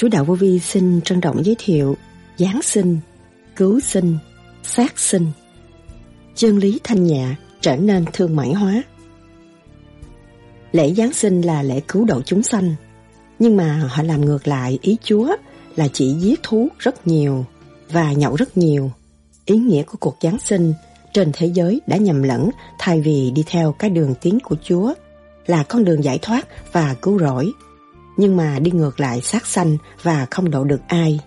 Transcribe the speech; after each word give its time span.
Sứ 0.00 0.08
Đạo 0.08 0.24
Vô 0.24 0.34
Vi 0.34 0.58
xin 0.58 1.00
trân 1.00 1.20
trọng 1.20 1.44
giới 1.44 1.56
thiệu 1.58 1.96
Giáng 2.38 2.62
sinh, 2.62 2.98
cứu 3.56 3.80
sinh, 3.80 4.18
sát 4.62 4.98
sinh. 4.98 5.26
Chân 6.34 6.58
lý 6.58 6.80
thanh 6.84 7.04
nhẹ 7.04 7.34
trở 7.60 7.76
nên 7.76 8.04
thương 8.12 8.36
mại 8.36 8.52
hóa. 8.52 8.82
Lễ 10.72 10.94
Giáng 10.94 11.12
sinh 11.12 11.40
là 11.40 11.62
lễ 11.62 11.80
cứu 11.88 12.04
độ 12.04 12.22
chúng 12.22 12.42
sanh 12.42 12.74
Nhưng 13.38 13.56
mà 13.56 13.88
họ 13.88 14.02
làm 14.02 14.24
ngược 14.24 14.48
lại 14.48 14.78
ý 14.82 14.96
Chúa 15.02 15.36
là 15.76 15.88
chỉ 15.92 16.14
giết 16.20 16.42
thú 16.42 16.68
rất 16.78 17.06
nhiều 17.06 17.44
và 17.90 18.12
nhậu 18.12 18.36
rất 18.36 18.56
nhiều. 18.56 18.90
Ý 19.44 19.56
nghĩa 19.56 19.82
của 19.82 19.98
cuộc 20.00 20.16
Giáng 20.20 20.38
sinh 20.44 20.72
trên 21.12 21.30
thế 21.32 21.46
giới 21.46 21.80
đã 21.86 21.96
nhầm 21.96 22.22
lẫn 22.22 22.50
thay 22.78 23.00
vì 23.00 23.30
đi 23.30 23.44
theo 23.46 23.72
cái 23.72 23.90
đường 23.90 24.14
tiến 24.20 24.38
của 24.42 24.56
Chúa 24.62 24.94
là 25.46 25.62
con 25.62 25.84
đường 25.84 26.04
giải 26.04 26.18
thoát 26.22 26.46
và 26.72 26.94
cứu 27.02 27.18
rỗi, 27.18 27.52
nhưng 28.20 28.36
mà 28.36 28.58
đi 28.58 28.70
ngược 28.70 29.00
lại 29.00 29.20
sát 29.20 29.46
sanh 29.46 29.76
và 30.02 30.26
không 30.30 30.50
độ 30.50 30.64
được 30.64 30.80
ai. 30.86 31.20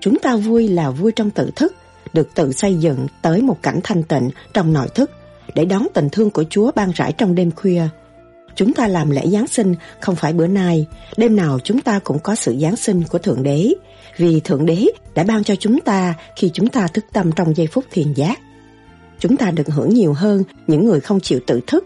Chúng 0.00 0.18
ta 0.18 0.36
vui 0.36 0.68
là 0.68 0.90
vui 0.90 1.12
trong 1.12 1.30
tự 1.30 1.50
thức, 1.56 1.74
được 2.12 2.28
tự 2.34 2.52
xây 2.52 2.74
dựng 2.74 3.06
tới 3.22 3.42
một 3.42 3.62
cảnh 3.62 3.80
thanh 3.84 4.02
tịnh 4.02 4.30
trong 4.54 4.72
nội 4.72 4.88
thức 4.94 5.10
để 5.54 5.64
đón 5.64 5.86
tình 5.94 6.08
thương 6.12 6.30
của 6.30 6.44
Chúa 6.50 6.70
ban 6.74 6.90
rải 6.94 7.12
trong 7.12 7.34
đêm 7.34 7.50
khuya. 7.50 7.82
Chúng 8.54 8.72
ta 8.72 8.88
làm 8.88 9.10
lễ 9.10 9.26
Giáng 9.26 9.46
sinh 9.46 9.74
không 10.00 10.16
phải 10.16 10.32
bữa 10.32 10.46
nay, 10.46 10.86
đêm 11.16 11.36
nào 11.36 11.58
chúng 11.64 11.80
ta 11.80 11.98
cũng 12.04 12.18
có 12.18 12.34
sự 12.34 12.56
Giáng 12.60 12.76
sinh 12.76 13.02
của 13.10 13.18
Thượng 13.18 13.42
Đế, 13.42 13.72
vì 14.16 14.40
Thượng 14.40 14.66
Đế 14.66 14.86
đã 15.14 15.24
ban 15.24 15.44
cho 15.44 15.54
chúng 15.56 15.80
ta 15.80 16.14
khi 16.36 16.50
chúng 16.54 16.68
ta 16.68 16.86
thức 16.86 17.04
tâm 17.12 17.32
trong 17.32 17.56
giây 17.56 17.66
phút 17.66 17.84
thiền 17.90 18.12
giác. 18.12 18.38
Chúng 19.18 19.36
ta 19.36 19.50
được 19.50 19.66
hưởng 19.68 19.94
nhiều 19.94 20.12
hơn 20.12 20.42
những 20.66 20.84
người 20.84 21.00
không 21.00 21.20
chịu 21.20 21.40
tự 21.46 21.60
thức. 21.66 21.84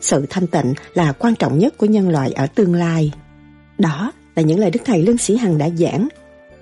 Sự 0.00 0.26
thanh 0.30 0.46
tịnh 0.46 0.74
là 0.94 1.12
quan 1.12 1.34
trọng 1.34 1.58
nhất 1.58 1.78
của 1.78 1.86
nhân 1.86 2.08
loại 2.08 2.32
ở 2.32 2.46
tương 2.46 2.74
lai. 2.74 3.12
Đó 3.78 4.12
là 4.36 4.42
những 4.42 4.58
lời 4.58 4.70
Đức 4.70 4.80
Thầy 4.84 5.02
Lương 5.02 5.18
Sĩ 5.18 5.36
Hằng 5.36 5.58
đã 5.58 5.68
giảng. 5.70 6.08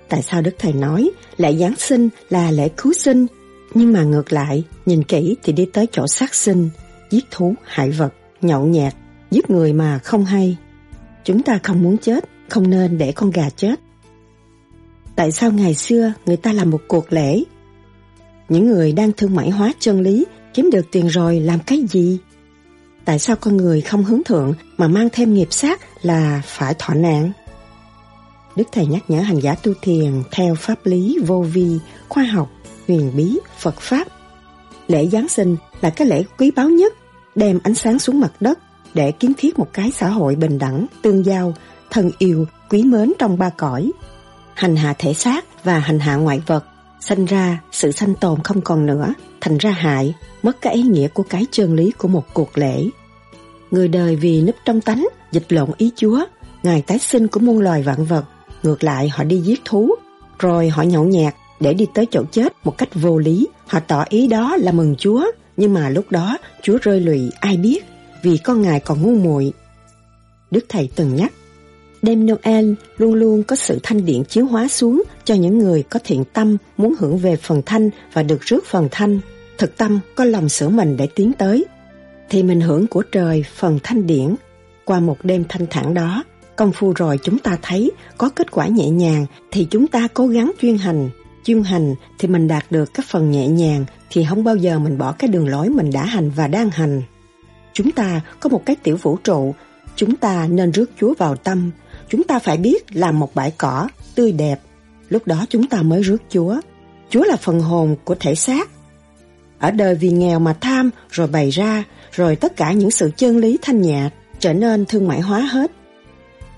Tại 0.09 0.21
sao 0.21 0.41
Đức 0.41 0.55
Thầy 0.59 0.73
nói 0.73 1.11
lễ 1.37 1.55
Giáng 1.55 1.75
sinh 1.77 2.09
là 2.29 2.51
lễ 2.51 2.69
cứu 2.77 2.93
sinh, 2.93 3.25
nhưng 3.73 3.93
mà 3.93 4.03
ngược 4.03 4.33
lại, 4.33 4.63
nhìn 4.85 5.03
kỹ 5.03 5.35
thì 5.43 5.53
đi 5.53 5.65
tới 5.65 5.87
chỗ 5.91 6.07
sát 6.07 6.35
sinh, 6.35 6.69
giết 7.09 7.25
thú, 7.31 7.55
hại 7.63 7.91
vật, 7.91 8.13
nhậu 8.41 8.65
nhạt, 8.65 8.95
giết 9.31 9.49
người 9.49 9.73
mà 9.73 9.99
không 9.99 10.25
hay. 10.25 10.57
Chúng 11.23 11.43
ta 11.43 11.59
không 11.63 11.83
muốn 11.83 11.97
chết, 11.97 12.25
không 12.49 12.69
nên 12.69 12.97
để 12.97 13.11
con 13.11 13.31
gà 13.31 13.49
chết. 13.49 13.75
Tại 15.15 15.31
sao 15.31 15.51
ngày 15.51 15.75
xưa 15.75 16.13
người 16.25 16.37
ta 16.37 16.53
làm 16.53 16.69
một 16.69 16.81
cuộc 16.87 17.13
lễ 17.13 17.43
những 18.49 18.67
người 18.67 18.91
đang 18.91 19.11
thương 19.11 19.35
mại 19.35 19.49
hóa 19.49 19.73
chân 19.79 20.01
lý 20.01 20.25
kiếm 20.53 20.69
được 20.71 20.85
tiền 20.91 21.07
rồi 21.07 21.39
làm 21.39 21.59
cái 21.59 21.83
gì? 21.89 22.19
Tại 23.05 23.19
sao 23.19 23.35
con 23.35 23.57
người 23.57 23.81
không 23.81 24.03
hướng 24.03 24.23
thượng 24.23 24.53
mà 24.77 24.87
mang 24.87 25.09
thêm 25.11 25.33
nghiệp 25.33 25.47
sát 25.51 25.81
là 26.01 26.41
phải 26.45 26.73
thọ 26.79 26.93
nạn? 26.93 27.31
Đức 28.55 28.63
Thầy 28.71 28.85
nhắc 28.85 29.03
nhở 29.07 29.19
hành 29.19 29.39
giả 29.39 29.55
tu 29.55 29.73
thiền 29.81 30.23
theo 30.31 30.55
pháp 30.55 30.79
lý 30.83 31.17
vô 31.25 31.41
vi, 31.41 31.79
khoa 32.09 32.23
học, 32.23 32.49
huyền 32.87 33.11
bí, 33.15 33.39
Phật 33.59 33.75
Pháp. 33.79 34.07
Lễ 34.87 35.07
Giáng 35.07 35.29
sinh 35.29 35.55
là 35.81 35.89
cái 35.89 36.07
lễ 36.07 36.23
quý 36.37 36.51
báu 36.51 36.69
nhất, 36.69 36.93
đem 37.35 37.59
ánh 37.63 37.75
sáng 37.75 37.99
xuống 37.99 38.19
mặt 38.19 38.31
đất 38.39 38.59
để 38.93 39.11
kiến 39.11 39.33
thiết 39.37 39.59
một 39.59 39.67
cái 39.73 39.91
xã 39.91 40.09
hội 40.09 40.35
bình 40.35 40.57
đẳng, 40.57 40.85
tương 41.01 41.25
giao, 41.25 41.53
thân 41.89 42.11
yêu, 42.17 42.45
quý 42.69 42.83
mến 42.83 43.13
trong 43.19 43.37
ba 43.37 43.49
cõi. 43.49 43.91
Hành 44.53 44.75
hạ 44.75 44.93
thể 44.97 45.13
xác 45.13 45.63
và 45.63 45.79
hành 45.79 45.99
hạ 45.99 46.15
ngoại 46.15 46.41
vật 46.47 46.65
Sanh 47.07 47.25
ra, 47.25 47.59
sự 47.71 47.91
sanh 47.91 48.15
tồn 48.15 48.43
không 48.43 48.61
còn 48.61 48.85
nữa, 48.85 49.13
thành 49.45 49.57
ra 49.57 49.71
hại, 49.71 50.13
mất 50.43 50.61
cái 50.61 50.73
ý 50.73 50.81
nghĩa 50.81 51.07
của 51.07 51.23
cái 51.23 51.45
chân 51.51 51.73
lý 51.73 51.91
của 51.91 52.07
một 52.07 52.33
cuộc 52.33 52.57
lễ. 52.57 52.85
Người 53.71 53.87
đời 53.87 54.15
vì 54.15 54.41
núp 54.41 54.55
trong 54.65 54.81
tánh, 54.81 55.07
dịch 55.31 55.53
lộn 55.53 55.69
ý 55.77 55.91
Chúa, 55.95 56.25
ngày 56.63 56.83
tái 56.87 56.99
sinh 56.99 57.27
của 57.27 57.39
muôn 57.39 57.59
loài 57.59 57.83
vạn 57.83 58.05
vật, 58.05 58.25
ngược 58.63 58.83
lại 58.83 59.09
họ 59.09 59.23
đi 59.23 59.37
giết 59.37 59.61
thú, 59.65 59.95
rồi 60.39 60.69
họ 60.69 60.83
nhậu 60.83 61.03
nhạt 61.03 61.35
để 61.59 61.73
đi 61.73 61.87
tới 61.93 62.05
chỗ 62.11 62.23
chết 62.31 62.53
một 62.63 62.77
cách 62.77 62.89
vô 62.93 63.17
lý. 63.17 63.47
Họ 63.67 63.79
tỏ 63.79 64.05
ý 64.09 64.27
đó 64.27 64.57
là 64.59 64.71
mừng 64.71 64.95
Chúa, 64.97 65.25
nhưng 65.57 65.73
mà 65.73 65.89
lúc 65.89 66.11
đó 66.11 66.37
Chúa 66.63 66.77
rơi 66.81 66.99
lụy 66.99 67.31
ai 67.39 67.57
biết, 67.57 67.85
vì 68.23 68.37
con 68.37 68.61
ngài 68.61 68.79
còn 68.79 69.01
ngu 69.01 69.15
muội. 69.15 69.53
Đức 70.51 70.65
Thầy 70.69 70.89
từng 70.95 71.15
nhắc, 71.15 71.33
Đêm 72.01 72.27
Noel 72.27 72.73
luôn 72.97 73.13
luôn 73.13 73.43
có 73.43 73.55
sự 73.55 73.79
thanh 73.83 74.05
điện 74.05 74.23
chiếu 74.23 74.45
hóa 74.45 74.67
xuống 74.67 75.03
cho 75.23 75.35
những 75.35 75.57
người 75.59 75.83
có 75.83 75.99
thiện 76.03 76.23
tâm 76.33 76.57
muốn 76.77 76.95
hưởng 76.99 77.17
về 77.17 77.35
phần 77.35 77.61
thanh 77.65 77.89
và 78.13 78.23
được 78.23 78.41
rước 78.41 78.65
phần 78.65 78.87
thanh. 78.91 79.19
Thực 79.57 79.77
tâm 79.77 79.99
có 80.15 80.25
lòng 80.25 80.49
sửa 80.49 80.69
mình 80.69 80.97
để 80.97 81.07
tiến 81.15 81.31
tới. 81.37 81.65
Thì 82.29 82.43
mình 82.43 82.61
hưởng 82.61 82.87
của 82.87 83.03
trời 83.11 83.45
phần 83.55 83.79
thanh 83.83 84.07
điển. 84.07 84.35
Qua 84.85 84.99
một 84.99 85.17
đêm 85.23 85.43
thanh 85.49 85.67
thản 85.69 85.93
đó, 85.93 86.23
công 86.55 86.71
phu 86.71 86.93
rồi 86.95 87.19
chúng 87.23 87.39
ta 87.39 87.57
thấy 87.61 87.91
có 88.17 88.29
kết 88.29 88.51
quả 88.51 88.67
nhẹ 88.67 88.89
nhàng 88.89 89.25
thì 89.51 89.67
chúng 89.71 89.87
ta 89.87 90.07
cố 90.13 90.27
gắng 90.27 90.51
chuyên 90.61 90.77
hành. 90.77 91.09
Chuyên 91.43 91.63
hành 91.63 91.95
thì 92.19 92.27
mình 92.27 92.47
đạt 92.47 92.65
được 92.69 92.93
các 92.93 93.05
phần 93.09 93.31
nhẹ 93.31 93.47
nhàng 93.47 93.85
thì 94.09 94.25
không 94.29 94.43
bao 94.43 94.55
giờ 94.55 94.79
mình 94.79 94.97
bỏ 94.97 95.11
cái 95.11 95.27
đường 95.27 95.47
lối 95.47 95.69
mình 95.69 95.91
đã 95.91 96.05
hành 96.05 96.29
và 96.29 96.47
đang 96.47 96.69
hành. 96.69 97.01
Chúng 97.73 97.91
ta 97.91 98.21
có 98.39 98.49
một 98.49 98.65
cái 98.65 98.75
tiểu 98.83 98.97
vũ 99.01 99.17
trụ, 99.23 99.55
chúng 99.95 100.15
ta 100.15 100.47
nên 100.47 100.71
rước 100.71 100.91
Chúa 100.99 101.13
vào 101.17 101.35
tâm, 101.35 101.71
chúng 102.09 102.23
ta 102.23 102.39
phải 102.39 102.57
biết 102.57 102.95
làm 102.95 103.19
một 103.19 103.35
bãi 103.35 103.51
cỏ 103.51 103.87
tươi 104.15 104.31
đẹp. 104.31 104.59
Lúc 105.09 105.27
đó 105.27 105.45
chúng 105.49 105.67
ta 105.67 105.81
mới 105.81 106.03
rước 106.03 106.21
Chúa. 106.29 106.55
Chúa 107.09 107.23
là 107.23 107.35
phần 107.35 107.61
hồn 107.61 107.95
của 108.03 108.15
thể 108.19 108.35
xác. 108.35 108.69
Ở 109.65 109.71
đời 109.71 109.95
vì 109.95 110.09
nghèo 110.09 110.39
mà 110.39 110.53
tham 110.61 110.89
rồi 111.09 111.27
bày 111.27 111.49
ra, 111.49 111.83
rồi 112.11 112.35
tất 112.35 112.55
cả 112.55 112.71
những 112.71 112.91
sự 112.91 113.11
chân 113.17 113.37
lý 113.37 113.57
thanh 113.61 113.81
nhạt 113.81 114.13
trở 114.39 114.53
nên 114.53 114.85
thương 114.85 115.07
mại 115.07 115.21
hóa 115.21 115.39
hết. 115.39 115.71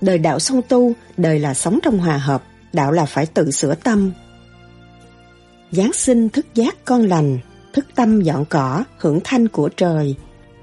Đời 0.00 0.18
đạo 0.18 0.38
song 0.38 0.60
tu, 0.68 0.92
đời 1.16 1.38
là 1.38 1.54
sống 1.54 1.78
trong 1.82 1.98
hòa 1.98 2.18
hợp, 2.18 2.42
đạo 2.72 2.92
là 2.92 3.04
phải 3.04 3.26
tự 3.26 3.50
sửa 3.50 3.74
tâm. 3.74 4.12
Giáng 5.70 5.92
sinh 5.92 6.28
thức 6.28 6.46
giác 6.54 6.84
con 6.84 7.02
lành, 7.02 7.38
thức 7.72 7.86
tâm 7.94 8.20
dọn 8.20 8.44
cỏ, 8.44 8.84
hưởng 8.98 9.20
thanh 9.24 9.48
của 9.48 9.68
trời, 9.68 10.14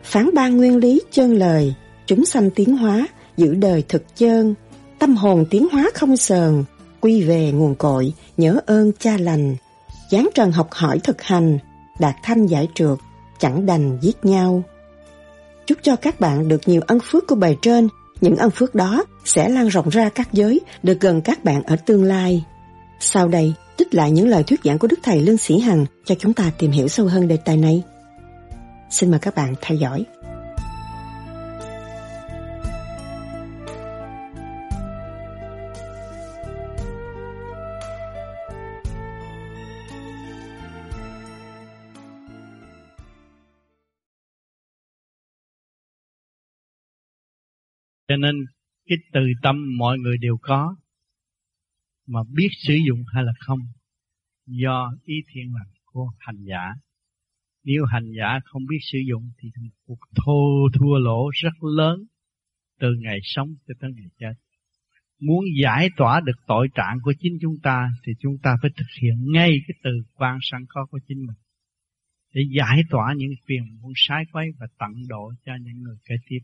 phán 0.03 0.29
ban 0.33 0.57
nguyên 0.57 0.77
lý 0.77 1.01
chân 1.11 1.33
lời, 1.33 1.73
chúng 2.07 2.25
sanh 2.25 2.49
tiến 2.49 2.77
hóa, 2.77 3.07
giữ 3.37 3.55
đời 3.55 3.83
thực 3.89 4.15
chân, 4.15 4.55
Tâm 4.99 5.15
hồn 5.15 5.45
tiến 5.49 5.67
hóa 5.71 5.89
không 5.93 6.17
sờn, 6.17 6.63
quy 7.01 7.21
về 7.23 7.51
nguồn 7.51 7.75
cội, 7.75 8.13
nhớ 8.37 8.59
ơn 8.65 8.91
cha 8.99 9.17
lành, 9.17 9.55
giáng 10.11 10.29
trần 10.35 10.51
học 10.51 10.67
hỏi 10.71 10.99
thực 10.99 11.21
hành, 11.21 11.59
đạt 11.99 12.15
thanh 12.23 12.45
giải 12.45 12.67
trượt, 12.75 12.97
chẳng 13.39 13.65
đành 13.65 13.97
giết 14.01 14.25
nhau. 14.25 14.63
Chúc 15.65 15.77
cho 15.81 15.95
các 15.95 16.19
bạn 16.19 16.47
được 16.47 16.61
nhiều 16.65 16.81
ân 16.87 16.99
phước 17.03 17.27
của 17.27 17.35
bài 17.35 17.57
trên, 17.61 17.87
những 18.21 18.35
ân 18.35 18.51
phước 18.51 18.75
đó 18.75 19.05
sẽ 19.25 19.49
lan 19.49 19.67
rộng 19.67 19.89
ra 19.89 20.09
các 20.09 20.33
giới, 20.33 20.61
được 20.83 20.99
gần 20.99 21.21
các 21.21 21.43
bạn 21.43 21.63
ở 21.63 21.75
tương 21.75 22.03
lai. 22.03 22.43
Sau 22.99 23.27
đây, 23.27 23.53
trích 23.77 23.93
lại 23.93 24.11
những 24.11 24.27
lời 24.27 24.43
thuyết 24.43 24.59
giảng 24.63 24.79
của 24.79 24.87
Đức 24.87 24.99
Thầy 25.03 25.21
Lương 25.21 25.37
Sĩ 25.37 25.59
Hằng 25.59 25.85
cho 26.05 26.15
chúng 26.19 26.33
ta 26.33 26.51
tìm 26.57 26.71
hiểu 26.71 26.87
sâu 26.87 27.07
hơn 27.07 27.27
đề 27.27 27.37
tài 27.37 27.57
này. 27.57 27.83
Xin 28.89 29.11
mời 29.11 29.19
các 29.19 29.35
bạn 29.35 29.55
theo 29.61 29.77
dõi. 29.77 30.05
Cho 48.07 48.15
nên 48.15 48.35
cái 48.85 48.97
từ 49.13 49.21
tâm 49.41 49.77
mọi 49.77 49.97
người 49.97 50.17
đều 50.17 50.37
có, 50.41 50.75
mà 52.07 52.19
biết 52.33 52.49
sử 52.67 52.73
dụng 52.87 53.03
hay 53.13 53.23
là 53.23 53.33
không, 53.39 53.59
do 54.45 54.91
ý 55.03 55.15
thiện 55.33 55.53
lành 55.53 55.73
của 55.85 56.09
hành 56.19 56.43
giả. 56.43 56.73
Nếu 57.63 57.85
hành 57.85 58.11
giả 58.17 58.39
không 58.45 58.65
biết 58.65 58.77
sử 58.81 58.99
dụng 59.09 59.31
thì 59.37 59.49
cuộc 59.85 59.99
thô 60.15 60.69
thua 60.73 60.97
lỗ 60.99 61.29
rất 61.43 61.63
lớn 61.77 61.99
từ 62.79 62.87
ngày 62.99 63.19
sống 63.23 63.55
cho 63.67 63.73
tới 63.79 63.91
ngày 63.95 64.09
chết. 64.19 64.33
Muốn 65.19 65.45
giải 65.63 65.89
tỏa 65.97 66.21
được 66.25 66.37
tội 66.47 66.67
trạng 66.75 66.97
của 67.03 67.13
chính 67.19 67.37
chúng 67.41 67.55
ta 67.63 67.89
thì 68.05 68.13
chúng 68.19 68.37
ta 68.43 68.55
phải 68.61 68.71
thực 68.77 69.01
hiện 69.01 69.31
ngay 69.31 69.49
cái 69.67 69.75
từ 69.83 69.91
quan 70.13 70.37
sẵn 70.41 70.65
có 70.69 70.85
của 70.85 70.99
chính 71.07 71.17
mình 71.17 71.35
để 72.33 72.41
giải 72.57 72.81
tỏa 72.89 73.13
những 73.17 73.31
phiền 73.47 73.63
muốn 73.81 73.91
sai 73.95 74.23
quấy 74.31 74.47
và 74.59 74.67
tận 74.79 74.91
độ 75.07 75.33
cho 75.45 75.51
những 75.61 75.81
người 75.83 75.97
kế 76.05 76.15
tiếp. 76.27 76.39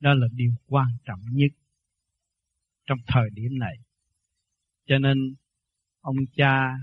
Đó 0.00 0.14
là 0.14 0.26
điều 0.32 0.52
quan 0.66 0.88
trọng 1.04 1.20
nhất 1.32 1.52
trong 2.86 2.98
thời 3.06 3.30
điểm 3.32 3.58
này. 3.58 3.76
Cho 4.86 4.98
nên 4.98 5.34
ông 6.00 6.16
cha 6.36 6.78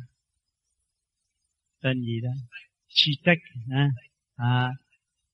tên 1.81 2.01
gì 2.01 2.21
đó, 2.21 2.31
Chitek, 2.88 3.38
à, 3.71 3.89
à, 4.36 4.69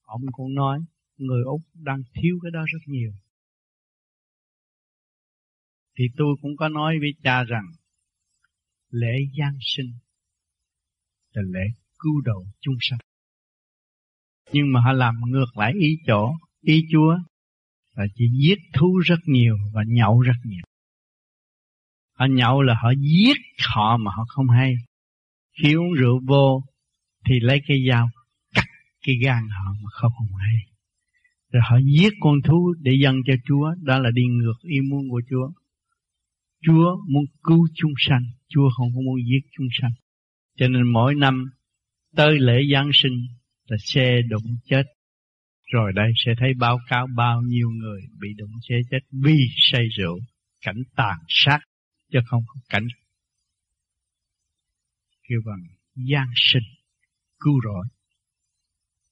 ông 0.01 0.21
cũng 0.31 0.55
nói 0.55 0.79
người 1.17 1.43
Úc 1.43 1.61
đang 1.73 2.01
thiếu 2.13 2.39
cái 2.43 2.51
đó 2.51 2.63
rất 2.73 2.79
nhiều. 2.85 3.11
Thì 5.95 6.05
tôi 6.17 6.35
cũng 6.41 6.57
có 6.57 6.69
nói 6.69 6.99
với 6.99 7.13
cha 7.23 7.43
rằng 7.43 7.65
lễ 8.89 9.17
Giáng 9.37 9.57
sinh 9.61 9.91
là 11.33 11.41
lễ 11.41 11.65
cứu 11.99 12.21
độ 12.21 12.45
chúng 12.59 12.75
sanh. 12.79 12.99
Nhưng 14.51 14.71
mà 14.71 14.81
họ 14.81 14.91
làm 14.91 15.15
ngược 15.27 15.57
lại 15.57 15.73
ý 15.79 15.97
chỗ, 16.07 16.33
ý 16.61 16.87
Chúa 16.91 17.17
và 17.99 18.05
chỉ 18.15 18.25
giết 18.33 18.59
thú 18.73 18.97
rất 18.97 19.19
nhiều 19.25 19.57
và 19.73 19.83
nhậu 19.87 20.19
rất 20.19 20.35
nhiều. 20.43 20.63
họ 22.13 22.25
nhậu 22.25 22.61
là 22.61 22.73
họ 22.83 22.91
giết 22.99 23.37
họ 23.67 23.97
mà 23.97 24.11
họ 24.15 24.25
không 24.27 24.49
hay. 24.49 24.73
Khi 25.61 25.73
uống 25.73 25.93
rượu 25.93 26.21
vô 26.27 26.63
thì 27.25 27.39
lấy 27.39 27.61
cái 27.67 27.77
dao 27.89 28.09
cắt 28.53 28.65
cái 29.05 29.15
gan 29.23 29.47
họ 29.49 29.73
mà 29.83 29.89
không 29.91 30.11
không 30.17 30.35
hay. 30.37 30.55
Rồi 31.51 31.61
họ 31.69 31.77
giết 31.77 32.13
con 32.19 32.41
thú 32.41 32.73
để 32.81 32.91
dâng 33.03 33.15
cho 33.27 33.33
Chúa. 33.45 33.73
Đó 33.81 33.99
là 33.99 34.09
đi 34.13 34.23
ngược 34.23 34.59
ý 34.61 34.81
muốn 34.89 35.09
của 35.09 35.21
Chúa. 35.29 35.51
Chúa 36.61 36.97
muốn 37.09 37.23
cứu 37.43 37.67
chúng 37.75 37.93
sanh. 37.97 38.23
Chúa 38.49 38.69
không 38.77 38.87
có 38.95 39.01
muốn 39.05 39.17
giết 39.25 39.41
chúng 39.57 39.67
sanh. 39.81 39.91
Cho 40.57 40.67
nên 40.67 40.83
mỗi 40.83 41.15
năm 41.15 41.45
tới 42.15 42.39
lễ 42.39 42.61
Giáng 42.73 42.89
sinh 42.93 43.25
là 43.67 43.77
xe 43.79 44.21
đụng 44.29 44.57
chết 44.65 44.83
rồi 45.71 45.93
đây 45.95 46.11
sẽ 46.25 46.31
thấy 46.37 46.53
báo 46.59 46.79
cáo 46.87 47.07
bao 47.15 47.41
nhiêu 47.41 47.69
người 47.69 48.01
bị 48.19 48.29
đụng 48.37 48.51
chế 48.61 48.75
chết 48.91 48.99
vì 49.11 49.37
say 49.71 49.87
rượu, 49.97 50.19
cảnh 50.61 50.83
tàn 50.95 51.17
sát, 51.27 51.59
chứ 52.11 52.19
không 52.25 52.43
có 52.47 52.61
cảnh 52.69 52.87
kêu 55.29 55.41
bằng 55.45 55.63
gian 55.95 56.27
sinh, 56.35 56.63
cứu 57.39 57.53
rỗi. 57.63 57.85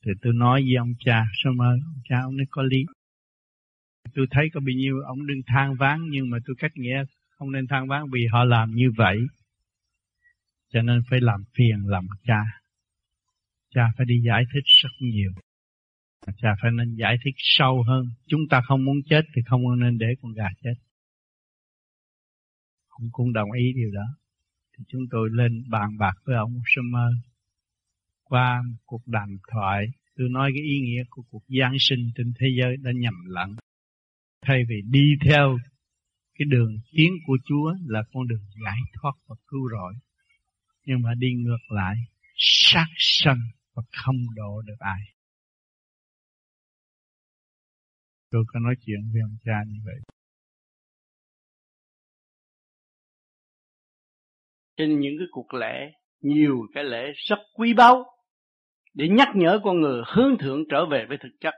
Thì 0.06 0.12
tôi 0.22 0.34
nói 0.34 0.62
với 0.62 0.76
ông 0.76 0.94
cha, 1.00 1.26
sao 1.44 1.54
mà 1.54 1.66
ông 1.66 2.02
cha 2.10 2.16
ông 2.24 2.38
nói 2.38 2.46
có 2.50 2.64
lý? 2.64 2.86
Tôi 4.14 4.26
thấy 4.32 4.50
có 4.54 4.60
bao 4.60 4.74
nhiêu 4.76 4.96
ông 5.08 5.28
đừng 5.28 5.42
than 5.48 5.76
ván 5.76 6.00
nhưng 6.10 6.30
mà 6.30 6.38
tôi 6.46 6.56
cách 6.60 6.72
nghĩa 6.76 7.04
không 7.30 7.52
nên 7.52 7.68
than 7.68 7.88
ván 7.88 8.04
vì 8.12 8.28
họ 8.32 8.44
làm 8.44 8.72
như 8.72 8.92
vậy. 8.98 9.18
Cho 10.74 10.82
nên 10.82 11.02
phải 11.10 11.20
làm 11.22 11.44
phiền 11.58 11.88
làm 11.88 12.08
cha. 12.24 12.42
Cha 13.76 13.82
phải 13.98 14.06
đi 14.06 14.16
giải 14.28 14.44
thích 14.54 14.64
rất 14.82 14.90
nhiều 15.00 15.32
cha 16.38 16.50
phải 16.62 16.72
nên 16.72 16.96
giải 16.96 17.16
thích 17.24 17.36
sâu 17.38 17.84
hơn. 17.88 18.06
Chúng 18.28 18.42
ta 18.50 18.62
không 18.68 18.86
muốn 18.86 18.98
chết 19.10 19.22
thì 19.36 19.42
không 19.46 19.80
nên 19.80 19.98
để 19.98 20.08
con 20.22 20.34
gà 20.34 20.48
chết. 20.64 20.74
Ông 22.88 23.10
cũng 23.12 23.34
đồng 23.34 23.52
ý 23.52 23.74
điều 23.76 23.92
đó. 23.92 24.08
Thì 24.78 24.84
chúng 24.88 25.02
tôi 25.12 25.30
lên 25.32 25.64
bàn 25.70 25.98
bạc 25.98 26.14
với 26.26 26.36
ông 26.36 26.62
Summer 26.76 27.14
qua 28.24 28.62
một 28.68 28.78
cuộc 28.86 29.08
đàm 29.08 29.38
thoại. 29.52 29.86
Tôi 30.16 30.30
nói 30.30 30.52
cái 30.56 30.64
ý 30.64 30.80
nghĩa 30.80 31.04
của 31.10 31.24
cuộc 31.30 31.44
giáng 31.48 31.76
sinh 31.80 32.12
trên 32.16 32.34
thế 32.40 32.48
giới 32.60 32.78
đã 32.78 32.92
nhầm 32.96 33.14
lẫn. 33.26 33.56
Thay 34.42 34.64
vì 34.70 34.82
đi 34.92 35.16
theo 35.26 35.58
cái 36.40 36.46
đường 36.50 36.78
tiến 36.92 37.14
của 37.26 37.38
Chúa 37.46 37.76
là 37.86 38.04
con 38.14 38.28
đường 38.28 38.46
giải 38.66 38.80
thoát 38.94 39.14
và 39.28 39.36
cứu 39.48 39.70
rỗi. 39.72 39.94
Nhưng 40.86 41.02
mà 41.02 41.14
đi 41.18 41.34
ngược 41.34 41.72
lại, 41.72 41.96
sát 42.38 42.88
sanh 42.98 43.42
và 43.74 43.84
không 43.92 44.36
độ 44.36 44.62
được 44.62 44.80
ai. 44.80 45.02
Tôi 48.32 48.44
có 48.48 48.60
nói 48.60 48.76
chuyện 48.86 49.00
với 49.14 49.22
ông 49.22 49.38
cha 49.46 49.64
như 49.68 49.80
vậy. 49.86 49.96
Trên 54.78 55.00
những 55.00 55.14
cái 55.18 55.28
cuộc 55.32 55.54
lễ, 55.54 55.92
nhiều 56.22 56.68
cái 56.74 56.84
lễ 56.84 57.12
rất 57.16 57.40
quý 57.54 57.74
báu, 57.74 58.06
để 58.94 59.08
nhắc 59.10 59.28
nhở 59.36 59.60
con 59.64 59.82
người 59.82 60.04
hướng 60.16 60.38
thượng 60.40 60.64
trở 60.70 60.86
về 60.92 61.06
với 61.10 61.18
thực 61.24 61.36
chất. 61.40 61.54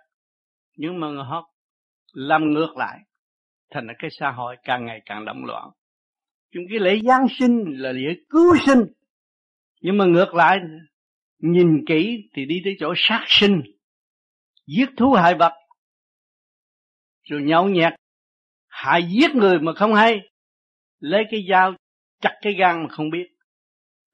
Nhưng 0.77 1.00
mà 1.00 1.07
họ 1.24 1.54
làm 2.13 2.51
ngược 2.51 2.77
lại, 2.77 3.00
thành 3.71 3.88
ra 3.88 3.94
cái 4.00 4.10
xã 4.19 4.31
hội 4.31 4.56
càng 4.63 4.86
ngày 4.86 5.01
càng 5.06 5.25
động 5.25 5.45
loạn. 5.45 5.69
Chúng 6.54 6.63
cái 6.69 6.80
lễ 6.80 7.00
giáng 7.04 7.27
sinh 7.39 7.63
là 7.68 7.92
lễ 7.92 8.16
cứu 8.30 8.56
sinh, 8.66 8.80
nhưng 9.81 9.98
mà 9.98 10.06
ngược 10.06 10.33
lại, 10.33 10.57
nhìn 11.39 11.86
kỹ 11.88 12.30
thì 12.33 12.45
đi 12.45 12.62
tới 12.63 12.75
chỗ 12.80 12.94
sát 12.95 13.25
sinh, 13.27 13.62
giết 14.68 14.89
thú 14.98 15.12
hại 15.13 15.36
vật 15.36 15.54
rồi 17.29 17.41
nhậu 17.41 17.69
nhẹt. 17.69 17.93
Hại 18.67 19.03
giết 19.03 19.35
người 19.35 19.59
mà 19.59 19.71
không 19.73 19.93
hay. 19.93 20.19
Lấy 20.99 21.23
cái 21.31 21.45
dao, 21.49 21.73
chặt 22.21 22.39
cái 22.41 22.53
gan 22.53 22.83
mà 22.83 22.89
không 22.89 23.09
biết. 23.09 23.27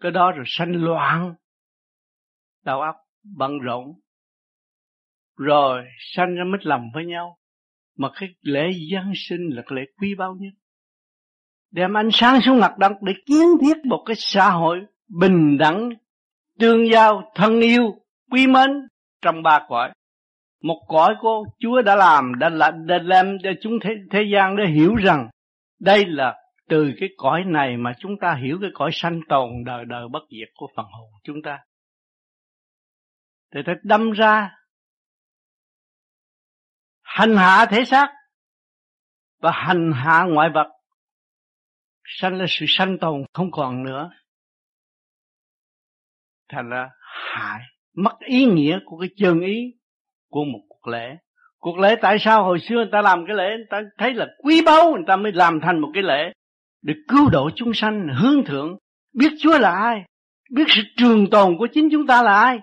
Cái 0.01 0.12
đó 0.12 0.31
rồi 0.31 0.45
sanh 0.47 0.83
loạn. 0.83 1.35
Đầu 2.63 2.81
óc 2.81 2.95
bận 3.23 3.59
rộn. 3.59 3.94
Rồi 5.38 5.85
sanh 6.00 6.35
ra 6.35 6.44
mít 6.44 6.65
lầm 6.65 6.81
với 6.94 7.06
nhau. 7.06 7.38
Mà 7.97 8.09
cái 8.19 8.29
lễ 8.41 8.71
Giáng 8.94 9.13
sinh 9.15 9.50
là 9.50 9.61
cái 9.61 9.75
lễ 9.75 9.81
quý 10.01 10.15
báu 10.15 10.35
nhất. 10.39 10.53
Đem 11.71 11.97
ánh 11.97 12.09
sáng 12.11 12.41
xuống 12.41 12.59
mặt 12.59 12.77
đất 12.77 12.91
để 13.01 13.13
kiến 13.25 13.47
thiết 13.61 13.85
một 13.85 14.03
cái 14.06 14.15
xã 14.18 14.50
hội 14.50 14.85
bình 15.07 15.57
đẳng, 15.57 15.89
tương 16.59 16.91
giao, 16.91 17.31
thân 17.35 17.59
yêu, 17.59 18.01
quý 18.31 18.47
mến 18.47 18.69
trong 19.21 19.44
ba 19.44 19.65
cõi 19.69 19.91
một 20.65 20.85
cõi 20.88 21.15
của 21.21 21.45
Chúa 21.59 21.81
đã 21.81 21.95
làm 21.95 22.39
đã, 22.39 22.50
là, 22.50 22.71
đã 22.71 23.00
làm 23.03 23.38
cho 23.44 23.50
chúng 23.62 23.73
thế, 23.81 23.89
thế 24.12 24.23
gian 24.33 24.56
để 24.56 24.67
hiểu 24.67 24.95
rằng 24.95 25.29
đây 25.79 26.06
là 26.06 26.35
từ 26.69 26.94
cái 27.00 27.09
cõi 27.17 27.44
này 27.44 27.77
mà 27.77 27.94
chúng 28.00 28.19
ta 28.21 28.35
hiểu 28.35 28.57
cái 28.62 28.69
cõi 28.73 28.89
sanh 28.94 29.19
tồn 29.29 29.50
đời 29.65 29.85
đời 29.85 30.07
bất 30.12 30.23
diệt 30.29 30.50
của 30.56 30.67
phần 30.75 30.85
hồn 30.85 31.09
chúng 31.23 31.41
ta. 31.41 31.59
Thì 33.53 33.59
ta 33.65 33.73
đâm 33.83 34.12
ra 34.12 34.56
hành 37.01 37.35
hạ 37.35 37.65
thể 37.65 37.85
xác 37.85 38.07
và 39.39 39.51
hành 39.51 39.91
hạ 39.95 40.23
ngoại 40.29 40.50
vật 40.53 40.68
sanh 42.03 42.38
là 42.38 42.45
sự 42.50 42.65
sanh 42.68 42.97
tồn 43.01 43.23
không 43.33 43.51
còn 43.51 43.83
nữa. 43.83 44.11
Thành 46.50 46.69
là 46.69 46.89
hại 47.33 47.61
mất 47.94 48.18
ý 48.19 48.45
nghĩa 48.45 48.80
của 48.85 48.97
cái 48.99 49.09
chân 49.18 49.40
ý 49.40 49.75
của 50.35 50.45
một 50.45 50.59
cuộc 50.69 50.87
lễ. 50.87 51.18
Cuộc 51.59 51.80
lễ 51.80 51.95
tại 52.01 52.18
sao 52.19 52.44
hồi 52.44 52.59
xưa 52.59 52.75
người 52.75 52.89
ta 52.92 53.01
làm 53.01 53.25
cái 53.27 53.35
lễ, 53.35 53.49
người 53.57 53.65
ta 53.69 53.81
thấy 53.97 54.13
là 54.13 54.27
quý 54.44 54.61
báu, 54.65 54.92
người 54.94 55.04
ta 55.07 55.15
mới 55.15 55.31
làm 55.31 55.59
thành 55.61 55.80
một 55.80 55.89
cái 55.94 56.04
lễ 56.04 56.33
để 56.81 56.94
cứu 57.07 57.30
độ 57.30 57.49
chúng 57.56 57.73
sanh, 57.73 58.07
hướng 58.15 58.45
thượng. 58.45 58.77
Biết 59.13 59.31
Chúa 59.39 59.57
là 59.57 59.71
ai, 59.71 60.04
biết 60.51 60.63
sự 60.68 60.81
trường 60.97 61.30
tồn 61.30 61.57
của 61.57 61.68
chính 61.73 61.89
chúng 61.92 62.07
ta 62.07 62.23
là 62.23 62.39
ai. 62.39 62.59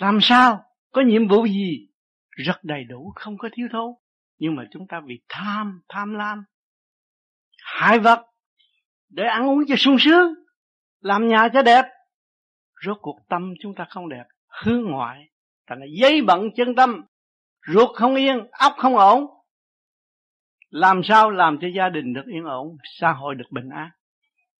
Làm 0.00 0.18
sao? 0.22 0.64
Có 0.92 1.02
nhiệm 1.02 1.28
vụ 1.28 1.46
gì? 1.46 1.88
Rất 2.30 2.64
đầy 2.64 2.84
đủ, 2.84 3.12
không 3.14 3.38
có 3.38 3.48
thiếu 3.52 3.68
thốn. 3.72 3.90
Nhưng 4.38 4.54
mà 4.54 4.64
chúng 4.70 4.86
ta 4.86 5.00
vì 5.06 5.20
tham 5.28 5.80
tham 5.88 6.14
lam. 6.14 6.44
Hại 7.64 7.98
vật 7.98 8.20
để 9.08 9.24
ăn 9.24 9.48
uống 9.48 9.64
cho 9.68 9.76
sung 9.76 9.96
sướng, 9.98 10.34
làm 11.00 11.28
nhà 11.28 11.48
cho 11.52 11.62
đẹp. 11.62 11.84
Rốt 12.86 12.96
cuộc 13.00 13.18
tâm 13.28 13.54
chúng 13.60 13.74
ta 13.74 13.86
không 13.90 14.08
đẹp, 14.08 14.24
hướng 14.64 14.82
ngoại 14.82 15.33
thành 15.68 15.80
là 15.80 15.86
giấy 16.00 16.22
bận 16.22 16.48
chân 16.56 16.74
tâm, 16.74 17.04
ruột 17.72 17.96
không 17.96 18.14
yên, 18.14 18.46
óc 18.50 18.72
không 18.78 18.96
ổn. 18.96 19.26
Làm 20.70 21.00
sao 21.04 21.30
làm 21.30 21.58
cho 21.60 21.68
gia 21.76 21.88
đình 21.88 22.12
được 22.12 22.24
yên 22.34 22.44
ổn, 22.44 22.76
xã 23.00 23.12
hội 23.12 23.34
được 23.34 23.50
bình 23.50 23.68
an? 23.68 23.88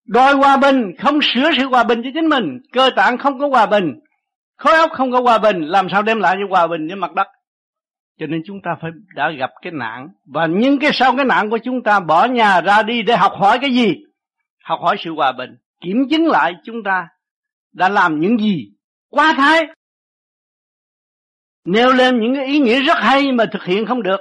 Đòi 0.06 0.34
hòa 0.34 0.56
bình, 0.56 0.92
không 0.98 1.18
sửa 1.22 1.50
sự 1.58 1.66
hòa 1.66 1.84
bình 1.84 2.00
cho 2.04 2.10
chính 2.14 2.28
mình. 2.28 2.58
Cơ 2.72 2.90
tạng 2.96 3.18
không 3.18 3.38
có 3.38 3.48
hòa 3.48 3.66
bình, 3.66 3.94
khối 4.56 4.74
óc 4.74 4.90
không 4.92 5.12
có 5.12 5.20
hòa 5.20 5.38
bình, 5.38 5.60
làm 5.60 5.88
sao 5.90 6.02
đem 6.02 6.20
lại 6.20 6.36
cho 6.40 6.46
hòa 6.50 6.66
bình 6.66 6.86
với 6.86 6.96
mặt 6.96 7.12
đất? 7.14 7.26
Cho 8.20 8.26
nên 8.26 8.42
chúng 8.46 8.60
ta 8.64 8.70
phải 8.80 8.90
đã 9.14 9.30
gặp 9.30 9.50
cái 9.62 9.72
nạn. 9.72 10.08
Và 10.26 10.46
những 10.46 10.78
cái 10.78 10.90
sau 10.94 11.16
cái 11.16 11.24
nạn 11.24 11.50
của 11.50 11.58
chúng 11.58 11.82
ta 11.82 12.00
bỏ 12.00 12.24
nhà 12.26 12.60
ra 12.60 12.82
đi 12.82 13.02
để 13.02 13.16
học 13.16 13.32
hỏi 13.36 13.58
cái 13.60 13.70
gì? 13.74 13.94
Học 14.64 14.80
hỏi 14.82 14.96
sự 14.98 15.14
hòa 15.14 15.32
bình. 15.32 15.50
Kiểm 15.80 15.96
chứng 16.10 16.26
lại 16.26 16.54
chúng 16.64 16.76
ta 16.84 17.08
đã 17.72 17.88
làm 17.88 18.20
những 18.20 18.38
gì? 18.38 18.70
Quá 19.10 19.34
thái 19.36 19.66
nêu 21.64 21.92
lên 21.92 22.20
những 22.20 22.34
cái 22.34 22.46
ý 22.46 22.58
nghĩa 22.58 22.80
rất 22.80 22.96
hay 23.00 23.32
mà 23.32 23.44
thực 23.52 23.64
hiện 23.64 23.86
không 23.86 24.02
được. 24.02 24.20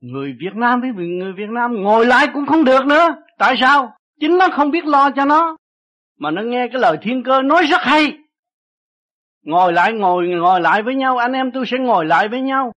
Người 0.00 0.36
Việt 0.40 0.54
Nam 0.54 0.80
với 0.80 0.90
người 0.90 1.32
Việt 1.32 1.50
Nam 1.50 1.82
ngồi 1.82 2.06
lại 2.06 2.26
cũng 2.34 2.46
không 2.46 2.64
được 2.64 2.86
nữa. 2.86 3.08
Tại 3.38 3.54
sao? 3.60 3.96
Chính 4.20 4.38
nó 4.38 4.48
không 4.52 4.70
biết 4.70 4.84
lo 4.84 5.10
cho 5.10 5.24
nó. 5.24 5.56
Mà 6.18 6.30
nó 6.30 6.42
nghe 6.42 6.68
cái 6.72 6.80
lời 6.80 6.96
thiên 7.02 7.22
cơ 7.22 7.42
nói 7.42 7.66
rất 7.66 7.80
hay. 7.80 8.18
Ngồi 9.44 9.72
lại, 9.72 9.92
ngồi 9.92 10.28
ngồi 10.28 10.60
lại 10.60 10.82
với 10.82 10.94
nhau. 10.94 11.18
Anh 11.18 11.32
em 11.32 11.50
tôi 11.54 11.64
sẽ 11.66 11.78
ngồi 11.78 12.06
lại 12.06 12.28
với 12.28 12.40
nhau. 12.40 12.72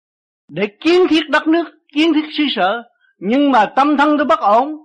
Để 0.48 0.66
kiến 0.80 1.08
thiết 1.08 1.30
đất 1.30 1.46
nước, 1.46 1.64
kiến 1.92 2.12
thiết 2.14 2.26
xứ 2.38 2.44
sở. 2.56 2.82
Nhưng 3.18 3.52
mà 3.52 3.66
tâm 3.76 3.96
thân 3.96 4.16
tôi 4.18 4.26
bất 4.26 4.40
ổn. 4.40 4.76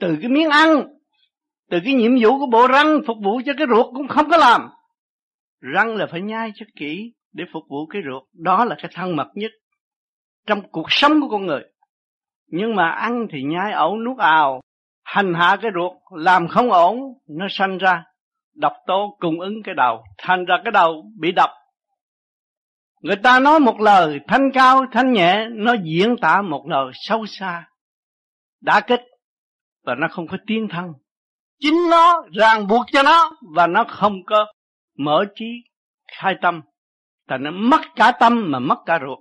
Từ 0.00 0.16
cái 0.20 0.30
miếng 0.30 0.50
ăn, 0.50 0.82
từ 1.70 1.78
cái 1.84 1.94
nhiệm 1.94 2.12
vụ 2.22 2.38
của 2.38 2.46
bộ 2.46 2.66
răng 2.66 3.00
phục 3.06 3.16
vụ 3.24 3.40
cho 3.46 3.52
cái 3.58 3.66
ruột 3.70 3.86
cũng 3.94 4.08
không 4.08 4.30
có 4.30 4.36
làm 4.36 4.68
răng 5.74 5.96
là 5.96 6.06
phải 6.10 6.20
nhai 6.20 6.52
cho 6.54 6.66
kỹ 6.76 7.12
để 7.32 7.44
phục 7.52 7.62
vụ 7.68 7.86
cái 7.86 8.02
ruột. 8.06 8.22
Đó 8.32 8.64
là 8.64 8.76
cái 8.78 8.90
thân 8.94 9.16
mật 9.16 9.28
nhất 9.34 9.50
trong 10.46 10.70
cuộc 10.70 10.86
sống 10.88 11.20
của 11.20 11.28
con 11.28 11.46
người. 11.46 11.62
Nhưng 12.46 12.76
mà 12.76 12.88
ăn 12.88 13.26
thì 13.32 13.42
nhai 13.42 13.72
ẩu 13.72 13.96
nuốt 13.96 14.18
ào, 14.18 14.60
hành 15.04 15.34
hạ 15.34 15.56
cái 15.62 15.70
ruột, 15.74 15.92
làm 16.16 16.48
không 16.48 16.72
ổn, 16.72 16.98
nó 17.28 17.46
sanh 17.50 17.78
ra, 17.78 18.04
độc 18.54 18.72
tố 18.86 19.16
cung 19.20 19.40
ứng 19.40 19.62
cái 19.62 19.74
đầu, 19.74 20.04
thành 20.18 20.44
ra 20.44 20.54
cái 20.64 20.70
đầu 20.72 21.04
bị 21.20 21.32
độc 21.32 21.50
người 23.04 23.16
ta 23.16 23.40
nói 23.40 23.60
một 23.60 23.80
lời, 23.80 24.20
thanh 24.28 24.50
cao, 24.54 24.84
thanh 24.92 25.12
nhẹ, 25.12 25.46
nó 25.50 25.74
diễn 25.82 26.16
tả 26.16 26.42
một 26.42 26.66
lời 26.68 26.90
sâu 26.94 27.26
xa, 27.26 27.68
đã 28.60 28.80
kích 28.80 29.00
và 29.86 29.94
nó 29.94 30.08
không 30.10 30.26
có 30.28 30.36
tiến 30.46 30.68
thân. 30.70 30.92
Chính 31.60 31.90
nó 31.90 32.22
ràng 32.32 32.66
buộc 32.66 32.86
cho 32.92 33.02
nó, 33.02 33.30
và 33.54 33.66
nó 33.66 33.84
không 33.88 34.24
có 34.26 34.46
mở 34.96 35.24
trí, 35.34 35.64
khai 36.20 36.34
tâm. 36.42 36.60
Thành 37.28 37.42
nó 37.42 37.50
mất 37.50 37.80
cả 37.96 38.12
tâm 38.20 38.50
mà 38.50 38.58
mất 38.58 38.78
cả 38.86 38.98
ruột. 39.06 39.18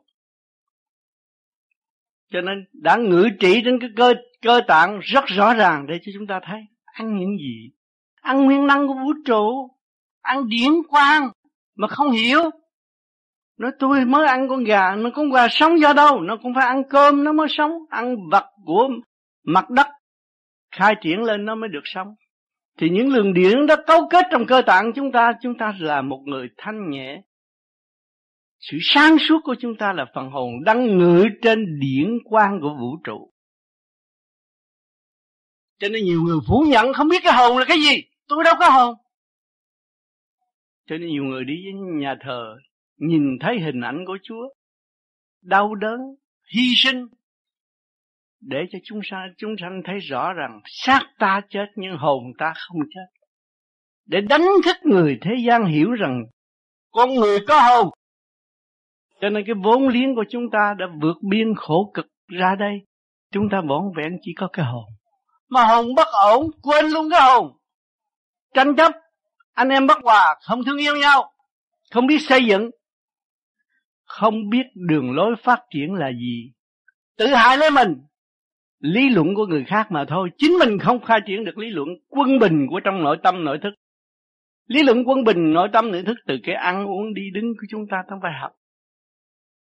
Cho 2.31 2.41
nên 2.41 2.65
đã 2.73 2.95
ngự 2.95 3.29
trị 3.39 3.61
trên 3.65 3.79
cái 3.79 3.89
cơ 3.95 4.13
cơ 4.41 4.61
tạng 4.67 4.99
rất 4.99 5.25
rõ 5.25 5.53
ràng 5.53 5.85
để 5.87 5.99
cho 6.03 6.11
chúng 6.17 6.27
ta 6.27 6.39
thấy 6.43 6.61
ăn 6.85 7.17
những 7.17 7.37
gì. 7.37 7.71
Ăn 8.21 8.45
nguyên 8.45 8.67
năng 8.67 8.87
của 8.87 8.93
vũ 8.93 9.13
trụ, 9.25 9.69
ăn 10.21 10.47
điển 10.47 10.71
quang 10.87 11.29
mà 11.75 11.87
không 11.87 12.11
hiểu. 12.11 12.41
Nói, 13.57 13.71
tôi 13.79 14.05
mới 14.05 14.27
ăn 14.27 14.49
con 14.49 14.63
gà, 14.63 14.95
nó 14.95 15.09
con 15.15 15.31
gà 15.31 15.47
sống 15.49 15.79
do 15.79 15.93
đâu? 15.93 16.21
Nó 16.21 16.37
cũng 16.43 16.53
phải 16.55 16.65
ăn 16.65 16.83
cơm 16.89 17.23
nó 17.23 17.33
mới 17.33 17.47
sống. 17.49 17.71
Ăn 17.89 18.15
vật 18.31 18.45
của 18.65 18.89
mặt 19.43 19.69
đất, 19.69 19.87
khai 20.71 20.95
triển 21.01 21.23
lên 21.23 21.45
nó 21.45 21.55
mới 21.55 21.69
được 21.69 21.83
sống 21.83 22.15
thì 22.77 22.89
những 22.89 23.13
luồng 23.13 23.33
điển 23.33 23.65
đó 23.67 23.75
cấu 23.87 24.07
kết 24.09 24.25
trong 24.31 24.45
cơ 24.45 24.61
tạng 24.65 24.91
chúng 24.95 25.11
ta 25.11 25.33
chúng 25.41 25.57
ta 25.57 25.73
là 25.79 26.01
một 26.01 26.21
người 26.25 26.49
thanh 26.57 26.89
nhẹ. 26.89 27.21
Sự 28.59 28.77
sáng 28.81 29.17
suốt 29.19 29.39
của 29.43 29.55
chúng 29.59 29.75
ta 29.75 29.93
là 29.93 30.05
phần 30.15 30.29
hồn 30.29 30.63
đang 30.63 30.97
ngự 30.97 31.25
trên 31.41 31.79
điển 31.79 32.17
quang 32.23 32.59
của 32.61 32.75
vũ 32.79 32.97
trụ. 33.03 33.33
Cho 35.79 35.89
nên 35.89 36.03
nhiều 36.03 36.21
người 36.21 36.37
phủ 36.47 36.65
nhận 36.67 36.93
không 36.93 37.07
biết 37.07 37.23
cái 37.23 37.33
hồn 37.33 37.57
là 37.57 37.65
cái 37.67 37.77
gì. 37.77 38.03
Tôi 38.27 38.43
đâu 38.43 38.53
có 38.59 38.69
hồn. 38.69 38.95
Cho 40.87 40.97
nên 40.97 41.09
nhiều 41.09 41.23
người 41.23 41.45
đi 41.45 41.53
với 41.63 41.73
nhà 41.73 42.15
thờ 42.21 42.55
nhìn 42.97 43.39
thấy 43.39 43.59
hình 43.59 43.81
ảnh 43.81 44.03
của 44.07 44.17
Chúa. 44.23 44.49
Đau 45.41 45.75
đớn, 45.75 45.99
hy 46.55 46.73
sinh 46.75 47.07
để 48.47 48.57
cho 48.71 48.79
chúng 48.83 48.99
sanh 49.03 49.33
chúng 49.37 49.55
sanh 49.61 49.81
thấy 49.85 49.99
rõ 49.99 50.33
rằng 50.33 50.61
xác 50.65 51.01
ta 51.19 51.41
chết 51.49 51.65
nhưng 51.75 51.97
hồn 51.97 52.23
ta 52.37 52.53
không 52.55 52.81
chết. 52.95 53.21
Để 54.05 54.21
đánh 54.21 54.45
thức 54.65 54.75
người 54.83 55.17
thế 55.21 55.31
gian 55.47 55.65
hiểu 55.65 55.91
rằng 55.91 56.23
con 56.91 57.15
người 57.15 57.39
có 57.47 57.61
hồn. 57.61 57.89
Cho 59.21 59.29
nên 59.29 59.43
cái 59.45 59.55
vốn 59.63 59.87
liếng 59.87 60.15
của 60.15 60.25
chúng 60.29 60.49
ta 60.51 60.75
đã 60.79 60.85
vượt 61.01 61.17
biên 61.29 61.55
khổ 61.55 61.91
cực 61.93 62.07
ra 62.27 62.55
đây. 62.59 62.85
Chúng 63.31 63.49
ta 63.51 63.61
vỏn 63.61 63.81
vẹn 63.97 64.17
chỉ 64.21 64.31
có 64.37 64.47
cái 64.53 64.65
hồn. 64.65 64.85
Mà 65.49 65.63
hồn 65.63 65.95
bất 65.95 66.07
ổn, 66.07 66.51
quên 66.61 66.85
luôn 66.85 67.09
cái 67.11 67.21
hồn. 67.21 67.57
Tranh 68.53 68.75
chấp, 68.75 68.91
anh 69.53 69.69
em 69.69 69.87
bất 69.87 69.97
hòa 70.03 70.35
không 70.41 70.63
thương 70.63 70.77
yêu 70.77 70.95
nhau, 70.95 71.33
không 71.91 72.07
biết 72.07 72.17
xây 72.21 72.45
dựng, 72.45 72.69
không 74.05 74.49
biết 74.49 74.63
đường 74.75 75.11
lối 75.15 75.35
phát 75.43 75.59
triển 75.69 75.93
là 75.93 76.11
gì. 76.11 76.51
Tự 77.17 77.27
hại 77.27 77.57
lấy 77.57 77.71
mình 77.71 77.93
lý 78.83 79.09
luận 79.09 79.35
của 79.35 79.45
người 79.45 79.65
khác 79.67 79.91
mà 79.91 80.05
thôi. 80.07 80.29
Chính 80.37 80.51
mình 80.59 80.79
không 80.79 81.05
khai 81.05 81.19
triển 81.25 81.45
được 81.45 81.57
lý 81.57 81.69
luận. 81.69 81.89
Quân 82.09 82.39
bình 82.39 82.67
của 82.69 82.79
trong 82.79 83.03
nội 83.03 83.17
tâm, 83.23 83.43
nội 83.43 83.59
thức. 83.63 83.73
Lý 84.67 84.83
luận 84.83 85.03
quân 85.07 85.23
bình, 85.23 85.53
nội 85.53 85.69
tâm, 85.73 85.91
nội 85.91 86.03
thức 86.05 86.17
từ 86.27 86.35
cái 86.43 86.55
ăn 86.55 86.85
uống 86.85 87.13
đi 87.13 87.21
đứng 87.33 87.45
của 87.45 87.65
chúng 87.69 87.85
ta 87.91 87.97
ta 88.09 88.15
phải 88.21 88.31
học. 88.41 88.51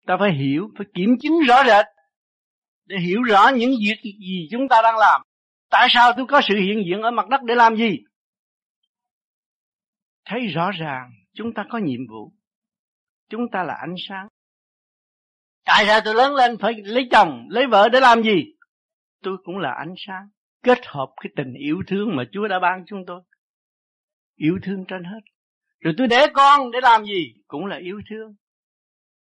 Ta 0.06 0.16
phải 0.20 0.32
hiểu, 0.32 0.70
phải 0.78 0.86
kiểm 0.94 1.18
chứng 1.20 1.40
rõ 1.48 1.64
rệt 1.66 1.86
để 2.86 2.96
hiểu 2.98 3.22
rõ 3.22 3.48
những 3.48 3.70
việc 3.80 4.02
gì 4.02 4.48
chúng 4.50 4.68
ta 4.68 4.82
đang 4.82 4.96
làm. 4.98 5.22
Tại 5.70 5.88
sao 5.90 6.12
tôi 6.16 6.26
có 6.26 6.40
sự 6.48 6.54
hiện 6.56 6.82
diện 6.86 7.02
ở 7.02 7.10
mặt 7.10 7.28
đất 7.28 7.42
để 7.42 7.54
làm 7.54 7.76
gì? 7.76 7.98
Thấy 10.24 10.46
rõ 10.46 10.70
ràng, 10.70 11.10
chúng 11.34 11.54
ta 11.54 11.64
có 11.70 11.78
nhiệm 11.78 12.00
vụ. 12.10 12.32
Chúng 13.28 13.48
ta 13.52 13.62
là 13.62 13.74
ánh 13.74 13.94
sáng. 14.08 14.28
Tại 15.64 15.84
sao 15.86 16.00
tôi 16.04 16.14
lớn 16.14 16.34
lên 16.34 16.56
phải 16.60 16.72
lấy 16.84 17.08
chồng, 17.10 17.46
lấy 17.50 17.66
vợ 17.66 17.88
để 17.88 18.00
làm 18.00 18.22
gì? 18.22 18.54
Tôi 19.22 19.36
cũng 19.44 19.58
là 19.58 19.72
ánh 19.72 19.94
sáng, 19.96 20.28
kết 20.62 20.78
hợp 20.86 21.08
cái 21.22 21.32
tình 21.36 21.54
yêu 21.54 21.82
thương 21.86 22.16
mà 22.16 22.24
Chúa 22.32 22.48
đã 22.48 22.58
ban 22.58 22.84
chúng 22.86 23.04
tôi. 23.06 23.20
Yêu 24.36 24.58
thương 24.62 24.84
trên 24.88 25.04
hết. 25.04 25.20
Rồi 25.80 25.94
tôi 25.98 26.06
để 26.06 26.26
con 26.34 26.70
để 26.70 26.78
làm 26.82 27.04
gì? 27.04 27.34
Cũng 27.46 27.66
là 27.66 27.76
yêu 27.76 28.00
thương. 28.10 28.34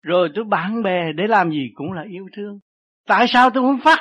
Rồi 0.01 0.29
tôi 0.35 0.45
bạn 0.45 0.83
bè 0.83 1.13
để 1.15 1.27
làm 1.27 1.51
gì? 1.51 1.71
Cũng 1.73 1.91
là 1.91 2.05
yêu 2.09 2.29
thương. 2.35 2.59
Tại 3.07 3.25
sao 3.27 3.49
tôi 3.49 3.63
không 3.63 3.79
phát 3.83 3.99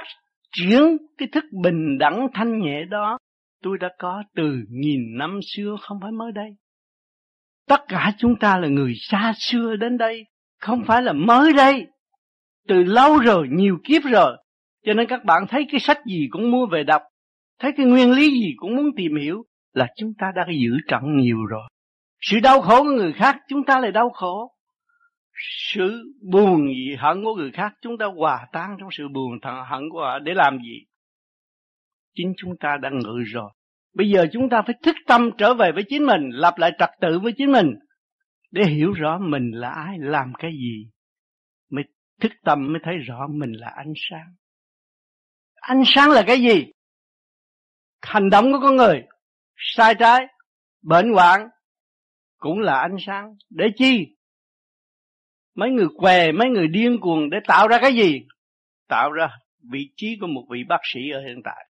triển 0.53 0.97
cái 1.19 1.29
thức 1.33 1.45
bình 1.63 1.99
đẳng 1.99 2.27
thanh 2.35 2.59
nhẹ 2.59 2.85
đó? 2.85 3.19
Tôi 3.63 3.79
đã 3.79 3.89
có 3.99 4.23
từ 4.35 4.65
nghìn 4.69 5.19
năm 5.19 5.41
xưa 5.43 5.77
không 5.81 5.99
phải 6.03 6.13
mới 6.13 6.33
đây. 6.33 6.57
Tất 7.69 7.81
cả 7.89 8.13
chúng 8.19 8.37
ta 8.41 8.59
là 8.59 8.69
người 8.69 8.95
xa 8.97 9.33
xưa 9.37 9.77
đến 9.77 9.99
đây, 9.99 10.25
không 10.61 10.85
phải 10.87 11.03
là 11.03 11.13
mới 11.13 11.53
đây. 11.53 11.87
Từ 12.69 12.83
lâu 12.83 13.19
rồi, 13.19 13.49
nhiều 13.51 13.79
kiếp 13.85 14.03
rồi 14.03 14.37
cho 14.85 14.95
nên 14.95 15.07
các 15.07 15.25
bạn 15.25 15.47
thấy 15.49 15.67
cái 15.71 15.81
sách 15.81 15.99
gì 16.07 16.29
cũng 16.31 16.51
mua 16.51 16.67
về 16.67 16.85
đọc, 16.85 17.03
thấy 17.59 17.73
cái 17.77 17.87
nguyên 17.87 18.13
lý 18.13 18.31
gì 18.31 18.55
cũng 18.57 18.77
muốn 18.77 18.87
tìm 18.97 19.17
hiểu 19.17 19.45
là 19.73 19.87
chúng 19.97 20.13
ta 20.19 20.33
đã 20.37 20.47
giữ 20.49 20.77
trọng 20.89 21.17
nhiều 21.17 21.45
rồi. 21.51 21.69
Sự 22.21 22.41
đau 22.41 22.61
khổ 22.61 22.83
của 22.83 22.91
người 22.91 23.13
khác, 23.13 23.37
chúng 23.49 23.65
ta 23.65 23.81
lại 23.81 23.93
đau 23.93 24.11
khổ. 24.11 24.53
Sự 25.73 26.15
buồn 26.33 26.69
gì 26.69 26.95
hận 26.99 27.25
của 27.25 27.35
người 27.35 27.51
khác, 27.51 27.73
chúng 27.83 27.99
ta 27.99 28.07
hòa 28.07 28.47
tan 28.53 28.77
trong 28.81 28.89
sự 28.93 29.09
buồn 29.09 29.41
thận 29.43 29.65
hận 29.71 29.91
của 29.91 30.01
họ 30.01 30.19
để 30.19 30.35
làm 30.35 30.59
gì? 30.59 30.85
Chính 32.15 32.33
chúng 32.37 32.57
ta 32.61 32.77
đang 32.77 32.99
ngự 32.99 33.23
rồi. 33.27 33.51
Bây 33.95 34.11
giờ 34.11 34.27
chúng 34.33 34.49
ta 34.49 34.63
phải 34.63 34.75
thức 34.83 34.97
tâm 35.07 35.31
trở 35.39 35.55
về 35.55 35.73
với 35.73 35.85
chính 35.89 36.07
mình, 36.07 36.31
lập 36.31 36.55
lại 36.59 36.73
trật 36.79 36.91
tự 37.01 37.19
với 37.19 37.33
chính 37.37 37.53
mình 37.53 37.75
để 38.51 38.65
hiểu 38.65 38.93
rõ 38.93 39.19
mình 39.19 39.51
là 39.51 39.71
ai, 39.71 39.97
làm 39.99 40.33
cái 40.39 40.53
gì. 40.53 40.91
Mới 41.71 41.85
thức 42.21 42.33
tâm 42.45 42.73
mới 42.73 42.81
thấy 42.85 42.97
rõ 42.97 43.27
mình 43.31 43.53
là 43.53 43.73
ánh 43.77 43.93
sáng 44.11 44.35
ánh 45.61 45.83
sáng 45.87 46.11
là 46.11 46.25
cái 46.27 46.41
gì? 46.41 46.73
Hành 48.03 48.31
động 48.31 48.53
của 48.53 48.59
con 48.63 48.77
người, 48.77 49.03
sai 49.57 49.95
trái, 49.99 50.27
bệnh 50.83 51.13
hoạn, 51.13 51.49
cũng 52.39 52.59
là 52.61 52.81
ánh 52.81 52.97
sáng. 53.07 53.35
Để 53.51 53.65
chi? 53.77 54.17
Mấy 55.55 55.71
người 55.71 55.89
què, 55.97 56.33
mấy 56.33 56.49
người 56.49 56.69
điên 56.69 56.99
cuồng 57.01 57.31
để 57.31 57.39
tạo 57.47 57.69
ra 57.69 57.79
cái 57.83 57.95
gì? 57.95 58.23
Tạo 58.89 59.13
ra 59.13 59.29
vị 59.71 59.91
trí 59.97 60.17
của 60.21 60.27
một 60.27 60.47
vị 60.51 60.65
bác 60.69 60.81
sĩ 60.83 61.01
ở 61.11 61.21
hiện 61.21 61.41
tại. 61.45 61.67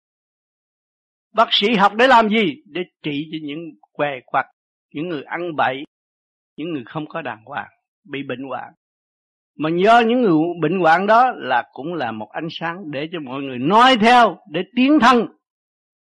Bác 1.34 1.48
sĩ 1.51 1.75
học 1.75 1.94
để 1.96 2.08
làm 2.08 2.29
gì? 2.29 2.63
Để 2.65 2.82
trị 3.03 3.29
cho 3.32 3.38
những 3.41 3.60
què 3.91 4.20
quặt 4.25 4.46
những 4.94 5.10
người 5.10 5.24
ăn 5.24 5.56
bậy, 5.56 5.84
những 6.58 6.74
người 6.74 6.84
không 6.86 7.08
có 7.08 7.22
đàng 7.22 7.46
hoàng, 7.46 7.70
bị 8.03 8.24
bệnh 8.27 8.44
hoạn 8.48 8.74
mà 9.58 9.70
do 9.84 10.00
những 10.00 10.22
người 10.22 10.34
bệnh 10.62 10.80
hoạn 10.80 11.08
đó 11.08 11.32
là 11.36 11.64
cũng 11.74 11.94
là 11.94 12.12
một 12.12 12.30
ánh 12.32 12.48
sáng 12.50 12.92
để 12.92 13.08
cho 13.12 13.20
mọi 13.20 13.42
người 13.42 13.58
nói 13.60 13.96
theo, 14.02 14.38
để 14.52 14.62
tiến 14.76 15.00
thân 15.02 15.28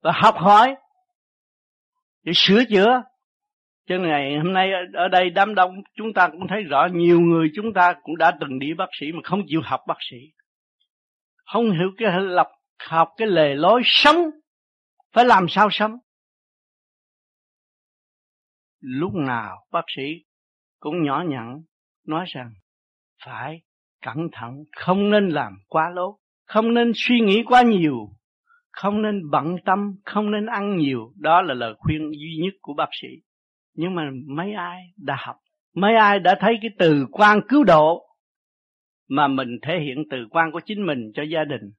và 0.02 0.12
học 0.16 0.36
hỏi, 0.38 0.76
để 2.24 2.32
sửa 2.36 2.64
chữa. 2.70 3.02
Cho 3.88 3.98
ngày 3.98 4.38
hôm 4.38 4.54
nay 4.54 4.72
ở 4.94 5.08
đây 5.08 5.30
đám 5.30 5.56
đông, 5.56 5.76
chúng 5.96 6.14
ta 6.14 6.30
cũng 6.30 6.48
thấy 6.50 6.64
rõ 6.64 6.88
nhiều 6.94 7.20
người 7.20 7.52
chúng 7.56 7.74
ta 7.74 7.94
cũng 8.04 8.18
đã 8.18 8.38
từng 8.40 8.60
đi 8.60 8.74
bác 8.74 8.90
sĩ 9.00 9.12
mà 9.12 9.20
không 9.24 9.42
chịu 9.48 9.62
học 9.64 9.82
bác 9.88 9.98
sĩ. 10.12 10.18
Không 11.46 11.72
hiểu 11.72 11.92
cái 11.98 12.22
lập, 12.22 12.48
học 12.90 13.10
cái 13.18 13.28
lề 13.28 13.56
lối 13.56 13.82
sống, 13.86 14.18
phải 15.12 15.26
làm 15.26 15.46
sao 15.50 15.70
sống. 15.72 15.98
Lúc 18.80 19.14
nào 19.14 19.66
bác 19.72 19.86
sĩ 19.96 20.04
cũng 20.80 21.04
nhỏ 21.04 21.24
nhặn, 21.28 21.62
nói 22.08 22.26
rằng 22.28 22.54
phải 23.26 23.62
cẩn 24.02 24.28
thận, 24.32 24.64
không 24.76 25.10
nên 25.10 25.30
làm 25.30 25.54
quá 25.68 25.90
lố, 25.90 26.20
không 26.46 26.74
nên 26.74 26.92
suy 26.96 27.20
nghĩ 27.20 27.44
quá 27.44 27.62
nhiều, 27.62 28.10
không 28.72 29.02
nên 29.02 29.30
bận 29.32 29.56
tâm, 29.66 29.96
không 30.06 30.32
nên 30.32 30.46
ăn 30.46 30.78
nhiều. 30.78 31.12
Đó 31.16 31.42
là 31.42 31.54
lời 31.54 31.74
khuyên 31.78 32.12
duy 32.12 32.38
nhất 32.44 32.54
của 32.62 32.74
bác 32.74 32.90
sĩ. 33.02 33.08
Nhưng 33.76 33.96
mà 33.96 34.10
mấy 34.28 34.54
ai 34.54 34.82
đã 34.98 35.16
học, 35.20 35.36
mấy 35.76 35.96
ai 35.96 36.20
đã 36.20 36.36
thấy 36.40 36.58
cái 36.62 36.72
từ 36.80 37.06
quan 37.12 37.42
cứu 37.50 37.64
độ 37.64 38.06
mà 39.10 39.28
mình 39.28 39.58
thể 39.62 39.80
hiện 39.80 40.04
từ 40.10 40.18
quan 40.30 40.52
của 40.52 40.60
chính 40.66 40.86
mình 40.86 41.12
cho 41.14 41.24
gia 41.24 41.44
đình. 41.44 41.72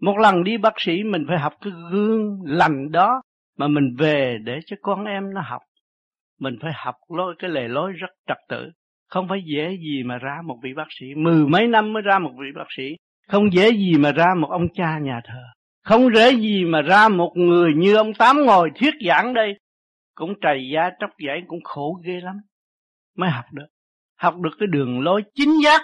Một 0.00 0.18
lần 0.18 0.44
đi 0.44 0.58
bác 0.58 0.74
sĩ, 0.78 1.02
mình 1.02 1.24
phải 1.28 1.38
học 1.38 1.52
cái 1.60 1.72
gương 1.92 2.40
lành 2.44 2.90
đó 2.90 3.22
mà 3.58 3.68
mình 3.68 3.94
về 3.98 4.38
để 4.44 4.58
cho 4.66 4.76
con 4.82 5.04
em 5.04 5.34
nó 5.34 5.40
học. 5.44 5.62
Mình 6.40 6.58
phải 6.62 6.72
học 6.74 6.94
lối, 7.08 7.34
cái 7.38 7.50
lề 7.50 7.68
lối 7.68 7.92
rất 7.92 8.10
trật 8.28 8.38
tự 8.48 8.70
không 9.08 9.28
phải 9.28 9.42
dễ 9.46 9.76
gì 9.76 10.02
mà 10.02 10.18
ra 10.18 10.38
một 10.44 10.58
vị 10.62 10.74
bác 10.76 10.88
sĩ. 11.00 11.06
Mười 11.16 11.46
mấy 11.46 11.66
năm 11.66 11.92
mới 11.92 12.02
ra 12.02 12.18
một 12.18 12.32
vị 12.38 12.46
bác 12.54 12.66
sĩ. 12.76 12.96
Không 13.28 13.52
dễ 13.52 13.70
gì 13.70 13.94
mà 13.98 14.12
ra 14.12 14.26
một 14.40 14.48
ông 14.50 14.68
cha 14.74 14.98
nhà 14.98 15.20
thờ. 15.24 15.42
Không 15.84 16.14
dễ 16.14 16.32
gì 16.32 16.64
mà 16.64 16.82
ra 16.82 17.08
một 17.08 17.32
người 17.34 17.72
như 17.74 17.96
ông 17.96 18.14
tám 18.14 18.36
ngồi 18.46 18.70
thuyết 18.74 18.94
giảng 19.06 19.34
đây. 19.34 19.54
Cũng 20.14 20.34
trầy 20.40 20.68
da, 20.72 20.90
tróc 21.00 21.10
giải 21.26 21.42
cũng 21.46 21.60
khổ 21.64 22.00
ghê 22.04 22.20
lắm. 22.20 22.36
Mới 23.16 23.30
học 23.30 23.44
được. 23.52 23.66
Học 24.18 24.34
được 24.40 24.56
cái 24.58 24.66
đường 24.66 25.00
lối 25.00 25.22
chính 25.34 25.62
giác. 25.64 25.82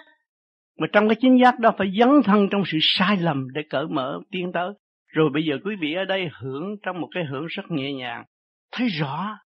Mà 0.79 0.87
trong 0.93 1.09
cái 1.09 1.17
chính 1.21 1.38
giác 1.43 1.59
đó 1.59 1.75
phải 1.79 1.93
dấn 1.99 2.09
thân 2.25 2.49
trong 2.50 2.62
sự 2.67 2.79
sai 2.81 3.17
lầm 3.17 3.52
để 3.52 3.62
cởi 3.71 3.87
mở 3.87 4.21
tiến 4.31 4.52
tới. 4.55 4.73
Rồi 5.07 5.31
bây 5.35 5.45
giờ 5.45 5.59
quý 5.64 5.76
vị 5.81 5.95
ở 5.95 6.05
đây 6.05 6.29
hưởng 6.33 6.76
trong 6.83 7.00
một 7.00 7.09
cái 7.14 7.25
hưởng 7.25 7.47
rất 7.47 7.71
nhẹ 7.71 7.93
nhàng. 7.93 8.25
Thấy 8.73 8.88
rõ. 8.88 9.38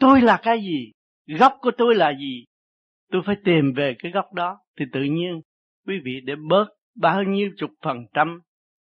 Tôi 0.00 0.20
là 0.20 0.40
cái 0.42 0.60
gì? 0.60 0.92
Gốc 1.26 1.58
của 1.60 1.70
tôi 1.78 1.94
là 1.94 2.12
gì? 2.18 2.44
Tôi 3.12 3.22
phải 3.26 3.36
tìm 3.44 3.72
về 3.72 3.94
cái 3.98 4.12
góc 4.12 4.32
đó 4.32 4.58
thì 4.78 4.84
tự 4.92 5.02
nhiên 5.02 5.40
quý 5.86 5.94
vị 6.04 6.20
để 6.24 6.34
bớt 6.48 6.66
bao 7.00 7.22
nhiêu 7.22 7.50
chục 7.58 7.70
phần 7.84 8.06
trăm 8.14 8.40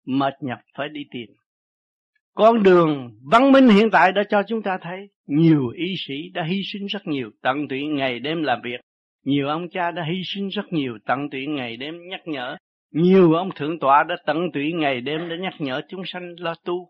mệt 0.07 0.35
nhọc 0.41 0.59
phải 0.77 0.89
đi 0.89 1.01
tìm 1.11 1.27
con 2.35 2.63
đường 2.63 3.11
văn 3.31 3.53
minh 3.53 3.69
hiện 3.69 3.91
tại 3.91 4.13
đã 4.13 4.23
cho 4.29 4.43
chúng 4.49 4.63
ta 4.63 4.79
thấy 4.83 5.09
nhiều 5.27 5.69
y 5.69 5.95
sĩ 6.07 6.15
đã 6.35 6.45
hy 6.45 6.61
sinh 6.73 6.87
rất 6.87 7.07
nhiều 7.07 7.31
tận 7.43 7.69
tụy 7.69 7.87
ngày 7.87 8.19
đêm 8.19 8.43
làm 8.43 8.61
việc 8.63 8.81
nhiều 9.25 9.49
ông 9.49 9.69
cha 9.71 9.91
đã 9.91 10.05
hy 10.09 10.23
sinh 10.35 10.49
rất 10.49 10.73
nhiều 10.73 10.99
tận 11.07 11.31
tụy 11.31 11.47
ngày 11.47 11.77
đêm 11.77 11.95
nhắc 12.09 12.21
nhở 12.27 12.57
Nhiều 12.93 13.33
ông 13.33 13.51
thượng 13.55 13.79
tọa 13.79 14.03
đã 14.03 14.17
tận 14.27 14.37
tụy 14.55 14.73
ngày 14.73 15.01
đêm 15.01 15.29
để 15.29 15.37
nhắc 15.41 15.55
nhở 15.59 15.81
chúng 15.89 16.03
sanh 16.07 16.35
lo 16.39 16.55
tu, 16.65 16.89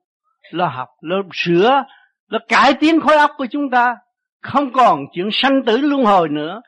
lo 0.51 0.67
học, 0.67 0.89
lo 1.01 1.17
sửa, 1.33 1.85
lo 2.29 2.39
cải 2.49 2.75
tiến 2.81 3.01
khối 3.01 3.17
óc 3.17 3.31
của 3.37 3.47
chúng 3.51 3.71
ta. 3.71 3.97
Không 4.43 4.73
còn 4.73 5.05
chuyện 5.13 5.29
sanh 5.33 5.65
tử 5.67 5.77
luân 5.77 6.05
hồi 6.05 6.29
nữa. 6.29 6.61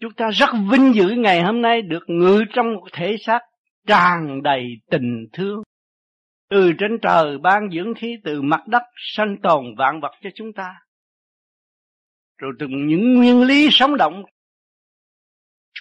Chúng 0.00 0.12
ta 0.12 0.30
rất 0.30 0.50
vinh 0.70 0.94
dự 0.94 1.10
ngày 1.10 1.42
hôm 1.42 1.62
nay 1.62 1.82
được 1.82 2.04
ngự 2.06 2.44
trong 2.54 2.74
một 2.74 2.86
thể 2.92 3.16
xác 3.20 3.40
tràn 3.86 4.42
đầy 4.42 4.64
tình 4.90 5.26
thương. 5.32 5.62
Từ 6.50 6.72
trên 6.78 6.98
trời 7.02 7.38
ban 7.38 7.70
dưỡng 7.70 7.94
khí, 7.94 8.16
từ 8.24 8.42
mặt 8.42 8.68
đất 8.68 8.82
sanh 8.96 9.36
tồn 9.42 9.64
vạn 9.78 10.00
vật 10.00 10.12
cho 10.22 10.30
chúng 10.34 10.52
ta. 10.52 10.74
Rồi 12.38 12.52
từ 12.58 12.66
những 12.68 13.14
nguyên 13.14 13.42
lý 13.42 13.68
sống 13.70 13.96
động 13.96 14.24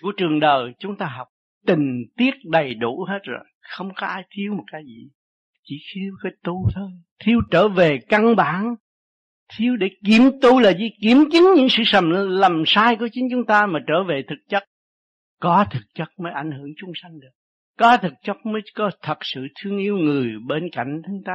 của 0.01 0.11
trường 0.17 0.39
đời 0.39 0.73
chúng 0.79 0.97
ta 0.97 1.05
học, 1.05 1.27
tình 1.65 2.03
tiết 2.17 2.33
đầy 2.43 2.73
đủ 2.73 3.05
hết 3.09 3.19
rồi. 3.23 3.45
Không 3.61 3.91
có 3.95 4.07
ai 4.07 4.23
thiếu 4.29 4.53
một 4.53 4.63
cái 4.71 4.81
gì. 4.85 5.09
Chỉ 5.63 5.75
thiếu 5.93 6.13
cái 6.23 6.31
tu 6.43 6.69
thôi. 6.75 6.89
Thiếu 7.19 7.41
trở 7.51 7.67
về 7.67 7.99
căn 8.09 8.35
bản. 8.35 8.75
Thiếu 9.58 9.75
để 9.75 9.89
kiểm 10.06 10.22
tu 10.41 10.60
là 10.60 10.74
gì? 10.74 10.89
Kiểm 11.01 11.18
chứng 11.32 11.53
những 11.56 11.70
sự 11.70 11.84
sầm 11.86 12.10
lầm 12.29 12.63
sai 12.65 12.96
của 12.96 13.08
chính 13.12 13.27
chúng 13.32 13.46
ta 13.46 13.65
mà 13.65 13.79
trở 13.88 14.03
về 14.03 14.24
thực 14.27 14.39
chất. 14.50 14.63
Có 15.39 15.65
thực 15.72 15.84
chất 15.94 16.10
mới 16.18 16.32
ảnh 16.34 16.51
hưởng 16.51 16.70
chúng 16.77 16.91
sanh 17.01 17.20
được. 17.20 17.32
Có 17.77 17.98
thực 17.98 18.13
chất 18.24 18.38
mới 18.46 18.62
có 18.75 18.91
thật 19.01 19.18
sự 19.22 19.48
thương 19.62 19.77
yêu 19.77 19.98
người 19.98 20.32
bên 20.48 20.70
cạnh 20.72 21.01
chúng 21.06 21.24
ta. 21.25 21.34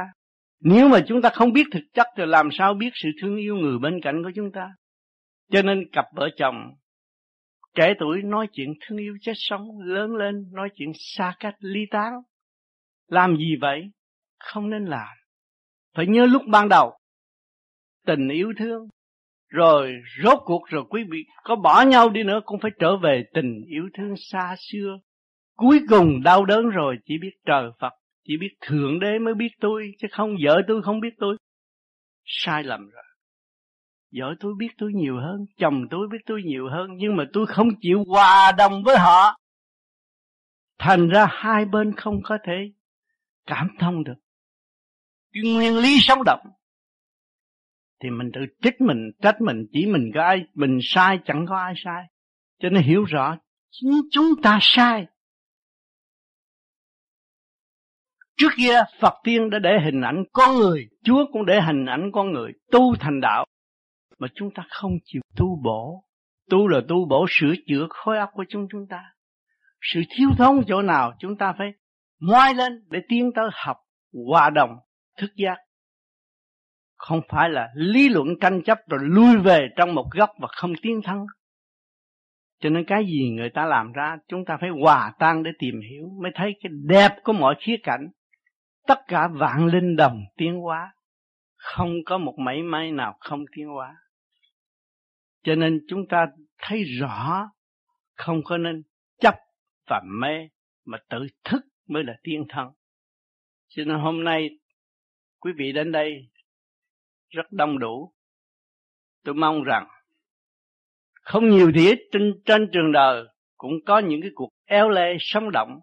Nếu 0.61 0.89
mà 0.89 0.99
chúng 1.07 1.21
ta 1.21 1.29
không 1.29 1.53
biết 1.53 1.67
thực 1.71 1.83
chất 1.93 2.07
thì 2.17 2.23
làm 2.25 2.49
sao 2.51 2.73
biết 2.73 2.89
sự 2.93 3.09
thương 3.21 3.37
yêu 3.37 3.55
người 3.55 3.79
bên 3.79 4.01
cạnh 4.01 4.23
của 4.23 4.31
chúng 4.35 4.51
ta. 4.51 4.69
Cho 5.51 5.61
nên 5.61 5.89
cặp 5.91 6.05
vợ 6.15 6.29
chồng 6.37 6.55
trẻ 7.75 7.93
tuổi 7.99 8.21
nói 8.23 8.47
chuyện 8.53 8.73
thương 8.81 8.97
yêu 8.97 9.17
chết 9.21 9.33
sống, 9.35 9.79
lớn 9.79 10.15
lên 10.15 10.49
nói 10.51 10.69
chuyện 10.75 10.91
xa 10.95 11.33
cách 11.39 11.55
ly 11.59 11.79
tán. 11.91 12.13
Làm 13.07 13.37
gì 13.37 13.55
vậy? 13.61 13.81
Không 14.39 14.69
nên 14.69 14.85
làm. 14.85 15.07
Phải 15.95 16.07
nhớ 16.07 16.25
lúc 16.25 16.41
ban 16.47 16.69
đầu, 16.69 16.97
tình 18.05 18.29
yêu 18.29 18.53
thương, 18.59 18.87
rồi 19.47 19.93
rốt 20.23 20.37
cuộc 20.45 20.67
rồi 20.67 20.83
quý 20.89 21.03
vị 21.09 21.25
có 21.43 21.55
bỏ 21.55 21.81
nhau 21.81 22.09
đi 22.09 22.23
nữa 22.23 22.41
cũng 22.45 22.59
phải 22.59 22.71
trở 22.79 22.97
về 22.97 23.23
tình 23.33 23.65
yêu 23.67 23.89
thương 23.97 24.13
xa 24.17 24.55
xưa. 24.59 24.97
Cuối 25.55 25.79
cùng 25.89 26.23
đau 26.23 26.45
đớn 26.45 26.69
rồi 26.69 26.97
chỉ 27.05 27.17
biết 27.21 27.31
trời 27.45 27.69
Phật, 27.79 27.93
chỉ 28.27 28.37
biết 28.37 28.49
Thượng 28.61 28.99
Đế 28.99 29.19
mới 29.19 29.33
biết 29.33 29.49
tôi, 29.59 29.91
chứ 29.99 30.07
không 30.11 30.35
vợ 30.45 30.61
tôi 30.67 30.81
không 30.81 30.99
biết 30.99 31.13
tôi. 31.19 31.37
Sai 32.25 32.63
lầm 32.63 32.89
rồi. 32.89 33.03
Vợ 34.11 34.35
tôi 34.39 34.53
biết 34.57 34.69
tôi 34.77 34.91
nhiều 34.93 35.17
hơn, 35.17 35.45
chồng 35.57 35.87
tôi 35.91 36.07
biết 36.11 36.17
tôi 36.25 36.41
nhiều 36.45 36.69
hơn, 36.69 36.89
nhưng 36.97 37.15
mà 37.15 37.23
tôi 37.33 37.45
không 37.47 37.67
chịu 37.81 38.03
hòa 38.07 38.51
đồng 38.57 38.83
với 38.83 38.97
họ. 38.97 39.39
Thành 40.79 41.09
ra 41.09 41.27
hai 41.29 41.65
bên 41.65 41.95
không 41.95 42.21
có 42.23 42.37
thể 42.47 42.71
cảm 43.45 43.67
thông 43.79 44.03
được. 44.03 44.15
Cái 45.33 45.53
nguyên 45.53 45.77
lý 45.77 45.97
sống 45.99 46.19
động 46.25 46.39
thì 48.03 48.09
mình 48.09 48.29
tự 48.33 48.41
trích 48.61 48.81
mình, 48.81 49.11
trách 49.21 49.41
mình, 49.41 49.65
chỉ 49.71 49.85
mình 49.85 50.11
có 50.13 50.21
ai, 50.23 50.45
mình 50.53 50.79
sai 50.81 51.19
chẳng 51.25 51.45
có 51.49 51.57
ai 51.57 51.73
sai. 51.83 52.03
Cho 52.59 52.69
nên 52.69 52.83
hiểu 52.83 53.03
rõ 53.03 53.37
chính 53.71 53.91
chúng 54.11 54.41
ta 54.43 54.59
sai. 54.61 55.05
Trước 58.37 58.49
kia 58.57 58.83
Phật 58.99 59.13
tiên 59.23 59.49
đã 59.49 59.59
để 59.59 59.69
hình 59.85 60.01
ảnh 60.01 60.23
con 60.33 60.55
người, 60.55 60.87
Chúa 61.03 61.25
cũng 61.31 61.45
để 61.45 61.61
hình 61.61 61.85
ảnh 61.85 62.11
con 62.13 62.31
người 62.31 62.51
tu 62.71 62.95
thành 62.99 63.21
đạo 63.21 63.45
mà 64.19 64.27
chúng 64.35 64.49
ta 64.55 64.63
không 64.69 64.91
chịu 65.05 65.21
tu 65.35 65.59
bổ. 65.63 66.03
Tu 66.49 66.67
là 66.67 66.81
tu 66.87 67.07
bổ 67.09 67.25
sửa 67.29 67.53
chữa 67.67 67.87
khối 67.89 68.17
óc 68.17 68.29
của 68.33 68.45
chúng 68.49 68.67
chúng 68.71 68.87
ta. 68.89 69.03
Sự 69.81 70.01
thiếu 70.09 70.29
thốn 70.37 70.63
chỗ 70.67 70.81
nào 70.81 71.13
chúng 71.19 71.37
ta 71.37 71.53
phải 71.57 71.67
ngoai 72.19 72.53
lên 72.53 72.85
để 72.89 72.99
tiến 73.09 73.31
tới 73.35 73.45
học 73.53 73.77
hòa 74.29 74.49
đồng 74.49 74.69
thức 75.17 75.31
giác. 75.35 75.57
Không 77.07 77.21
phải 77.29 77.49
là 77.49 77.69
lý 77.75 78.09
luận 78.09 78.27
tranh 78.41 78.61
chấp 78.63 78.79
rồi 78.89 78.99
lui 79.03 79.37
về 79.37 79.67
trong 79.75 79.95
một 79.95 80.07
góc 80.11 80.29
và 80.39 80.47
không 80.47 80.73
tiến 80.81 81.01
thắng. 81.03 81.25
Cho 82.59 82.69
nên 82.69 82.85
cái 82.85 83.05
gì 83.05 83.29
người 83.29 83.49
ta 83.49 83.65
làm 83.65 83.91
ra, 83.91 84.17
chúng 84.27 84.45
ta 84.45 84.57
phải 84.61 84.69
hòa 84.69 85.13
tan 85.19 85.43
để 85.43 85.51
tìm 85.59 85.75
hiểu, 85.89 86.09
mới 86.21 86.31
thấy 86.35 86.55
cái 86.63 86.71
đẹp 86.85 87.17
của 87.23 87.33
mọi 87.33 87.55
khía 87.59 87.75
cạnh. 87.83 88.07
Tất 88.87 88.99
cả 89.07 89.27
vạn 89.27 89.65
linh 89.65 89.95
đồng 89.95 90.23
tiến 90.37 90.59
hóa. 90.59 90.93
Không 91.55 91.93
có 92.05 92.17
một 92.17 92.35
mảy 92.39 92.61
may 92.61 92.91
nào 92.91 93.17
không 93.19 93.45
tiến 93.55 93.67
hóa. 93.67 93.95
Cho 95.43 95.55
nên 95.55 95.81
chúng 95.87 96.07
ta 96.07 96.25
thấy 96.57 96.83
rõ 96.83 97.49
không 98.15 98.43
có 98.43 98.57
nên 98.57 98.81
chấp 99.19 99.35
và 99.89 100.01
mê, 100.21 100.49
mà 100.85 100.97
tự 101.09 101.27
thức 101.43 101.65
mới 101.87 102.03
là 102.03 102.13
tiên 102.23 102.45
thân. 102.49 102.67
Cho 103.67 103.83
nên 103.83 103.99
hôm 103.99 104.23
nay 104.23 104.49
quý 105.39 105.51
vị 105.57 105.71
đến 105.71 105.91
đây 105.91 106.29
rất 107.35 107.51
đông 107.51 107.79
đủ. 107.79 108.13
Tôi 109.23 109.35
mong 109.35 109.63
rằng 109.63 109.87
không 111.21 111.49
nhiều 111.49 111.71
thì 111.75 111.87
ít 111.87 111.99
trên, 112.11 112.33
trên 112.45 112.69
trường 112.71 112.91
đời 112.91 113.23
cũng 113.57 113.73
có 113.85 113.99
những 113.99 114.21
cái 114.21 114.31
cuộc 114.35 114.49
eo 114.65 114.89
lê 114.89 115.17
sống 115.19 115.51
động 115.51 115.79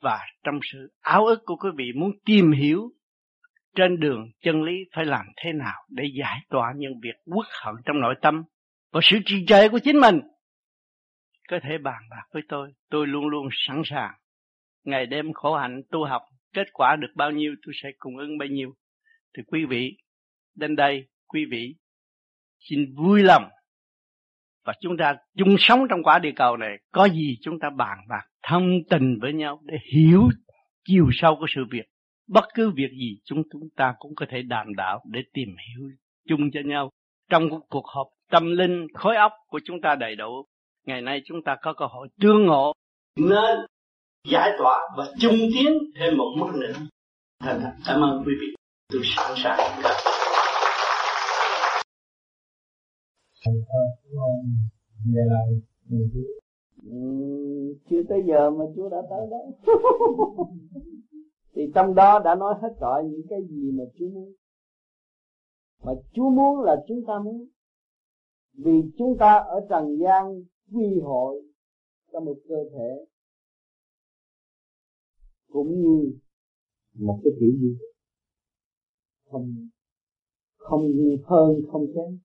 và 0.00 0.18
trong 0.44 0.58
sự 0.72 0.92
áo 1.00 1.26
ức 1.26 1.42
của 1.44 1.56
quý 1.56 1.70
vị 1.76 1.92
muốn 1.96 2.10
tìm 2.24 2.52
hiểu 2.52 2.90
trên 3.76 4.00
đường 4.00 4.30
chân 4.40 4.62
lý 4.62 4.72
phải 4.96 5.04
làm 5.04 5.26
thế 5.36 5.52
nào 5.52 5.82
để 5.88 6.04
giải 6.18 6.38
tỏa 6.48 6.72
những 6.76 6.92
việc 7.02 7.14
uất 7.24 7.46
hận 7.64 7.74
trong 7.84 8.00
nội 8.00 8.14
tâm 8.22 8.42
và 8.92 9.00
sự 9.02 9.18
trì 9.24 9.46
trệ 9.46 9.68
của 9.68 9.78
chính 9.78 10.00
mình. 10.00 10.20
Có 11.48 11.58
thể 11.62 11.78
bàn 11.78 12.02
bạc 12.10 12.24
với 12.32 12.42
tôi 12.48 12.72
tôi 12.90 13.06
luôn 13.06 13.26
luôn 13.26 13.48
sẵn 13.52 13.82
sàng. 13.84 14.14
Ngày 14.84 15.06
đêm 15.06 15.32
khổ 15.32 15.56
hạnh 15.56 15.82
tu 15.90 16.04
học 16.04 16.22
kết 16.52 16.66
quả 16.72 16.96
được 16.96 17.12
bao 17.16 17.30
nhiêu 17.30 17.54
tôi 17.66 17.72
sẽ 17.82 17.88
cung 17.98 18.16
ứng 18.16 18.38
bấy 18.38 18.48
nhiêu. 18.48 18.74
Thì 19.36 19.42
quý 19.46 19.64
vị 19.64 19.96
đến 20.54 20.76
đây, 20.76 21.06
quý 21.28 21.44
vị. 21.50 21.74
Xin 22.60 22.94
vui 22.94 23.22
lòng. 23.22 23.44
Và 24.64 24.72
chúng 24.80 24.96
ta 24.96 25.16
chung 25.38 25.56
sống 25.58 25.86
trong 25.90 26.02
quả 26.02 26.18
địa 26.18 26.32
cầu 26.36 26.56
này, 26.56 26.78
có 26.92 27.08
gì 27.08 27.38
chúng 27.42 27.58
ta 27.58 27.70
bàn 27.70 27.98
bạc 28.08 28.22
thông 28.42 28.68
tình 28.90 29.18
với 29.20 29.32
nhau 29.32 29.60
để 29.64 29.78
hiểu 29.92 30.28
chiều 30.84 31.08
sâu 31.12 31.36
của 31.36 31.46
sự 31.48 31.64
việc. 31.70 31.84
Bất 32.28 32.44
cứ 32.54 32.70
việc 32.70 32.90
gì 32.90 33.18
chúng 33.24 33.42
chúng 33.52 33.68
ta 33.76 33.94
cũng 33.98 34.14
có 34.14 34.26
thể 34.28 34.42
đàm 34.42 34.74
đạo 34.74 35.02
để 35.10 35.20
tìm 35.32 35.48
hiểu 35.48 35.90
chung 36.28 36.50
cho 36.52 36.60
nhau. 36.64 36.90
Trong 37.30 37.48
cuộc 37.68 37.86
họp, 37.86 38.06
tâm 38.30 38.56
linh, 38.56 38.86
khối 38.94 39.16
óc 39.16 39.32
của 39.48 39.60
chúng 39.64 39.80
ta 39.80 39.94
đầy 39.94 40.16
đủ, 40.16 40.46
ngày 40.86 41.00
nay 41.00 41.22
chúng 41.24 41.42
ta 41.44 41.56
có 41.62 41.72
cơ 41.72 41.86
hội 41.86 42.08
tương 42.20 42.46
ngộ. 42.46 42.72
Nên 43.16 43.58
giải 44.28 44.50
tỏa 44.58 44.78
và 44.96 45.04
chung 45.18 45.36
tiến 45.54 45.78
thêm 45.98 46.16
một 46.16 46.34
mức 46.38 46.52
nữa. 46.60 46.72
Thành 47.40 47.60
thật, 47.60 47.72
cảm 47.86 48.00
ơn 48.00 48.22
quý 48.26 48.32
vị. 48.40 48.46
Tôi 48.92 49.02
sẵn 49.04 49.32
sàng. 49.36 49.58
Ừ, 56.82 56.98
chưa 57.90 58.02
tới 58.08 58.22
giờ 58.28 58.50
mà 58.50 58.64
Chúa 58.76 58.88
đã 58.88 59.02
tới 59.10 59.26
đó. 59.30 59.38
Thì 61.54 61.62
trong 61.74 61.94
đó 61.94 62.18
đã 62.24 62.34
nói 62.34 62.54
hết 62.62 62.68
rồi 62.80 63.04
những 63.04 63.26
cái 63.28 63.40
gì 63.50 63.70
mà 63.70 63.84
Chúa 63.98 64.08
muốn. 64.08 64.32
Mà 65.84 65.92
Chúa 66.12 66.30
muốn 66.30 66.60
là 66.60 66.76
chúng 66.88 67.04
ta 67.06 67.18
muốn. 67.24 67.46
Vì 68.52 68.82
chúng 68.98 69.16
ta 69.18 69.38
ở 69.38 69.66
trần 69.70 69.98
gian 70.00 70.42
quy 70.72 71.00
hội 71.00 71.42
trong 72.12 72.24
một 72.24 72.36
cơ 72.48 72.64
thể. 72.72 73.06
Cũng 75.52 75.70
như 75.82 76.12
một 76.94 77.20
cái 77.24 77.32
kiểu 77.40 77.50
gì 77.60 77.76
không 79.30 79.68
không 80.56 80.82
hơn 81.24 81.62
không 81.72 81.86
kém 81.94 82.18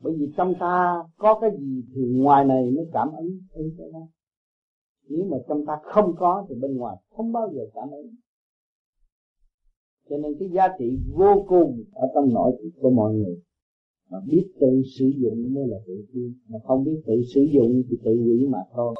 bởi 0.00 0.12
vì 0.18 0.32
trong 0.36 0.54
ta 0.60 1.04
có 1.16 1.38
cái 1.40 1.50
gì 1.60 1.82
thì 1.94 2.02
ngoài 2.06 2.44
này 2.44 2.70
mới 2.70 2.86
cảm 2.92 3.08
ứng 3.18 3.38
ứng 3.52 3.70
cái 3.78 3.86
đó. 3.92 4.06
Nếu 5.08 5.24
mà 5.24 5.36
trong 5.48 5.66
ta 5.66 5.72
không 5.82 6.14
có 6.18 6.46
thì 6.48 6.54
bên 6.54 6.76
ngoài 6.76 6.96
không 7.10 7.32
bao 7.32 7.50
giờ 7.54 7.62
cảm 7.74 7.90
ứng. 7.90 8.14
Cho 10.10 10.16
nên 10.16 10.32
cái 10.38 10.48
giá 10.48 10.68
trị 10.78 10.98
vô 11.12 11.44
cùng 11.48 11.84
ở 11.92 12.08
trong 12.14 12.34
nội 12.34 12.52
thức 12.62 12.70
của 12.80 12.90
mọi 12.90 13.14
người. 13.14 13.42
Mà 14.10 14.18
biết 14.26 14.52
tự 14.60 14.82
sử 14.98 15.12
dụng 15.16 15.54
mới 15.54 15.66
là 15.66 15.76
tự 15.86 16.06
tiên 16.12 16.34
mà 16.48 16.58
không 16.64 16.84
biết 16.84 17.02
tự 17.06 17.22
sử 17.34 17.40
dụng 17.54 17.82
thì 17.90 17.96
tự 18.04 18.16
hủy 18.16 18.46
mà 18.48 18.58
thôi. 18.72 18.94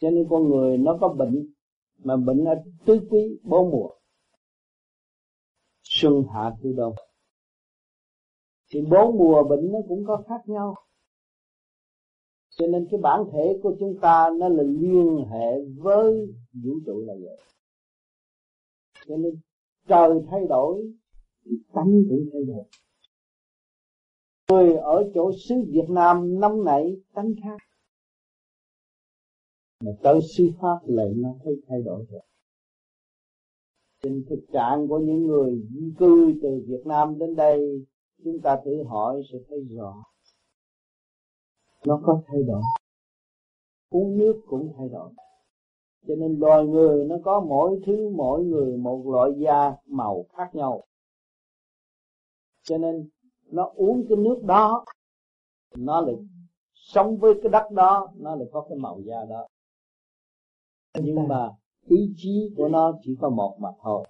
Cho 0.00 0.10
nên 0.10 0.26
con 0.30 0.48
người 0.48 0.78
nó 0.78 0.98
có 1.00 1.08
bệnh, 1.08 1.46
mà 1.98 2.16
bệnh 2.16 2.44
ở 2.44 2.54
tứ 2.86 3.00
quý 3.10 3.38
bốn 3.42 3.70
mùa. 3.70 3.90
Xuân 5.82 6.24
hạ 6.34 6.52
thu 6.62 6.72
đông 6.76 6.94
thì 8.70 8.80
bốn 8.90 9.18
mùa 9.18 9.44
bệnh 9.44 9.72
nó 9.72 9.78
cũng 9.88 10.04
có 10.06 10.22
khác 10.28 10.40
nhau. 10.46 10.74
Cho 12.50 12.66
nên 12.66 12.88
cái 12.90 13.00
bản 13.02 13.20
thể 13.32 13.60
của 13.62 13.76
chúng 13.80 13.98
ta 14.00 14.30
nó 14.38 14.48
là 14.48 14.62
liên 14.62 15.24
hệ 15.30 15.64
với 15.76 16.26
vũ 16.52 16.72
trụ 16.86 17.04
là 17.06 17.14
vậy. 17.22 17.40
Cho 19.06 19.16
nên 19.16 19.40
trời 19.88 20.10
thay 20.30 20.40
đổi, 20.48 20.82
thì 21.44 21.50
tánh 21.74 22.02
cũng 22.08 22.28
thay 22.32 22.42
đổi. 22.44 22.64
Người 24.48 24.76
ở 24.76 25.10
chỗ 25.14 25.32
xứ 25.48 25.54
Việt 25.68 25.90
Nam 25.90 26.40
năm 26.40 26.64
nãy 26.64 26.96
tánh 27.14 27.34
khác. 27.42 27.56
Mà 29.84 29.92
tới 30.02 30.20
sư 30.36 30.50
pháp 30.60 30.78
lại 30.86 31.12
nó 31.16 31.34
thấy 31.44 31.54
thay 31.68 31.82
đổi 31.82 32.04
rồi. 32.10 32.22
Trên 34.02 34.24
thực 34.30 34.40
trạng 34.52 34.88
của 34.88 34.98
những 34.98 35.26
người 35.26 35.62
di 35.70 35.92
cư 35.98 36.32
từ 36.42 36.64
Việt 36.66 36.82
Nam 36.86 37.18
đến 37.18 37.34
đây 37.34 37.86
chúng 38.24 38.40
ta 38.40 38.60
thử 38.64 38.84
hỏi 38.84 39.22
sẽ 39.32 39.38
thấy 39.48 39.58
rõ. 39.70 40.02
Nó 41.86 42.00
có 42.04 42.22
thay 42.26 42.42
đổi. 42.42 42.62
Uống 43.90 44.18
nước 44.18 44.42
cũng 44.46 44.72
thay 44.76 44.88
đổi. 44.88 45.10
Cho 46.08 46.14
nên 46.14 46.38
loài 46.38 46.66
người 46.66 47.04
nó 47.04 47.16
có 47.24 47.40
mỗi 47.40 47.80
thứ 47.86 48.10
mỗi 48.16 48.44
người 48.44 48.76
một 48.76 49.02
loại 49.06 49.30
da 49.38 49.72
màu 49.86 50.24
khác 50.32 50.54
nhau. 50.54 50.84
Cho 52.62 52.78
nên 52.78 53.08
nó 53.46 53.72
uống 53.74 54.06
cái 54.08 54.16
nước 54.16 54.42
đó 54.42 54.84
nó 55.76 56.00
lại 56.00 56.14
sống 56.74 57.16
với 57.16 57.34
cái 57.42 57.50
đất 57.50 57.70
đó 57.70 58.12
nó 58.16 58.34
lại 58.34 58.48
có 58.52 58.66
cái 58.68 58.78
màu 58.78 59.00
da 59.00 59.24
đó. 59.30 59.46
Nhưng 60.94 61.28
mà 61.28 61.50
ý 61.88 62.12
chí 62.16 62.54
của 62.56 62.68
nó 62.68 62.92
chỉ 63.02 63.16
có 63.20 63.28
một 63.28 63.56
mà 63.60 63.68
thôi 63.82 64.04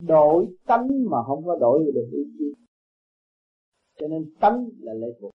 đổi 0.00 0.46
tánh 0.66 0.88
mà 1.10 1.18
không 1.26 1.44
có 1.44 1.56
đổi 1.60 1.92
được 1.94 2.08
ý 2.12 2.22
chí 2.38 2.44
cho 3.98 4.08
nên 4.08 4.34
tánh 4.40 4.68
là 4.78 4.92
lệ 4.94 5.08
thuộc 5.20 5.32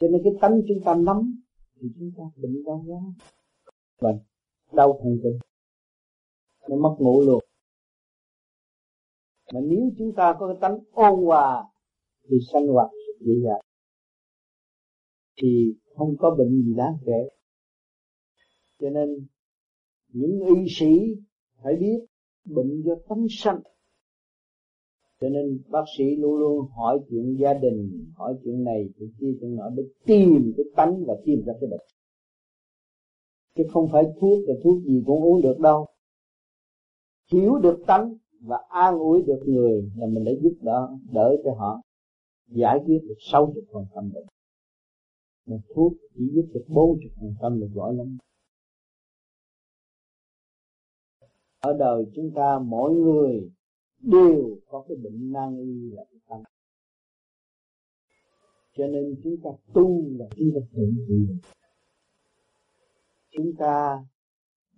cho 0.00 0.08
nên 0.08 0.20
cái 0.24 0.32
tánh 0.40 0.60
chúng 0.68 0.84
ta 0.84 0.94
nắm 0.94 1.42
thì 1.80 1.88
chúng 1.98 2.10
ta 2.16 2.24
bệnh 2.36 2.64
đau 2.64 2.84
quá 2.86 3.00
Bệnh 4.00 4.18
đau 4.72 5.00
thần 5.02 5.18
kinh. 5.22 5.38
Nó 6.68 6.76
mất 6.76 6.96
ngủ 6.98 7.22
luôn. 7.22 7.44
Mà 9.52 9.60
nếu 9.60 9.90
chúng 9.98 10.12
ta 10.16 10.36
có 10.38 10.46
cái 10.46 10.56
tánh 10.60 10.78
ôn 10.92 11.24
hòa 11.24 11.64
thì 12.30 12.36
sanh 12.52 12.66
hoạt 12.66 12.90
dễ 13.20 13.32
dàng. 13.44 13.60
Thì 15.42 15.74
không 15.96 16.16
có 16.18 16.34
bệnh 16.38 16.62
gì 16.62 16.74
đáng 16.76 16.96
kể. 17.06 17.28
Cho 18.78 18.90
nên 18.90 19.26
những 20.08 20.40
y 20.56 20.66
sĩ 20.68 20.98
phải 21.62 21.76
biết 21.80 22.06
bệnh 22.54 22.82
do 22.82 22.94
tánh 23.08 23.26
sanh. 23.30 23.60
Cho 25.20 25.28
nên 25.28 25.62
bác 25.68 25.84
sĩ 25.98 26.04
luôn 26.16 26.38
luôn 26.38 26.66
hỏi 26.76 26.98
chuyện 27.10 27.36
gia 27.40 27.54
đình, 27.54 28.06
hỏi 28.14 28.34
chuyện 28.44 28.64
này, 28.64 28.88
chuyện 28.98 29.10
kia, 29.20 29.32
chuyện 29.40 29.56
nọ 29.56 29.70
để 29.76 29.82
tìm 30.04 30.52
cái 30.56 30.64
tánh 30.76 31.04
và 31.06 31.14
tìm 31.24 31.42
ra 31.46 31.52
cái 31.60 31.70
bệnh. 31.70 31.86
Chứ 33.56 33.64
không 33.72 33.88
phải 33.92 34.04
thuốc 34.20 34.48
là 34.48 34.54
thuốc 34.64 34.82
gì 34.82 35.02
cũng 35.06 35.22
uống 35.22 35.42
được 35.42 35.58
đâu. 35.58 35.86
Hiểu 37.32 37.58
được 37.58 37.78
tánh 37.86 38.14
và 38.40 38.56
an 38.68 38.98
ủi 38.98 39.22
được 39.22 39.40
người 39.46 39.90
là 39.96 40.06
mình 40.06 40.24
đã 40.24 40.32
giúp 40.42 40.54
đỡ 40.60 40.88
đỡ 41.12 41.36
cho 41.44 41.54
họ, 41.58 41.82
giải 42.46 42.78
quyết 42.86 42.98
được 43.08 43.14
sáu 43.18 43.52
chục 43.54 43.64
phần 43.72 43.84
trăm 43.94 44.10
bệnh. 44.14 44.26
Một 45.46 45.60
thuốc 45.74 45.92
chỉ 46.14 46.24
giúp 46.34 46.46
được 46.54 46.64
bốn 46.68 46.98
chục 47.02 47.12
phần 47.20 47.34
trăm 47.42 47.60
là 47.60 47.66
giỏi 47.74 47.94
lắm. 47.94 48.18
Ở 51.60 51.76
đời 51.78 52.04
chúng 52.14 52.30
ta 52.36 52.58
mỗi 52.58 52.94
người 52.94 53.50
đều 53.98 54.58
có 54.68 54.84
cái 54.88 54.96
bệnh 54.96 55.32
nan 55.32 55.58
y 55.58 55.90
là 55.90 56.04
cái 56.10 56.20
tâm 56.28 56.42
cho 58.80 58.86
nên 58.86 59.20
chúng 59.24 59.36
ta 59.44 59.50
tu 59.74 60.04
là 60.18 60.26
chúng 60.36 60.50
ta 60.54 60.60
tự 60.72 60.92
trị. 61.08 61.48
Chúng 63.30 63.52
ta 63.58 64.04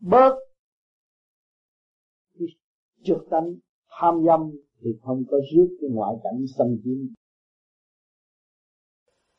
bớt 0.01 0.35
cái 2.39 2.49
trượt 3.03 3.19
tánh 3.31 3.55
tham 3.89 4.25
dâm 4.27 4.51
thì 4.81 4.91
không 5.03 5.25
có 5.31 5.37
rước 5.53 5.77
cái 5.81 5.91
ngoại 5.91 6.15
cảnh 6.25 6.45
xâm 6.57 6.67
chiếm. 6.85 6.99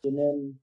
Cho 0.02 0.10
nên 0.10 0.54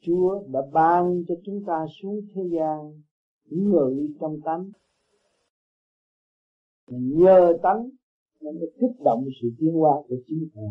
Chúa 0.00 0.44
đã 0.48 0.60
ban 0.72 1.24
cho 1.28 1.34
chúng 1.44 1.64
ta 1.66 1.86
xuống 2.02 2.20
thế 2.34 2.42
gian 2.52 3.02
ngự 3.44 4.08
trong 4.20 4.40
tánh 4.44 4.70
nhờ 6.90 7.58
tánh 7.62 7.88
nó 8.40 8.50
mới 8.52 8.72
kích 8.80 9.00
động 9.04 9.24
sự 9.42 9.48
tiến 9.58 9.72
hóa 9.72 9.92
của 10.08 10.16
chính 10.26 10.48
thể 10.54 10.62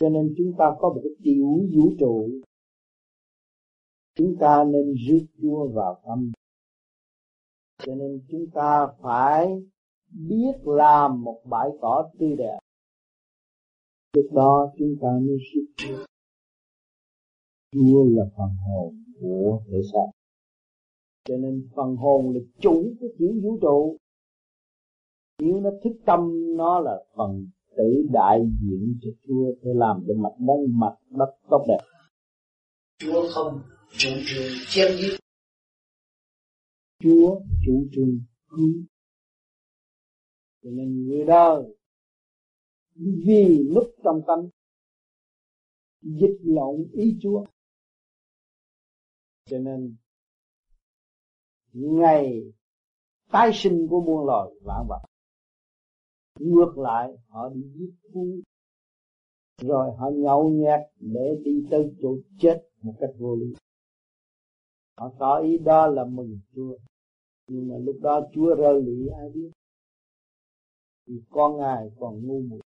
cho 0.00 0.08
nên 0.08 0.34
chúng 0.36 0.52
ta 0.58 0.64
có 0.78 0.88
một 0.88 1.00
cái 1.04 1.12
tiểu 1.22 1.46
vũ 1.74 1.92
trụ. 1.98 2.30
Chúng 4.14 4.36
ta 4.40 4.64
nên 4.64 4.94
rước 5.08 5.26
Chúa 5.42 5.68
vào 5.68 6.00
tâm 6.06 6.32
cho 7.78 7.94
nên 7.94 8.20
chúng 8.28 8.46
ta 8.54 8.86
phải 9.02 9.48
biết 10.08 10.52
làm 10.64 11.22
một 11.22 11.40
bãi 11.44 11.68
cỏ 11.80 12.10
tươi 12.18 12.36
đẹp. 12.36 12.58
Lúc 14.16 14.32
đó 14.32 14.72
chúng 14.78 14.94
ta 15.00 15.08
mới 15.08 15.36
rước 15.36 15.66
Chúa. 15.76 16.04
Chúa 17.72 18.04
là 18.04 18.24
phần 18.36 18.50
hồn 18.66 19.04
của 19.20 19.60
thể 19.66 19.78
xác. 19.92 20.10
Cho 21.24 21.36
nên 21.36 21.68
phần 21.76 21.96
hồn 21.96 22.34
là 22.34 22.40
chủ 22.58 22.94
của 23.00 23.08
tiểu 23.18 23.32
vũ 23.42 23.58
trụ 23.62 23.96
nếu 25.40 25.60
nó 25.60 25.70
thức 25.84 25.92
tâm 26.06 26.20
nó 26.56 26.80
là 26.80 27.04
phần 27.16 27.50
tự 27.76 28.06
đại 28.12 28.40
diện 28.60 28.98
cho 29.02 29.10
Chúa 29.26 29.52
để 29.62 29.70
làm 29.74 30.04
cho 30.08 30.14
mặt 30.16 30.32
đất 30.38 30.66
mặt 30.68 30.94
đất 31.10 31.34
tốt 31.50 31.64
đẹp. 31.68 31.80
Chúa 32.98 33.28
không 33.30 33.62
chủ 33.98 34.08
trương 34.26 34.52
chém 34.68 34.92
giết. 34.98 35.16
Chúa 36.98 37.40
chủ 37.66 37.86
trương 37.92 38.20
cứu. 38.50 38.84
Cho 40.62 40.70
nên 40.70 41.04
người 41.04 41.24
đời 41.24 41.76
vì 42.96 43.58
lúc 43.70 43.84
trong 44.04 44.20
tâm 44.26 44.38
dịch 46.02 46.38
lộn 46.42 46.86
ý 46.92 47.18
Chúa. 47.22 47.44
Cho 49.44 49.58
nên 49.58 49.96
ngày 51.72 52.42
tái 53.32 53.50
sinh 53.54 53.86
của 53.90 54.00
muôn 54.00 54.26
loài 54.26 54.48
vạn 54.64 54.86
vật 54.88 55.09
ngược 56.40 56.78
lại, 56.78 57.12
họ 57.28 57.48
đi 57.48 57.62
giết 57.74 57.92
thú. 58.12 58.40
Rồi 59.62 59.96
họ 59.98 60.10
nhậu 60.10 60.50
nhẹt 60.50 60.80
để 61.00 61.40
đi 61.44 61.66
tới 61.70 61.94
chỗ 62.02 62.16
chết 62.38 62.62
một 62.82 62.94
cách 63.00 63.10
vô 63.18 63.36
lý. 63.36 63.54
Họ 64.96 65.12
có 65.18 65.38
ý 65.38 65.58
đó 65.58 65.86
là 65.86 66.04
mừng 66.04 66.40
Chúa. 66.54 66.76
Nhưng 67.48 67.68
mà 67.68 67.74
lúc 67.78 67.96
đó 68.02 68.28
Chúa 68.34 68.54
rơi 68.54 68.82
lụy, 68.82 69.08
ai 69.08 69.30
biết? 69.34 69.50
Vì 71.06 71.20
con 71.30 71.56
ngài 71.56 71.90
còn 71.98 72.26
ngu 72.26 72.40
muội. 72.40 72.60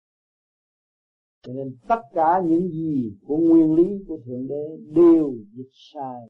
Cho 1.42 1.54
nên 1.54 1.78
tất 1.88 2.02
cả 2.14 2.42
những 2.46 2.70
gì 2.70 3.14
của 3.26 3.38
nguyên 3.38 3.76
lý 3.76 4.04
của 4.08 4.20
thượng 4.26 4.48
đế 4.48 4.78
đều 4.96 5.36
dịch 5.54 5.70
sai. 5.72 6.28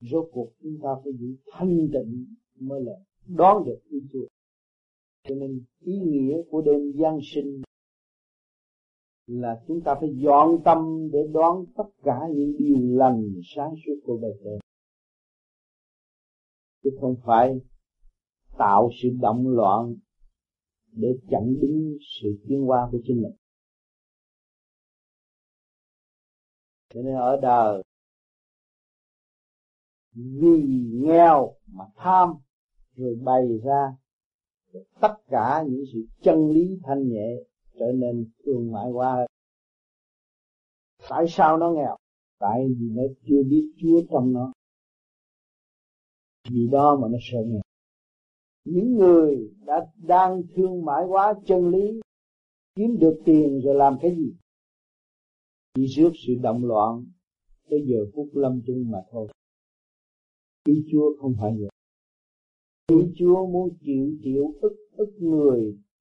Rốt 0.00 0.28
cuộc 0.32 0.52
chúng 0.62 0.78
ta 0.82 0.88
phải 1.04 1.12
giữ 1.12 1.36
thanh 1.52 1.88
tịnh 1.92 2.34
mới 2.60 2.80
là 2.82 2.92
đón 3.26 3.64
được 3.64 3.78
ý 3.90 3.98
Chúa 4.12 4.26
cho 5.22 5.34
nên 5.34 5.64
ý 5.80 5.98
nghĩa 5.98 6.36
của 6.50 6.62
đêm 6.62 6.92
Giáng 7.02 7.18
sinh 7.22 7.62
là 9.26 9.62
chúng 9.68 9.80
ta 9.84 9.94
phải 10.00 10.10
dọn 10.14 10.62
tâm 10.64 11.08
để 11.12 11.18
đón 11.32 11.64
tất 11.76 11.90
cả 12.02 12.20
những 12.34 12.56
điều 12.58 12.98
lành 12.98 13.22
sáng 13.56 13.74
suốt 13.86 14.00
của 14.04 14.16
bề 14.16 14.28
trên 14.44 14.58
chứ 16.82 16.90
không 17.00 17.16
phải 17.24 17.60
tạo 18.58 18.90
sự 19.02 19.08
động 19.20 19.48
loạn 19.48 19.94
để 20.92 21.08
chặn 21.30 21.54
đứng 21.60 21.96
sự 22.00 22.28
tiến 22.48 22.60
hóa 22.60 22.88
của 22.92 22.98
chính 23.04 23.22
mình. 23.22 23.36
Cho 26.94 27.02
nên 27.02 27.14
ở 27.14 27.38
đời, 27.42 27.82
vì 30.12 30.84
nghèo 30.92 31.54
mà 31.66 31.84
tham, 31.96 32.28
rồi 32.96 33.14
bày 33.24 33.42
ra 33.64 33.96
tất 35.00 35.14
cả 35.28 35.64
những 35.68 35.84
sự 35.92 36.06
chân 36.22 36.50
lý 36.50 36.78
thanh 36.82 37.08
nhẹ 37.08 37.28
trở 37.78 37.92
nên 37.94 38.30
thương 38.44 38.72
mại 38.72 38.90
hóa. 38.90 39.26
Tại 41.08 41.24
sao 41.28 41.58
nó 41.58 41.70
nghèo? 41.70 41.96
Tại 42.38 42.66
vì 42.78 42.88
nó 42.90 43.02
chưa 43.28 43.42
biết 43.50 43.72
chúa 43.82 44.00
trong 44.10 44.32
nó. 44.32 44.52
Vì 46.50 46.68
đó 46.72 46.98
mà 47.02 47.08
nó 47.08 47.18
sợ 47.30 47.38
nghèo. 47.46 47.62
Những 48.64 48.96
người 48.96 49.50
đã 49.66 49.86
đang 49.96 50.42
thương 50.54 50.84
mại 50.84 51.04
hóa 51.04 51.34
chân 51.46 51.68
lý, 51.68 52.00
kiếm 52.74 52.98
được 52.98 53.22
tiền 53.24 53.60
rồi 53.64 53.74
làm 53.74 53.98
cái 54.00 54.16
gì? 54.16 54.34
Chỉ 55.74 55.86
trước 55.96 56.10
sự 56.26 56.34
động 56.42 56.64
loạn 56.64 57.04
tới 57.70 57.80
giờ 57.86 57.98
phút 58.14 58.28
lâm 58.32 58.60
chung 58.66 58.90
mà 58.90 58.98
thôi. 59.10 59.28
Ý 60.66 60.74
chúa 60.92 61.16
không 61.20 61.34
phải 61.40 61.52
vậy 61.58 61.68
ý 62.90 62.96
chúa 63.18 63.46
muốn 63.46 63.68
chịu 63.84 64.06
chịu 64.24 64.54
ức 64.62 64.76
ức 64.96 65.10
người 65.18 65.60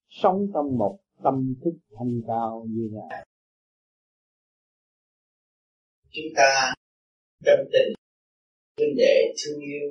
sống 0.10 0.48
trong 0.54 0.78
một 0.78 0.98
tâm 1.24 1.54
thức 1.64 1.74
thanh 1.98 2.22
cao 2.28 2.66
như 2.70 2.90
ngài. 2.92 3.26
Chúng 6.12 6.32
ta 6.36 6.74
tâm 7.46 7.60
tình 7.74 7.94
huynh 8.78 8.96
đệ 8.98 9.34
thương 9.40 9.60
yêu. 9.60 9.90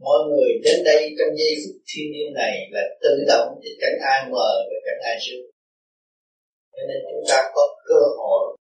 Mọi 0.00 0.18
người 0.28 0.50
đến 0.64 0.84
đây 0.84 1.14
trong 1.18 1.36
giây 1.38 1.52
phút 1.62 1.82
thiên 1.88 2.12
nhiên 2.12 2.32
này 2.34 2.54
là 2.70 2.82
tự 3.02 3.24
động 3.28 3.60
thì 3.62 3.70
cảnh 3.80 3.98
ai 4.10 4.30
mờ 4.30 4.50
và 4.68 4.76
cảnh 4.86 5.00
ai 5.04 5.16
trước 5.20 5.48
cho 6.78 6.84
nên 6.88 6.98
chúng 7.10 7.24
ta 7.28 7.38
có 7.54 7.62
cơ 7.88 8.00
hội 8.18 8.56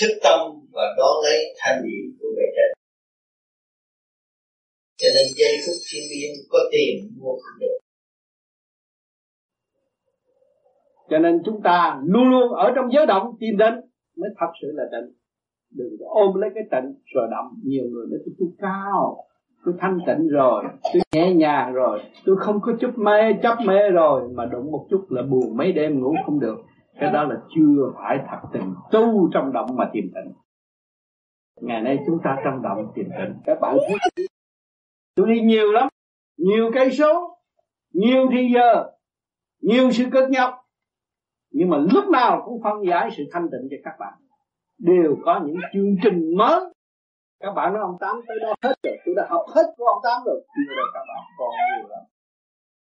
thức 0.00 0.12
tâm 0.22 0.40
và 0.72 0.82
đón 0.98 1.14
lấy 1.24 1.54
thanh 1.58 1.82
điển 1.84 2.04
của 2.20 2.28
bề 2.36 2.46
trên 2.56 2.77
cho 5.08 5.14
nên 5.16 5.26
giây 5.38 5.54
phút 5.66 5.78
thiên 5.92 6.02
nhiên 6.10 6.30
có 6.50 6.58
tiền 6.72 6.94
mua 7.20 7.32
không 7.32 7.58
được. 7.60 7.78
Cho 11.10 11.18
nên 11.18 11.42
chúng 11.44 11.62
ta 11.62 12.00
luôn 12.04 12.30
luôn 12.30 12.52
ở 12.52 12.72
trong 12.74 12.92
giới 12.92 13.06
động 13.06 13.36
tìm 13.40 13.56
đến 13.56 13.74
mới 14.16 14.30
thật 14.38 14.52
sự 14.62 14.68
là 14.74 14.84
tịnh. 14.92 15.14
Đừng 15.70 15.96
có 16.00 16.06
ôm 16.08 16.34
lấy 16.34 16.50
cái 16.54 16.64
tịnh 16.70 16.94
rồi 17.14 17.28
động 17.30 17.46
nhiều 17.64 17.84
người 17.90 18.06
nói, 18.10 18.18
tôi 18.38 18.48
cao, 18.58 19.24
tôi 19.64 19.74
thanh 19.78 19.98
tịnh 20.06 20.28
rồi, 20.28 20.64
tôi 20.82 21.02
nhẹ 21.14 21.34
nhàng 21.34 21.72
rồi, 21.72 22.00
tôi 22.24 22.36
không 22.38 22.60
có 22.60 22.72
chút 22.80 22.90
mê 22.96 23.32
chấp 23.42 23.56
mê 23.66 23.90
rồi. 23.92 24.28
Mà 24.34 24.46
đụng 24.46 24.70
một 24.70 24.86
chút 24.90 25.06
là 25.08 25.22
buồn 25.22 25.56
mấy 25.56 25.72
đêm 25.72 26.00
ngủ 26.00 26.14
không 26.26 26.40
được. 26.40 26.56
Cái 27.00 27.12
đó 27.12 27.24
là 27.24 27.36
chưa 27.56 27.92
phải 27.94 28.18
thật 28.30 28.48
tình. 28.52 28.74
Tu 28.90 29.30
trong 29.32 29.52
động 29.52 29.76
mà 29.76 29.90
tìm 29.92 30.04
tịnh. 30.14 30.32
Ngày 31.60 31.82
nay 31.82 31.98
chúng 32.06 32.18
ta 32.24 32.36
trong 32.44 32.62
động 32.62 32.92
tìm 32.94 33.06
tịnh. 33.18 33.34
Các 33.46 33.58
bạn 33.60 33.76
thấy 33.88 34.26
tôi 35.18 35.34
đi 35.34 35.40
nhiều 35.40 35.72
lắm. 35.72 35.88
Nhiều 36.36 36.70
cây 36.74 36.90
số, 36.90 37.38
nhiều 37.92 38.28
thì 38.32 38.50
giờ, 38.54 38.90
nhiều 39.60 39.90
sự 39.90 40.04
cực 40.12 40.30
nhọc 40.30 40.54
nhưng 41.50 41.70
mà 41.70 41.76
lúc 41.92 42.08
nào 42.08 42.42
cũng 42.44 42.62
phân 42.62 42.86
giải 42.86 43.10
sự 43.16 43.24
thanh 43.32 43.48
tịnh 43.50 43.68
cho 43.70 43.76
các 43.84 43.96
bạn. 43.98 44.12
Đều 44.78 45.16
có 45.24 45.40
những 45.46 45.56
chương 45.72 45.96
trình 46.02 46.36
mới. 46.36 46.60
Các 47.40 47.52
bạn 47.52 47.72
nói 47.72 47.82
ông 47.82 47.96
tám 48.00 48.20
tới 48.28 48.36
đó 48.42 48.54
hết 48.62 48.74
rồi. 48.82 48.98
Tôi 49.06 49.14
đã 49.16 49.26
học 49.30 49.46
hết 49.54 49.62
của 49.76 49.84
ông 49.84 50.00
tám 50.04 50.22
rồi. 50.26 50.40
Chưa 50.54 50.74
đâu 50.76 50.86
các 50.94 51.00
bạn, 51.08 51.24
còn 51.38 51.48
nhiều 51.50 51.88
lắm. 51.88 52.00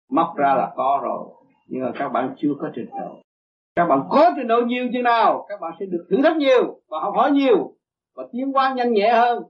Móc 0.10 0.38
ra 0.38 0.56
là 0.56 0.74
có 0.76 1.00
rồi. 1.04 1.26
Nhưng 1.68 1.84
mà 1.84 1.92
các 2.00 2.10
bạn 2.10 2.36
chưa 2.38 2.54
có 2.60 2.72
trình 2.76 2.90
độ. 3.00 3.22
Các 3.76 3.86
bạn 3.86 4.04
có 4.10 4.32
trình 4.36 4.48
độ 4.48 4.62
nhiều 4.62 4.88
như 4.88 5.02
nào, 5.02 5.46
các 5.50 5.62
bạn 5.62 5.74
sẽ 5.80 5.86
được 5.86 6.08
thử 6.10 6.18
thách 6.24 6.38
nhiều 6.38 6.82
và 6.88 7.00
học 7.00 7.14
hỏi 7.16 7.32
nhiều 7.32 7.76
và 8.16 8.24
tiến 8.32 8.52
hóa 8.52 8.74
nhanh 8.74 8.94
nhẹ 8.94 9.12
hơn. 9.14 9.44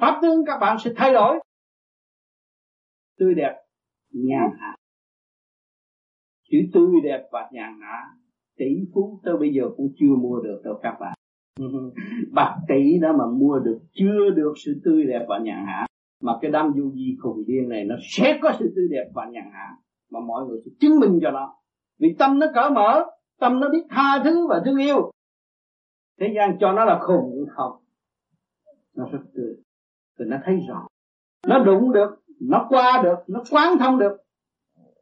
Pháp 0.00 0.18
tướng 0.22 0.44
các 0.46 0.58
bạn 0.58 0.76
sẽ 0.84 0.90
thay 0.96 1.12
đổi 1.12 1.40
tươi 3.18 3.34
đẹp 3.34 3.54
nhàn 4.12 4.50
hạ. 4.58 4.74
Chữ 6.50 6.58
tươi 6.72 7.00
đẹp 7.04 7.28
và 7.32 7.48
nhàn 7.52 7.80
hạ 7.80 8.14
tỷ 8.56 8.66
phú 8.94 9.20
tới 9.24 9.36
bây 9.36 9.54
giờ 9.54 9.62
cũng 9.76 9.92
chưa 9.96 10.16
mua 10.18 10.40
được 10.40 10.60
đâu 10.64 10.80
các 10.82 10.96
bạn. 11.00 11.14
Bạc 12.32 12.56
tỷ 12.68 12.98
đó 12.98 13.12
mà 13.18 13.24
mua 13.26 13.58
được 13.58 13.78
chưa 13.92 14.30
được 14.36 14.52
sự 14.64 14.80
tươi 14.84 15.04
đẹp 15.04 15.26
và 15.28 15.38
nhàn 15.38 15.64
hạ. 15.66 15.86
Mà 16.22 16.32
cái 16.42 16.50
đám 16.50 16.72
du 16.76 16.92
di 16.94 17.16
khùng 17.20 17.44
điên 17.46 17.68
này 17.68 17.84
nó 17.84 17.94
sẽ 18.16 18.38
có 18.42 18.52
sự 18.58 18.72
tươi 18.76 18.88
đẹp 18.90 19.10
và 19.14 19.26
nhàn 19.30 19.50
hạ. 19.52 19.76
Mà 20.10 20.20
mọi 20.20 20.46
người 20.46 20.58
sẽ 20.64 20.70
chứng 20.80 21.00
minh 21.00 21.18
cho 21.22 21.30
nó. 21.30 21.54
Vì 21.98 22.14
tâm 22.18 22.38
nó 22.38 22.46
cởi 22.54 22.70
mở 22.70 23.04
tâm 23.40 23.60
nó 23.60 23.68
biết 23.68 23.82
tha 23.90 24.22
thứ 24.24 24.46
và 24.46 24.62
thương 24.64 24.78
yêu. 24.78 25.10
Thế 26.20 26.26
gian 26.36 26.56
cho 26.60 26.72
nó 26.72 26.84
là 26.84 26.98
khùng 27.02 27.46
không. 27.56 27.72
Nó 28.96 29.08
rất 29.12 29.18
tươi. 29.34 29.54
Thì 30.18 30.24
nó 30.28 30.36
thấy 30.44 30.58
rõ. 30.68 30.86
Nó 31.46 31.64
đụng 31.64 31.92
được 31.92 32.23
nó 32.48 32.66
qua 32.68 33.00
được 33.02 33.16
nó 33.26 33.42
quán 33.50 33.78
thông 33.78 33.98
được. 33.98 34.16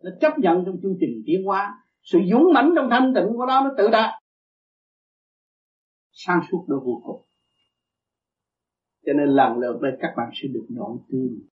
Nó 0.02 0.10
chấp 0.20 0.38
nhận 0.38 0.62
trong 0.66 0.76
chương 0.82 0.96
trình 1.00 1.22
tiến 1.26 1.44
hóa. 1.44 1.84
Sự 2.02 2.18
dũng 2.30 2.52
mãnh 2.54 2.72
trong 2.76 2.88
thanh 2.90 3.12
tịnh 3.14 3.36
của 3.36 3.46
nó 3.46 3.64
nó 3.64 3.70
tự 3.78 3.88
đạt. 3.92 4.10
Sang 6.12 6.40
suốt 6.50 6.64
đó 6.68 6.76
vô 6.84 7.02
cùng. 7.04 7.26
Cho 9.06 9.12
nên 9.12 9.28
lần 9.28 9.58
lượt 9.58 9.78
đây 9.82 9.92
các 10.00 10.14
bạn 10.16 10.30
sẽ 10.34 10.48
được 10.48 10.66
nội 10.68 10.98
tin, 11.08 11.48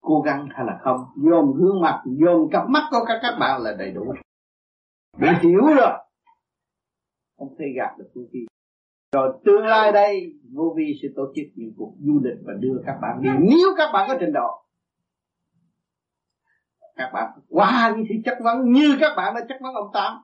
cố 0.00 0.20
gắng 0.20 0.48
hay 0.50 0.66
là 0.66 0.80
không 0.84 1.00
dồn 1.16 1.54
gương 1.56 1.80
mặt 1.80 2.02
dồn 2.06 2.50
cặp 2.52 2.68
mắt 2.68 2.88
của 2.90 3.04
các 3.08 3.18
các 3.22 3.36
bạn 3.40 3.62
là 3.62 3.74
đầy 3.78 3.90
đủ. 3.90 4.14
Để 5.18 5.28
hiểu 5.42 5.60
rồi. 5.60 5.98
Không 7.38 7.56
thể 7.58 7.64
gạt 7.76 7.98
được 7.98 8.10
vô 8.14 8.22
vi 8.32 8.46
rồi 9.12 9.38
tương 9.44 9.66
lai 9.66 9.92
đây 9.92 10.32
vô 10.52 10.74
vi 10.76 10.98
sẽ 11.02 11.08
tổ 11.16 11.32
chức 11.34 11.44
những 11.54 11.72
cuộc 11.76 11.94
du 12.00 12.20
lịch 12.24 12.38
và 12.44 12.52
đưa 12.58 12.82
các 12.86 12.98
bạn 13.02 13.22
đi. 13.22 13.28
Nếu 13.40 13.68
các 13.76 13.90
bạn 13.92 14.08
có 14.08 14.16
trình 14.20 14.32
độ 14.32 14.62
các 16.96 17.10
bạn 17.14 17.30
qua 17.48 17.94
những 17.96 18.06
thứ 18.08 18.14
chất 18.24 18.38
vấn 18.44 18.72
như 18.72 18.96
các 19.00 19.14
bạn 19.16 19.34
đã 19.34 19.40
chất 19.48 19.56
vấn 19.60 19.74
ông 19.74 19.90
tám 19.92 20.16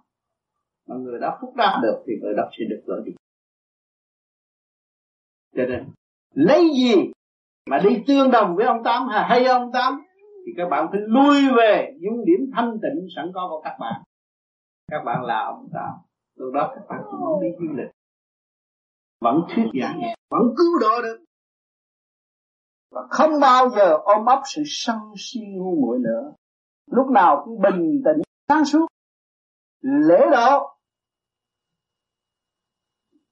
mà 0.89 0.97
người 0.97 1.21
đó 1.21 1.39
phúc 1.41 1.55
đáp 1.57 1.81
được 1.83 2.05
thì 2.07 2.13
người 2.23 2.35
đó 2.37 2.43
sẽ 2.59 2.65
được 2.71 2.83
lợi 2.87 3.03
đi 3.05 3.13
cho 5.57 5.67
nên 5.67 5.89
lấy 6.35 6.71
gì 6.75 6.95
mà 7.71 7.79
đi 7.85 8.03
tương 8.07 8.31
đồng 8.31 8.57
với 8.57 8.67
ông 8.67 8.83
tám 8.85 9.09
hay, 9.09 9.45
ông 9.45 9.73
tám? 9.73 10.03
Thì 10.47 10.53
các 10.57 10.69
bạn 10.71 10.89
phải 10.91 11.01
lui 11.01 11.37
về 11.57 11.93
những 12.01 12.25
điểm 12.25 12.51
thanh 12.55 12.79
tịnh 12.83 13.07
sẵn 13.17 13.31
có 13.35 13.47
của 13.51 13.61
các 13.65 13.77
bạn. 13.81 14.03
Các 14.91 15.03
bạn 15.05 15.25
là 15.25 15.45
ông 15.45 15.69
tám. 15.73 15.95
Từ 16.39 16.51
đó 16.55 16.73
các 16.75 16.83
bạn 16.89 17.01
cũng 17.11 17.21
muốn 17.21 17.43
đi 17.43 17.49
du 17.59 17.75
lịch 17.77 17.91
vẫn 19.21 19.41
thuyết 19.49 19.65
giảng, 19.81 20.01
vẫn 20.31 20.43
cứu 20.57 20.79
độ 20.81 21.03
được. 21.03 21.25
Và 22.91 23.01
không 23.11 23.41
bao 23.41 23.69
giờ 23.69 23.99
ôm 24.05 24.27
ấp 24.27 24.43
sự 24.45 24.63
sân 24.67 24.97
si 25.17 25.41
ngu 25.57 25.81
muội 25.81 25.99
nữa. 25.99 26.33
Lúc 26.87 27.07
nào 27.07 27.43
cũng 27.45 27.61
bình 27.61 28.03
tĩnh, 28.05 28.23
sáng 28.49 28.65
suốt. 28.65 28.87
Lễ 29.81 30.19
độ. 30.33 30.75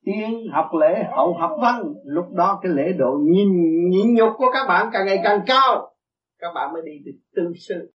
Tiên 0.04 0.46
học 0.52 0.70
lễ, 0.80 1.04
hậu 1.16 1.34
học 1.40 1.50
văn. 1.62 1.94
Lúc 2.04 2.26
đó 2.32 2.58
cái 2.62 2.72
lễ 2.72 2.92
độ 2.98 3.18
nhìn 3.22 3.48
nhịn 3.90 4.14
nhục 4.14 4.32
của 4.36 4.50
các 4.52 4.66
bạn 4.68 4.90
càng 4.92 5.06
ngày 5.06 5.20
càng 5.24 5.40
cao. 5.46 5.94
Các 6.38 6.52
bạn 6.54 6.72
mới 6.72 6.82
đi 6.84 6.92
được 7.04 7.18
tư 7.36 7.52
sư. 7.68 7.92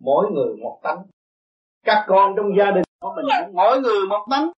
Mỗi 0.00 0.30
người 0.30 0.56
một 0.62 0.80
tánh. 0.82 0.98
Các 1.84 2.04
con 2.08 2.34
trong 2.36 2.46
gia 2.58 2.70
đình 2.70 2.84
của 3.00 3.12
mình 3.16 3.54
mỗi 3.54 3.80
người 3.80 4.08
một 4.08 4.26
tánh 4.30 4.50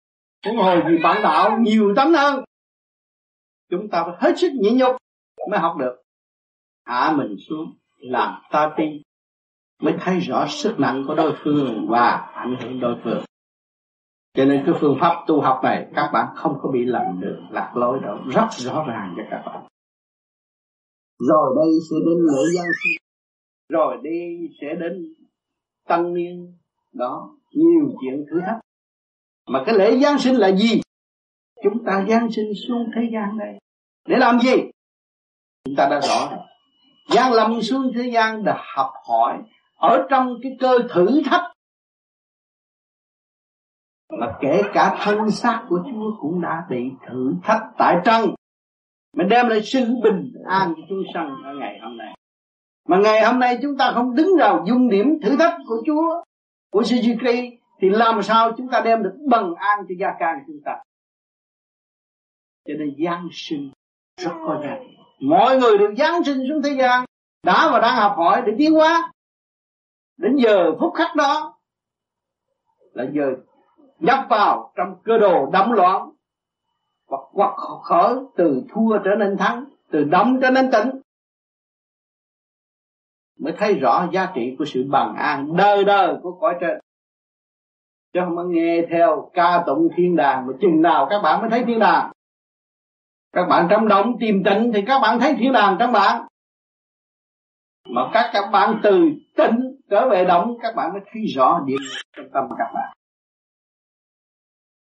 cũng 0.44 0.57
hồi 0.57 0.83
vì 0.87 0.98
bạn 1.03 1.22
đạo 1.22 1.59
nhiều 1.61 1.94
tánh 1.96 2.12
hơn. 2.12 2.44
Chúng 3.70 3.88
ta 3.88 4.05
phải 4.05 4.14
hết 4.18 4.38
sức 4.38 4.53
nhịn 4.53 4.77
nhục 4.77 4.96
mới 5.51 5.61
học 5.61 5.77
được. 5.79 6.03
Hạ 6.85 7.14
mình 7.16 7.37
xuống, 7.48 7.77
làm 7.98 8.42
ta 8.51 8.74
tin, 8.77 9.03
mới 9.83 9.94
thấy 10.01 10.20
rõ 10.20 10.46
sức 10.48 10.74
nặng 10.79 11.05
của 11.07 11.14
đối 11.14 11.37
phương 11.44 11.87
và 11.88 12.11
ảnh 12.35 12.57
hưởng 12.61 12.81
đối 12.81 12.96
phương. 13.05 13.24
Cho 14.35 14.44
nên 14.44 14.62
cái 14.66 14.74
phương 14.81 14.96
pháp 15.01 15.24
tu 15.27 15.40
học 15.40 15.61
này 15.62 15.87
các 15.94 16.11
bạn 16.12 16.27
không 16.37 16.59
có 16.62 16.70
bị 16.72 16.85
lầm 16.85 17.20
được 17.20 17.40
lạc 17.51 17.72
lối 17.77 17.98
đâu. 18.03 18.18
Rất 18.27 18.46
rõ 18.51 18.85
ràng 18.88 19.14
cho 19.16 19.22
các 19.31 19.42
bạn. 19.46 19.66
Rồi 21.18 21.55
đây 21.57 21.72
sẽ 21.90 21.96
đến 22.07 22.18
lễ 22.18 22.42
giáng 22.57 22.72
sinh. 22.83 22.98
Rồi 23.68 23.96
đi 24.03 24.48
sẽ 24.61 24.74
đến 24.81 25.14
tăng 25.88 26.14
niên. 26.14 26.59
Đó, 26.92 27.37
nhiều 27.53 27.90
chuyện 28.01 28.24
thử 28.31 28.40
thách 28.46 28.61
mà 29.48 29.62
cái 29.66 29.74
lễ 29.78 29.98
giáng 29.98 30.18
sinh 30.18 30.34
là 30.34 30.52
gì? 30.52 30.80
Chúng 31.62 31.84
ta 31.87 32.04
giáng 32.08 32.30
sinh 32.32 32.52
xuống 32.68 32.90
thế 32.96 33.08
gian 33.12 33.37
này 33.37 33.58
để 34.08 34.16
làm 34.16 34.40
gì? 34.40 34.56
Chúng 35.64 35.74
ta 35.76 35.88
đã 35.90 36.00
rõ. 36.00 36.30
Giáng 37.14 37.32
lâm 37.32 37.62
xuống 37.62 37.92
thế 37.94 38.11
gian 38.14 38.44
để 38.44 38.52
học 38.76 38.92
hỏi 39.08 39.38
ở 39.74 40.06
trong 40.11 40.34
cái 40.42 40.56
cơ 40.61 40.78
thử 40.94 41.22
thách. 41.24 41.52
Mà 44.20 44.26
kể 44.40 44.62
cả 44.74 44.98
thân 45.00 45.30
xác 45.30 45.64
của 45.68 45.80
Chúa 45.90 46.16
cũng 46.20 46.40
đã 46.40 46.66
bị 46.70 46.90
thử 47.08 47.34
thách 47.42 47.62
tại 47.78 47.96
trần. 48.04 48.34
Mà 49.16 49.24
đem 49.24 49.48
lại 49.48 49.62
sự 49.62 49.84
bình 50.02 50.32
an 50.46 50.74
cho 50.76 50.82
chúng 50.88 51.02
sanh 51.14 51.28
ở 51.44 51.54
ngày 51.61 51.78
hôm 51.82 51.96
nay. 51.96 52.14
Mà 52.88 52.96
ngày 52.98 53.24
hôm 53.24 53.38
nay 53.38 53.58
chúng 53.62 53.76
ta 53.78 53.92
không 53.94 54.14
đứng 54.14 54.28
vào 54.38 54.64
dung 54.68 54.88
điểm 54.88 55.06
thử 55.22 55.37
thách 55.37 55.54
của 55.66 55.82
Chúa, 55.87 56.22
của 56.72 56.82
sư 56.82 56.96
Christ 57.02 57.58
thì 57.81 57.88
làm 57.88 58.23
sao 58.23 58.53
chúng 58.57 58.69
ta 58.69 58.81
đem 58.85 59.03
được 59.03 59.17
bằng 59.31 59.55
an 59.55 59.79
cho 59.88 59.95
gia 59.99 60.14
can 60.19 60.38
chúng 60.47 60.61
ta? 60.64 60.83
Cho 62.69 62.75
nên 62.79 62.95
giáng 63.05 63.29
sinh 63.33 63.71
rất 64.17 64.33
có 64.47 64.61
giá. 64.62 64.77
Trị 64.81 64.97
mọi 65.21 65.59
người 65.59 65.79
được 65.79 65.95
giáng 65.99 66.25
sinh 66.25 66.38
xuống 66.49 66.62
thế 66.62 66.77
gian, 66.79 67.05
đã 67.43 67.71
và 67.73 67.81
đang 67.81 67.97
học 67.97 68.14
hỏi 68.17 68.43
để 68.47 68.53
tiến 68.59 68.73
hóa. 68.73 69.12
Đến 70.17 70.37
giờ 70.37 70.73
phút 70.81 70.95
khắc 70.95 71.17
đó 71.17 71.59
là 72.93 73.05
giờ 73.12 73.37
nhập 73.99 74.27
vào 74.31 74.73
trong 74.77 74.97
cơ 75.05 75.19
đồ 75.19 75.51
đấm 75.53 75.73
loạn 75.73 76.11
hoặc 77.09 77.23
hoặc 77.33 77.55
khởi 77.83 78.17
từ 78.37 78.62
thua 78.69 78.99
trở 79.05 79.11
nên 79.19 79.37
thắng, 79.37 79.64
từ 79.91 80.05
động 80.05 80.38
trở 80.43 80.51
nên 80.51 80.71
tỉnh. 80.71 80.88
Mới 83.38 83.53
thấy 83.59 83.75
rõ 83.75 84.09
giá 84.12 84.33
trị 84.35 84.55
của 84.59 84.64
sự 84.64 84.85
bằng 84.91 85.14
an 85.14 85.57
đời 85.57 85.85
đời 85.85 86.17
của 86.23 86.38
cõi 86.41 86.57
trên 86.61 86.79
chứ 88.12 88.21
không 88.25 88.37
có 88.37 88.44
nghe 88.44 88.83
theo 88.90 89.31
ca 89.35 89.62
tụng 89.66 89.88
thiên 89.97 90.16
đàng 90.16 90.47
mà 90.47 90.53
chừng 90.61 90.83
nào 90.83 91.07
các 91.11 91.21
bạn 91.23 91.40
mới 91.40 91.51
thấy 91.51 91.64
thiên 91.66 91.79
đàng. 91.79 92.12
Các 93.33 93.47
bạn 93.49 93.66
trong 93.71 93.88
động 93.88 94.16
tìm 94.21 94.42
tịnh 94.44 94.73
thì 94.75 94.83
các 94.87 94.99
bạn 95.03 95.21
thấy 95.21 95.35
thiên 95.38 95.53
đàng 95.53 95.77
trong 95.79 95.92
bạn. 95.92 96.27
Mà 97.88 98.03
các 98.12 98.31
các 98.33 98.51
bạn 98.53 98.81
từ 98.83 98.99
tịnh 99.37 99.77
trở 99.90 100.09
về 100.09 100.25
động, 100.25 100.57
các 100.62 100.75
bạn 100.77 100.92
mới 100.92 101.01
thấy 101.12 101.23
rõ 101.37 101.61
điểm 101.66 101.81
trong 102.16 102.27
tâm 102.35 102.44
các 102.59 102.71
bạn. 102.75 102.92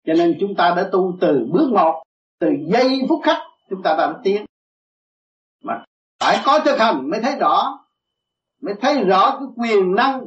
Cho 0.06 0.12
nên 0.14 0.36
chúng 0.40 0.54
ta 0.54 0.74
đã 0.76 0.88
tu 0.92 1.16
từ 1.20 1.48
bước 1.52 1.70
một, 1.72 2.02
từ 2.38 2.48
giây 2.66 3.00
phút 3.08 3.20
khắc, 3.24 3.36
chúng 3.70 3.82
ta 3.82 3.94
đã 3.98 4.14
tiến 4.24 4.44
mà 5.64 5.84
phải 6.20 6.42
có 6.44 6.60
thực 6.64 6.78
hành 6.78 7.10
mới 7.10 7.20
thấy 7.22 7.36
rõ, 7.40 7.78
mới 8.62 8.74
thấy 8.80 9.04
rõ 9.04 9.30
cái 9.30 9.48
quyền 9.56 9.94
năng 9.94 10.24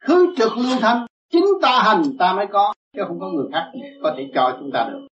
khứ 0.00 0.34
trực 0.36 0.52
lưu 0.56 0.78
thanh 0.80 1.06
chính 1.32 1.44
ta 1.62 1.82
hành, 1.82 2.02
ta 2.18 2.32
mới 2.32 2.46
có, 2.52 2.74
chứ 2.96 3.02
không 3.08 3.20
có 3.20 3.30
người 3.30 3.46
khác 3.52 3.72
có 4.02 4.14
thể 4.16 4.30
cho 4.34 4.56
chúng 4.60 4.70
ta 4.72 4.88
được. 4.90 5.06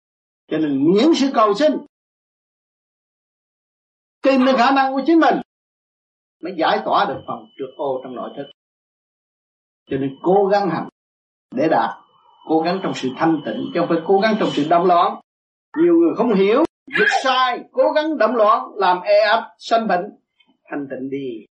Cho 0.51 0.59
nên 0.59 0.93
những 0.93 1.15
sự 1.15 1.31
cầu 1.35 1.55
sinh 1.55 1.73
tìm 4.23 4.45
được 4.45 4.57
khả 4.57 4.71
năng 4.71 4.93
của 4.93 5.03
chính 5.07 5.21
mình, 5.21 5.35
mới 6.43 6.55
giải 6.57 6.81
tỏa 6.85 7.05
được 7.05 7.21
phần 7.27 7.47
trượt 7.59 7.69
ô 7.77 8.01
trong 8.05 8.15
nội 8.15 8.31
thức. 8.37 8.45
Cho 9.91 9.97
nên 9.97 10.19
cố 10.23 10.47
gắng 10.47 10.71
hành 10.71 10.89
để 11.55 11.69
đạt, 11.69 11.91
cố 12.49 12.61
gắng 12.61 12.81
trong 12.83 12.93
sự 12.95 13.09
thanh 13.17 13.43
tịnh, 13.47 13.71
chứ 13.75 13.81
không 13.81 13.89
phải 13.89 13.99
cố 14.07 14.21
gắng 14.21 14.37
trong 14.41 14.49
sự 14.53 14.67
động 14.71 14.87
loạn. 14.87 15.21
Nhiều 15.77 15.95
người 15.95 16.15
không 16.17 16.35
hiểu 16.35 16.65
việc 16.99 17.09
sai, 17.25 17.61
cố 17.73 17.83
gắng 17.95 18.19
động 18.19 18.37
loạn, 18.37 18.63
làm 18.77 19.01
e 19.01 19.21
ấp, 19.21 19.51
sanh 19.59 19.89
bệnh, 19.89 20.05
thanh 20.71 20.87
tịnh 20.91 21.11
đi 21.11 21.47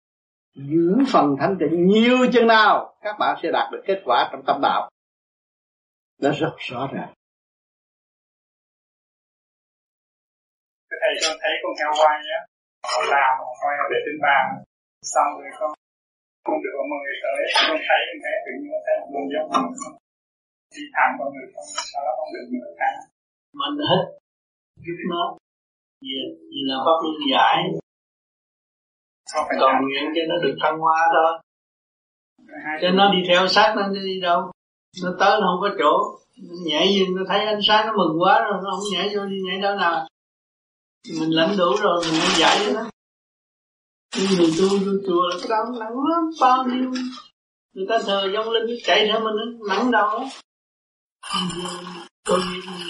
giữ 0.59 1.05
phần 1.13 1.37
thanh 1.41 1.57
tịnh 1.61 1.87
nhiều 1.87 2.19
chừng 2.33 2.47
nào 2.47 2.95
các 3.01 3.17
bạn 3.19 3.39
sẽ 3.43 3.51
đạt 3.53 3.73
được 3.73 3.83
kết 3.87 4.03
quả 4.05 4.29
trong 4.33 4.43
tâm 4.47 4.61
đạo. 4.63 4.91
Nó 6.23 6.31
rất 6.41 6.55
rõ 6.59 6.89
ràng. 6.95 7.13
Thầy 11.03 11.15
con 11.23 11.37
thấy 11.43 11.53
con 11.63 11.73
heo 11.81 11.93
quay 12.01 12.19
á 12.39 12.41
họ 12.91 13.01
làm 13.13 13.33
họ 13.39 13.51
quay 13.61 13.77
để 13.91 13.99
trên 14.05 14.19
bàn 14.27 14.45
xong 15.03 15.29
rồi 15.39 15.51
con 15.59 15.71
không 16.45 16.63
được 16.63 16.75
mọi 16.91 16.99
người 17.03 17.17
tới. 17.23 17.41
Con 17.69 17.79
thấy 17.87 18.01
con 18.09 18.19
thấy 18.25 18.35
tự 18.45 18.53
nhiên 18.61 18.79
thấy 18.87 18.95
một 19.13 19.25
giống 19.33 19.51
đi 20.75 20.83
thẳng 20.95 21.13
vào 21.19 21.29
người 21.33 21.47
không 21.53 21.69
sau 21.93 22.01
đó 22.07 22.13
không 22.19 22.31
được 22.35 22.47
nữa 22.53 22.71
cả 22.81 22.91
mình 23.61 23.77
hết 23.91 24.03
giúp 24.85 24.99
nó. 25.13 25.25
Vì, 26.03 26.17
vì 26.51 26.61
là 26.69 26.77
pháp 26.85 26.97
luân 27.03 27.17
giải 27.33 27.57
còn 29.35 29.83
nguyện 29.83 30.13
cho 30.15 30.21
nó 30.29 30.35
được 30.43 30.57
thăng 30.63 30.79
hoa 30.79 31.09
thôi 31.15 31.39
cho 32.83 32.91
nó 32.91 33.13
đi 33.13 33.19
theo 33.29 33.49
sát 33.49 33.75
nó 33.77 33.89
đi 33.89 34.21
đâu. 34.21 34.51
Nó 35.03 35.11
tới 35.21 35.41
nó 35.41 35.47
không 35.47 35.61
có 35.61 35.77
chỗ. 35.79 36.19
Nó 36.49 36.55
nhảy 36.67 36.97
nhưng 36.99 37.17
nó 37.17 37.23
thấy 37.29 37.47
ánh 37.47 37.61
sáng 37.63 37.87
nó 37.87 37.93
mừng 37.97 38.23
quá 38.23 38.41
rồi 38.41 38.61
nó 38.65 38.71
không 38.71 38.85
nhảy 38.93 39.17
vô 39.17 39.25
đi 39.25 39.37
nhảy 39.47 39.61
đâu 39.61 39.77
nào. 39.77 40.09
Mình 41.21 41.31
lãnh 41.31 41.57
đủ 41.59 41.77
rồi 41.81 42.03
mình 42.05 42.21
mới 42.21 42.29
giải 42.39 42.59
cho 42.67 42.73
nó 42.73 42.91
nhưng 44.17 44.39
người 44.39 44.51
tu 44.59 44.69
vô 44.69 44.93
chùa 45.07 45.27
là 45.29 45.37
cái 45.41 45.49
đó 45.49 45.79
nặng 45.81 45.97
lắm 46.11 46.31
bao 46.41 46.65
nhiêu. 46.65 46.93
Người 47.73 47.87
ta 47.89 47.99
thờ 48.07 48.31
giống 48.35 48.51
linh 48.51 48.79
chạy 48.85 49.07
theo 49.07 49.21
mình 49.21 49.69
nặng 49.69 49.91
đầu 49.91 50.19
lắm 50.19 50.29
tôi 52.25 52.41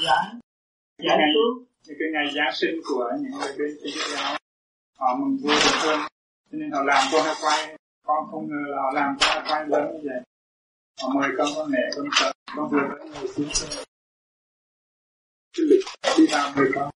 giải. 0.05 0.25
Giải 0.99 1.19
xuống. 1.35 1.65
cái 1.87 2.09
ngày 2.13 2.35
Giáng 2.35 2.55
sinh 2.55 2.81
của 2.89 3.11
những 3.21 3.41
người 3.41 3.53
bên 3.59 3.79
Chúa 3.83 4.17
giáo 4.17 4.37
họ 4.99 5.17
mừng 5.21 5.37
vui 5.43 5.55
được 5.55 5.79
hơn 5.79 6.01
nên 6.51 6.71
họ 6.71 6.83
làm 6.83 7.09
con 7.13 7.25
hai 7.25 7.35
quay 7.43 7.77
con 8.07 8.31
không 8.31 8.49
ngờ 8.49 8.75
họ 8.77 8.91
làm 8.95 9.17
hai 9.21 9.43
quay 9.49 9.69
lớn 9.69 9.93
như 9.93 10.09
vậy. 10.09 10.21
Họ 11.03 11.09
mời 11.15 11.31
con 11.39 11.49
con 11.57 11.71
mẹ 11.71 11.79
con 11.97 12.09
sợ 12.21 12.33
con 12.57 12.71
vừa 12.71 12.79
mới 12.79 13.09
ngồi 13.11 13.29
xuống 13.29 13.49
xe 13.55 13.85
đi 16.19 16.27
vào 16.31 16.53
mời 16.57 16.67
con. 16.75 16.91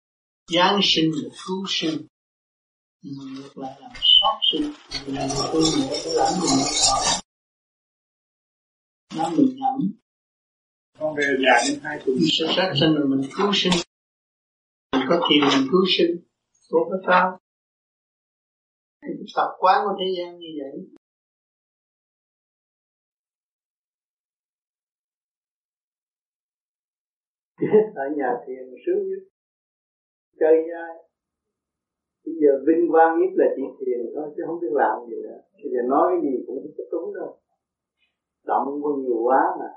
Giáng 0.52 0.80
sinh 0.84 1.12
là 1.16 1.30
cứu 1.48 1.66
sinh. 1.68 2.08
Nhưng 3.02 3.34
ngược 3.34 3.58
lại 3.58 3.76
làm 3.82 3.92
sót 3.96 4.40
sinh. 4.52 4.74
Là 5.16 5.28
tôi 5.54 5.64
nữa 5.78 5.96
cái 6.04 6.14
lãnh 6.14 6.40
mình 6.42 6.66
nó 9.16 9.30
mình 9.30 9.56
nhận 9.56 9.92
con 11.00 11.16
về 11.16 11.38
già 11.40 11.68
đến 11.68 11.80
hai 11.84 12.00
tuổi 12.06 12.20
sự 12.40 12.46
sát 12.56 12.74
sinh 12.80 12.94
là 12.96 13.06
mình 13.06 13.30
cứu 13.38 13.52
sinh. 13.54 13.74
Mình 14.92 15.06
có 15.10 15.30
thiền 15.30 15.60
mình 15.60 15.68
cứu 15.72 15.86
sinh. 15.98 16.18
Tốt 16.70 16.88
có 16.90 16.98
sao 17.08 17.41
cái 19.02 19.12
tập 19.36 19.50
quán 19.60 19.78
của 19.86 19.96
thế 20.00 20.06
gian 20.18 20.40
như 20.40 20.48
vậy. 20.60 20.74
Chết 27.60 27.84
ở 27.96 28.06
nhà 28.18 28.30
thiền 28.48 28.64
sướng 28.86 29.10
nhất. 29.10 29.24
Chơi 30.40 30.56
dai. 30.72 30.94
Bây 32.26 32.36
giờ 32.42 32.52
vinh 32.68 32.92
quang 32.92 33.20
nhất 33.20 33.32
là 33.36 33.46
chỉ 33.56 33.64
thiền 33.80 34.00
thôi, 34.16 34.34
chứ 34.36 34.44
không 34.48 34.60
biết 34.62 34.72
làm 34.72 34.96
gì 35.10 35.16
nữa. 35.24 35.40
Bây 35.54 35.72
giờ 35.74 35.82
nói 35.90 36.08
cái 36.12 36.32
gì 36.32 36.44
cũng 36.48 36.56
không 36.64 36.72
có 36.78 36.84
đúng 36.92 37.14
đâu. 37.14 37.40
Động 38.44 38.68
có 38.84 38.90
nhiều 39.04 39.18
quá 39.24 39.42
mà. 39.60 39.70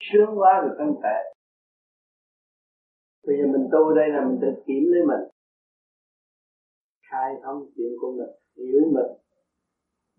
Sướng 0.00 0.38
quá 0.38 0.60
rồi 0.62 0.70
thân 0.78 0.94
thể 1.02 1.37
bây 3.28 3.36
giờ 3.38 3.46
mình 3.54 3.68
tu 3.72 3.94
đây 3.94 4.08
là 4.08 4.20
mình 4.26 4.38
tự 4.42 4.50
kiểm 4.66 4.84
lấy 4.92 5.02
mình. 5.10 5.24
Khai 7.08 7.34
thông 7.42 7.66
chuyện 7.76 7.92
của 8.00 8.12
mình, 8.18 8.32
hiểu 8.56 8.82
mình. 8.96 9.10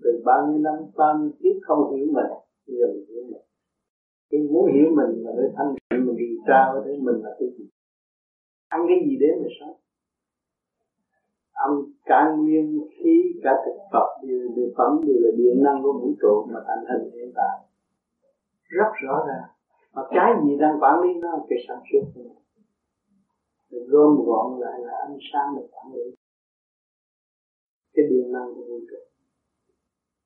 Từ 0.03 0.11
bao 0.25 0.47
nhiêu 0.47 0.59
năm, 0.59 0.75
bao 0.95 1.17
nhiêu 1.17 1.31
kiếp 1.41 1.55
không 1.61 1.81
hiểu 1.95 2.05
mình, 2.17 2.31
bây 2.67 2.75
giờ 2.79 2.85
mình 2.93 3.05
hiểu 3.09 3.23
mình. 3.31 3.45
Khi 4.31 4.37
muốn 4.51 4.65
hiểu 4.73 4.87
mình 4.97 5.23
mà 5.23 5.31
để 5.37 5.45
thanh 5.55 5.75
tịnh 5.75 6.05
mình 6.05 6.15
điều 6.17 6.37
tra 6.47 6.61
để 6.85 6.91
mình 7.05 7.17
là 7.23 7.35
cái 7.39 7.49
gì? 7.57 7.65
Ăn 8.67 8.81
cái 8.87 8.97
gì 9.05 9.17
đến 9.19 9.33
mà 9.41 9.49
sống? 9.59 9.77
Âm 11.53 11.71
cả 12.05 12.35
nguyên 12.37 12.79
khí, 12.91 13.15
cả 13.43 13.51
thực 13.65 13.77
vật 13.93 14.09
đều 14.27 14.47
đều 14.55 14.69
phẩm, 14.77 14.91
đều 15.07 15.17
là 15.19 15.31
điện 15.37 15.63
năng 15.63 15.83
của 15.83 15.93
vũ 15.93 16.13
trụ 16.21 16.47
mà 16.53 16.59
thành 16.67 16.83
hình 16.89 17.11
hiện 17.13 17.31
tại. 17.35 17.55
Rất 18.63 18.91
rõ 19.03 19.25
ràng. 19.27 19.49
Mà 19.93 20.01
cái 20.09 20.33
gì 20.43 20.57
đang 20.59 20.79
quản 20.81 21.01
lý 21.01 21.09
nó 21.21 21.45
cái 21.49 21.59
sản 21.67 21.79
xuất 21.91 22.01
của 22.15 22.21
mình 22.23 22.39
được 23.71 23.85
gom 23.87 24.25
gọn 24.25 24.61
lại 24.61 24.79
là 24.85 24.93
ánh 25.07 25.17
sáng 25.33 25.55
được 25.55 25.67
quản 25.71 25.87
lý 25.95 26.15
cái 27.93 28.05
điện 28.09 28.31
năng 28.31 28.55
của 28.55 28.63
vũ 28.69 28.79
trụ. 28.89 29.01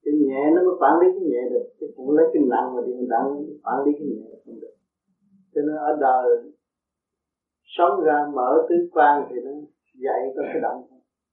Cái 0.04 0.14
nhẹ 0.26 0.42
nó 0.56 0.60
mới 0.68 0.76
quản 0.80 0.94
lý 1.00 1.08
cái 1.16 1.30
nhẹ 1.30 1.42
được, 1.50 1.66
chứ 1.80 1.86
không 1.96 2.12
lấy 2.18 2.26
cái 2.34 2.44
nặng 2.52 2.76
mà 2.76 2.82
điện 2.88 3.08
nặng 3.10 3.30
quản 3.64 3.78
lý 3.86 3.92
cái 4.00 4.08
nhẹ 4.08 4.32
không 4.46 4.60
được. 4.62 4.76
Cho 5.54 5.62
nên 5.62 5.76
ở 5.76 5.98
đời, 6.00 6.28
sống 7.64 8.02
ra 8.06 8.18
mở 8.34 8.68
tứ 8.70 8.76
quan 8.92 9.28
thì 9.30 9.36
nó 9.46 9.52
dạy 10.04 10.22
có 10.36 10.42
cái 10.46 10.62
động 10.62 10.82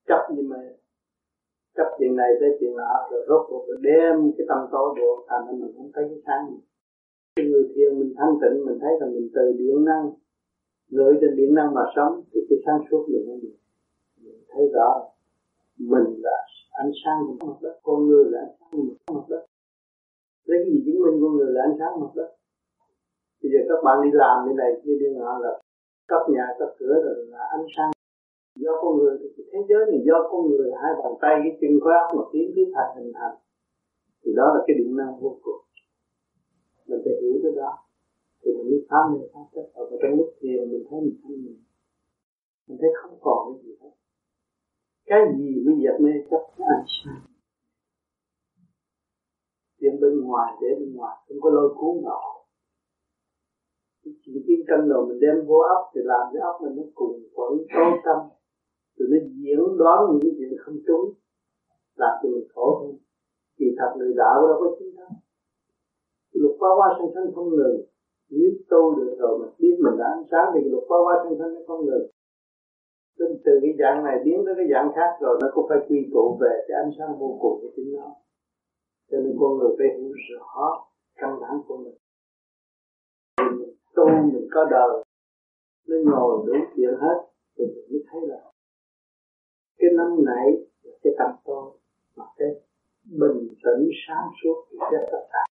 chấp 0.08 0.22
như 0.34 0.42
mà 0.50 0.56
chấp 1.76 1.88
chuyện 1.98 2.16
này 2.16 2.30
tới 2.40 2.50
chuyện 2.60 2.76
nọ, 2.76 2.94
rồi 3.10 3.24
rốt 3.28 3.42
cuộc 3.48 3.64
rồi 3.68 3.78
đem 3.82 4.32
cái 4.36 4.46
tâm 4.48 4.58
tối 4.72 4.94
bộ 4.98 5.24
thành 5.28 5.42
nên 5.46 5.60
mình 5.60 5.72
không 5.76 5.90
thấy 5.94 6.04
cái 6.10 6.20
sáng. 6.26 6.44
Cái 7.36 7.46
người 7.46 7.64
thiền 7.74 7.98
mình 7.98 8.12
thanh 8.18 8.34
tịnh, 8.40 8.66
mình 8.66 8.78
thấy 8.82 8.92
là 9.00 9.06
mình 9.06 9.28
từ 9.34 9.44
điện 9.58 9.84
năng 9.84 10.04
gửi 10.90 11.12
trên 11.20 11.36
điện 11.36 11.54
năng 11.54 11.74
mà 11.74 11.84
sống 11.96 12.22
thì 12.32 12.40
cái 12.48 12.58
sáng 12.66 12.80
suốt 12.90 13.02
mình 13.12 13.24
nó 13.28 13.34
được. 13.42 13.56
Mình 14.22 14.40
thấy 14.48 14.64
rõ 14.74 14.90
mình 15.78 16.08
là 16.26 16.36
ánh 16.70 16.92
sáng 17.04 17.18
của 17.26 17.46
mặt 17.46 17.58
đất, 17.62 17.74
con 17.82 18.06
người 18.08 18.24
là 18.30 18.40
ánh 18.40 18.54
sáng 18.60 18.70
của 19.06 19.14
mặt 19.14 19.26
đất. 19.28 19.42
Lấy 20.44 20.58
cái 20.64 20.70
gì 20.72 20.80
chứng 20.86 21.02
minh 21.02 21.16
con 21.22 21.32
người 21.36 21.50
là 21.54 21.60
ánh 21.68 21.76
sáng 21.78 22.00
mặt 22.00 22.12
đất? 22.14 22.30
Bây 23.42 23.50
giờ 23.52 23.58
các 23.68 23.80
bạn 23.84 23.96
đi 24.04 24.10
làm 24.12 24.36
như 24.46 24.52
này, 24.62 24.70
kia 24.84 24.96
đi 25.00 25.06
ngọ 25.16 25.38
là 25.38 25.52
cấp 26.08 26.22
nhà, 26.34 26.46
cấp 26.58 26.68
cửa 26.78 26.94
rồi 27.04 27.26
là 27.32 27.38
ánh 27.56 27.66
sáng. 27.76 27.90
Do 28.56 28.72
con 28.82 28.92
người 28.98 29.18
thì 29.20 29.42
thế 29.52 29.58
giới 29.68 29.82
này 29.90 30.00
do 30.08 30.28
con 30.30 30.42
người, 30.50 30.70
hai 30.82 30.92
bàn 31.02 31.12
tay, 31.22 31.34
cái 31.42 31.52
chân 31.60 31.80
khối 31.82 31.92
óc 32.02 32.08
một 32.16 32.26
tiếng 32.32 32.52
tiến 32.54 32.68
thành 32.74 32.90
hình 32.96 33.12
thành. 33.14 33.36
Thì 34.24 34.30
đó 34.36 34.46
là 34.54 34.60
cái 34.66 34.74
điện 34.78 34.96
năng 34.96 35.20
vô 35.20 35.38
cùng. 35.42 35.60
Mình 36.88 37.00
phải 37.04 37.14
hiểu 37.22 37.34
cái 37.42 37.52
đó 37.56 37.70
thì 38.50 38.56
mình 38.58 38.70
mới 38.70 38.86
phá 38.90 38.96
mê 39.12 39.20
phá 39.32 39.40
chấp 39.54 39.66
ở 39.74 39.84
trong 40.02 40.18
lúc 40.18 40.30
kia 40.40 40.56
mình 40.70 40.84
thấy 40.90 41.00
mình 41.00 41.16
thấy 41.22 41.36
mình 41.36 41.58
mình 42.66 42.78
thấy 42.80 42.90
không 43.02 43.18
còn 43.20 43.38
cái 43.52 43.62
gì 43.64 43.72
hết. 43.80 43.94
Cái 45.06 45.20
gì 45.38 45.50
mới 45.64 45.74
dẹp 45.82 46.00
mê 46.00 46.10
chấp? 46.30 46.42
Ánh 46.56 46.86
sáng 47.04 47.22
chuyện 49.80 50.00
bên 50.00 50.20
ngoài 50.20 50.52
để 50.60 50.68
bên 50.80 50.94
ngoài, 50.96 51.16
không 51.28 51.40
có 51.40 51.50
lôi 51.50 51.74
cuốn 51.76 52.04
nọ 52.04 52.20
chỉ 54.04 54.32
chiến 54.46 54.60
cân 54.68 54.88
rồi 54.88 55.06
mình 55.08 55.20
đem 55.20 55.46
vô 55.46 55.58
ốc 55.76 55.82
thì 55.94 56.00
làm 56.04 56.24
cái 56.32 56.42
ốc 56.42 56.56
mình 56.62 56.76
nó 56.76 56.82
cùng 56.94 57.22
quẩn, 57.34 57.52
tối 57.74 57.92
tâm 58.04 58.18
rồi 58.96 59.08
nó 59.12 59.18
diễn 59.36 59.78
đoán 59.78 59.98
những 60.10 60.20
cái 60.22 60.32
chuyện 60.38 60.52
không 60.64 60.78
trúng, 60.86 61.04
làm 61.94 62.14
cho 62.22 62.28
mình 62.28 62.48
khổ 62.54 62.66
hơn 62.80 62.96
kỳ 63.58 63.66
thật 63.78 63.90
người 63.98 64.12
đạo 64.16 64.46
đâu 64.48 64.56
có 64.60 64.76
chính 64.78 64.96
thắng 64.96 65.14
lục 66.32 66.56
qua 66.58 66.70
qua 66.78 66.88
sanh 66.98 67.10
sanh 67.14 67.34
không 67.34 67.48
ngừng 67.48 67.76
nếu 68.30 68.50
tu 68.70 68.94
được 68.96 69.16
rồi 69.18 69.38
mình 69.38 69.54
biết 69.58 69.76
mình 69.84 69.96
đã 69.98 70.06
ánh 70.16 70.24
sáng 70.30 70.46
thì 70.54 70.70
được 70.70 70.84
qua 70.88 70.98
qua 71.04 71.14
thân 71.24 71.38
thân 71.38 71.54
nó 71.54 71.60
không 71.66 71.86
ngừng 71.86 72.06
từ, 73.20 73.26
từ 73.44 73.52
cái 73.62 73.72
dạng 73.80 74.04
này 74.04 74.16
biến 74.24 74.38
tới 74.46 74.54
cái 74.58 74.66
dạng 74.72 74.92
khác 74.96 75.10
rồi 75.20 75.38
nó 75.42 75.48
cũng 75.54 75.66
phải 75.68 75.78
quy 75.88 75.98
tụ 76.12 76.38
về 76.40 76.52
cái 76.68 76.76
ánh 76.84 76.92
sáng 76.98 77.18
vô 77.18 77.38
cùng 77.40 77.56
của 77.60 77.70
chính 77.76 77.92
nó. 77.96 78.08
Cho 79.10 79.18
nên 79.18 79.36
con 79.40 79.58
người 79.58 79.70
phải 79.78 79.86
hiểu 79.98 80.12
rõ 80.28 80.86
căn 81.16 81.30
bản 81.40 81.54
của 81.66 81.76
mình. 81.76 81.96
Mình 83.58 83.74
tu 83.94 84.04
mình 84.32 84.48
có 84.50 84.64
đời 84.70 85.04
nó 85.88 85.96
ngồi 86.10 86.46
đủ 86.46 86.54
chuyện 86.76 86.94
hết 87.00 87.16
thì 87.58 87.64
mình 87.66 87.86
mới 87.90 88.02
thấy 88.10 88.20
là 88.28 88.40
cái 89.78 89.90
năm 89.96 90.24
nãy 90.26 90.46
là 90.82 90.92
cái 91.02 91.12
tâm 91.18 91.30
tôi 91.44 91.70
mà 92.16 92.24
cái 92.36 92.48
bình 93.04 93.48
tĩnh 93.64 93.90
sáng 94.06 94.28
suốt 94.42 94.64
thì 94.70 94.78
sẽ 94.90 94.98
tất 95.12 95.24
cả 95.32 95.49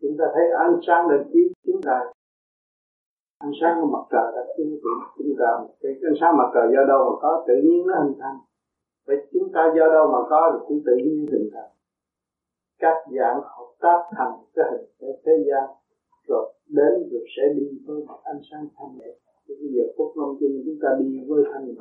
chúng 0.00 0.16
ta 0.18 0.24
thấy 0.34 0.44
ánh 0.66 0.76
sáng 0.86 1.08
đã 1.10 1.16
chiếu 1.32 1.48
chúng 1.66 1.80
ta. 1.82 1.98
Ánh 3.38 3.52
sáng 3.60 3.74
của 3.80 3.90
mặt 3.94 4.04
trời 4.12 4.26
đã 4.36 4.42
chiếu 4.56 4.66
chúng 5.18 5.34
ta. 5.40 5.50
Cái 5.80 5.92
ánh 6.10 6.18
sáng 6.20 6.36
mặt 6.36 6.48
trời 6.54 6.66
do 6.74 6.82
đâu 6.92 7.00
mà 7.08 7.14
có 7.22 7.44
tự 7.48 7.54
nhiên 7.64 7.86
nó 7.86 7.94
hình 8.02 8.16
thành. 8.20 8.38
Vậy 9.06 9.16
chúng 9.32 9.48
ta 9.54 9.62
do 9.76 9.84
đâu 9.96 10.04
mà 10.12 10.18
có 10.30 10.40
thì 10.52 10.58
cũng 10.68 10.80
tự 10.86 10.94
nhiên 10.96 11.26
hình 11.32 11.50
thành. 11.54 11.70
Các 12.78 12.96
dạng 13.16 13.40
hợp 13.54 13.70
tác 13.80 14.00
thành 14.16 14.32
cái 14.54 14.64
hình 14.70 14.86
thế, 15.00 15.08
thế 15.24 15.32
gian. 15.48 15.64
Rồi 16.28 16.52
đến 16.68 16.92
rồi 17.10 17.24
sẽ 17.36 17.42
đi 17.56 17.66
với 17.86 18.04
một 18.06 18.20
ánh 18.24 18.40
sáng 18.50 18.68
thanh 18.76 18.98
nhẹ. 18.98 19.10
Bây 19.48 19.68
giờ 19.74 19.84
phút 19.96 20.12
lâm 20.16 20.30
chung 20.40 20.62
chúng 20.66 20.78
ta 20.82 20.88
đi 21.00 21.20
với 21.28 21.44
thanh 21.52 21.66
nhẹ. 21.66 21.74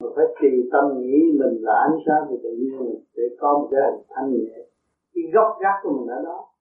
Mà 0.00 0.08
phải 0.16 0.26
trì 0.40 0.68
tâm 0.72 0.84
nghĩ 0.98 1.18
mình 1.40 1.56
là 1.66 1.74
ánh 1.88 1.98
sáng 2.06 2.22
của 2.28 2.38
tự 2.42 2.50
nhiên 2.50 2.78
mình 2.78 3.04
sẽ 3.16 3.22
có 3.38 3.58
một 3.58 3.68
cái 3.70 3.80
hình 3.90 4.02
thanh 4.08 4.30
nhẹ. 4.32 4.58
Cái 5.14 5.24
gốc 5.34 5.48
gác 5.62 5.74
của 5.82 5.92
mình 5.98 6.08
ở 6.08 6.22
đó 6.22 6.53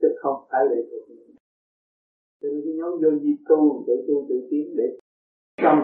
chứ 0.00 0.08
không 0.22 0.36
phải 0.50 0.62
lệ 0.70 0.80
thuộc 0.90 1.04
nữa 1.10 1.32
cho 2.40 2.48
nên 2.48 2.60
cái 2.64 2.74
nhóm 2.78 2.92
vô 3.02 3.10
di 3.22 3.32
tu, 3.48 3.84
tự 3.86 3.94
tu, 4.08 4.26
tự 4.28 4.36
tiến 4.50 4.74
để 4.76 4.86
tâm 5.62 5.78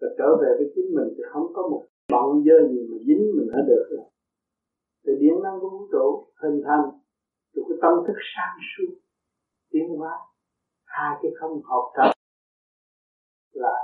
và 0.00 0.08
trở 0.18 0.28
về 0.40 0.50
với 0.58 0.72
chính 0.74 0.88
mình 0.96 1.08
thì 1.16 1.22
không 1.32 1.46
có 1.54 1.62
một 1.70 1.82
bận 2.12 2.44
dơ 2.46 2.68
gì 2.70 2.80
mà 2.90 2.96
dính 3.06 3.22
mình 3.36 3.48
ở 3.58 3.60
được 3.68 3.84
rồi 3.90 4.04
từ 5.04 5.12
điện 5.20 5.34
năng 5.42 5.60
của 5.60 5.70
vũ 5.70 5.86
trụ 5.92 6.26
hình 6.42 6.62
thành 6.66 6.84
từ 7.54 7.62
cái 7.68 7.78
tâm 7.82 7.92
thức 8.06 8.18
sáng 8.34 8.56
suốt, 8.70 8.94
tiến 9.70 9.88
hóa. 9.98 10.18
Hai 10.84 11.18
cái 11.22 11.32
không 11.40 11.62
hợp 11.62 11.84
tập 11.96 12.12
là 13.52 13.74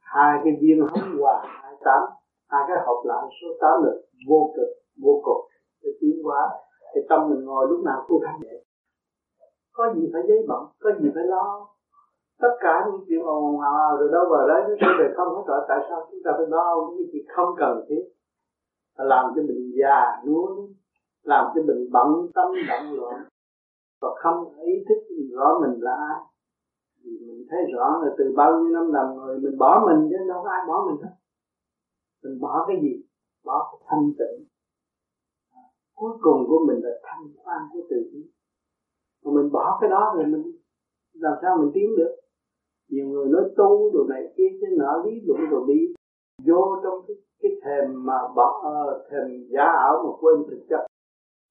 hai 0.00 0.40
cái 0.44 0.52
viên 0.60 0.80
hóng 0.80 1.16
hòa 1.20 1.44
hai 1.62 1.72
tám 1.84 2.02
hai 2.48 2.62
cái 2.68 2.76
hợp 2.86 3.00
lại 3.04 3.24
số 3.40 3.48
tám 3.60 3.82
là 3.84 3.92
vô 4.28 4.54
cực 4.56 4.68
vô 5.02 5.22
cực 5.26 5.40
để 5.82 5.90
tiến 6.00 6.22
hóa, 6.24 6.42
thì 6.94 7.00
tâm 7.08 7.30
mình 7.30 7.44
ngồi 7.44 7.66
lúc 7.70 7.80
nào 7.84 8.04
cũng 8.08 8.22
thanh 8.26 8.40
nhẹ 8.40 8.56
có 9.78 9.84
gì 9.94 10.10
phải 10.12 10.22
giấy 10.28 10.38
bận 10.48 10.62
có 10.80 10.90
gì 11.00 11.08
phải 11.14 11.24
lo. 11.32 11.46
Tất 12.42 12.54
cả 12.60 12.74
những 12.86 13.00
chuyện 13.08 13.22
ồn 13.22 13.60
ào 13.60 13.96
rồi 13.98 14.08
đâu 14.12 14.24
vào 14.30 14.48
đấy, 14.48 14.60
nó 14.68 14.74
sẽ 14.80 14.88
về 14.98 15.06
không 15.16 15.30
hết 15.36 15.42
rồi. 15.46 15.60
Tại 15.68 15.78
sao 15.88 15.98
chúng 16.10 16.20
ta 16.24 16.30
phải 16.36 16.46
lo? 16.48 16.66
Những 16.96 17.08
chuyện 17.12 17.24
không 17.36 17.50
cần 17.58 17.84
thiết. 17.88 18.04
Làm 18.96 19.24
cho 19.34 19.42
mình 19.42 19.72
già 19.80 20.00
nuối 20.26 20.50
làm 21.22 21.44
cho 21.54 21.62
mình 21.62 21.88
bận 21.92 22.08
tâm, 22.34 22.48
bận 22.68 22.82
loạn. 22.98 23.24
Và 24.00 24.08
không 24.22 24.54
ý 24.60 24.72
thức 24.88 25.00
rõ 25.32 25.58
mình 25.62 25.82
là 25.82 25.90
ai. 25.90 26.20
Vì 27.04 27.10
mình 27.26 27.46
thấy 27.50 27.60
rõ 27.74 28.00
là 28.02 28.10
từ 28.18 28.24
bao 28.36 28.60
nhiêu 28.60 28.72
năm 28.74 28.92
làm 28.92 29.16
người, 29.16 29.38
mình 29.38 29.58
bỏ 29.58 29.84
mình 29.86 30.08
chứ 30.10 30.16
đâu 30.28 30.40
có 30.44 30.50
ai 30.50 30.60
bỏ 30.68 30.86
mình 30.86 31.02
hết. 31.02 31.14
Mình 32.22 32.40
bỏ 32.40 32.64
cái 32.68 32.76
gì? 32.82 33.02
Bỏ 33.44 33.68
cái 33.72 33.86
thanh 33.88 34.12
tịnh. 34.18 34.46
Cuối 35.94 36.12
cùng 36.20 36.44
của 36.48 36.64
mình 36.68 36.80
là 36.84 36.90
thanh 37.02 37.22
quan 37.44 37.60
của 37.72 37.80
tự 37.90 37.96
nhiên 38.12 38.28
mà 39.24 39.30
mình 39.36 39.52
bỏ 39.52 39.78
cái 39.80 39.90
đó 39.90 40.12
rồi 40.16 40.26
mình 40.26 40.52
làm 41.14 41.34
sao 41.42 41.56
mình 41.60 41.70
tiến 41.74 41.96
được? 41.96 42.16
Nhiều 42.90 43.06
người 43.06 43.26
nói 43.28 43.42
tu 43.56 43.90
đồ 43.94 44.04
này 44.08 44.22
kia 44.36 44.48
chứ 44.60 44.66
nở 44.78 45.02
lý 45.04 45.20
luận 45.26 45.40
rồi 45.50 45.64
đi 45.68 45.94
vô 46.46 46.80
trong 46.82 47.04
cái 47.06 47.16
cái 47.42 47.52
thèm 47.64 48.06
mà 48.06 48.18
bỏ 48.36 48.60
ờ, 48.64 49.00
uh, 49.00 49.10
thèm 49.10 49.26
giả 49.50 49.64
ảo 49.64 49.94
mà 50.04 50.10
quên 50.20 50.36
thực 50.50 50.66
chất. 50.68 50.86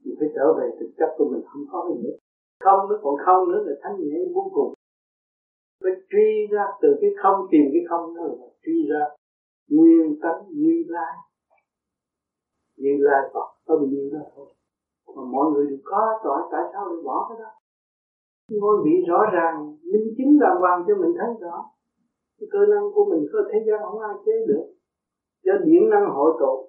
Mình 0.05 0.15
phải 0.19 0.29
trở 0.35 0.53
về 0.53 0.69
thực 0.79 0.89
chất 0.97 1.09
của 1.17 1.25
mình 1.31 1.41
không 1.45 1.65
có 1.71 1.85
cái 1.87 1.97
gì 2.03 2.17
không 2.59 2.89
nó 2.89 2.95
còn 3.03 3.15
không 3.25 3.51
nữa 3.51 3.63
là 3.65 3.73
thanh 3.81 3.97
nhẹ 3.99 4.19
vô 4.33 4.51
cùng. 4.53 4.73
Phải 5.83 5.91
truy 6.09 6.47
ra 6.51 6.65
từ 6.81 6.89
cái 7.01 7.09
không 7.23 7.47
tìm 7.51 7.65
cái 7.73 7.83
không 7.89 8.15
đó 8.15 8.23
là 8.23 8.47
truy 8.63 8.87
ra. 8.89 9.05
Nguyên 9.69 10.19
tánh 10.21 10.41
như 10.49 10.83
lai. 10.87 11.15
Như 12.77 12.97
lai 12.99 13.21
phật 13.33 13.47
có 13.65 13.75
bao 13.75 13.85
nhiêu 13.85 14.09
đó 14.13 14.19
thôi. 14.35 14.45
Mà 15.15 15.23
mọi 15.23 15.51
người 15.51 15.67
đều 15.67 15.79
có 15.83 16.19
rồi 16.23 16.41
tại 16.51 16.61
sao 16.73 16.85
lại 16.85 17.03
bỏ 17.03 17.25
cái 17.29 17.37
đó? 17.43 17.51
Ngôi 18.49 18.77
vị 18.85 18.95
rõ 19.07 19.19
ràng 19.33 19.77
minh 19.91 20.07
chứng 20.17 20.39
đàng 20.39 20.57
hoàng 20.59 20.83
cho 20.87 20.95
mình 20.95 21.13
thấy 21.19 21.29
rõ. 21.41 21.55
Cái 22.39 22.47
cơ 22.51 22.59
năng 22.73 22.91
của 22.93 23.05
mình 23.11 23.27
có 23.33 23.39
thế 23.51 23.59
gian 23.67 23.79
không 23.83 23.99
ai 23.99 24.15
chế 24.25 24.31
được. 24.47 24.65
Do 25.45 25.53
điện 25.65 25.89
năng 25.89 26.09
hội 26.09 26.31
tụ 26.39 26.67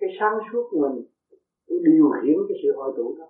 cái 0.00 0.10
sáng 0.18 0.36
suốt 0.52 0.64
của 0.70 0.78
mình 0.84 0.96
cũng 1.66 1.78
điều 1.84 2.06
khiển 2.16 2.36
cái 2.48 2.56
sự 2.62 2.68
hội 2.76 2.92
tụ 2.96 3.16
đó. 3.18 3.28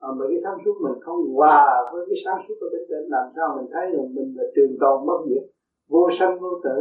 À, 0.00 0.08
mà 0.16 0.24
cái 0.30 0.40
sáng 0.44 0.58
suốt 0.64 0.76
mình 0.84 0.96
không 1.04 1.20
hòa 1.36 1.64
với 1.92 2.02
cái 2.08 2.18
sáng 2.24 2.38
suốt 2.44 2.54
của 2.60 2.68
bên 2.72 2.82
trên 2.88 3.02
làm 3.14 3.26
sao 3.36 3.46
mình 3.56 3.68
thấy 3.72 3.84
rằng 3.94 4.14
mình 4.16 4.28
là 4.36 4.44
trường 4.54 4.72
tồn 4.80 4.96
bất 5.06 5.18
diệt 5.28 5.44
vô 5.88 6.04
sanh 6.18 6.40
vô 6.40 6.52
tử. 6.64 6.78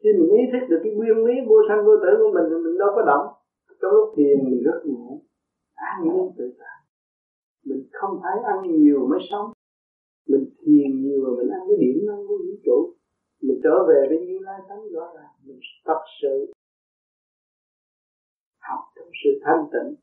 Khi 0.00 0.08
mình 0.18 0.30
ý 0.40 0.42
thức 0.52 0.62
được 0.70 0.80
cái 0.84 0.92
nguyên 0.94 1.18
lý 1.26 1.34
vô 1.48 1.58
sanh 1.68 1.80
vô 1.86 1.94
tử 2.04 2.12
của 2.20 2.30
mình 2.34 2.46
thì 2.50 2.56
mình 2.64 2.78
đâu 2.82 2.90
có 2.96 3.02
động. 3.10 3.26
Trong 3.80 3.92
lúc 3.96 4.08
thiền 4.16 4.36
mình 4.44 4.60
rất 4.66 4.78
nhẹ 4.84 5.06
an 5.74 5.96
nhiên 6.04 6.26
tự 6.38 6.46
tại 6.58 6.75
mình 7.68 7.82
không 7.92 8.20
phải 8.22 8.36
ăn 8.52 8.58
nhiều 8.82 9.06
mới 9.10 9.20
sống. 9.30 9.52
Mình 10.28 10.44
thiền 10.60 10.90
nhiều 11.02 11.18
mà 11.24 11.30
mình 11.38 11.50
ăn 11.56 11.62
cái 11.68 11.76
điểm 11.82 12.06
năng 12.06 12.26
của 12.28 12.36
vũ 12.44 12.54
trụ. 12.64 12.78
Mình 13.42 13.60
trở 13.64 13.76
về 13.88 14.00
với 14.08 14.18
như 14.26 14.38
lai 14.38 14.60
tánh 14.68 14.82
rõ 14.94 15.12
ràng. 15.16 15.32
Mình 15.44 15.60
thật 15.84 16.00
sự 16.22 16.52
học 18.68 18.80
trong 18.96 19.10
sự 19.24 19.30
thanh 19.44 19.64
tịnh 19.72 19.94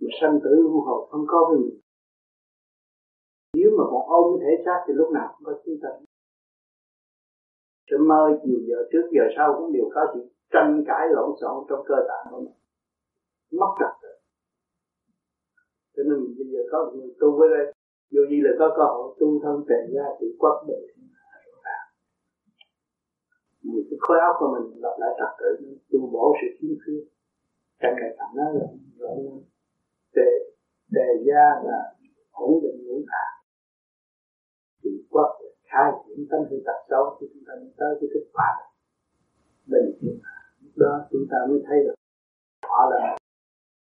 mà 0.00 0.08
sanh 0.20 0.38
tử 0.44 0.50
luân 0.50 0.74
hồi 0.86 1.08
không 1.10 1.24
có 1.26 1.38
với 1.48 1.58
mình. 1.58 1.80
Nếu 3.54 3.70
mà 3.78 3.84
còn 3.90 4.02
ôm 4.08 4.24
cái 4.40 4.40
thể 4.42 4.62
xác 4.64 4.78
thì 4.86 4.94
lúc 4.94 5.08
nào 5.12 5.34
cũng 5.34 5.44
có 5.46 5.60
chúng 5.64 5.78
ta 5.82 5.88
sẽ 7.90 7.96
mơ 8.08 8.40
chiều 8.42 8.60
giờ 8.68 8.76
trước, 8.92 9.04
giờ 9.12 9.24
sau 9.36 9.54
cũng 9.58 9.72
đều 9.72 9.88
có 9.94 10.00
sự 10.14 10.20
tranh 10.52 10.84
cãi 10.86 11.06
lộn 11.10 11.30
xộn 11.40 11.64
trong 11.68 11.82
cơ 11.88 11.94
thể 12.08 12.30
của 12.30 12.40
mình. 12.40 12.54
Mất 13.60 13.70
trật 13.78 13.92
cho 15.98 16.04
nên 16.08 16.18
bây 16.38 16.46
giờ 16.52 16.60
có 16.72 16.78
người 16.94 17.10
tu 17.20 17.28
với 17.38 17.48
đây, 17.54 17.66
dù 18.14 18.20
gì 18.30 18.38
là 18.46 18.52
có 18.58 18.66
cơ 18.76 18.84
hội 18.94 19.16
tu 19.20 19.28
thân 19.42 19.56
tệ 19.68 19.80
ra 19.94 20.06
thì 20.18 20.26
quất 20.38 20.56
đề 20.68 20.80
một 23.72 23.84
cái 23.90 23.98
khối 24.04 24.18
óc 24.28 24.34
của 24.40 24.48
mình 24.54 24.82
lập 24.82 24.96
lại 25.00 25.12
trật 25.18 25.32
tự 25.40 25.50
tu 25.90 26.00
bổ 26.12 26.24
sự 26.40 26.48
khiếm 26.56 26.74
khuyết 26.82 27.02
càng 27.82 27.94
ngày 27.98 28.12
càng 28.18 28.32
nó 28.36 28.46
là 28.58 28.66
rõ 28.98 29.10
tề 30.16 30.30
tề 30.94 31.08
gia 31.26 31.44
là 31.68 31.80
ổn 32.30 32.52
định 32.62 32.78
ngũ 32.86 32.96
tạng. 33.10 33.34
Thì 34.82 34.90
quất 35.10 35.30
khai 35.70 35.92
triển 36.06 36.26
tâm 36.30 36.40
sự 36.50 36.62
tật 36.66 36.78
xấu, 36.90 37.04
thì 37.20 37.26
chúng 37.32 37.44
ta 37.46 37.52
mới 37.60 37.70
tới 37.78 37.92
cái 38.00 38.08
kết 38.14 38.26
quả. 38.32 38.50
Bình 39.66 39.88
thường 40.00 40.18
đó 40.76 41.06
chúng 41.10 41.26
ta 41.30 41.38
mới 41.48 41.60
thấy 41.66 41.78
được, 41.84 41.94
họ 42.62 42.90
là 42.90 43.17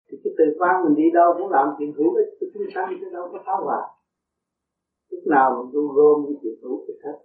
thì 0.07 0.17
cái 0.23 0.33
từ 0.37 0.45
quan 0.59 0.75
mình 0.83 0.95
đi 0.95 1.11
đâu 1.13 1.33
cũng 1.37 1.49
làm 1.49 1.67
chuyện 1.77 1.93
hữu 1.97 2.15
ích 2.15 2.29
cho 2.39 2.47
chúng 2.53 2.63
sanh 2.75 2.97
chứ 2.99 3.09
đâu 3.13 3.29
có 3.31 3.39
phá 3.45 3.53
hoại. 3.65 3.87
Lúc 5.11 5.23
nào 5.25 5.47
mình 5.57 5.71
cũng 5.73 5.87
gom 5.95 6.25
cái 6.25 6.35
chuyện 6.41 6.55
hữu 6.61 6.85
ích 6.87 6.99
hết. 7.05 7.17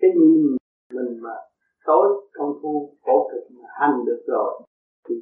Cái 0.00 0.10
nhìn 0.16 0.56
mình 0.92 1.22
mà 1.22 1.34
tối 1.84 2.06
công 2.32 2.52
phu, 2.62 2.96
khổ 3.02 3.28
cực 3.32 3.44
mà 3.50 3.68
hành 3.80 4.04
được 4.06 4.22
rồi, 4.26 4.62
thì 5.08 5.14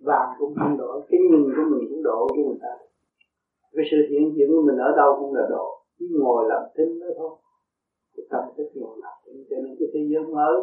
vàng 0.00 0.28
cũng 0.38 0.54
không 0.58 0.76
đổi 0.78 1.02
cái 1.08 1.20
nhìn 1.30 1.44
của 1.56 1.64
mình 1.70 1.88
cũng 1.90 2.02
độ 2.02 2.28
với 2.34 2.44
người 2.44 2.58
ta. 2.62 2.74
Cái 3.72 3.84
sự 3.90 3.96
hiện 4.10 4.34
diện 4.34 4.48
của 4.48 4.62
mình 4.66 4.78
ở 4.78 4.96
đâu 4.96 5.16
cũng 5.20 5.34
là 5.34 5.46
độ 5.50 5.82
chỉ 5.98 6.06
ngồi 6.20 6.44
làm 6.48 6.62
thinh 6.76 7.00
đó 7.00 7.06
thôi. 7.16 7.30
Cái 8.16 8.26
tâm 8.30 8.44
thức 8.56 8.68
ngồi 8.74 8.98
làm 9.02 9.12
thinh, 9.26 9.44
cho 9.50 9.56
nên 9.56 9.76
cái 9.78 9.88
thế 9.92 10.00
giới 10.10 10.34
mới, 10.34 10.56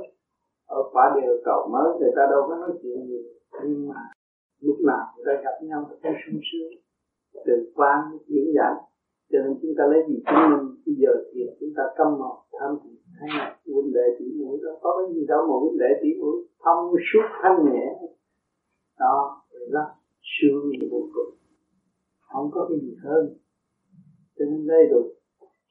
ở 0.67 0.83
quả 0.91 1.15
địa 1.15 1.31
cầu 1.45 1.69
mới, 1.71 1.99
người 1.99 2.11
ta 2.15 2.23
đâu 2.31 2.41
có 2.47 2.55
nói 2.55 2.69
chuyện 2.81 3.07
gì. 3.07 3.21
Nhưng 3.63 3.89
mà 3.89 3.95
lúc 4.61 4.77
nào 4.89 5.03
chúng 5.15 5.25
ta 5.27 5.33
gặp 5.43 5.55
nhau 5.67 5.85
cũng 5.89 5.99
ta 6.03 6.09
sung 6.21 6.39
sướng 6.51 6.73
từ 7.45 7.71
quan 7.75 7.97
diễn 8.27 8.45
giải. 8.55 8.73
Cho 9.31 9.39
nên 9.43 9.53
chúng 9.61 9.73
ta 9.77 9.83
lấy 9.91 10.01
gì 10.07 10.15
chứng 10.25 10.43
minh 10.51 10.65
bây 10.85 10.95
giờ 11.01 11.11
thì 11.33 11.39
chúng 11.59 11.73
ta 11.77 11.83
câm 11.97 12.07
mồm 12.19 12.37
tham 12.59 12.71
thì 12.83 12.89
hay 13.19 13.29
là 13.37 13.57
huynh 13.65 13.93
đệ 13.93 14.05
tỷ 14.19 14.25
mũi 14.39 14.59
đó. 14.63 14.71
Có 14.81 14.89
cái 14.97 15.15
gì 15.15 15.25
đâu 15.27 15.41
mà 15.49 15.55
huynh 15.61 15.77
đệ 15.83 15.91
tỷ 16.01 16.09
mũi 16.21 16.35
thông 16.63 16.95
suốt 17.07 17.25
thanh 17.41 17.65
nhẹ. 17.65 17.85
Đó 18.99 19.41
rất 19.71 19.87
sướng 20.21 20.63
vô 20.91 20.99
cùng. 21.13 21.35
Không 22.19 22.49
có 22.53 22.65
cái 22.69 22.79
gì 22.81 22.95
hơn. 23.03 23.37
Cho 24.37 24.45
nên 24.45 24.67
đây 24.67 24.83
rồi. 24.91 25.15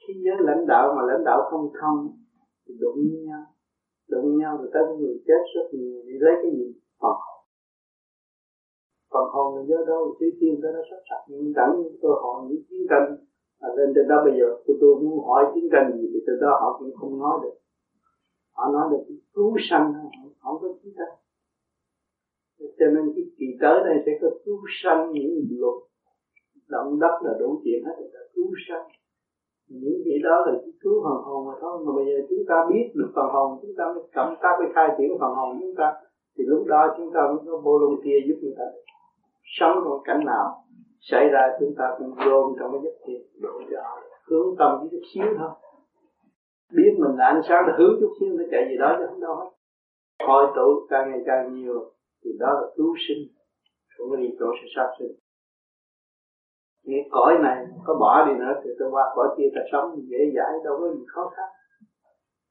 Khi 0.07 0.15
nhớ 0.25 0.33
lãnh 0.41 0.67
đạo 0.67 0.95
mà 0.97 1.03
lãnh 1.13 1.25
đạo 1.25 1.49
không 1.51 1.73
thông, 1.81 2.17
thì 2.67 2.75
đụng 2.81 2.99
nhau. 3.27 3.45
Đụng 4.09 4.39
nhau 4.39 4.57
rồi 4.59 4.71
tới 4.73 4.83
người 4.99 5.23
chết 5.27 5.43
rất 5.55 5.69
nhiều. 5.73 6.03
Thì 6.07 6.13
lấy 6.19 6.35
cái 6.43 6.51
gì? 6.53 6.75
Họ 7.01 7.38
phần 9.13 9.27
hồn 9.33 9.57
là 9.57 9.63
do 9.69 9.77
đâu 9.87 10.17
chữ 10.21 10.27
tiên 10.41 10.61
đó 10.63 10.69
nó 10.75 10.83
sắp 10.91 11.01
sạch 11.11 11.25
nhưng 11.29 11.53
đẳng 11.59 11.83
cơ 12.03 12.09
hội 12.23 12.37
những 12.49 12.63
chiến 12.69 12.83
tranh 12.91 13.17
à, 13.61 13.69
lên 13.77 13.89
trên 13.95 14.09
đó 14.09 14.17
bây 14.25 14.35
giờ 14.39 14.47
tôi, 14.67 14.77
tôi 14.81 14.95
muốn 15.03 15.25
hỏi 15.27 15.45
chiến 15.55 15.69
tranh 15.73 15.87
gì 15.97 16.07
thì 16.13 16.21
từ 16.27 16.33
đó 16.41 16.51
họ 16.61 16.77
cũng 16.79 16.93
không 17.01 17.19
nói 17.19 17.37
được. 17.43 17.57
Họ 18.57 18.65
nói 18.73 18.85
được 18.91 19.15
cứu 19.35 19.55
sanh 19.71 19.93
không 20.41 20.57
có 20.61 20.69
chiến 20.83 20.93
tranh. 20.99 21.15
Cho 22.79 22.87
nên 22.95 23.05
cái 23.15 23.25
kỳ 23.39 23.47
tới 23.61 23.77
đây 23.87 23.97
sẽ 24.07 24.13
có 24.21 24.29
cứu 24.45 24.59
sanh 24.83 25.13
những 25.13 25.31
luật. 25.51 25.77
Động 26.69 26.99
đất 27.01 27.15
là 27.25 27.33
đủ 27.41 27.61
chuyện 27.65 27.85
hết 27.87 27.97
là 27.99 28.21
cứu 28.35 28.51
sanh. 28.69 28.87
Những 29.69 29.99
gì 30.05 30.15
đó 30.23 30.37
là 30.47 30.53
cứu 30.81 30.95
phần 31.05 31.19
hồn 31.27 31.47
mà 31.47 31.55
thôi. 31.61 31.85
Mà 31.87 31.93
bây 31.97 32.05
giờ 32.05 32.27
chúng 32.29 32.45
ta 32.49 32.57
biết 32.71 32.87
được 32.95 33.11
phần 33.15 33.29
hồn 33.35 33.59
chúng 33.63 33.75
ta 33.79 33.85
mới 33.95 34.05
cảm 34.13 34.35
tác 34.43 34.55
với 34.59 34.69
khai 34.75 34.89
triển 34.99 35.11
phần 35.21 35.33
hồn 35.39 35.59
chúng 35.61 35.75
ta. 35.77 35.93
Thì 36.39 36.45
lúc 36.47 36.67
đó 36.67 36.95
chúng 36.97 37.11
ta 37.15 37.21
mới 37.31 37.41
có 37.47 37.57
vô 37.65 37.97
kia 38.05 38.19
giúp 38.27 38.39
người 38.43 38.55
ta 38.59 38.65
sống 39.59 39.77
trong 39.85 40.03
cảnh 40.05 40.25
nào 40.25 40.65
xảy 41.01 41.29
ra 41.29 41.43
chúng 41.61 41.75
ta 41.79 41.85
cũng 41.99 42.15
gom 42.15 42.53
trong 42.59 42.73
cái 42.73 42.81
giấc 42.85 42.97
thiền, 43.07 43.21
độ 43.43 43.61
cho 43.71 43.83
hướng 44.29 44.57
tâm 44.59 44.89
chút 44.91 45.01
xíu 45.15 45.25
thôi. 45.39 45.51
Biết 46.77 46.93
mình 46.99 47.17
là 47.19 47.25
ánh 47.27 47.41
sáng 47.49 47.67
là 47.67 47.75
hướng 47.79 47.97
chút 48.01 48.13
xíu 48.21 48.29
nó 48.39 48.45
chạy 48.51 48.63
gì 48.71 48.77
đó 48.79 48.97
chứ 48.99 49.05
không 49.09 49.21
đâu 49.21 49.35
hết. 49.37 49.51
Hội 50.27 50.47
tụ 50.57 50.87
càng 50.91 51.11
ngày 51.11 51.21
càng 51.27 51.55
nhiều, 51.55 51.93
thì 52.25 52.31
đó 52.39 52.47
là 52.53 52.67
cứu 52.77 52.95
sinh, 53.09 53.23
cũng 53.99 54.17
đi 54.21 54.29
chỗ 54.39 54.47
sẽ 54.61 54.67
sát 54.77 54.89
sinh. 54.99 55.13
Nghĩ 56.85 56.99
cõi 57.11 57.39
này 57.43 57.67
có 57.85 57.95
bỏ 58.01 58.27
đi 58.27 58.33
nữa 58.39 58.53
thì 58.65 58.71
tôi 58.79 58.89
qua 58.91 59.05
cõi 59.15 59.29
kia 59.39 59.49
ta 59.55 59.61
sống 59.73 59.97
dễ 60.11 60.19
dãi, 60.37 60.53
đâu 60.65 60.77
có 60.81 60.95
gì 60.95 61.05
khó 61.07 61.33
khăn. 61.37 61.49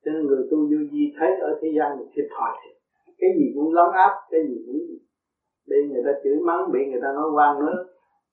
Cho 0.06 0.12
nên 0.12 0.26
người 0.28 0.48
tu 0.52 0.58
vô 0.58 0.80
vi 0.92 1.14
thấy 1.20 1.30
ở 1.42 1.60
thế 1.62 1.70
gian 1.78 1.98
mình 2.00 2.08
thiệt 2.16 2.26
thòi 2.38 2.52
thiệt. 2.60 2.78
Cái 3.18 3.30
gì 3.38 3.46
cũng 3.56 3.74
lấn 3.74 3.90
áp, 3.94 4.14
cái 4.32 4.42
gì 4.48 4.56
cũng 4.66 4.80
bị 5.68 5.76
người 5.90 6.04
ta 6.06 6.12
chửi 6.24 6.38
mắng 6.46 6.72
bị 6.72 6.80
người 6.90 7.02
ta 7.02 7.12
nói 7.16 7.30
quan 7.36 7.66
nữa. 7.66 7.86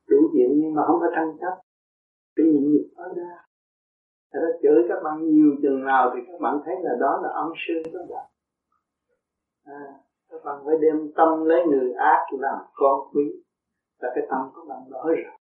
Đủ 0.09 0.17
chuyện 0.33 0.51
nhưng 0.61 0.75
mà 0.75 0.83
không 0.87 1.01
có 1.01 1.07
tranh 1.15 1.37
chấp 1.41 1.55
cái 2.37 2.47
nhịn 2.47 2.73
nhục 2.73 2.87
đó 2.97 3.05
ra. 3.17 3.33
Người 4.33 4.43
ta 4.45 4.59
chửi 4.63 4.87
các 4.89 5.03
bạn 5.05 5.17
nhiều 5.25 5.51
chừng 5.63 5.85
nào 5.85 6.11
thì 6.15 6.21
các 6.27 6.41
bạn 6.41 6.61
thấy 6.65 6.75
là 6.83 6.91
đó 7.01 7.21
là 7.23 7.29
ân 7.29 7.53
sư 7.67 7.75
đó 7.93 8.01
bạn 8.11 8.27
à, 9.65 9.83
các 10.31 10.45
bạn 10.45 10.57
phải 10.67 10.75
đem 10.81 11.13
tâm 11.17 11.45
lấy 11.45 11.67
người 11.67 11.93
ác 11.93 12.27
làm 12.39 12.59
con 12.75 13.01
quý. 13.15 13.25
Là 14.01 14.13
cái 14.15 14.27
tâm 14.31 14.41
của 14.55 14.65
bạn 14.69 14.79
mở 14.91 15.05
rộng. 15.25 15.41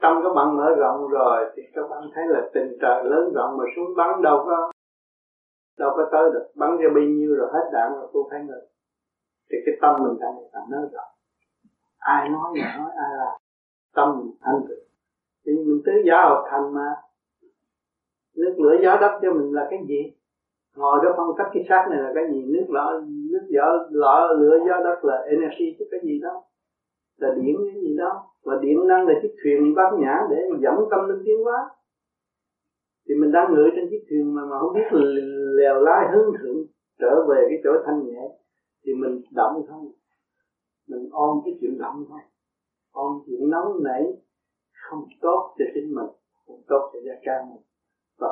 Tâm 0.00 0.20
các 0.22 0.32
bạn 0.36 0.56
mở 0.56 0.74
rộng 0.78 1.08
rồi 1.08 1.52
thì 1.56 1.62
các 1.74 1.82
bạn 1.90 2.02
thấy 2.14 2.24
là 2.28 2.50
tình 2.54 2.76
trời 2.80 3.04
lớn 3.04 3.32
rộng 3.34 3.56
mà 3.58 3.64
súng 3.76 3.96
bắn 3.96 4.22
đâu 4.22 4.42
có 4.46 4.72
đâu 5.78 5.90
có 5.96 6.08
tới 6.12 6.30
được. 6.32 6.46
Bắn 6.54 6.70
ra 6.76 6.88
bao 6.94 7.04
nhiêu 7.04 7.34
rồi 7.36 7.48
hết 7.52 7.70
đạn 7.72 7.92
rồi 7.92 8.10
tôi 8.12 8.22
thấy 8.30 8.40
ngừng 8.40 8.64
thì 9.50 9.58
cái 9.66 9.74
tâm 9.80 9.96
mình 10.02 10.18
đang 10.20 10.34
là 10.52 10.60
nơi 10.70 10.88
đó 10.92 11.02
ai 12.00 12.28
nói 12.28 12.50
mà 12.60 12.76
nói, 12.78 12.90
ai 12.96 13.10
là 13.18 13.38
tâm 13.94 14.18
mình 14.18 14.32
thanh 14.40 14.60
tịnh. 14.68 14.84
Thì 15.46 15.52
mình 15.52 15.82
tứ 15.84 15.92
giáo 16.06 16.28
hợp 16.28 16.48
thành 16.50 16.74
mà, 16.74 16.86
nước 18.36 18.54
lửa 18.58 18.76
gió 18.82 18.96
đất 19.00 19.18
cho 19.22 19.32
mình 19.32 19.52
là 19.52 19.66
cái 19.70 19.78
gì? 19.88 20.12
Ngồi 20.76 20.98
đó 21.04 21.14
phân 21.16 21.26
tích 21.38 21.50
cái 21.52 21.64
xác 21.68 21.86
này 21.90 22.02
là 22.02 22.12
cái 22.14 22.24
gì? 22.32 22.44
Nước 22.54 22.66
lửa, 22.68 23.02
nước 23.32 23.46
gió, 23.48 23.66
lửa 23.90 24.36
lửa 24.38 24.58
gió 24.68 24.82
đất 24.84 25.04
là 25.04 25.16
energy 25.26 25.76
chứ 25.78 25.84
cái 25.90 26.00
gì 26.04 26.20
đó. 26.22 26.42
Là 27.16 27.34
điện 27.34 27.56
cái 27.72 27.82
gì 27.82 27.96
đó. 27.98 28.26
Và 28.44 28.58
điện 28.62 28.86
năng 28.88 29.06
là 29.08 29.14
chiếc 29.22 29.34
thuyền 29.42 29.74
bát 29.74 29.90
nhã 29.98 30.18
để 30.30 30.36
dẫn 30.60 30.74
tâm 30.90 31.08
linh 31.08 31.22
tiến 31.24 31.44
hóa. 31.44 31.70
Thì 33.08 33.14
mình 33.14 33.32
đang 33.32 33.54
ngự 33.54 33.70
trên 33.76 33.88
chiếc 33.90 34.04
thuyền 34.10 34.34
mà 34.34 34.42
mà 34.50 34.58
không 34.58 34.74
biết 34.74 34.88
lèo 35.58 35.80
lái 35.80 36.08
hướng 36.12 36.32
thượng 36.38 36.56
trở 37.00 37.26
về 37.28 37.46
cái 37.48 37.58
chỗ 37.64 37.70
thanh 37.86 38.06
nhẹ 38.06 38.22
thì 38.84 38.94
mình 38.94 39.22
động 39.30 39.62
thôi. 39.68 39.84
Mình 40.88 41.08
ôm 41.12 41.40
cái 41.44 41.54
chuyện 41.60 41.78
động 41.78 42.04
thôi. 42.08 42.20
Ôm 42.92 43.22
chuyện 43.26 43.50
nóng 43.50 43.82
nảy, 43.82 44.02
không 44.72 45.04
tốt 45.20 45.54
cho 45.58 45.64
chính 45.74 45.94
mình, 45.94 46.10
không 46.46 46.62
tốt 46.68 46.90
cho 46.92 46.98
gia 47.06 47.14
can 47.22 47.50
mình. 47.50 47.62
Và 48.18 48.28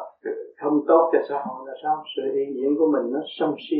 không 0.60 0.84
tốt 0.88 1.10
cho 1.12 1.18
xã 1.28 1.44
hội 1.46 1.68
là 1.68 1.74
sao? 1.82 2.04
Sự 2.16 2.22
hiện 2.34 2.54
diện 2.54 2.76
của 2.78 2.86
mình 2.92 3.12
nó 3.12 3.20
sân 3.38 3.54
si, 3.70 3.76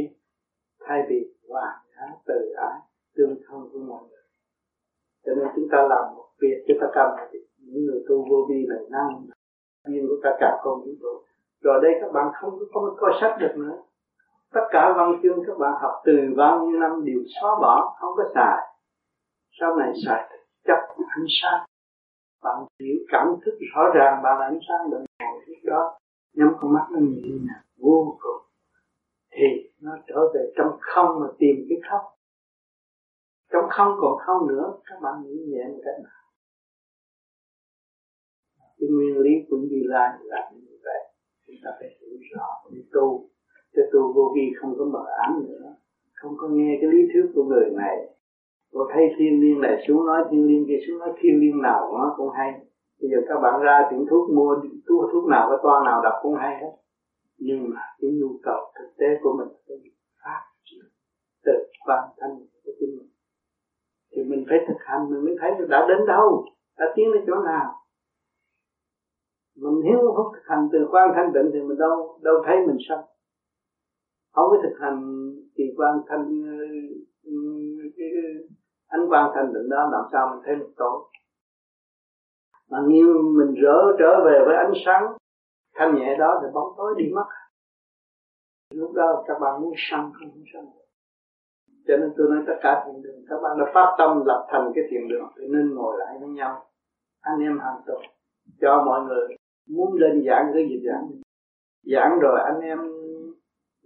thay 0.80 1.02
vì 1.08 1.34
hòa 1.48 1.82
nhã, 1.90 2.06
từ 2.26 2.52
ái, 2.56 2.80
tương 3.16 3.34
thân 3.46 3.68
của 3.72 3.78
mọi 3.78 4.02
người. 4.08 4.24
Cho 5.26 5.34
nên 5.34 5.46
chúng 5.56 5.68
ta 5.72 5.78
làm 5.90 6.16
một 6.16 6.28
việc 6.40 6.64
cho 6.68 6.74
tất 6.80 6.90
cả 6.94 7.16
mọi 7.16 7.28
những 7.58 7.86
người 7.86 8.04
tu 8.08 8.26
vô 8.30 8.46
vi 8.48 8.66
này 8.68 8.84
năng. 8.90 9.26
Viên 9.88 10.06
của 10.08 10.20
tất 10.22 10.36
cả 10.40 10.60
con 10.64 10.80
vũ 10.80 10.92
trụ 11.00 11.22
rồi 11.60 11.80
đây 11.82 11.92
các 12.00 12.12
bạn 12.12 12.32
không 12.40 12.58
có 12.72 12.96
coi 13.00 13.10
sách 13.20 13.36
được 13.40 13.54
nữa 13.56 13.82
tất 14.54 14.60
cả 14.70 14.94
văn 14.96 15.20
chương 15.22 15.38
các 15.46 15.58
bạn 15.58 15.72
học 15.82 15.94
từ 16.04 16.12
bao 16.36 16.66
nhiêu 16.66 16.80
năm 16.80 17.04
đều 17.04 17.20
xóa 17.40 17.50
bỏ, 17.60 17.96
không 18.00 18.12
có 18.16 18.24
xài. 18.34 18.58
Sau 19.60 19.76
này 19.76 19.92
xài, 20.06 20.30
chấp 20.64 20.78
ánh 20.98 21.26
sáng. 21.42 21.66
Bạn 22.42 22.56
hiểu 22.80 22.96
cảm 23.08 23.26
thức 23.44 23.58
rõ 23.74 23.82
ràng 23.94 24.22
bạn 24.22 24.38
là 24.38 24.44
ánh 24.44 24.58
sáng 24.68 24.90
bạn 24.90 25.04
ngồi 25.20 25.44
lúc 25.46 25.58
đó. 25.64 25.98
Nhắm 26.32 26.48
con 26.60 26.72
mắt 26.72 26.86
nó 26.90 26.98
nhìn 26.98 27.22
như 27.22 27.38
nào 27.48 27.62
vô 27.76 28.18
cùng. 28.20 28.42
Thì 29.32 29.70
nó 29.80 29.92
trở 30.06 30.20
về 30.34 30.52
trong 30.56 30.76
không 30.80 31.20
mà 31.20 31.26
tìm 31.38 31.56
cái 31.68 31.78
không. 31.90 32.06
Trong 33.52 33.64
không 33.70 33.96
còn 34.00 34.18
không 34.26 34.48
nữa, 34.48 34.74
các 34.84 34.96
bạn 35.02 35.14
nghĩ 35.22 35.36
nhẹ 35.48 35.64
một 35.68 35.80
cách 35.84 36.04
nào? 36.04 36.22
Cái 38.78 38.88
nguyên 38.90 39.18
lý 39.18 39.30
của 39.50 39.56
như 39.56 39.82
lai 39.84 40.10
là 40.20 40.50
như 40.54 40.78
vậy. 40.84 41.12
Chúng 41.46 41.56
ta 41.64 41.70
phải 41.80 41.88
hiểu 42.00 42.18
rõ 42.34 42.46
để 42.70 42.80
tu 42.92 43.30
cho 43.74 43.82
tu 43.92 44.12
vô 44.12 44.32
vi 44.34 44.46
không 44.60 44.74
có 44.78 44.84
mở 44.84 45.04
ám 45.26 45.44
nữa. 45.46 45.74
Không 46.14 46.34
có 46.36 46.48
nghe 46.48 46.78
cái 46.80 46.90
lý 46.92 46.98
thuyết 47.12 47.26
của 47.34 47.44
người 47.44 47.70
này. 47.76 47.96
Cô 48.72 48.80
thấy 48.92 49.04
thiên 49.18 49.40
liên 49.40 49.60
này, 49.60 49.84
xuống 49.88 50.06
nói 50.06 50.24
thiên 50.30 50.46
liên 50.46 50.64
kia, 50.68 50.78
xuống 50.86 50.98
nói 50.98 51.12
thiên 51.18 51.40
liên 51.40 51.62
nào 51.62 51.92
nó 51.92 52.14
cũng 52.16 52.30
hay. 52.30 52.52
Bây 53.00 53.10
giờ 53.10 53.18
các 53.28 53.40
bạn 53.42 53.60
ra 53.60 53.88
tiệm 53.90 54.06
thuốc 54.10 54.30
mua 54.30 54.56
thuốc 54.88 55.10
thuốc 55.12 55.24
nào 55.28 55.48
cái 55.50 55.58
toa 55.62 55.82
nào 55.84 56.02
đọc 56.02 56.14
cũng 56.22 56.34
hay 56.34 56.56
hết. 56.60 56.72
Nhưng 57.38 57.70
mà 57.70 57.80
cái 58.00 58.10
nhu 58.10 58.28
cầu 58.42 58.60
thực 58.78 58.88
tế 58.98 59.06
của 59.22 59.32
mình 59.38 59.48
phải 59.68 59.76
phát 60.24 60.42
triển 60.64 60.84
từ 61.44 61.52
bản 61.86 62.08
thân 62.18 62.30
của 62.64 62.72
chính 62.80 62.90
mình. 62.98 63.10
Thì 64.12 64.24
mình 64.24 64.44
phải 64.48 64.58
thực 64.68 64.78
hành, 64.78 65.10
mình 65.10 65.24
mới 65.24 65.36
thấy 65.40 65.50
đã 65.68 65.86
đến 65.88 66.06
đâu, 66.06 66.44
đã 66.78 66.86
tiến 66.96 67.12
đến 67.12 67.22
chỗ 67.26 67.34
nào. 67.34 67.74
Mình 69.56 69.80
nếu 69.84 70.12
không 70.16 70.32
thực 70.34 70.46
hành 70.46 70.68
từ 70.72 70.78
quan 70.90 71.10
thanh 71.14 71.30
tịnh 71.34 71.50
thì 71.52 71.60
mình 71.60 71.78
đâu 71.78 72.18
đâu 72.22 72.34
thấy 72.46 72.56
mình 72.66 72.76
sao 72.88 73.08
không 74.38 74.50
có 74.50 74.58
thực 74.62 74.76
hành 74.80 75.30
kỳ 75.54 75.64
quan 75.76 75.94
thanh 76.08 76.24
cái 77.96 78.08
ánh 78.88 79.00
quan 79.08 79.30
thanh 79.34 79.52
định 79.52 79.68
đó, 79.68 79.88
làm 79.92 80.04
sao 80.12 80.28
mình 80.30 80.42
thấy 80.44 80.56
mình 80.56 80.72
tốt. 80.76 81.10
Mà 82.70 82.78
như 82.86 83.14
mình 83.38 83.54
rỡ 83.62 83.78
trở 83.98 84.24
về 84.24 84.44
với 84.46 84.56
ánh 84.56 84.72
sáng 84.86 85.16
thanh 85.74 85.94
nhẹ 85.94 86.16
đó 86.18 86.40
thì 86.42 86.48
bóng 86.54 86.72
tối 86.76 86.94
đi 86.98 87.04
mất. 87.14 87.26
Lúc 88.74 88.92
đó 88.94 89.24
các 89.26 89.38
bạn 89.40 89.62
muốn 89.62 89.72
sân 89.76 90.00
không 90.00 90.28
muốn 90.28 90.44
sân 90.52 90.64
cho 91.88 91.96
nên 91.96 92.12
tôi 92.16 92.26
nói 92.30 92.44
tất 92.46 92.54
cả 92.62 92.84
thiền 92.86 93.02
đường, 93.02 93.24
các 93.28 93.36
bạn 93.42 93.58
đã 93.58 93.64
phát 93.74 93.94
tâm 93.98 94.22
lập 94.26 94.46
thành 94.50 94.72
cái 94.74 94.84
thiền 94.90 95.08
đường 95.08 95.26
thì 95.36 95.44
nên 95.48 95.74
ngồi 95.74 95.96
lại 95.98 96.16
với 96.20 96.28
nhau. 96.28 96.64
Anh 97.20 97.40
em 97.40 97.58
hàng 97.58 97.80
tuần, 97.86 97.98
cho 98.60 98.82
mọi 98.86 99.00
người 99.04 99.36
muốn 99.68 99.94
lên 99.94 100.24
giảng 100.26 100.50
cái 100.54 100.66
gì 100.68 100.82
giảng. 100.86 101.08
Giảng 101.82 102.18
rồi 102.20 102.40
anh 102.40 102.60
em 102.60 102.78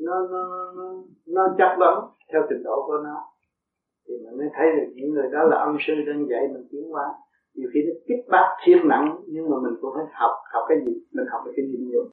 nó 0.07 0.15
nó 0.33 0.73
nó, 0.77 0.87
nó 1.27 1.43
chắc 1.59 1.79
lắm 1.79 1.95
theo 2.33 2.43
trình 2.49 2.63
độ 2.65 2.85
của 2.87 2.99
nó. 3.05 3.17
Thì 4.09 4.15
mình 4.25 4.39
mới 4.39 4.49
thấy 4.57 4.67
được 4.77 4.93
những 4.95 5.11
người 5.15 5.29
đó 5.33 5.43
là 5.51 5.57
ông 5.67 5.77
sư 5.87 5.95
đang 6.07 6.29
dạy 6.31 6.43
mình 6.53 6.67
tiến 6.71 6.85
hóa. 6.91 7.05
Nhiều 7.55 7.69
khi 7.75 7.81
nó 7.87 7.93
kích 8.09 8.23
bác 8.29 8.47
thiên 8.65 8.89
nặng 8.89 9.21
nhưng 9.27 9.51
mà 9.51 9.57
mình 9.63 9.75
cũng 9.81 9.91
phải 9.95 10.05
học 10.13 10.31
học 10.53 10.65
cái 10.69 10.79
gì 10.87 10.93
mình 11.13 11.27
học 11.33 11.43
được 11.45 11.53
cái 11.57 11.67
gì 11.67 11.79
nhiều. 11.79 12.05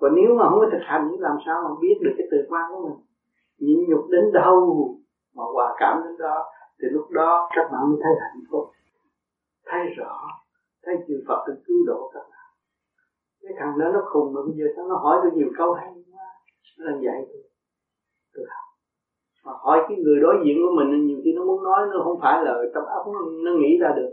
Còn 0.00 0.14
nếu 0.14 0.34
mà 0.38 0.44
không 0.48 0.58
có 0.60 0.66
thực 0.72 0.84
hành 0.90 1.08
thì 1.10 1.16
làm 1.20 1.36
sao 1.46 1.56
mà 1.64 1.70
biết 1.82 1.96
được 2.04 2.14
cái 2.18 2.26
từ 2.30 2.38
quan 2.48 2.64
của 2.72 2.88
mình? 2.88 2.98
Nhịn 3.58 3.78
nhục 3.88 4.04
đến 4.10 4.32
đâu 4.32 4.58
mà 5.36 5.44
hòa 5.54 5.74
cảm 5.80 6.02
đến 6.04 6.16
đó 6.18 6.44
thì 6.82 6.88
lúc 6.90 7.10
đó 7.10 7.48
các 7.56 7.66
bạn 7.72 7.82
mới 7.90 7.98
thấy 8.02 8.12
hạnh 8.20 8.42
phúc. 8.50 8.64
Thấy 9.66 9.80
rõ 9.96 10.14
thấy 10.84 10.94
chư 11.06 11.14
Phật 11.28 11.44
được 11.46 11.58
cứu 11.66 11.76
độ 11.86 12.10
các 12.14 12.24
bạn. 12.30 12.48
Cái 13.42 13.52
thằng 13.58 13.78
đó 13.78 13.86
nó 13.94 14.00
khùng 14.12 14.34
mà 14.34 14.40
bây 14.46 14.54
giờ 14.58 14.64
sao 14.76 14.88
nó 14.88 14.96
hỏi 14.96 15.18
tôi 15.22 15.32
nhiều 15.34 15.50
câu 15.58 15.72
hay 15.72 15.88
quá 16.12 16.28
nó 16.78 16.90
dạy 17.04 17.18
vậy 17.28 17.42
tôi 18.34 18.44
học. 18.54 18.66
Mà 19.44 19.52
hỏi 19.64 19.78
cái 19.88 19.96
người 20.04 20.18
đối 20.20 20.34
diện 20.44 20.56
của 20.62 20.72
mình 20.78 21.06
nhiều 21.06 21.18
khi 21.24 21.32
nó 21.36 21.44
muốn 21.44 21.62
nói 21.64 21.80
nó 21.92 22.00
không 22.04 22.18
phải 22.22 22.44
là 22.44 22.52
trong 22.74 22.84
óc 22.84 23.04
nó, 23.12 23.20
nó 23.44 23.50
nghĩ 23.60 23.78
ra 23.80 23.90
được. 23.96 24.12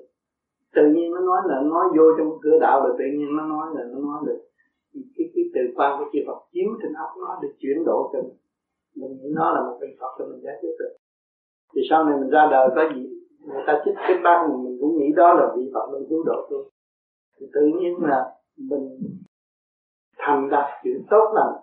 Tự 0.76 0.84
nhiên 0.94 1.12
nó 1.14 1.20
nói 1.20 1.42
là 1.50 1.62
nói 1.62 1.86
vô 1.98 2.06
trong 2.18 2.30
cửa 2.42 2.58
đạo 2.62 2.88
là 2.88 2.90
tự 3.00 3.06
nhiên 3.18 3.30
nó 3.38 3.44
nói 3.46 3.68
là 3.76 3.84
nó 3.92 4.00
nói 4.00 4.20
được. 4.28 4.40
Cái 4.94 5.26
cái 5.34 5.44
từ 5.54 5.62
quan 5.76 6.00
của 6.00 6.06
chư 6.14 6.20
Phật 6.28 6.40
chiếu 6.52 6.70
trên 6.82 6.94
óc 6.94 7.10
nó 7.22 7.40
được 7.42 7.54
chuyển 7.60 7.78
đổi 7.86 8.10
cho 8.14 8.20
mình. 8.22 8.38
Mình 8.96 9.12
nghĩ 9.18 9.30
nó 9.36 9.54
là 9.54 9.62
một 9.62 9.78
vị 9.82 9.88
Phật 10.00 10.12
cho 10.18 10.26
mình 10.26 10.42
giải 10.44 10.58
quyết 10.62 10.76
được. 10.80 10.94
Thì 11.76 11.82
sau 11.90 12.06
này 12.06 12.20
mình 12.20 12.30
ra 12.30 12.48
đời 12.52 12.70
có 12.76 12.82
gì 12.96 13.04
người 13.48 13.64
ta 13.68 13.82
chích 13.86 13.96
cái 13.98 14.18
băng 14.24 14.50
mình, 14.50 14.64
mình 14.64 14.78
cũng 14.82 14.98
nghĩ 14.98 15.12
đó 15.16 15.34
là 15.34 15.54
vị 15.56 15.72
Phật 15.74 15.86
mình 15.92 16.04
cứu 16.10 16.24
độ 16.26 16.48
tôi. 16.50 16.64
Thì 17.40 17.46
tự 17.54 17.62
nhiên 17.80 17.98
là 18.02 18.26
mình 18.58 18.98
thành 20.18 20.50
đạt 20.50 20.66
chuyện 20.84 21.04
tốt 21.10 21.34
lành 21.36 21.54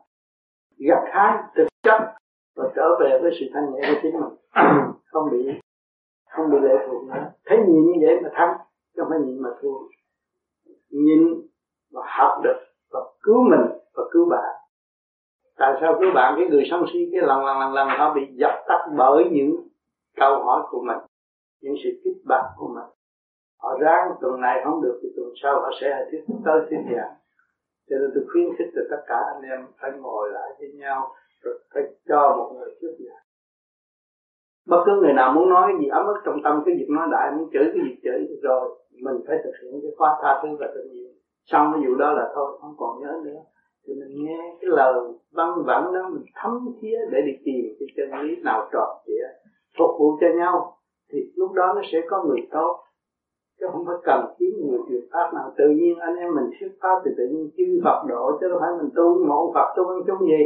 gặt 0.79 1.03
hái 1.13 1.43
thực 1.57 1.67
chất 1.83 2.01
và 2.57 2.65
trở 2.77 2.89
về 3.01 3.19
với 3.23 3.31
sự 3.41 3.47
thanh 3.55 3.73
nhẹ 3.73 3.81
của 3.89 4.01
chính 4.03 4.21
mình. 4.21 4.35
Không 5.13 5.31
bị 5.31 5.61
không 6.31 6.51
bị 6.51 6.59
lệ 6.63 6.75
thuộc 6.87 7.03
nữa. 7.03 7.31
Thấy 7.47 7.59
nhìn 7.59 7.87
như 7.87 7.93
vậy 8.07 8.21
mà 8.23 8.29
thắng, 8.33 8.57
chứ 8.97 9.03
không 9.03 9.11
phải 9.11 9.19
nhìn 9.21 9.43
mà 9.43 9.51
thua. 9.63 9.79
Nhìn 10.91 11.35
và 11.93 12.03
học 12.07 12.41
được 12.43 12.59
và 12.93 13.01
cứu 13.23 13.43
mình 13.51 13.79
và 13.95 14.03
cứu 14.13 14.29
bạn. 14.31 14.55
Tại 15.59 15.75
sao 15.81 15.97
cứu 16.01 16.11
bạn? 16.15 16.35
Cái 16.39 16.47
người 16.47 16.65
sân 16.71 16.85
si, 16.93 16.99
cái 17.13 17.21
lần 17.23 17.45
lần 17.45 17.61
lần 17.61 17.73
lần, 17.73 17.89
họ 17.89 18.15
bị 18.15 18.27
dập 18.31 18.65
tắt 18.69 18.89
bởi 18.97 19.25
những 19.33 19.57
câu 20.17 20.45
hỏi 20.45 20.63
của 20.71 20.83
mình, 20.87 20.99
những 21.61 21.75
sự 21.85 21.91
kích 22.05 22.17
bạc 22.25 22.51
của 22.57 22.69
mình. 22.69 22.89
Họ 23.59 23.79
ráng, 23.81 24.09
tuần 24.21 24.41
này 24.41 24.61
không 24.65 24.83
được 24.83 25.01
thì 25.03 25.09
tuần 25.17 25.29
sau 25.43 25.61
họ 25.61 25.71
sẽ 25.81 26.07
thuyết 26.11 26.25
tới 26.45 26.61
thuyết 26.69 26.79
giảng 26.97 27.15
cho 27.91 27.97
nên 28.01 28.11
tôi 28.15 28.25
khuyến 28.33 28.47
khích 28.59 28.71
cho 28.75 28.83
tất 28.91 29.03
cả 29.07 29.19
anh 29.35 29.43
em 29.43 29.67
phải 29.81 29.91
ngồi 30.01 30.31
lại 30.33 30.51
với 30.59 30.73
nhau, 30.73 31.15
rồi 31.43 31.55
phải 31.75 31.83
cho 32.09 32.35
một 32.37 32.53
người 32.57 32.75
trước 32.81 32.95
giảng 32.99 33.25
bất 34.69 34.83
cứ 34.87 34.93
người 35.01 35.13
nào 35.13 35.33
muốn 35.33 35.49
nói 35.49 35.73
gì, 35.81 35.87
ấm 35.89 36.07
ức 36.07 36.19
trong 36.25 36.43
tâm, 36.45 36.63
cái 36.67 36.75
việc 36.79 36.91
nói 36.91 37.09
đại, 37.13 37.33
muốn 37.37 37.49
chửi 37.53 37.65
cái 37.65 37.83
việc 37.85 37.99
chửi, 38.05 38.39
rồi 38.43 38.79
mình 39.03 39.17
phải 39.27 39.37
thực 39.45 39.53
hiện 39.63 39.81
cái 39.83 39.91
khóa 39.97 40.19
tha 40.23 40.41
thứ 40.43 40.49
và 40.61 40.67
tình 40.75 40.93
yêu 40.93 41.09
xong 41.45 41.73
cái 41.73 41.83
vụ 41.87 41.95
đó 41.95 42.13
là 42.13 42.33
thôi, 42.35 42.59
không 42.61 42.75
còn 42.79 43.01
nhớ 43.01 43.13
nữa. 43.25 43.41
Thì 43.87 43.95
mình 44.01 44.25
nghe 44.25 44.57
cái 44.61 44.71
lời 44.71 44.95
văn 45.33 45.51
vẳng 45.67 45.93
đó, 45.95 46.09
mình 46.13 46.25
thấm 46.35 46.69
thía 46.81 46.97
để 47.11 47.19
đi 47.27 47.33
tìm 47.45 47.65
cái 47.79 47.89
chân 47.97 48.21
lý 48.21 48.37
nào 48.43 48.69
trọn 48.73 48.89
trịa 49.07 49.27
phục 49.79 49.91
vụ 49.99 50.19
cho 50.21 50.27
nhau, 50.39 50.77
thì 51.13 51.19
lúc 51.37 51.53
đó 51.53 51.73
nó 51.77 51.83
sẽ 51.93 51.99
có 52.11 52.25
người 52.25 52.41
tốt 52.51 52.81
chứ 53.61 53.67
không 53.73 53.85
phải 53.87 53.97
cần 54.05 54.21
kiếm 54.39 54.53
người 54.67 54.79
truyền 54.89 55.05
pháp 55.13 55.35
nào. 55.35 55.55
Tự 55.59 55.69
nhiên 55.69 55.99
anh 55.99 56.17
em 56.17 56.35
mình 56.35 56.51
thuyết 56.61 56.73
pháp 56.81 56.97
thì 57.05 57.11
tự 57.19 57.25
nhiên 57.33 57.51
chư 57.57 57.81
Phật 57.85 57.99
độ, 58.09 58.39
chứ 58.41 58.49
đâu 58.49 58.59
phải 58.61 58.71
mình 58.79 58.91
tu 58.97 59.27
ngộ 59.27 59.53
Phật, 59.55 59.75
tu 59.77 59.89
ăn 59.89 59.99
chung 60.07 60.29
gì. 60.29 60.43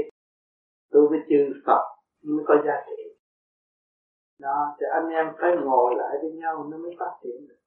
Tu 0.93 1.09
với 1.11 1.21
chư 1.29 1.53
Phật 1.67 1.83
mới 2.25 2.45
có 2.49 2.55
giá 2.67 2.75
trị. 2.87 3.03
Đó, 4.41 4.59
thì 4.81 4.87
anh 4.93 5.09
em 5.09 5.27
phải 5.41 5.57
ngồi 5.65 5.95
lại 5.97 6.19
với 6.23 6.33
nhau 6.33 6.67
nó 6.71 6.77
mới 6.77 6.97
phát 6.99 7.13
triển 7.23 7.49
được. 7.49 7.61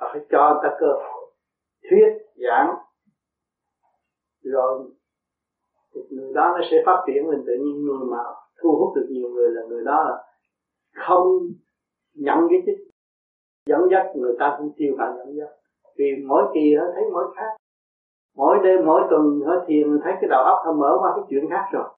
Và 0.00 0.08
phải 0.12 0.26
cho 0.30 0.60
ta 0.62 0.76
cơ 0.80 0.86
hội 0.86 1.30
thuyết 1.90 2.08
giảng. 2.34 2.74
Rồi, 4.42 4.90
thì 5.94 6.00
người 6.10 6.32
đó 6.34 6.54
nó 6.58 6.66
sẽ 6.70 6.76
phát 6.86 7.04
triển 7.06 7.26
mình 7.26 7.42
tự 7.46 7.52
nhiên 7.64 7.84
người 7.84 8.06
mà 8.10 8.22
thu 8.62 8.70
hút 8.78 8.96
được 8.96 9.06
nhiều 9.10 9.28
người 9.28 9.50
là 9.50 9.62
người 9.68 9.84
đó 9.84 10.04
là 10.08 10.24
không 11.06 11.26
nhận 12.14 12.38
cái 12.50 12.62
chức 12.66 12.87
dẫn 13.68 13.80
dắt, 13.90 14.06
người 14.16 14.34
ta 14.38 14.56
cũng 14.58 14.72
siêu 14.78 14.96
hành 14.98 15.14
dẫn 15.18 15.36
dắt. 15.36 15.48
Vì 15.98 16.04
mỗi 16.26 16.42
kỳ 16.54 16.74
nó 16.76 16.82
thấy 16.94 17.04
mỗi 17.12 17.24
khác. 17.36 17.52
Mỗi 18.36 18.58
đêm, 18.64 18.86
mỗi 18.86 19.02
tuần 19.10 19.22
nó 19.46 19.64
thiền 19.66 19.86
thấy 20.04 20.12
cái 20.20 20.28
đầu 20.30 20.44
óc 20.44 20.58
nó 20.66 20.72
mở 20.72 20.96
qua 21.00 21.12
cái 21.16 21.24
chuyện 21.30 21.50
khác 21.50 21.64
rồi. 21.72 21.88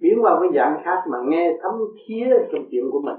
Biến 0.00 0.18
qua 0.22 0.38
cái 0.40 0.50
dạng 0.54 0.82
khác 0.84 0.98
mà 1.10 1.18
nghe 1.28 1.52
thấm 1.62 1.72
thía 2.06 2.26
trong 2.52 2.64
chuyện 2.70 2.84
của 2.92 3.00
mình. 3.04 3.16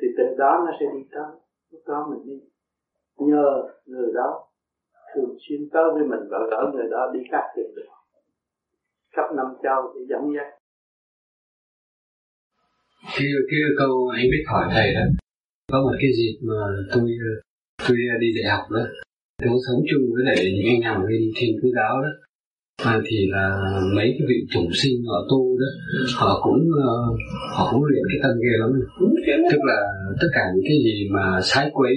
Thì 0.00 0.06
từ 0.18 0.24
đó 0.38 0.62
nó 0.66 0.72
sẽ 0.80 0.86
đi 0.94 1.04
tới, 1.12 1.30
lúc 1.70 1.82
đó 1.86 2.06
mình 2.10 2.26
đi. 2.26 2.40
Nhờ 3.18 3.62
người 3.86 4.12
đó, 4.14 4.44
thường 5.14 5.36
xuyên 5.48 5.60
tới 5.72 5.84
với 5.94 6.02
mình 6.02 6.20
và 6.30 6.38
gỡ 6.50 6.70
người 6.74 6.86
đó 6.90 7.10
đi 7.12 7.20
các 7.30 7.44
tiền 7.56 7.66
được. 7.76 7.88
Khắp 9.12 9.34
năm 9.36 9.46
châu 9.62 9.92
để 9.94 10.00
dẫn 10.08 10.34
dắt. 10.36 10.46
Kêu 13.18 13.38
cái 13.50 13.60
câu 13.78 14.08
anh 14.14 14.24
biết 14.30 14.44
hỏi 14.48 14.64
thầy 14.74 14.94
đó 14.94 15.23
có 15.72 15.78
một 15.82 15.96
cái 16.00 16.10
dịp 16.18 16.36
mà 16.48 16.60
tôi 16.92 17.10
ờ, 17.28 17.32
tôi 17.88 17.96
ờ, 18.12 18.16
đi 18.20 18.28
dạy 18.36 18.46
học 18.54 18.64
đó. 18.70 18.84
Tôi 19.42 19.58
sống 19.66 19.80
chung 19.90 20.04
với 20.14 20.22
lại 20.26 20.36
những 20.54 20.68
anh 20.74 20.82
em 20.90 20.96
bên 21.08 21.22
thiên 21.36 21.50
chúa 21.62 21.72
giáo 21.76 22.02
đó. 22.04 22.12
À, 22.90 23.00
thì 23.06 23.18
là 23.34 23.44
mấy 23.96 24.08
cái 24.16 24.24
vị 24.30 24.38
chủng 24.52 24.70
sinh 24.72 24.96
họ 25.08 25.18
tu 25.30 25.58
đó 25.60 25.70
họ 26.16 26.40
cũng 26.44 26.60
uh, 26.84 27.18
họ 27.56 27.68
cũng 27.72 27.84
luyện 27.84 28.04
cái 28.10 28.18
tâm 28.22 28.32
ghê 28.44 28.54
lắm. 28.62 28.70
Tức 29.50 29.60
là 29.70 29.78
tất 30.20 30.28
cả 30.34 30.44
những 30.54 30.64
cái 30.68 30.78
gì 30.84 31.08
mà 31.14 31.40
sái 31.42 31.70
quấy 31.72 31.94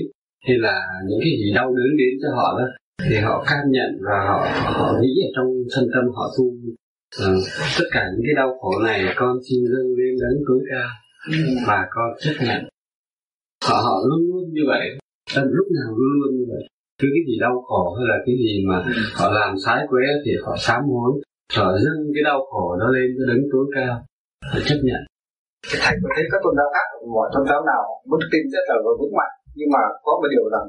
hay 0.48 0.58
là 0.58 0.76
những 1.08 1.20
cái 1.24 1.32
gì 1.40 1.54
đau 1.56 1.68
đớn 1.76 1.98
đến 1.98 2.14
cho 2.22 2.30
họ 2.36 2.60
đó 2.60 2.68
thì 3.10 3.16
họ 3.16 3.46
cam 3.50 3.64
nhận 3.72 3.92
và 4.08 4.18
họ 4.28 4.40
họ 4.78 4.88
nghĩ 5.02 5.14
ở 5.28 5.30
trong 5.36 5.48
thân 5.76 5.86
tâm 5.94 6.06
họ 6.16 6.26
tu. 6.38 6.46
Uh, 6.46 7.44
tất 7.80 7.86
cả 7.92 8.04
những 8.12 8.26
cái 8.28 8.36
đau 8.36 8.58
khổ 8.62 8.72
này 8.84 9.02
con 9.16 9.38
xin 9.50 9.60
dâng 9.72 9.90
lên 9.98 10.14
đấng 10.22 10.40
tối 10.48 10.60
cao 10.72 10.90
và 11.68 11.88
con 11.96 12.10
chấp 12.20 12.46
nhận 12.46 12.62
họ 13.66 13.76
họ 13.86 13.96
luôn 14.10 14.22
luôn 14.30 14.44
như 14.56 14.64
vậy. 14.72 14.86
Tâm 15.36 15.46
lúc 15.58 15.68
nào 15.78 15.90
luôn 16.00 16.14
luôn 16.22 16.32
như 16.38 16.46
vậy. 16.54 16.64
Cứ 17.00 17.08
cái 17.16 17.24
gì 17.28 17.36
đau 17.46 17.56
khổ 17.68 17.84
hay 17.98 18.06
là 18.12 18.18
cái 18.26 18.36
gì 18.44 18.54
mà 18.70 18.78
họ 19.18 19.26
làm 19.40 19.52
sái 19.64 19.80
quế 19.90 20.06
thì 20.24 20.32
họ 20.44 20.54
sám 20.66 20.82
hối. 20.94 21.12
Họ 21.58 21.68
dâng 21.84 22.02
cái 22.16 22.24
đau 22.30 22.40
khổ 22.50 22.66
đó 22.82 22.88
lên 22.96 23.08
cái 23.18 23.26
đấng 23.30 23.44
tối 23.52 23.66
cao. 23.76 23.94
Họ 24.52 24.60
chấp 24.70 24.80
nhận. 24.88 25.02
Thầy 25.84 25.96
có 26.02 26.08
thấy 26.16 26.24
các 26.32 26.40
tôn 26.44 26.54
giáo 26.60 26.70
khác, 26.76 26.88
mọi 27.16 27.28
tôn 27.34 27.44
giáo 27.50 27.62
nào 27.72 27.84
muốn 28.10 28.20
tin 28.32 28.44
rất 28.54 28.66
là 28.70 28.76
vững 29.00 29.18
mạnh. 29.20 29.34
Nhưng 29.58 29.70
mà 29.76 29.84
có 30.06 30.12
một 30.20 30.30
điều 30.34 30.46
rằng, 30.54 30.68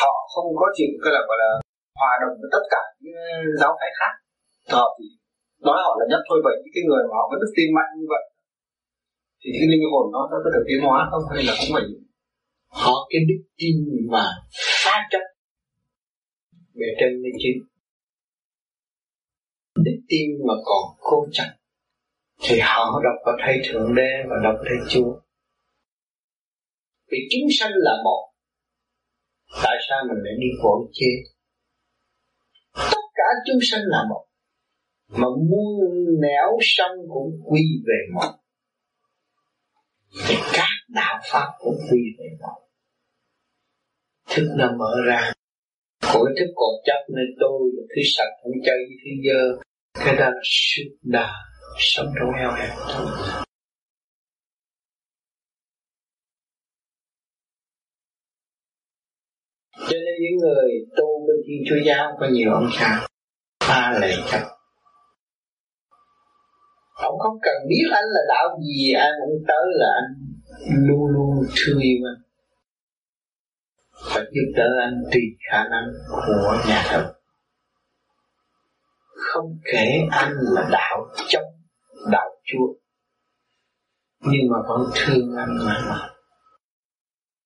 họ 0.00 0.12
không 0.32 0.48
có 0.60 0.66
chịu, 0.76 0.92
cái 1.02 1.12
là 1.16 1.20
gọi 1.28 1.38
là 1.42 1.50
hòa 1.98 2.12
đồng 2.22 2.34
với 2.40 2.50
tất 2.54 2.64
cả 2.72 2.82
những 3.02 3.18
ờ, 3.34 3.38
giáo 3.60 3.72
phái 3.78 3.90
khác. 3.98 4.12
Họ 4.74 4.84
thì 4.96 5.06
nói 5.66 5.78
họ 5.84 5.92
là 6.00 6.04
nhất 6.10 6.22
thôi 6.28 6.38
vậy 6.46 6.56
những 6.62 6.74
cái 6.76 6.84
người 6.88 7.02
mà 7.08 7.14
họ 7.18 7.24
vẫn 7.30 7.38
đức 7.42 7.52
tin 7.56 7.68
mạnh 7.76 7.90
như 7.98 8.06
vậy 8.14 8.24
thì 9.46 9.52
cái 9.58 9.68
linh 9.72 9.84
hồn 9.92 10.12
nó 10.12 10.28
nó 10.30 10.36
có 10.44 10.50
được 10.54 10.64
tiến 10.68 10.80
hóa, 10.86 11.08
không? 11.10 11.22
Hay 11.34 11.44
là 11.44 11.52
cũng 11.58 11.70
phải 11.74 11.82
họ 12.68 13.08
cái 13.10 13.20
đức 13.28 13.42
tin 13.58 13.76
mà 14.12 14.24
phá 14.84 14.96
chấp 15.10 15.24
về 16.74 16.86
trên 17.00 17.10
linh 17.22 17.38
chính 17.38 17.58
đức 19.76 19.98
tin 20.08 20.30
mà 20.48 20.54
còn 20.64 20.82
cố 20.98 21.26
chặt 21.32 21.50
thì 22.42 22.58
họ 22.60 23.00
đọc 23.04 23.16
có 23.24 23.32
thay 23.40 23.60
thượng 23.64 23.94
đế 23.94 24.10
và 24.28 24.36
đọc 24.44 24.54
có 24.58 24.86
chúa. 24.88 25.20
Vì 27.10 27.18
chúng 27.30 27.48
sanh 27.58 27.70
là 27.74 27.92
một, 28.04 28.32
tại 29.62 29.76
sao 29.88 29.98
mình 30.08 30.24
lại 30.24 30.34
đi 30.40 30.46
khổ 30.62 30.88
chế? 30.92 31.06
Tất 32.74 33.04
cả 33.14 33.28
chúng 33.46 33.60
sanh 33.62 33.80
là 33.84 33.98
một, 34.10 34.26
mà 35.08 35.28
muôn 35.50 35.94
nẻo 36.20 36.58
sanh 36.62 36.96
cũng 37.08 37.30
quy 37.44 37.62
về 37.86 38.14
một 38.14 38.32
thì 40.28 40.34
các 40.52 40.68
đạo 40.88 41.20
pháp 41.32 41.46
cũng 41.58 41.76
quy 41.90 42.00
về 42.18 42.28
một 42.40 42.66
thức 44.36 44.54
nó 44.56 44.72
mở 44.78 44.94
ra. 45.06 45.32
Khối 46.02 46.30
thức 46.38 46.52
còn 46.56 46.74
chấp 46.84 47.04
nên 47.08 47.26
tôi 47.40 47.60
là 47.74 47.82
thứ 47.88 48.02
sạch 48.16 48.32
không 48.42 48.52
chơi 48.66 48.76
với 48.76 48.96
thứ 49.04 49.10
dơ 49.26 49.62
cái 50.04 50.16
đó 50.16 50.30
là 50.30 50.40
sức 50.44 50.96
đà 51.02 51.32
sống 51.78 52.06
trong 52.18 52.34
eo 52.34 52.52
hẹp 52.52 52.76
thôi. 52.88 53.06
Cho 59.78 59.96
nên 59.96 60.14
những 60.20 60.36
người 60.40 60.70
tu 60.96 61.26
bên 61.26 61.36
thiên 61.46 61.62
chúa 61.68 61.84
giáo 61.86 62.16
có 62.20 62.26
nhiều 62.32 62.52
ông 62.52 62.68
cha 62.78 63.06
ta 63.58 63.98
lệ 64.00 64.16
chấp 64.30 64.55
ông 66.96 67.18
không 67.18 67.38
cần 67.42 67.54
biết 67.68 67.84
anh 67.92 68.04
là 68.04 68.20
đạo 68.28 68.58
gì 68.62 68.92
anh 68.92 69.12
cũng 69.24 69.44
tới 69.48 69.66
là 69.74 69.86
anh 70.00 70.08
luôn 70.88 71.06
luôn 71.06 71.44
thương 71.56 71.78
yêu 71.78 71.98
anh. 72.10 72.22
Và 74.14 74.20
giúp 74.32 74.52
đỡ 74.56 74.68
anh 74.80 75.02
tùy 75.12 75.22
khả 75.50 75.68
năng 75.68 75.86
của 76.08 76.56
nhà 76.68 76.82
thờ. 76.90 77.14
Không 79.14 79.58
kể 79.64 79.86
anh 80.10 80.32
là 80.40 80.68
đạo 80.72 81.06
chống 81.28 81.52
đạo 82.12 82.30
chúa, 82.44 82.74
nhưng 84.20 84.50
mà 84.50 84.56
vẫn 84.68 84.80
thương 84.94 85.36
anh 85.36 85.58
mà. 85.66 86.08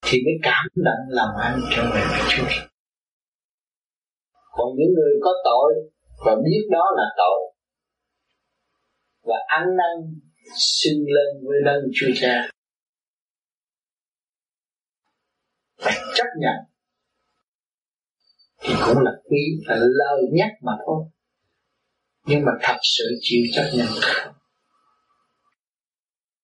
Thì 0.02 0.18
mới 0.24 0.34
cảm 0.42 0.66
động 0.76 1.06
lòng 1.08 1.36
anh 1.40 1.60
trong 1.70 1.86
về 1.94 2.00
Chúa. 2.28 2.44
Còn 4.50 4.68
những 4.76 4.94
người 4.94 5.12
có 5.22 5.30
tội 5.44 5.72
và 6.24 6.34
biết 6.44 6.68
đó 6.70 6.84
là 6.96 7.04
tội 7.16 7.49
và 9.22 9.36
ăn 9.46 9.62
năn 9.76 10.20
xưng 10.56 11.04
lên 11.06 11.46
với 11.46 11.56
đấng 11.64 11.82
Chúa 11.94 12.06
Cha. 12.14 12.50
Phải 15.80 15.94
chấp 16.14 16.26
nhận. 16.38 16.56
Thì 18.60 18.74
cũng 18.86 18.98
là 18.98 19.12
quý, 19.24 19.60
là 19.66 19.76
lời 19.76 20.22
nhắc 20.32 20.50
mà 20.62 20.72
thôi. 20.86 21.04
Nhưng 22.26 22.44
mà 22.44 22.52
thật 22.62 22.76
sự 22.82 23.04
chịu 23.20 23.40
chấp 23.54 23.70
nhận. 23.74 23.88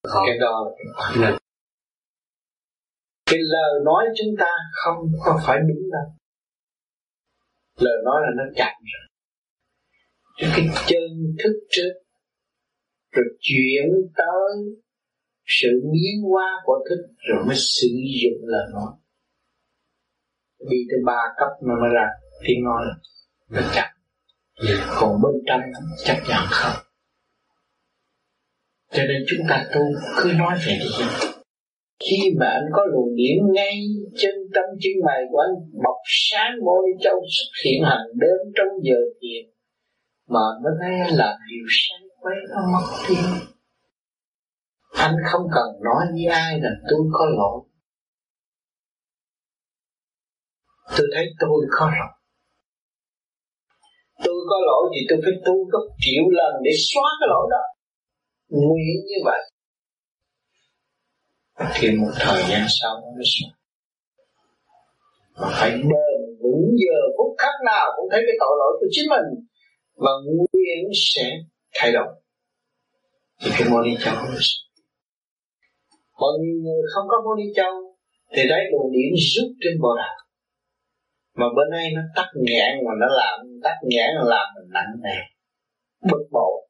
Không 0.03 0.23
cái 0.27 0.39
đó 0.39 0.65
là 0.65 0.71
cái 0.79 0.87
quan 0.97 1.31
trọng 1.31 1.39
cái 3.27 3.39
lời 3.43 3.81
nói 3.85 4.05
chúng 4.17 4.35
ta 4.39 4.51
không 4.73 4.97
có 5.25 5.41
phải 5.47 5.59
đúng 5.69 5.91
đâu. 5.93 6.13
Lời 7.77 8.03
nói 8.05 8.23
là 8.23 8.29
nó 8.37 8.45
chặt 8.57 8.75
rồi. 8.81 9.09
Cái 10.39 10.69
chân 10.87 11.37
thức 11.45 11.67
trước 11.71 11.93
rồi 13.17 13.27
chuyển 13.41 13.87
tới 14.17 14.51
sự 15.47 15.69
biến 15.93 16.23
hóa 16.31 16.49
của 16.65 16.79
thức 16.89 17.03
rồi 17.29 17.45
mới 17.47 17.57
sử 17.57 17.89
dụng 18.23 18.41
là 18.43 18.59
nó. 18.73 18.99
đi 20.71 20.77
tới 20.91 21.01
ba 21.07 21.21
cấp 21.39 21.49
mà 21.69 21.75
mới 21.81 21.91
ra 21.95 22.07
tiếng 22.47 22.65
nói 22.65 22.83
là 23.49 23.73
chặt, 23.75 23.93
còn 25.01 25.23
bên 25.23 25.43
trong 25.47 25.61
chắc 26.05 26.23
chắn 26.29 26.47
không. 26.51 26.83
Cho 28.91 29.03
nên 29.03 29.23
chúng 29.29 29.47
ta 29.49 29.67
tu 29.75 29.81
cứ 30.23 30.33
nói 30.39 30.59
về 30.67 30.79
đi. 30.81 31.05
Khi 32.01 32.19
mà 32.41 32.47
anh 32.47 32.69
có 32.73 32.83
luồng 32.93 33.17
điển 33.17 33.53
ngay 33.53 33.75
chân 34.17 34.35
tâm 34.55 34.65
chân 34.81 34.93
mày 35.07 35.21
của 35.31 35.39
anh 35.39 35.55
bọc 35.85 35.97
sáng 36.05 36.53
môi 36.65 36.87
châu 37.01 37.21
xuất 37.21 37.51
hiện 37.65 37.83
hàng 37.85 38.07
đêm 38.15 38.53
trong 38.57 38.69
giờ 38.83 39.01
thiền 39.21 39.57
mà 40.29 40.47
nó 40.63 40.71
nghe 40.81 41.11
là 41.17 41.39
điều 41.51 41.67
sáng 41.69 42.06
quấy 42.27 42.37
nó 42.51 42.61
mất 42.73 42.87
đi 43.09 43.17
anh 44.93 45.15
không 45.33 45.47
cần 45.55 45.85
nói 45.85 46.07
với 46.13 46.25
ai 46.25 46.61
là 46.61 46.71
tôi 46.91 47.01
có 47.13 47.27
lỗi. 47.39 47.61
Tôi 50.97 51.07
thấy 51.15 51.27
tôi 51.41 51.67
có 51.71 51.87
lỗi 51.87 52.13
tôi 54.25 54.35
có 54.51 54.57
lỗi 54.67 54.85
thì 54.95 55.01
tôi 55.09 55.19
phải 55.25 55.33
tu 55.45 55.55
gấp 55.73 55.85
triệu 55.99 56.25
lần 56.31 56.63
để 56.65 56.71
xóa 56.89 57.09
cái 57.21 57.27
lỗi 57.33 57.47
đó. 57.51 57.63
Nguyện 58.49 58.97
như 59.09 59.19
vậy. 59.25 59.43
Thì 61.75 61.89
một 61.91 62.13
thời 62.21 62.43
gian 62.51 62.67
sau 62.81 62.95
nó 62.95 63.09
mới 63.17 63.27
xóa 63.35 63.51
mà 65.41 65.49
phải 65.61 65.71
bền 65.71 66.19
vững 66.43 66.67
giờ 66.83 66.99
phút 67.17 67.35
khắc 67.39 67.55
nào 67.65 67.87
cũng 67.97 68.09
thấy 68.11 68.21
cái 68.27 68.37
tội 68.41 68.55
lỗi 68.59 68.73
của 68.81 68.87
chính 68.91 69.09
mình. 69.11 69.27
Và 69.95 70.11
nguyện 70.27 70.91
sẽ 70.95 71.31
thay 71.77 71.93
đổi. 71.93 72.07
Thì 73.41 73.51
cái 73.59 73.69
mô 73.69 73.83
đi 73.83 73.97
châu 74.05 74.15
nó 74.15 74.31
còn 76.13 76.33
người 76.63 76.83
không 76.95 77.09
có 77.09 77.17
mô 77.25 77.35
đi 77.37 77.45
châu, 77.57 77.97
thì 78.37 78.43
đấy 78.49 78.61
luồng 78.73 78.93
điểm 78.93 79.13
rút 79.35 79.53
trên 79.61 79.81
bộ 79.81 79.97
đạo 79.97 80.17
mà 81.37 81.47
bên 81.57 81.71
nay 81.71 81.91
nó 81.95 82.03
tắt 82.17 82.29
nghẽn, 82.35 82.73
mà 82.87 82.93
nó 83.01 83.07
làm 83.17 83.47
tắt 83.65 83.77
nghẽn 83.83 84.11
là 84.15 84.25
làm 84.25 84.47
mình 84.55 84.73
nặng 84.73 84.93
nề, 85.05 85.19
bực 86.11 86.29
bội. 86.31 86.69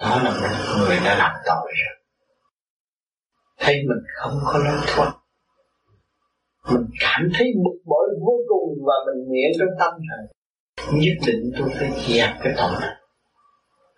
Đó 0.00 0.22
là 0.24 0.30
một 0.30 0.48
người 0.78 0.96
đã 1.04 1.18
làm 1.18 1.32
tội 1.46 1.72
rồi. 1.80 1.96
Thấy 3.58 3.74
mình 3.74 4.04
không 4.14 4.38
có 4.46 4.58
lối 4.58 4.78
thoát. 4.86 5.12
Mình 6.72 6.86
cảm 7.00 7.30
thấy 7.34 7.46
bực 7.64 7.78
bội 7.84 8.08
vô 8.20 8.32
cùng 8.48 8.78
và 8.86 8.94
mình 9.06 9.28
nguyện 9.28 9.50
trong 9.58 9.68
tâm 9.78 9.92
rằng, 10.10 10.26
nhất 11.00 11.16
định 11.26 11.52
tôi 11.58 11.68
phải 11.78 11.90
dẹp 11.90 12.30
cái 12.42 12.52
tội 12.56 12.70
này 12.80 12.99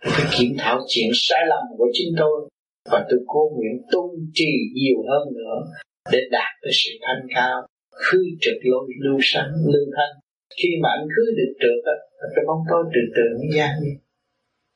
phải 0.03 0.25
kiểm 0.37 0.55
thảo 0.57 0.79
chuyện 0.87 1.09
sai 1.13 1.39
lầm 1.47 1.63
của 1.77 1.87
chính 1.93 2.13
tôi. 2.17 2.49
Và 2.91 3.05
tôi 3.09 3.19
cố 3.27 3.51
nguyện 3.55 3.81
tu 3.91 4.15
trì 4.33 4.51
nhiều 4.73 4.99
hơn 5.09 5.33
nữa 5.33 5.57
để 6.11 6.19
đạt 6.31 6.51
tới 6.61 6.71
sự 6.73 6.91
thanh 7.01 7.27
cao 7.35 7.67
khứ 7.95 8.17
trực 8.41 8.57
lôi 8.63 8.87
lưu 9.03 9.19
sáng 9.21 9.51
lưu 9.73 9.85
thanh 9.95 10.19
khi 10.57 10.69
mà 10.81 10.89
anh 10.89 11.07
khứ 11.15 11.25
được 11.37 11.53
trượt 11.61 11.85
á 11.85 11.95
cái 12.35 12.43
bóng 12.47 12.63
tối 12.69 12.83
từ 12.93 13.01
từ 13.15 13.23
nó 13.33 13.57
gian 13.57 13.71
đi. 13.83 13.91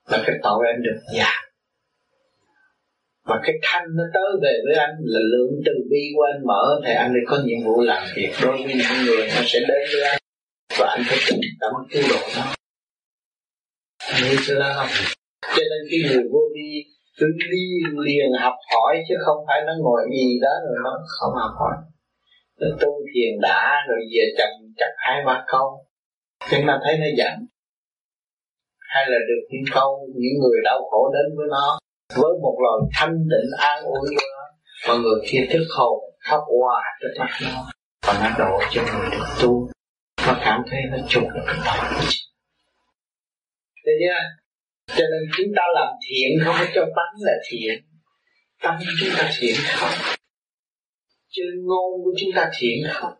Và 0.09 0.23
cái 0.27 0.35
tội 0.43 0.65
anh 0.73 0.81
được 0.83 0.99
giảm 1.17 1.47
và 3.27 3.39
cái 3.43 3.55
thanh 3.61 3.87
nó 3.95 4.03
tới 4.13 4.31
về 4.43 4.53
với 4.65 4.75
anh 4.75 4.95
là 4.99 5.19
lượng 5.19 5.61
từ 5.65 5.71
bi 5.89 6.03
của 6.15 6.25
anh 6.33 6.45
mở, 6.45 6.81
thì 6.85 6.93
anh 6.93 7.11
lại 7.13 7.23
có 7.27 7.37
nhiệm 7.45 7.65
vụ 7.65 7.81
làm 7.81 8.03
việc. 8.15 8.29
Đối 8.43 8.57
với 8.63 8.73
những 8.73 9.05
người 9.05 9.27
nó 9.27 9.41
sẽ 9.45 9.59
đến 9.59 9.87
với 9.93 10.01
anh, 10.09 10.19
và 10.79 10.87
anh 10.97 11.01
phải 11.07 11.17
tự 11.29 11.35
tâm 11.61 11.71
cứu 11.91 12.03
độ 12.09 12.19
nó 12.35 12.53
anh 14.13 14.23
hiểu 14.23 14.39
chưa 14.45 14.59
đó 14.59 14.73
không 14.75 15.16
cho 15.41 15.63
nên 15.71 15.81
cái 15.89 15.99
người 16.07 16.23
vô 16.31 16.39
vi 16.55 16.69
cứ 17.17 17.25
đi 17.51 17.65
liền 18.05 18.29
học 18.41 18.55
hỏi 18.73 19.03
chứ 19.09 19.15
không 19.25 19.37
phải 19.47 19.59
nó 19.67 19.73
ngồi 19.83 20.01
gì 20.11 20.39
đó 20.41 20.53
rồi 20.65 20.77
nó 20.83 20.91
không 21.19 21.33
học 21.41 21.53
hỏi. 21.59 21.75
Nó 22.59 22.67
tu 22.81 22.91
thiền 23.13 23.31
đã 23.41 23.85
rồi 23.87 23.99
về 24.13 24.23
chậm 24.37 24.49
chặt 24.77 24.91
hai 24.97 25.17
ba 25.25 25.45
câu. 25.47 25.85
Nhưng 26.51 26.65
mà 26.65 26.79
thấy 26.83 26.97
nó 26.97 27.07
giận 27.17 27.33
hay 28.79 29.05
là 29.07 29.17
được 29.29 29.43
những 29.49 29.73
câu, 29.73 30.07
những 30.15 30.39
người 30.41 30.59
đau 30.63 30.79
khổ 30.91 31.11
đến 31.13 31.37
với 31.37 31.47
nó. 31.51 31.79
Với 32.15 32.33
một 32.41 32.57
lời 32.63 32.89
thanh 32.93 33.15
tịnh 33.31 33.49
an 33.57 33.83
ủi 33.83 34.09
của 34.15 34.27
nó, 34.35 34.43
mà 34.87 35.01
người 35.03 35.19
kia 35.29 35.47
thức 35.51 35.65
hồn, 35.77 35.99
khóc 36.29 36.41
hòa 36.59 36.81
trước 37.01 37.13
mắt 37.19 37.29
nó. 37.43 37.65
Và 38.07 38.13
nó 38.23 38.45
đổ 38.45 38.59
cho 38.71 38.81
người 38.81 39.09
được 39.11 39.25
tu. 39.41 39.69
Nó 40.27 40.37
cảm 40.45 40.63
thấy 40.69 40.79
nó 40.91 40.97
chụp 41.07 41.23
được 41.23 41.41
cái 41.47 41.55
tội 41.65 41.89
của 41.89 42.05
chính 42.09 42.27
Thế 43.85 43.91
chưa? 43.99 44.46
Cho 44.87 45.03
nên 45.11 45.29
chúng 45.37 45.53
ta 45.55 45.61
làm 45.75 45.93
thiện 46.09 46.29
không 46.45 46.55
phải 46.57 46.71
cho 46.75 46.81
tánh 46.81 47.15
là 47.19 47.33
thiện. 47.49 47.83
Tâm 48.63 48.75
chúng 48.99 49.09
ta 49.17 49.31
thiện 49.39 49.55
không? 49.75 50.17
Chứ 51.29 51.43
ngôn 51.63 52.03
của 52.03 52.13
chúng 52.19 52.29
ta 52.35 52.51
thiện 52.59 52.77
không? 52.93 53.13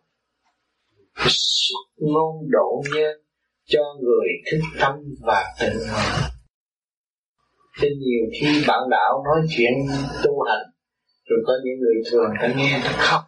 Xuất 1.26 1.84
ngôn 1.96 2.50
độ 2.50 2.82
nhân 2.94 3.16
Cho 3.64 3.80
người 4.02 4.28
thức 4.50 4.60
tâm 4.80 4.92
và 5.20 5.44
tự 5.60 5.86
hòa. 5.90 6.30
Thế 7.80 7.88
nhiều 7.88 8.26
khi 8.40 8.64
bạn 8.68 8.80
đạo 8.90 9.24
nói 9.24 9.46
chuyện 9.56 9.72
tu 10.24 10.42
hành, 10.48 10.66
Rồi 11.24 11.38
có 11.46 11.52
những 11.64 11.78
người 11.80 11.94
thường 12.10 12.30
ta 12.40 12.54
nghe 12.56 12.80
ta 12.84 12.92
khóc 12.92 13.20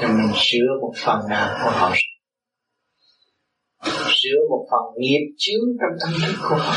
Cho 0.00 0.08
mình 0.08 0.32
sửa 0.36 0.80
một 0.80 0.92
phần 1.04 1.20
nào 1.28 1.58
của 1.64 1.70
họ. 1.70 1.92
Sửa 3.84 4.38
một 4.50 4.66
phần 4.70 4.94
nghiệp 4.98 5.34
chướng 5.38 5.64
trong 5.80 5.98
tâm 6.00 6.10
thức 6.26 6.36
của 6.48 6.56
họ. 6.56 6.74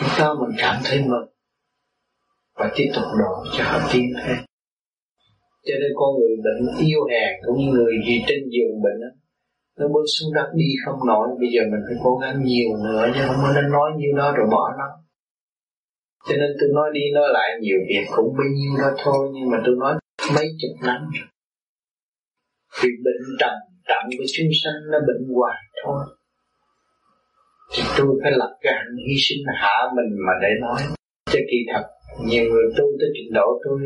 Lúc 0.00 0.10
đó 0.18 0.34
mình 0.34 0.56
cảm 0.58 0.82
thấy 0.84 0.98
mừng 1.00 1.28
Và 2.54 2.72
tiếp 2.76 2.90
tục 2.94 3.04
độ 3.18 3.44
cho 3.56 3.64
họ 3.64 3.88
tiến 3.92 4.12
thêm 4.24 4.36
cho 5.66 5.74
nên 5.80 5.92
con 6.00 6.10
người 6.18 6.34
bệnh 6.44 6.60
yêu 6.88 7.00
hèn 7.12 7.30
cũng 7.44 7.56
như 7.58 7.68
người 7.72 7.94
gì 8.06 8.16
trên 8.28 8.40
giường 8.54 8.82
bệnh 8.84 8.98
đó, 9.04 9.10
nó 9.78 9.84
bước 9.94 10.06
xuống 10.14 10.34
đất 10.34 10.48
đi 10.54 10.68
không 10.84 10.98
nổi 11.10 11.26
bây 11.40 11.48
giờ 11.54 11.60
mình 11.72 11.82
phải 11.86 11.96
cố 12.04 12.12
gắng 12.22 12.36
nhiều 12.44 12.68
nữa 12.84 13.04
chứ 13.14 13.20
không 13.26 13.40
nên 13.54 13.66
nói 13.76 13.88
nhiêu 13.98 14.12
đó 14.20 14.26
rồi 14.36 14.46
bỏ 14.54 14.64
nó. 14.78 14.88
Cho 16.28 16.34
nên 16.40 16.50
tôi 16.60 16.68
nói 16.74 16.88
đi 16.94 17.00
nói 17.14 17.28
lại 17.36 17.48
nhiều 17.60 17.80
việc 17.88 18.06
cũng 18.16 18.30
bấy 18.38 18.48
nhiêu 18.58 18.72
đó 18.82 18.90
thôi 19.04 19.30
nhưng 19.34 19.50
mà 19.50 19.58
tôi 19.66 19.74
nói 19.82 19.94
mấy 20.34 20.46
chục 20.60 20.74
năm 20.86 21.00
rồi. 21.14 21.28
Vì 22.80 22.90
bệnh 23.04 23.22
trầm 23.40 23.56
tạng 23.88 24.08
của 24.18 24.24
chúng 24.36 24.48
sanh 24.64 24.74
nó 24.90 24.98
bệnh 24.98 25.34
hoài 25.34 25.62
thôi. 25.84 26.04
Thì 27.72 27.82
tôi 27.98 28.06
phải 28.22 28.32
lập 28.32 28.56
cái 28.60 28.72
hạnh 28.76 28.96
hy 29.08 29.14
sinh 29.18 29.38
hạ 29.56 29.76
mình 29.96 30.18
mà 30.26 30.32
để 30.42 30.48
nói. 30.60 30.82
Cho 31.26 31.38
kỳ 31.50 31.58
thật, 31.72 31.84
nhiều 32.26 32.44
người 32.44 32.64
tu 32.76 32.84
tới 33.00 33.08
trình 33.14 33.32
độ 33.34 33.60
tôi, 33.64 33.80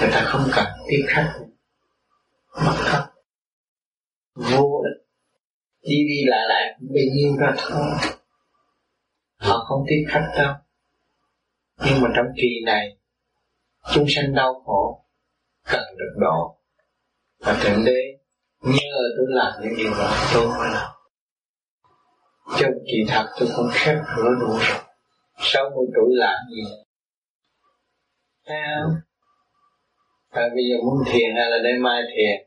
người 0.00 0.10
ta 0.12 0.20
không 0.24 0.42
cần 0.56 0.66
tiếp 0.88 1.04
khách. 1.08 1.32
Mất 2.66 2.76
khách. 2.76 3.06
Vô 4.34 4.82
ích. 4.84 5.06
Đi 5.82 5.96
đi 6.08 6.24
lại 6.26 6.44
lại 6.48 6.76
cũng 6.78 6.88
bị 6.92 7.00
nhiêu 7.14 7.36
ra 7.40 7.54
thôi. 7.58 7.86
Họ 9.36 9.64
không 9.68 9.84
tiếp 9.88 10.04
khách 10.08 10.26
đâu. 10.38 10.54
Nhưng 11.86 12.00
mà 12.00 12.08
trong 12.16 12.26
kỳ 12.36 12.60
này, 12.66 12.96
chúng 13.94 14.04
sanh 14.08 14.34
đau 14.34 14.62
khổ, 14.64 15.04
cần 15.64 15.84
được 15.98 16.14
độ. 16.20 16.58
Và 17.38 17.56
thượng 17.62 17.84
đế 17.84 18.05
nhờ 18.66 18.98
tôi 19.16 19.26
làm 19.28 19.52
những 19.62 19.74
điều 19.78 19.90
đó 19.90 20.10
tôi 20.34 20.46
mới 20.46 20.70
làm. 20.72 20.90
Trong 22.58 22.72
kỳ 22.86 23.04
thật 23.08 23.26
tôi 23.38 23.48
cũng 23.56 23.68
khép 23.72 23.96
cửa 24.16 24.30
đủ 24.40 24.48
rồi. 24.48 24.80
60 25.38 25.86
tuổi 25.94 26.10
làm 26.12 26.36
gì? 26.50 26.62
Sao? 28.46 28.90
À, 30.30 30.42
bây 30.54 30.64
giờ 30.70 30.76
muốn 30.84 31.04
thiền 31.06 31.36
hay 31.36 31.50
là 31.50 31.56
đêm 31.64 31.82
mai 31.82 32.02
thiền. 32.16 32.46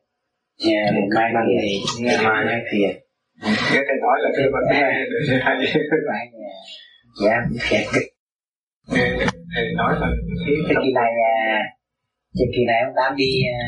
Dạ, 0.58 0.82
yeah, 0.82 0.94
mai 1.16 1.32
thiền, 1.34 2.06
ngày 2.06 2.18
mai 2.24 2.46
mai 2.46 2.62
thiền. 2.72 3.10
cái 3.44 3.84
thầy 3.88 3.98
nói 4.02 4.18
là 4.24 4.30
cái 4.38 4.46
vấn 4.54 4.64
đề 4.72 5.06
để 5.12 5.40
hay 5.44 5.56
dạ 7.24 7.36
thiệt 7.70 7.86
thầy 9.56 9.64
nói 9.78 9.94
là 10.00 10.08
cái 10.68 10.76
kỳ 10.84 10.92
này 10.94 11.12
cái 12.38 12.48
kỳ 12.56 12.62
này 12.68 12.82
ông 12.86 12.94
tám 12.96 13.16
đi 13.16 13.42
à, 13.54 13.60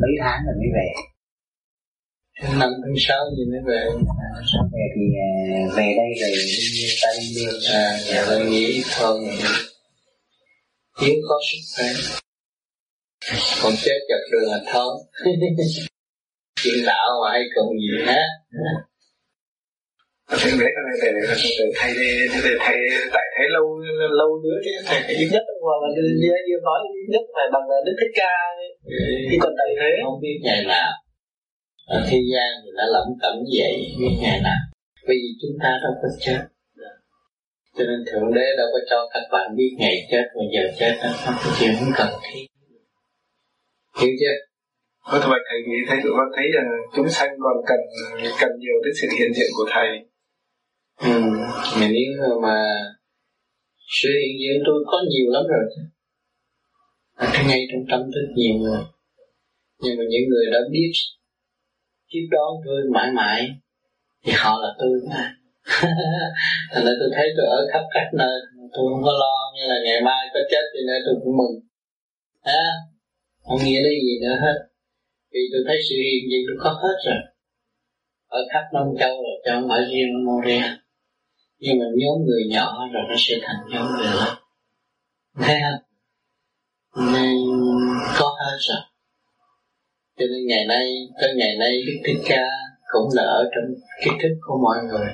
mấy 0.00 0.10
tháng 0.20 0.40
rồi 0.46 0.54
mới 0.58 0.68
về 0.74 1.13
năm 2.42 2.70
tháng 2.82 2.94
sáu 3.08 3.24
gì 3.36 3.44
mới 3.50 3.60
về. 3.66 3.82
Sau 4.52 4.62
về 4.72 4.84
thì 4.94 5.04
à, 5.20 5.30
về 5.76 5.86
đây 6.00 6.10
rồi 6.20 6.30
đi 6.30 6.86
ta 7.02 7.08
đi 7.20 7.26
đường 7.36 7.60
à 7.72 7.98
nhà 8.08 8.24
tôi 8.28 8.44
nghĩ 8.50 8.82
thôi 8.96 9.20
thiếu 11.00 11.14
có 11.28 11.36
sức 11.48 11.58
khỏe. 11.76 11.88
Còn 13.62 13.72
chết 13.84 13.98
chặt 14.08 14.22
đường 14.32 14.50
là 14.52 14.60
thơm. 14.72 14.92
Chuyện 16.62 16.84
đạo 16.86 17.08
mà 17.22 17.28
hay 17.32 17.42
còn 17.54 17.66
gì 17.82 17.90
hết. 18.06 18.28
Thầy 20.28 20.52
biết 20.60 20.72
là 20.76 20.82
thầy 21.02 21.12
thầy 21.12 21.50
thầy 21.78 21.90
thầy 22.42 22.54
thầy 22.64 22.76
tại 23.14 23.26
thấy 23.36 23.46
lâu 23.56 23.64
lâu 24.20 24.30
nữa 24.44 24.58
chứ. 24.64 24.70
Thầy 24.86 25.00
phải 25.04 25.14
duy 25.18 25.26
nhất 25.32 25.42
hoặc 25.66 25.78
là 25.82 25.88
như 25.96 26.30
như 26.48 26.56
nói 26.62 26.78
duy 26.94 27.04
nhất 27.12 27.24
phải 27.34 27.46
bằng 27.52 27.66
đức 27.86 27.96
thích 28.00 28.12
ca 28.14 28.34
thì 29.30 29.36
còn 29.40 29.52
thầy 29.58 29.70
thế. 29.80 29.90
Không 30.04 30.20
biết 30.22 30.36
ngày 30.42 30.64
nào 30.68 31.03
ở 31.86 32.06
thế 32.10 32.18
gian 32.32 32.50
thì 32.64 32.70
đã 32.76 32.84
lẩm 32.92 33.06
cẩm 33.22 33.36
vậy 33.58 33.74
biết 33.98 34.16
ngày 34.20 34.40
nào. 34.40 34.60
Bởi 35.06 35.16
vì 35.22 35.30
chúng 35.42 35.56
ta 35.62 35.70
đâu 35.82 35.92
có 36.02 36.08
chết. 36.20 36.40
Cho 37.76 37.84
nên 37.84 38.04
thượng 38.08 38.34
đế 38.34 38.46
đâu 38.58 38.66
có 38.72 38.78
cho 38.90 39.08
các 39.14 39.22
bạn 39.32 39.56
biết 39.56 39.70
ngày 39.78 39.96
chết 40.10 40.24
và 40.34 40.42
giờ 40.54 40.62
chết 40.78 40.94
đó. 41.02 41.10
Không 41.24 41.34
có 41.44 41.56
chuyện 41.60 41.72
không 41.78 41.92
cần 41.96 42.08
thiết. 42.22 42.46
Hiểu 44.00 44.12
chưa? 44.20 44.36
Có 45.10 45.26
vậy 45.30 45.40
thầy 45.48 45.58
nghĩ 45.66 45.78
thấy 45.88 45.98
tụi 46.02 46.12
con 46.16 46.28
thấy 46.36 46.44
rằng 46.54 46.68
chúng 46.96 47.08
sanh 47.08 47.30
còn 47.40 47.56
cần 47.66 47.80
cần 48.40 48.50
nhiều 48.58 48.76
tới 48.84 48.92
sự 49.00 49.08
hiện 49.18 49.30
diện 49.34 49.50
của 49.56 49.66
thầy. 49.74 49.88
Ừ, 51.00 51.20
mà 51.80 51.88
nếu 51.96 52.38
mà 52.42 52.56
sự 54.02 54.08
hiện 54.22 54.36
diện 54.40 54.62
tôi 54.66 54.84
có 54.86 54.98
nhiều 55.10 55.30
lắm 55.32 55.44
rồi 55.48 55.64
à, 57.14 57.44
ngay 57.48 57.66
trong 57.72 57.82
tâm 57.90 58.00
thức 58.14 58.26
nhiều 58.36 58.54
người. 58.54 58.82
Nhưng 59.82 59.96
mà 59.98 60.04
những 60.08 60.28
người 60.28 60.46
đã 60.52 60.58
biết 60.72 60.90
tiếp 62.10 62.26
đón 62.30 62.50
tôi 62.66 62.80
mãi 62.94 63.12
mãi. 63.12 63.48
Thì 64.24 64.32
họ 64.36 64.58
là 64.62 64.68
tôi 64.78 64.90
mà 65.10 65.34
thành 66.72 66.84
ra 66.84 66.92
tôi 67.00 67.10
thấy 67.16 67.26
tôi 67.36 67.46
ở 67.46 67.66
khắp 67.72 67.84
các 67.94 68.08
nơi. 68.12 68.40
Tôi 68.74 68.84
không 68.90 69.02
có 69.04 69.12
lo 69.12 69.36
như 69.54 69.62
là 69.68 69.76
ngày 69.84 70.00
mai 70.04 70.26
có 70.34 70.40
chết 70.50 70.64
thì 70.74 70.80
nên 70.86 71.02
tôi 71.06 71.14
cũng 71.24 71.36
mừng. 71.36 71.54
À, 72.42 72.66
không 73.44 73.58
nghĩa 73.64 73.82
đến 73.84 73.94
gì 74.06 74.14
nữa 74.22 74.36
hết. 74.42 74.58
Vì 75.32 75.40
tôi 75.52 75.62
thấy 75.66 75.76
sự 75.88 75.94
hiện 76.04 76.30
diện 76.30 76.42
tôi 76.48 76.56
có 76.60 76.70
hết 76.82 76.96
rồi. 77.06 77.20
Ở 78.28 78.40
khắp 78.52 78.64
nông 78.72 78.94
Châu 79.00 79.14
rồi 79.24 79.36
cho 79.44 79.52
không 79.60 79.68
phải 79.68 79.80
riêng 79.90 80.26
Montreal 80.26 80.84
nhưng 81.64 81.78
mà 81.78 81.84
nhóm 81.96 82.26
người 82.26 82.44
nhỏ 82.48 82.88
rồi 82.92 83.02
nó 83.08 83.14
sẽ 83.18 83.34
thành 83.42 83.56
nhóm 83.70 83.86
người 83.96 84.06
lớn. 84.06 84.34
Thấy 85.36 85.56
không? 85.62 85.80
Nên 87.12 87.36
có 88.18 88.36
hết 88.44 88.56
rồi 88.60 88.78
cho 90.18 90.24
nên 90.30 90.46
ngày 90.46 90.64
nay, 90.68 90.86
tới 91.20 91.34
ngày 91.36 91.56
nay 91.58 91.82
đức 91.86 92.00
thích 92.06 92.22
ca 92.28 92.44
cũng 92.92 93.08
là 93.14 93.22
ở 93.22 93.50
trong 93.54 93.74
kiến 94.04 94.14
thức 94.22 94.34
của 94.46 94.58
mọi 94.62 94.78
người. 94.84 95.08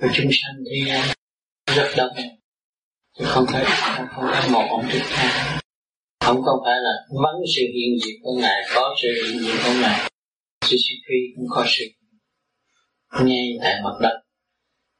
Và 0.00 0.08
chúng 0.14 0.30
sanh 0.32 0.56
thì 0.70 0.92
rất 1.76 1.88
đông. 1.96 2.16
Chứ 3.18 3.24
không 3.28 3.44
phải 3.48 3.64
không 3.96 4.30
phải 4.32 4.50
một 4.50 4.66
ông 4.70 4.84
thích 4.90 5.02
ca 5.16 5.58
không 6.32 6.42
có 6.44 6.62
phải 6.64 6.76
là 6.80 6.94
vắng 7.22 7.40
sự 7.56 7.62
hiện 7.74 7.98
diện 8.04 8.16
của 8.22 8.32
ngài, 8.40 8.62
có 8.74 8.94
sự 9.02 9.08
hiện 9.08 9.38
diện 9.42 9.56
của 9.64 9.72
ngài. 9.80 10.10
Mississippi 10.62 11.18
cũng 11.36 11.46
có 11.50 11.64
sự 11.66 11.84
ngay 13.24 13.58
tại 13.62 13.74
mặt 13.84 13.96
đất. 14.02 14.20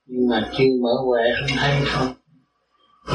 Nhưng 0.06 0.28
mà 0.28 0.50
chưa 0.58 0.64
mở 0.82 0.90
huệ 1.06 1.22
không 1.40 1.58
thấy 1.58 1.72
không. 1.86 2.14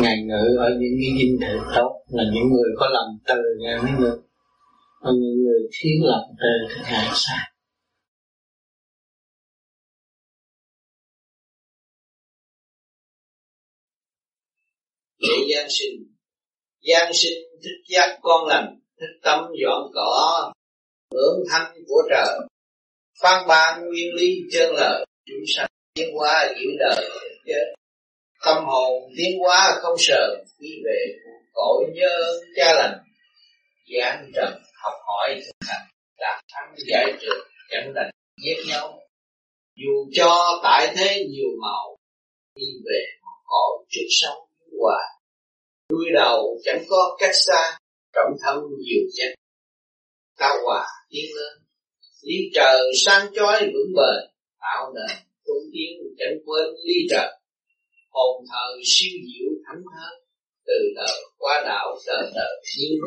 Ngài 0.01 0.17
ngự 0.21 0.57
ở 0.57 0.69
những 0.79 0.95
cái 1.01 1.11
dinh 1.19 1.37
thự 1.41 1.57
tốt 1.75 1.91
là 2.09 2.23
những 2.33 2.49
người 2.53 2.69
có 2.79 2.87
lòng 2.89 3.17
từ 3.27 3.41
ngài 3.59 3.77
mới 3.77 3.91
được 3.99 4.26
và 5.01 5.11
những 5.11 5.43
người 5.43 5.61
thiếu 5.71 5.97
lòng 6.03 6.35
từ 6.39 6.75
thực 6.75 6.83
hành 6.85 7.11
sai 7.15 7.57
để 15.19 15.55
Giáng 15.55 15.67
sinh. 15.69 16.03
Giáng 16.81 17.11
sinh 17.13 17.37
thích 17.63 17.95
giác 17.95 18.19
con 18.21 18.47
lành, 18.47 18.79
Thích 18.99 19.19
tâm 19.23 19.39
dọn 19.63 19.91
cỏ, 19.93 20.51
Hưởng 21.13 21.43
thanh 21.51 21.73
của 21.87 22.01
trời. 22.09 22.39
Phan 23.21 23.47
ban 23.47 23.85
nguyên 23.85 24.13
lý 24.13 24.35
chân 24.51 24.73
lời, 24.75 25.05
Chúng 25.25 25.43
sanh 25.55 25.69
tiến 25.93 26.09
hóa 26.15 26.47
giữ 26.59 26.65
đời, 26.79 27.09
chết 27.45 27.73
Tâm 28.45 28.65
hồn 28.65 29.03
tiến 29.17 29.39
hóa 29.39 29.77
không 29.81 29.95
sợ 29.97 30.35
quy 30.59 30.69
về 30.85 31.13
cõi 31.53 31.83
nhớ 31.93 32.39
cha 32.55 32.73
lành 32.73 33.06
giảng 33.95 34.31
trần, 34.35 34.53
học 34.83 34.93
hỏi 35.07 35.41
thực 35.45 35.67
hành, 35.67 35.87
là 36.17 36.41
thắng 36.53 36.75
giải 36.77 37.05
trừ 37.21 37.31
chẳng 37.69 37.93
đành 37.95 38.09
giết 38.45 38.57
nhau. 38.67 38.99
Dù 39.75 40.09
cho 40.13 40.59
tại 40.63 40.93
thế 40.97 41.25
nhiều 41.29 41.49
màu, 41.61 41.97
Đi 42.55 42.65
về 42.85 43.01
một 43.21 43.39
cõi 43.45 43.85
trước 43.89 44.07
sống 44.09 44.47
hòa 44.79 45.17
đuôi 45.89 46.05
đầu 46.13 46.59
chẳng 46.63 46.83
có 46.89 47.17
cách 47.19 47.35
xa, 47.47 47.77
trọng 48.13 48.35
thân 48.41 48.57
nhiều 48.79 49.03
chất 49.17 49.33
cao 50.37 50.57
hòa 50.65 50.85
tiến 51.09 51.25
lên 51.35 51.63
lý 52.21 52.35
trời 52.53 52.91
sang 53.05 53.27
chói 53.35 53.59
vững 53.59 53.93
bền, 53.95 54.31
tạo 54.59 54.93
nền 54.95 55.17
tôn 55.45 55.57
tiến 55.73 55.91
chẳng 56.17 56.37
quên 56.45 56.65
lý 56.85 56.93
trời 57.09 57.29
hồn 58.09 58.45
thờ 58.49 58.77
siêu 58.85 59.11
diệu 59.27 59.51
thánh 59.65 59.83
thơ 59.93 60.09
từ 60.65 60.73
đời 60.95 61.17
qua 61.37 61.61
đạo, 61.65 61.97
đời 62.07 62.31
đời 62.35 62.61
siêu 62.63 62.97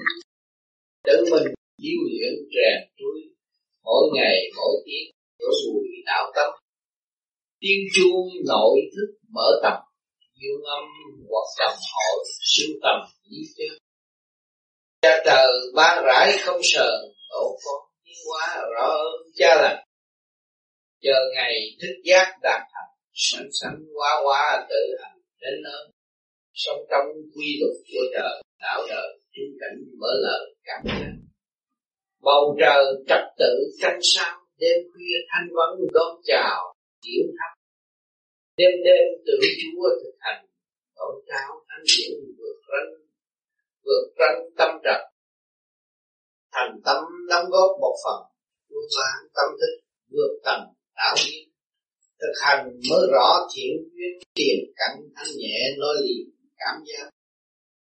tự 1.05 1.25
mình 1.31 1.55
diêu 1.83 2.01
luyện 2.09 2.35
rèn 2.55 2.89
túi 2.99 3.21
mỗi 3.85 4.05
ngày, 4.15 4.37
mỗi 4.57 4.75
tiếng 4.87 5.11
đổ 5.39 5.47
bùi 5.67 5.87
đạo 6.07 6.33
tâm. 6.37 6.51
Tiên 7.61 7.79
chuông 7.95 8.29
nội 8.47 8.81
thức 8.97 9.19
mở 9.35 9.61
tầm 9.63 9.79
dương 10.41 10.63
âm 10.63 10.85
hoặc 11.29 11.47
tầm 11.59 11.79
hội 11.93 12.25
siêu 12.41 12.69
tầm 12.83 13.01
lý 13.31 13.39
chân 13.57 13.79
cha 15.03 15.23
trời 15.25 15.53
ban 15.75 16.05
rãi 16.05 16.39
không 16.41 16.61
sờn, 16.63 17.01
tổ 17.31 17.59
con 17.65 17.89
tiến 18.05 18.15
hóa 18.29 18.63
rõ 18.75 18.87
ơn 18.87 19.33
cha 19.35 19.49
lành. 19.63 19.85
Chờ 21.03 21.15
ngày 21.35 21.55
thức 21.83 21.95
giác 22.05 22.39
đạt 22.43 22.61
thành 22.73 22.95
sẵn 23.13 23.49
sẵn 23.63 23.73
quá 23.97 24.21
quá 24.25 24.67
tự 24.71 24.97
hành 25.03 25.19
đến 25.41 25.63
nơi. 25.65 25.89
Sống 26.55 26.79
trong 26.91 27.07
quy 27.37 27.57
luật 27.61 27.77
của 27.89 28.05
trời, 28.15 28.43
đạo 28.61 28.87
đời 28.89 29.20
trung 29.35 29.53
cảnh 29.61 29.77
mở 30.01 30.13
lời, 30.25 30.55
cảm 30.65 30.81
giác 30.87 31.13
bầu 32.23 32.57
trời 32.61 32.85
trật 33.09 33.25
tự 33.39 33.53
xanh 33.83 33.99
sao 34.03 34.41
đêm 34.59 34.79
khuya 34.93 35.17
thanh 35.31 35.49
vấn 35.57 35.87
đón 35.93 36.21
chào 36.25 36.75
chiếu 37.01 37.25
thắp 37.39 37.53
đêm 38.57 38.71
đêm 38.85 39.05
tự 39.27 39.33
chúa 39.61 39.89
thực 40.03 40.17
hành, 40.19 40.47
tổ 40.97 41.23
cao 41.27 41.65
thanh 41.69 41.85
điển 41.87 42.13
vượt 42.39 42.57
ranh 42.69 42.91
vượt 43.85 44.05
ranh 44.19 44.39
tâm 44.59 44.71
trật 44.85 45.01
thành 46.53 46.81
tâm 46.85 47.05
đóng 47.29 47.51
góp 47.51 47.71
một 47.81 47.97
phần 48.05 48.21
buôn 48.71 48.85
bán 48.97 49.29
tâm 49.35 49.49
thức, 49.61 49.75
vượt 50.13 50.33
tầm 50.45 50.61
đạo 50.97 51.15
lý. 51.27 51.37
Thực 52.21 52.33
hành 52.43 52.65
mới 52.91 53.07
rõ 53.13 53.49
thiện 53.55 53.73
duyên, 53.93 54.15
tiền 54.35 54.59
cảnh 54.77 54.97
thanh 55.17 55.37
nhẹ 55.37 55.59
nói 55.79 55.97
liền 56.03 56.31
cảm 56.59 56.77
giác, 56.87 57.11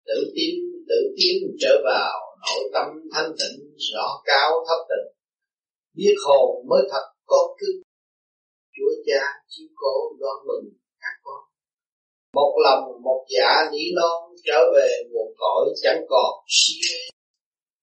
tự 0.05 0.31
tin 0.35 0.55
tự 0.89 0.99
tiến 1.17 1.35
trở 1.59 1.73
vào 1.83 2.13
nội 2.45 2.63
tâm 2.73 2.85
thanh 3.13 3.31
tịnh 3.39 3.59
rõ 3.93 4.07
cao 4.25 4.51
thấp 4.67 4.79
tịnh 4.89 5.07
biết 5.97 6.15
hồn 6.25 6.65
mới 6.69 6.81
thật 6.91 7.05
có 7.25 7.55
cưng 7.59 7.81
Chúa 8.77 8.93
cha 9.05 9.21
chiếu 9.47 9.67
cố 9.75 9.93
đón 10.19 10.37
mừng 10.47 10.73
các 11.01 11.15
con. 11.23 11.41
Một 12.33 12.53
lòng 12.63 12.83
một 13.03 13.25
dạ 13.29 13.69
lý 13.71 13.83
non 13.95 14.35
trở 14.45 14.59
về 14.75 14.89
nguồn 15.09 15.33
cõi 15.37 15.69
chẳng 15.81 16.05
còn 16.09 16.31
si 16.47 16.73
mê. 16.81 16.99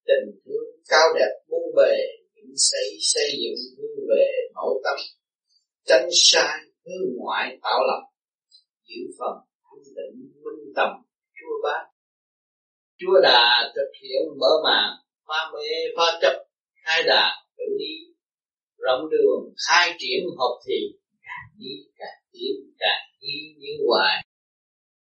Tình 0.07 0.39
thương 0.45 0.69
cao 0.87 1.07
đẹp 1.15 1.33
muôn 1.49 1.75
bề, 1.75 1.95
những 2.35 2.53
xây 2.57 2.89
xây 3.01 3.29
dựng 3.41 3.77
hướng 3.77 4.05
về 4.09 4.27
nội 4.55 4.81
tâm. 4.83 4.97
Tranh 5.85 6.09
sai 6.11 6.59
hướng 6.85 7.15
ngoại 7.17 7.57
tạo 7.61 7.79
lập, 7.87 8.01
giữ 8.87 9.01
phần 9.19 9.35
thanh 9.63 9.83
tịnh 9.95 10.15
minh 10.43 10.73
tầm 10.75 10.89
Chúa 11.35 11.55
bác. 11.63 11.94
Chúa 12.99 13.19
đã 13.23 13.71
thực 13.75 13.91
hiện 14.01 14.21
mở 14.39 14.47
màn, 14.63 14.89
pha 15.27 15.51
mê 15.53 15.67
pha 15.97 16.19
chấp, 16.21 16.45
khai 16.85 17.03
đà 17.03 17.31
tự 17.57 17.63
đi. 17.79 17.93
Rộng 18.77 19.09
đường 19.09 19.53
khai 19.67 19.95
triển 19.99 20.23
hợp 20.37 20.59
thì 20.67 20.75
càng 21.23 21.49
đi 21.57 21.71
càng 21.97 22.19
tiến 22.31 22.55
càng 22.79 23.05
đi 23.21 23.55
như 23.57 23.85
hoài. 23.87 24.25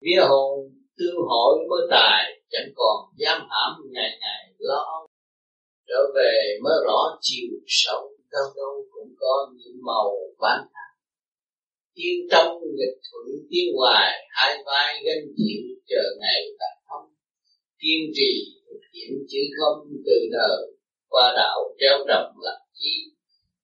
Vía 0.01 0.21
hồn 0.29 0.69
tương 0.97 1.15
hội 1.29 1.57
mới 1.69 1.87
tài 1.91 2.41
chẳng 2.49 2.71
còn 2.75 2.97
giam 3.17 3.41
hãm 3.49 3.71
ngày 3.91 4.17
ngày 4.21 4.53
lo 4.59 5.07
trở 5.87 6.11
về 6.15 6.57
mới 6.63 6.73
rõ 6.85 7.17
chiều 7.21 7.49
sâu 7.67 8.11
đâu 8.31 8.43
đâu 8.55 8.85
cũng 8.91 9.13
có 9.19 9.51
những 9.55 9.77
màu 9.85 10.15
ván 10.39 10.59
thang 10.73 10.89
tiên 11.95 12.27
trong 12.31 12.57
nghịch 12.77 12.97
thuận 13.11 13.27
tiên 13.49 13.65
hoài 13.77 14.27
hai 14.29 14.57
vai 14.65 14.93
gánh 15.05 15.25
chịu 15.37 15.63
chờ 15.87 16.03
ngày 16.19 16.41
là 16.59 16.67
thông 16.89 17.08
kiên 17.81 18.01
trì 18.13 18.31
thực 18.67 18.81
hiện 18.93 19.11
chữ 19.29 19.39
không 19.57 19.87
từ 20.05 20.17
đời 20.31 20.59
qua 21.09 21.33
đạo 21.37 21.59
treo 21.79 21.97
trầm 22.07 22.23
lập 22.45 22.59
chi, 22.73 22.95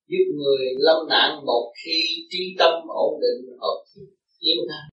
giúp 0.07 0.26
người 0.38 0.66
lâm 0.78 0.97
nạn 1.09 1.45
một 1.45 1.74
khi 1.84 2.01
trí 2.30 2.55
tâm 2.59 2.74
ổn 2.88 3.20
định 3.22 3.57
hợp 3.59 3.84
tiến 4.39 4.57
thang 4.70 4.89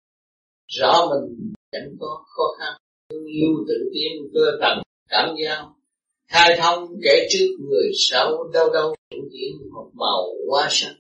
rõ 0.67 1.09
mình 1.11 1.53
chẳng 1.73 1.97
có 2.01 2.25
khó 2.37 2.43
khăn, 2.59 2.73
thương 3.11 3.27
yêu 3.27 3.65
tự 3.69 3.75
tiến 3.95 4.13
cơ 4.35 4.47
tầng, 4.61 4.83
cảm 5.09 5.35
giao 5.45 5.77
khai 6.29 6.57
thông 6.61 6.89
kể 7.05 7.27
trước 7.31 7.47
người 7.69 7.91
sau 8.11 8.51
đâu 8.55 8.73
đâu 8.73 8.95
cũng 9.11 9.29
tiến 9.33 9.71
một 9.75 9.91
màu 9.95 10.35
hoa 10.49 10.69
sắc. 10.71 10.95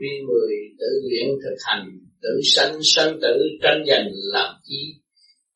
Khi 0.00 0.06
người 0.28 0.56
tự 0.78 0.86
luyện 1.10 1.28
thực 1.42 1.56
hành, 1.64 1.86
tự 2.22 2.40
sanh 2.44 2.78
sanh 2.82 3.18
tử 3.22 3.34
tranh 3.62 3.84
giành 3.88 4.08
làm 4.32 4.54
chi 4.64 4.94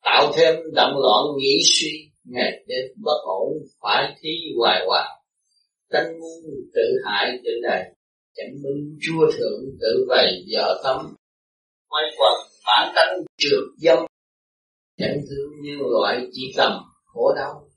tạo 0.03 0.31
thêm 0.35 0.55
động 0.73 0.93
loạn 1.01 1.23
nghĩ 1.37 1.57
suy, 1.63 2.11
ngày 2.25 2.63
đêm 2.67 2.85
bất 3.03 3.17
ổn, 3.23 3.53
phải 3.81 4.15
thi 4.21 4.29
hoài 4.57 4.85
hoài 4.87 5.09
tánh 5.91 6.19
ngu 6.19 6.51
tự 6.73 6.81
hại 7.05 7.39
tự 7.43 7.51
đầy 7.63 7.83
chẳng 8.35 8.53
minh 8.63 8.97
chua 9.01 9.31
thượng 9.37 9.61
tự 9.81 10.05
vầy 10.09 10.45
vợ 10.51 10.81
tâm 10.83 11.15
quay 11.89 12.03
quần 12.17 12.47
bản 12.65 12.93
tánh, 12.95 13.17
trượt 13.37 13.63
dâm. 13.77 13.99
Chẳng 14.97 15.17
thương 15.29 15.61
như 15.61 15.77
loại 15.91 16.27
chỉ 16.31 16.53
tầm 16.57 16.71
khổ 17.05 17.33
đau. 17.35 17.67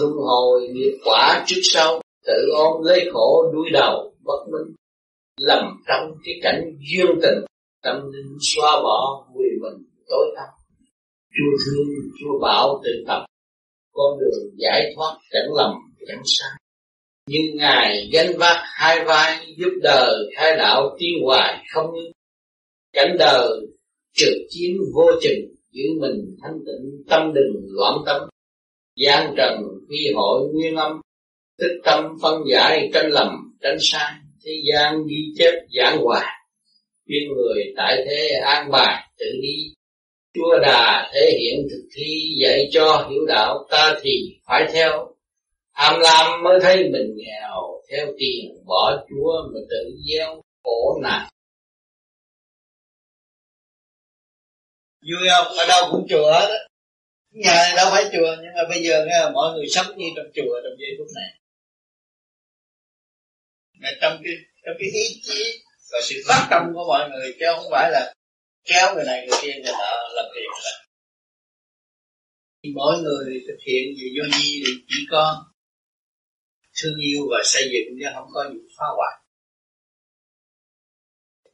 Luân 0.00 0.12
hồi 0.12 0.68
nghiệp 0.72 0.98
quả 1.04 1.44
trước 1.46 1.60
sau, 1.62 2.00
tự 2.26 2.50
ôm 2.56 2.82
lấy 2.82 3.10
khổ 3.12 3.52
đuôi 3.52 3.66
đầu, 3.72 4.14
bất 4.24 4.46
minh. 4.52 4.74
Lầm 5.38 5.64
trong 5.88 6.10
cái 6.24 6.34
cảnh 6.42 6.62
duyên 6.78 7.06
tình, 7.22 7.44
tâm 7.82 7.96
linh 8.12 8.36
xóa 8.40 8.80
bỏ 8.82 9.26
vui 9.34 9.46
mình 9.62 9.86
tối 10.08 10.26
tăm 10.36 10.48
chúa 11.34 11.56
thương, 11.66 11.88
chúa 12.20 12.38
bảo 12.42 12.80
tự 12.84 13.04
tập 13.06 13.24
con 13.94 14.18
đường 14.20 14.50
giải 14.56 14.92
thoát 14.96 15.18
chẳng 15.30 15.52
lầm, 15.56 15.72
chẳng 16.08 16.22
sai. 16.24 16.50
Nhưng 17.26 17.56
ngài 17.56 18.10
gánh 18.12 18.38
vác 18.38 18.56
hai 18.64 19.04
vai 19.04 19.46
giúp 19.56 19.70
đời 19.82 20.14
khai 20.36 20.56
đạo 20.56 20.96
tiến 20.98 21.12
hoài 21.24 21.64
không 21.72 21.86
những 21.94 22.12
cảnh 22.92 23.16
đời 23.18 23.48
trực 24.14 24.34
chiến 24.50 24.76
vô 24.94 25.06
chừng 25.22 25.54
giữ 25.70 25.84
mình 26.00 26.36
thanh 26.42 26.58
tịnh, 26.66 27.04
tâm 27.08 27.32
đừng 27.34 27.66
loạn 27.70 27.94
tâm. 28.06 28.22
Gian 28.96 29.34
trần 29.36 29.62
phi 29.88 30.12
hội 30.14 30.48
nguyên 30.52 30.76
âm 30.76 31.00
tích 31.58 31.80
tâm 31.84 32.04
phân 32.22 32.42
giải 32.50 32.90
tranh 32.94 33.10
lầm 33.10 33.28
tránh 33.62 33.76
sai, 33.80 34.12
thế 34.44 34.52
gian 34.72 35.06
ghi 35.06 35.32
chép 35.38 35.52
giảng 35.78 35.98
hòa. 36.02 36.22
Khuyên 37.06 37.22
người 37.36 37.72
tại 37.76 38.04
thế 38.06 38.28
an 38.44 38.70
bài, 38.70 39.08
tự 39.18 39.26
đi 39.42 39.73
chúa 40.34 40.58
đà 40.62 41.10
thể 41.14 41.38
hiện 41.40 41.66
thực 41.70 41.88
thi 41.94 42.36
dạy 42.42 42.68
cho 42.72 43.08
hiểu 43.10 43.26
đạo 43.28 43.66
ta 43.70 43.94
thì 44.02 44.10
phải 44.46 44.68
theo. 44.72 45.10
Tham 45.74 46.00
lam 46.00 46.42
mới 46.42 46.58
thấy 46.62 46.76
mình 46.76 47.14
nghèo, 47.16 47.82
theo 47.90 48.06
tiền 48.18 48.64
bỏ 48.66 49.04
chúa 49.08 49.32
mà 49.52 49.60
tự 49.70 49.96
gieo 50.08 50.42
khổ 50.62 51.00
nạn. 51.02 51.28
Vui 55.02 55.28
không? 55.28 55.56
Ở 55.56 55.66
đâu 55.68 55.88
cũng 55.90 56.06
chùa 56.08 56.30
đó 56.30 56.48
nhà 57.34 57.54
này 57.54 57.72
đâu 57.76 57.88
phải 57.90 58.04
chùa, 58.12 58.36
nhưng 58.42 58.54
mà 58.56 58.62
bây 58.68 58.82
giờ 58.82 59.04
nghe 59.06 59.30
mọi 59.32 59.54
người 59.54 59.66
sống 59.68 59.86
như 59.96 60.06
trong 60.16 60.26
chùa 60.34 60.54
trong 60.64 60.78
giây 60.78 60.90
phút 60.98 61.06
này. 61.14 61.30
Mà 63.80 63.88
trong 64.00 64.20
cái 64.24 64.34
trong 64.64 64.76
cái 64.78 64.88
ý 64.92 65.20
chí 65.22 65.62
và 65.92 65.98
sự 66.02 66.14
phát 66.28 66.46
tâm 66.50 66.62
của 66.74 66.84
mọi 66.88 67.10
người, 67.10 67.34
chứ 67.40 67.46
không 67.56 67.64
phải 67.70 67.90
là 67.90 68.14
kéo 68.64 68.94
người 68.94 69.04
này, 69.04 69.26
người 69.26 69.38
kia, 69.42 69.52
người 69.54 69.72
ta 69.72 69.92
làm 70.14 70.24
việc 70.34 70.48
rồi. 70.64 70.72
Mỗi 72.74 73.02
người 73.02 73.40
thực 73.46 73.58
hiện 73.66 73.84
về 73.96 74.06
vô 74.16 74.38
nhi 74.38 74.62
thì 74.66 74.72
chỉ 74.88 75.06
có 75.10 75.44
thương 76.82 76.96
yêu 77.00 77.26
và 77.30 77.42
xây 77.44 77.62
dựng 77.72 77.98
chứ 78.00 78.06
không 78.14 78.28
có 78.34 78.50
gì 78.52 78.58
phá 78.78 78.86
hoại. 78.96 79.20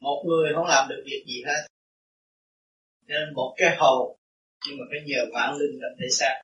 Một 0.01 0.25
người 0.29 0.53
không 0.55 0.67
làm 0.67 0.89
được 0.89 1.03
việc 1.07 1.25
gì 1.27 1.43
hết. 1.47 1.67
Nên 3.07 3.35
một 3.35 3.55
cái 3.57 3.77
hồn 3.79 4.17
nhưng 4.67 4.79
mà 4.79 4.85
phải 4.91 5.01
nhờ 5.07 5.25
vạn 5.33 5.57
linh 5.59 5.81
làm 5.81 5.93
thể 6.01 6.07
xác. 6.11 6.43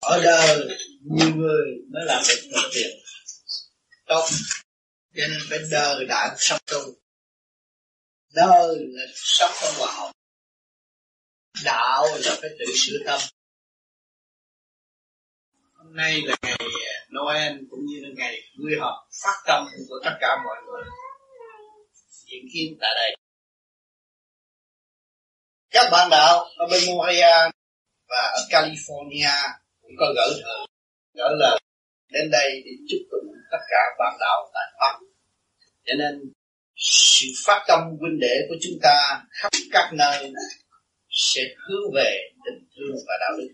Ở 0.00 0.20
đời, 0.24 0.78
nhiều 1.00 1.36
người 1.36 1.66
mới 1.92 2.04
làm 2.06 2.22
được 2.28 2.50
một 2.52 2.68
việc 2.74 3.02
tốt. 4.06 4.28
Cho 5.14 5.26
nên 5.28 5.38
phải 5.50 5.58
đời 5.70 6.06
đã 6.08 6.34
sống 6.38 6.58
tu 6.66 6.78
đời 8.36 8.76
là 8.78 9.02
sống 9.14 9.50
trong 9.62 9.74
hòa 9.78 9.92
học 9.92 10.10
đạo 11.64 12.06
là 12.24 12.36
phải 12.40 12.50
tự 12.58 12.64
sửa 12.74 12.98
tâm. 13.06 13.20
Hôm 15.72 15.96
nay 15.96 16.22
là 16.24 16.36
ngày 16.42 16.58
Noel 17.14 17.56
cũng 17.70 17.80
như 17.86 18.00
là 18.02 18.08
ngày 18.16 18.40
vui 18.58 18.72
họp 18.80 18.94
phát 19.22 19.42
tâm 19.46 19.66
của 19.88 20.00
tất 20.04 20.16
cả 20.20 20.28
mọi 20.44 20.56
người. 20.66 20.84
Diễn 22.10 22.42
kiến 22.54 22.76
tại 22.80 22.90
đây. 22.94 23.16
Các 25.70 25.88
bạn 25.92 26.10
đạo 26.10 26.44
ở 26.56 26.66
bên 26.70 26.82
Montreal 26.86 27.50
và 28.08 28.18
ở 28.18 28.40
California 28.50 29.48
cũng 29.82 29.92
có 29.98 30.06
gửi 30.16 30.42
thư 30.42 30.66
gửi 31.14 31.30
lời 31.38 31.60
đến 32.08 32.30
đây 32.30 32.62
để 32.64 32.70
chúc 32.88 33.00
tụng 33.10 33.34
tất 33.50 33.58
cả 33.70 33.78
bạn 33.98 34.16
đạo 34.20 34.50
tại 34.54 34.64
Pháp. 34.80 34.98
Cho 35.84 35.94
nên 35.98 36.32
sự 36.76 37.26
phát 37.46 37.64
tâm 37.68 37.80
huynh 38.00 38.18
đệ 38.20 38.46
của 38.48 38.54
chúng 38.62 38.78
ta 38.82 39.24
khắp 39.30 39.48
các 39.70 39.90
nơi 39.92 40.32
sẽ 41.10 41.42
hướng 41.56 41.92
về 41.94 42.20
tình 42.44 42.68
thương 42.76 42.96
và 43.06 43.14
đạo 43.20 43.38
đức. 43.38 43.52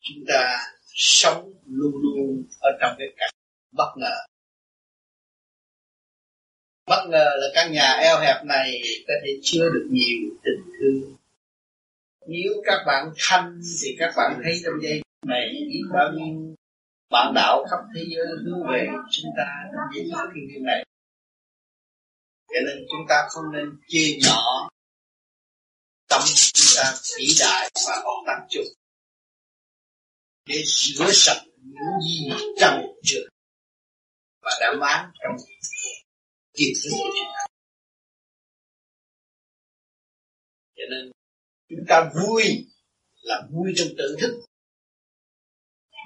Chúng 0.00 0.24
ta 0.28 0.58
sống 0.94 1.52
luôn 1.66 1.92
luôn 2.02 2.44
ở 2.60 2.70
trong 2.80 2.96
cái 2.98 3.08
cảnh 3.16 3.30
bất 3.72 3.92
ngờ. 3.96 4.16
Bất 6.86 7.06
ngờ 7.08 7.30
là 7.36 7.46
căn 7.54 7.72
nhà 7.72 7.92
eo 7.92 8.20
hẹp 8.20 8.44
này 8.44 8.80
có 9.08 9.14
thể 9.24 9.30
chứa 9.42 9.64
được 9.74 9.88
nhiều 9.90 10.30
tình 10.44 10.72
thương. 10.80 11.16
Nếu 12.26 12.52
các 12.64 12.84
bạn 12.86 13.12
thanh 13.18 13.60
thì 13.82 13.96
các 13.98 14.14
bạn 14.16 14.40
thấy 14.44 14.60
trong 14.64 14.74
giây 14.82 15.00
này 15.26 15.50
biết 15.52 15.82
bao 15.92 16.12
nhiêu 16.12 16.55
bạn 17.10 17.32
đạo 17.34 17.64
khắp 17.70 17.76
thế 17.94 18.04
giới 18.16 18.26
hướng 18.44 18.62
về 18.72 18.86
chúng 19.10 19.30
ta 19.36 19.64
trong 19.72 19.94
giây 19.94 20.10
phút 20.12 20.30
nhiên 20.34 20.64
này. 20.64 20.84
Cho 22.48 22.60
nên 22.66 22.86
chúng 22.90 23.06
ta 23.08 23.26
không 23.30 23.44
nên 23.52 23.80
chia 23.88 24.18
nhỏ 24.24 24.68
tâm 26.08 26.20
chúng 26.52 26.72
ta 26.76 26.94
vĩ 27.18 27.26
đại 27.40 27.70
và 27.86 27.96
hợp 27.96 28.22
tác 28.26 28.46
chung 28.48 28.66
để 30.46 30.62
rửa 30.64 31.12
sạch 31.12 31.42
những 31.56 32.00
gì 32.06 32.28
trần 32.60 32.82
trượt 33.02 33.28
và 34.42 34.50
đã 34.60 34.66
bán 34.80 35.10
trong 35.22 35.36
kiến 36.54 36.72
thức 36.84 36.90
của 36.90 37.08
chúng 37.16 37.32
ta. 37.34 37.46
Cho 40.76 40.82
nên 40.90 41.12
chúng 41.68 41.84
ta 41.88 42.10
vui 42.14 42.66
là 43.22 43.42
vui 43.50 43.72
trong 43.76 43.88
tự 43.98 44.16
thức 44.20 44.44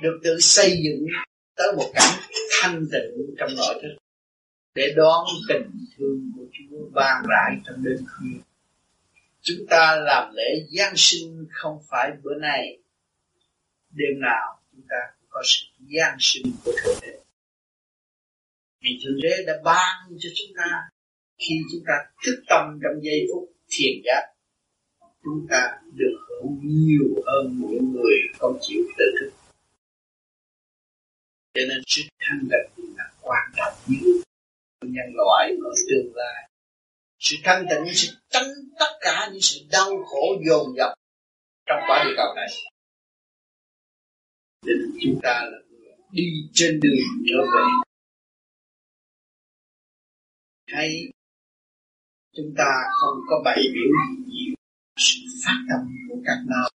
được 0.03 0.21
tự 0.25 0.37
xây 0.41 0.81
dựng 0.85 1.07
tới 1.57 1.67
một 1.77 1.91
cảnh 1.95 2.19
thanh 2.51 2.87
tịnh 2.93 3.35
trong 3.39 3.51
nội 3.57 3.75
thức 3.83 3.97
để 4.75 4.93
đón 4.97 5.27
tình 5.49 5.71
thương 5.97 6.33
của 6.37 6.45
Chúa 6.53 6.91
ban 6.93 7.23
rãi 7.29 7.57
trong 7.65 7.85
đêm 7.85 8.07
khuya. 8.07 8.39
Chúng 9.43 9.67
ta 9.71 9.97
làm 9.97 10.35
lễ 10.35 10.65
Giáng 10.69 10.93
sinh 10.97 11.47
không 11.51 11.79
phải 11.91 12.11
bữa 12.23 12.35
nay, 12.35 12.79
đêm 13.91 14.21
nào 14.21 14.61
chúng 14.73 14.83
ta 14.89 14.97
cũng 15.19 15.27
có 15.31 15.43
sự 15.45 15.67
Giáng 15.97 16.17
sinh 16.21 16.53
của 16.65 16.73
Thượng 16.85 16.99
Đế. 17.03 17.19
Vì 18.81 18.91
Thượng 19.05 19.21
Đế 19.23 19.45
đã 19.47 19.53
ban 19.65 20.17
cho 20.19 20.29
chúng 20.35 20.57
ta 20.57 20.89
khi 21.39 21.55
chúng 21.73 21.83
ta 21.87 21.95
thức 22.27 22.43
tâm 22.49 22.79
trong 22.83 23.03
giây 23.03 23.27
phút 23.33 23.53
thiền 23.71 24.03
giác 24.05 24.31
chúng 25.25 25.47
ta 25.51 25.79
được 25.95 26.17
hưởng 26.29 26.59
nhiều 26.63 27.23
hơn 27.27 27.59
những 27.61 27.93
người 27.93 28.17
không 28.39 28.59
chịu 28.61 28.83
tự 28.99 29.05
thức 29.21 29.31
cho 31.55 31.63
nên 31.69 31.83
sự 31.87 32.03
thanh 32.21 32.49
tịnh 32.51 32.97
là 32.97 33.11
quan 33.21 33.53
trọng 33.57 33.75
nhất. 33.87 34.23
Nhân 34.85 35.07
loại 35.15 35.53
ở 35.65 35.71
tương 35.91 36.15
lai, 36.15 36.51
sự 37.19 37.37
thanh 37.45 37.67
tịnh 37.71 37.95
sẽ 37.95 38.09
tránh 38.31 38.49
tất 38.79 38.99
cả 39.01 39.29
những 39.33 39.41
sự 39.41 39.61
đau 39.71 40.05
khổ 40.07 40.43
dồn 40.47 40.77
dập 40.77 40.95
trong 41.67 41.79
quả 41.89 42.05
địa 42.05 42.15
cầu 42.17 42.35
này. 42.37 42.49
Nên 44.67 44.77
chúng 45.01 45.21
ta 45.23 45.45
là 45.53 45.59
đi 46.11 46.23
trên 46.53 46.81
đường 46.81 47.25
trở 47.27 47.43
về. 47.43 47.63
Hay 50.67 50.89
chúng 52.37 52.55
ta 52.57 52.71
không 53.01 53.19
có 53.29 53.43
bày 53.45 53.59
biểu 53.75 53.91
gì 54.09 54.25
nhiều 54.27 54.55
sự 54.97 55.21
phát 55.45 55.59
tâm 55.69 55.81
của 56.09 56.17
các 56.25 56.39
nào, 56.47 56.69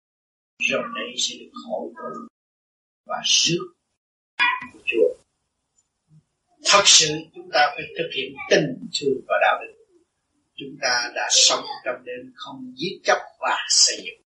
rồi 0.70 0.84
đây 0.96 1.16
sẽ 1.18 1.36
được 1.40 1.52
hội 1.68 1.94
tụ 1.96 2.28
và 3.06 3.22
rước 3.26 3.74
của 4.74 4.80
chùa 4.86 5.24
thật 6.74 6.84
sự 6.86 7.08
chúng 7.36 7.50
ta 7.54 7.60
phải 7.76 7.86
thực 7.98 8.10
hiện 8.16 8.34
tình 8.50 8.88
thương 9.00 9.22
và 9.28 9.36
đạo 9.42 9.60
đức. 9.62 9.74
Chúng 10.56 10.78
ta 10.82 11.12
đã 11.16 11.28
sống 11.32 11.66
trong 11.86 12.06
đêm 12.06 12.32
không 12.36 12.74
giết 12.76 13.00
chấp 13.04 13.18
và 13.40 13.58
xây 13.70 13.98
dựng. 13.98 14.22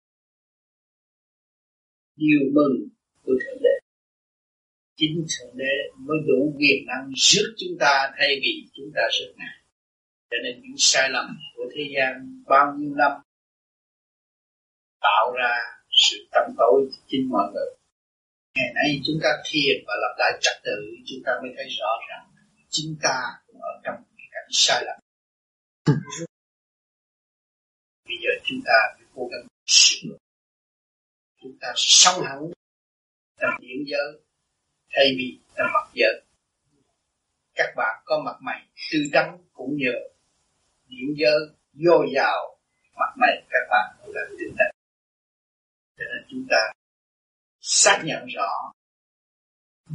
Điều 2.16 2.40
mừng 2.52 2.88
của 3.22 3.32
thượng 3.32 3.62
đế. 3.62 3.78
Chính 4.96 5.26
thượng 5.28 5.56
đế 5.56 5.74
mới 5.96 6.16
đủ 6.26 6.54
quyền 6.58 6.86
năng 6.86 7.10
rước 7.16 7.54
chúng 7.56 7.78
ta 7.80 8.12
thay 8.18 8.40
vì 8.42 8.68
chúng 8.72 8.90
ta 8.94 9.02
rước 9.18 9.32
ngài. 9.36 9.56
Cho 10.30 10.36
nên 10.44 10.62
những 10.62 10.76
sai 10.78 11.10
lầm 11.10 11.38
của 11.56 11.64
thế 11.74 11.82
gian 11.96 12.42
bao 12.46 12.74
nhiêu 12.78 12.94
năm 12.94 13.12
tạo 15.00 15.32
ra 15.38 15.56
sự 15.90 16.16
tâm 16.32 16.54
tối 16.58 16.90
chính 17.06 17.28
mọi 17.30 17.52
người 17.52 17.81
ngày 18.54 18.70
nay 18.74 19.00
chúng 19.04 19.18
ta 19.22 19.28
thiền 19.44 19.84
và 19.86 19.94
lập 20.02 20.14
lại 20.18 20.32
trật 20.40 20.56
tự, 20.64 20.78
chúng 21.06 21.22
ta 21.26 21.32
mới 21.42 21.50
thấy 21.56 21.68
rõ 21.80 21.90
rằng 22.10 22.24
chúng 22.70 22.96
ta 23.02 23.16
cũng 23.46 23.62
ở 23.62 23.80
trong 23.84 23.94
cái 24.16 24.26
cảnh 24.30 24.48
sai 24.50 24.84
lầm. 24.86 24.98
Bây 28.04 28.16
giờ 28.22 28.30
chúng 28.44 28.60
ta 28.64 28.74
phải 28.96 29.06
cố 29.14 29.28
gắng 29.32 29.46
sửa 29.66 30.16
chúng 31.42 31.56
ta 31.60 31.72
sống 31.76 32.24
hẳn 32.24 32.38
trong 33.40 33.50
diễn 33.60 33.84
giới, 33.86 34.20
thay 34.94 35.14
vì 35.18 35.38
trong 35.56 35.66
mặt 35.74 35.90
giới. 35.94 36.22
Các 37.54 37.72
bạn 37.76 38.02
có 38.04 38.22
mặt 38.24 38.36
mày 38.40 38.60
tư 38.92 38.98
trắng 39.12 39.38
cũng 39.52 39.76
nhờ 39.76 39.94
diễn 40.88 41.14
giới 41.16 41.40
dồi 41.72 42.06
dào 42.14 42.58
mặt 42.94 43.12
mày, 43.20 43.42
các 43.50 43.66
bạn 43.70 43.96
là 44.06 44.22
tinh 44.38 44.54
tấn 44.58 44.70
cho 45.98 46.04
nên 46.04 46.26
chúng 46.30 46.46
ta 46.50 46.72
xác 47.74 48.02
nhận 48.04 48.26
rõ 48.26 48.72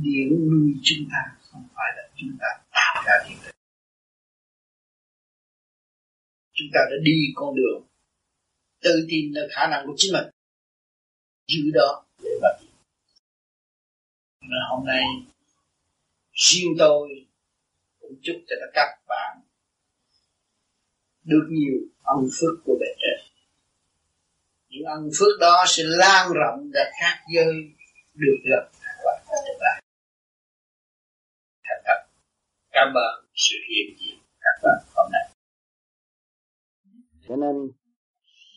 điển 0.01 0.29
nuôi 0.29 0.73
chúng 0.83 1.07
ta 1.11 1.35
không 1.41 1.67
phải 1.75 1.93
là 1.95 2.09
chúng 2.15 2.37
ta 2.39 2.47
tạo 2.71 3.03
ra 3.05 3.29
điện 3.29 3.37
lực 3.45 3.51
chúng 6.53 6.67
ta 6.73 6.79
đã 6.89 6.95
đi 7.03 7.17
con 7.35 7.55
đường 7.55 7.87
tự 8.81 9.05
tin 9.09 9.31
là 9.33 9.41
khả 9.51 9.67
năng 9.67 9.87
của 9.87 9.93
chính 9.97 10.13
mình. 10.13 10.25
Giữ 11.47 11.71
đó 11.73 12.05
để 12.23 12.29
mà 12.41 12.49
nên 14.41 14.61
hôm 14.69 14.85
nay, 14.85 15.03
riêng 16.31 16.75
tôi 16.79 17.25
cũng 17.99 18.15
chúc 18.21 18.35
cho 18.47 18.55
các 18.73 18.99
bạn 19.07 19.41
được 21.23 21.47
nhiều 21.49 21.77
ân 22.03 22.29
phước 22.39 22.63
của 22.63 22.77
bề 22.79 22.87
trên 22.99 23.26
những 24.77 24.87
ân 24.87 25.09
phước 25.19 25.39
đó 25.39 25.63
sẽ 25.67 25.83
lan 25.85 26.31
rộng 26.33 26.71
ra 26.73 26.81
khác 27.01 27.23
giới 27.33 27.53
được 28.13 28.37
gặp 28.51 28.69
và 29.05 29.23
tương 29.29 29.57
lai 29.59 29.81
thành 31.63 31.81
thật. 31.85 32.09
Cảm 32.71 32.87
ơn 32.93 33.25
sự 33.33 33.55
hiện 33.69 33.97
diện 33.99 34.19
các 34.39 34.59
bạn 34.63 34.83
hôm 34.95 35.11
nay. 35.11 35.29
Cho 37.27 37.35
nên, 37.35 37.71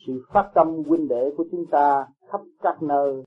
sự 0.07 0.27
phát 0.33 0.51
tâm 0.55 0.67
huynh 0.87 1.09
đệ 1.09 1.25
của 1.37 1.45
chúng 1.51 1.65
ta 1.73 2.07
khắp 2.33 2.41
các 2.63 2.83
nơi 2.83 3.23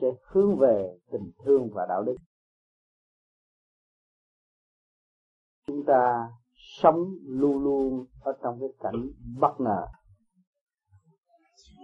sẽ 0.00 0.06
hướng 0.22 0.58
về 0.58 0.98
tình 1.12 1.32
thương 1.44 1.70
và 1.74 1.86
đạo 1.88 2.02
đức. 2.02 2.16
Chúng 5.66 5.84
ta 5.86 6.28
sống 6.54 7.14
luôn 7.26 7.64
luôn 7.64 8.06
ở 8.20 8.32
trong 8.42 8.60
cái 8.60 8.68
cảnh 8.80 9.10
bất 9.38 9.54
ngờ 9.58 9.86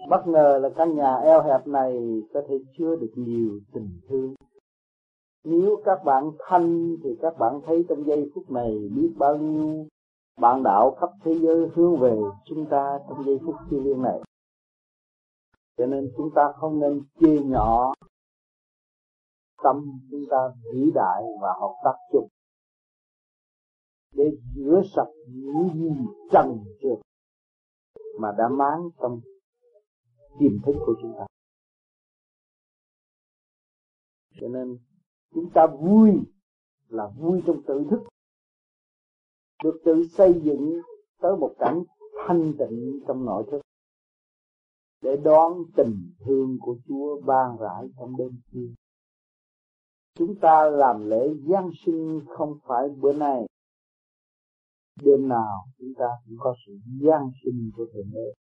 bất 0.08 0.26
ngờ 0.26 0.58
là 0.62 0.68
căn 0.76 0.96
nhà 0.96 1.16
eo 1.16 1.42
hẹp 1.42 1.66
này 1.66 2.22
có 2.34 2.42
thể 2.48 2.54
chứa 2.78 2.96
được 2.96 3.12
nhiều 3.14 3.60
tình 3.72 4.00
thương. 4.08 4.34
Nếu 5.44 5.82
các 5.84 6.04
bạn 6.04 6.30
thanh 6.38 6.96
thì 7.02 7.10
các 7.22 7.38
bạn 7.38 7.60
thấy 7.66 7.84
trong 7.88 8.06
giây 8.06 8.30
phút 8.34 8.50
này 8.50 8.78
biết 8.96 9.12
bao 9.18 9.36
nhiêu 9.36 9.86
bạn 10.40 10.62
đạo 10.62 10.96
khắp 11.00 11.10
thế 11.24 11.34
giới 11.34 11.68
hướng 11.74 11.96
về 11.96 12.16
chúng 12.44 12.66
ta 12.70 12.98
trong 13.08 13.24
giây 13.24 13.38
phút 13.46 13.54
thiêng 13.70 13.84
liêng 13.84 14.02
này. 14.02 14.20
Cho 15.76 15.86
nên 15.86 16.12
chúng 16.16 16.30
ta 16.34 16.52
không 16.56 16.80
nên 16.80 17.02
chia 17.20 17.40
nhỏ 17.40 17.92
tâm, 19.62 20.00
chúng 20.10 20.24
ta 20.30 20.36
vĩ 20.72 20.90
đại 20.94 21.22
và 21.42 21.54
hợp 21.60 21.74
tác 21.84 21.94
chung. 22.12 22.28
Để 24.12 24.30
rửa 24.56 24.82
sạch 24.94 25.10
những 25.28 25.70
gì 25.74 25.90
trần 26.32 26.64
trượt 26.82 26.98
mà 28.18 28.32
đã 28.38 28.48
mang 28.48 28.90
trong 29.02 29.20
tiềm 30.40 30.62
thức 30.66 30.74
của 30.86 30.94
chúng 31.02 31.14
ta 31.18 31.26
cho 34.40 34.48
nên 34.48 34.78
chúng 35.34 35.50
ta 35.54 35.66
vui 35.66 36.10
là 36.88 37.08
vui 37.18 37.42
trong 37.46 37.62
tự 37.66 37.86
thức 37.90 38.00
được 39.64 39.80
tự 39.84 40.06
xây 40.08 40.40
dựng 40.44 40.80
tới 41.20 41.36
một 41.36 41.54
cảnh 41.58 41.82
thanh 42.26 42.52
tịnh 42.58 43.00
trong 43.06 43.24
nội 43.24 43.44
thức 43.50 43.60
để 45.02 45.16
đón 45.24 45.52
tình 45.76 46.12
thương 46.20 46.58
của 46.60 46.76
Chúa 46.88 47.20
ban 47.20 47.56
rãi 47.60 47.88
trong 47.98 48.16
đêm 48.16 48.40
khuya. 48.50 48.74
Chúng 50.14 50.34
ta 50.40 50.70
làm 50.70 51.10
lễ 51.10 51.28
Giáng 51.48 51.70
sinh 51.86 52.20
không 52.26 52.58
phải 52.62 52.88
bữa 52.88 53.12
nay, 53.12 53.46
đêm 55.02 55.28
nào 55.28 55.66
chúng 55.78 55.94
ta 55.98 56.06
cũng 56.24 56.36
có 56.38 56.54
sự 56.66 56.72
Giáng 57.02 57.30
sinh 57.44 57.70
của 57.76 57.86
Thượng 57.92 58.10
Đế. 58.12 58.39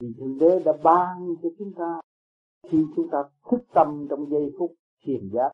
Vì 0.00 0.08
Thượng 0.18 0.38
Đế 0.38 0.62
đã 0.64 0.72
ban 0.82 1.34
cho 1.42 1.48
chúng 1.58 1.72
ta 1.78 2.00
khi 2.68 2.78
chúng 2.96 3.08
ta 3.12 3.18
thức 3.50 3.60
tâm 3.74 4.06
trong 4.10 4.30
giây 4.30 4.52
phút 4.58 4.72
thiền 5.04 5.30
giác, 5.32 5.50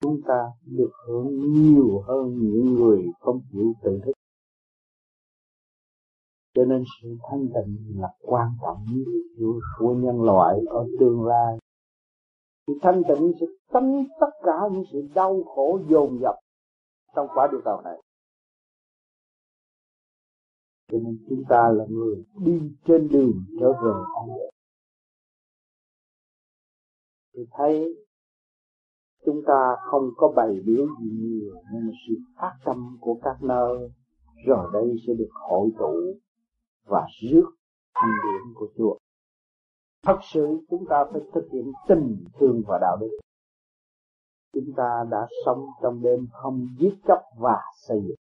chúng 0.00 0.20
ta 0.26 0.52
được 0.64 0.90
hưởng 1.06 1.40
nhiều 1.52 2.00
hơn 2.06 2.38
những 2.38 2.74
người 2.74 3.02
không 3.20 3.40
chịu 3.52 3.72
tự 3.82 4.00
thức. 4.04 4.12
Cho 6.54 6.64
nên 6.64 6.84
sự 7.02 7.16
thanh 7.30 7.48
tịnh 7.48 8.00
là 8.00 8.08
quan 8.20 8.48
trọng 8.62 8.84
nhất 8.88 9.60
của 9.78 9.94
nhân 9.94 10.22
loại 10.22 10.60
ở 10.66 10.86
tương 11.00 11.24
lai. 11.24 11.58
Sự 12.66 12.72
thanh 12.82 13.02
tịnh 13.08 13.32
sẽ 13.40 13.46
tránh 13.72 14.04
tất 14.20 14.30
cả 14.42 14.60
những 14.72 14.84
sự 14.92 15.08
đau 15.14 15.42
khổ 15.42 15.80
dồn 15.88 16.18
dập 16.20 16.34
trong 17.16 17.26
quả 17.34 17.48
địa 17.52 17.58
cầu 17.64 17.80
này 17.84 18.02
cho 20.92 20.98
nên 20.98 21.18
chúng 21.28 21.42
ta 21.48 21.68
là 21.76 21.84
người 21.88 22.24
đi 22.38 22.60
trên 22.86 23.08
đường 23.08 23.44
trở 23.60 23.72
về 23.72 23.92
ông 24.14 24.28
tôi 27.34 27.46
thấy 27.50 28.06
chúng 29.26 29.42
ta 29.46 29.76
không 29.90 30.10
có 30.16 30.32
bày 30.36 30.60
biểu 30.66 30.86
gì 30.86 31.10
nhiều, 31.10 31.54
nhưng 31.72 31.86
mà 31.86 31.92
sự 32.08 32.14
phát 32.36 32.52
tâm 32.64 32.98
của 33.00 33.18
các 33.22 33.42
nơi 33.42 33.90
rồi 34.46 34.70
đây 34.72 34.96
sẽ 35.06 35.12
được 35.14 35.28
hội 35.32 35.70
tụ 35.78 36.14
và 36.84 37.06
rước 37.20 37.50
thanh 37.94 38.10
điển 38.22 38.54
của 38.54 38.68
chùa. 38.76 38.96
Thật 40.02 40.18
sự 40.22 40.58
chúng 40.70 40.84
ta 40.88 41.04
phải 41.12 41.20
thực 41.34 41.48
hiện 41.52 41.72
tình 41.88 42.24
thương 42.40 42.62
và 42.66 42.78
đạo 42.80 42.96
đức. 43.00 43.18
Chúng 44.52 44.72
ta 44.76 45.04
đã 45.10 45.26
sống 45.44 45.66
trong 45.82 46.02
đêm 46.02 46.26
không 46.32 46.66
giết 46.78 46.94
chóc 47.08 47.20
và 47.38 47.56
xây 47.76 48.00
dựng. 48.08 48.16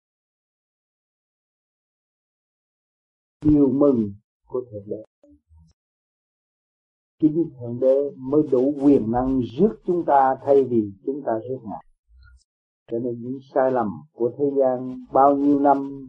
Chiều 3.45 3.69
mừng 3.73 4.13
của 4.47 4.65
Thượng 4.71 4.85
Đế. 4.87 5.05
Chính 7.21 7.51
thượng 7.61 7.81
đế 7.81 8.11
mới 8.17 8.43
đủ 8.51 8.75
quyền 8.83 9.11
năng 9.11 9.41
rước 9.41 9.77
chúng 9.87 10.05
ta 10.07 10.37
thay 10.45 10.65
vì 10.65 10.93
chúng 11.07 11.23
ta 11.27 11.33
rước 11.49 11.59
ngài. 11.63 11.85
Cho 12.91 12.99
nên 12.99 13.23
những 13.23 13.39
sai 13.55 13.73
lầm 13.73 13.91
của 14.13 14.31
thế 14.39 14.45
gian 14.59 15.05
bao 15.13 15.37
nhiêu 15.37 15.61
năm 15.61 16.07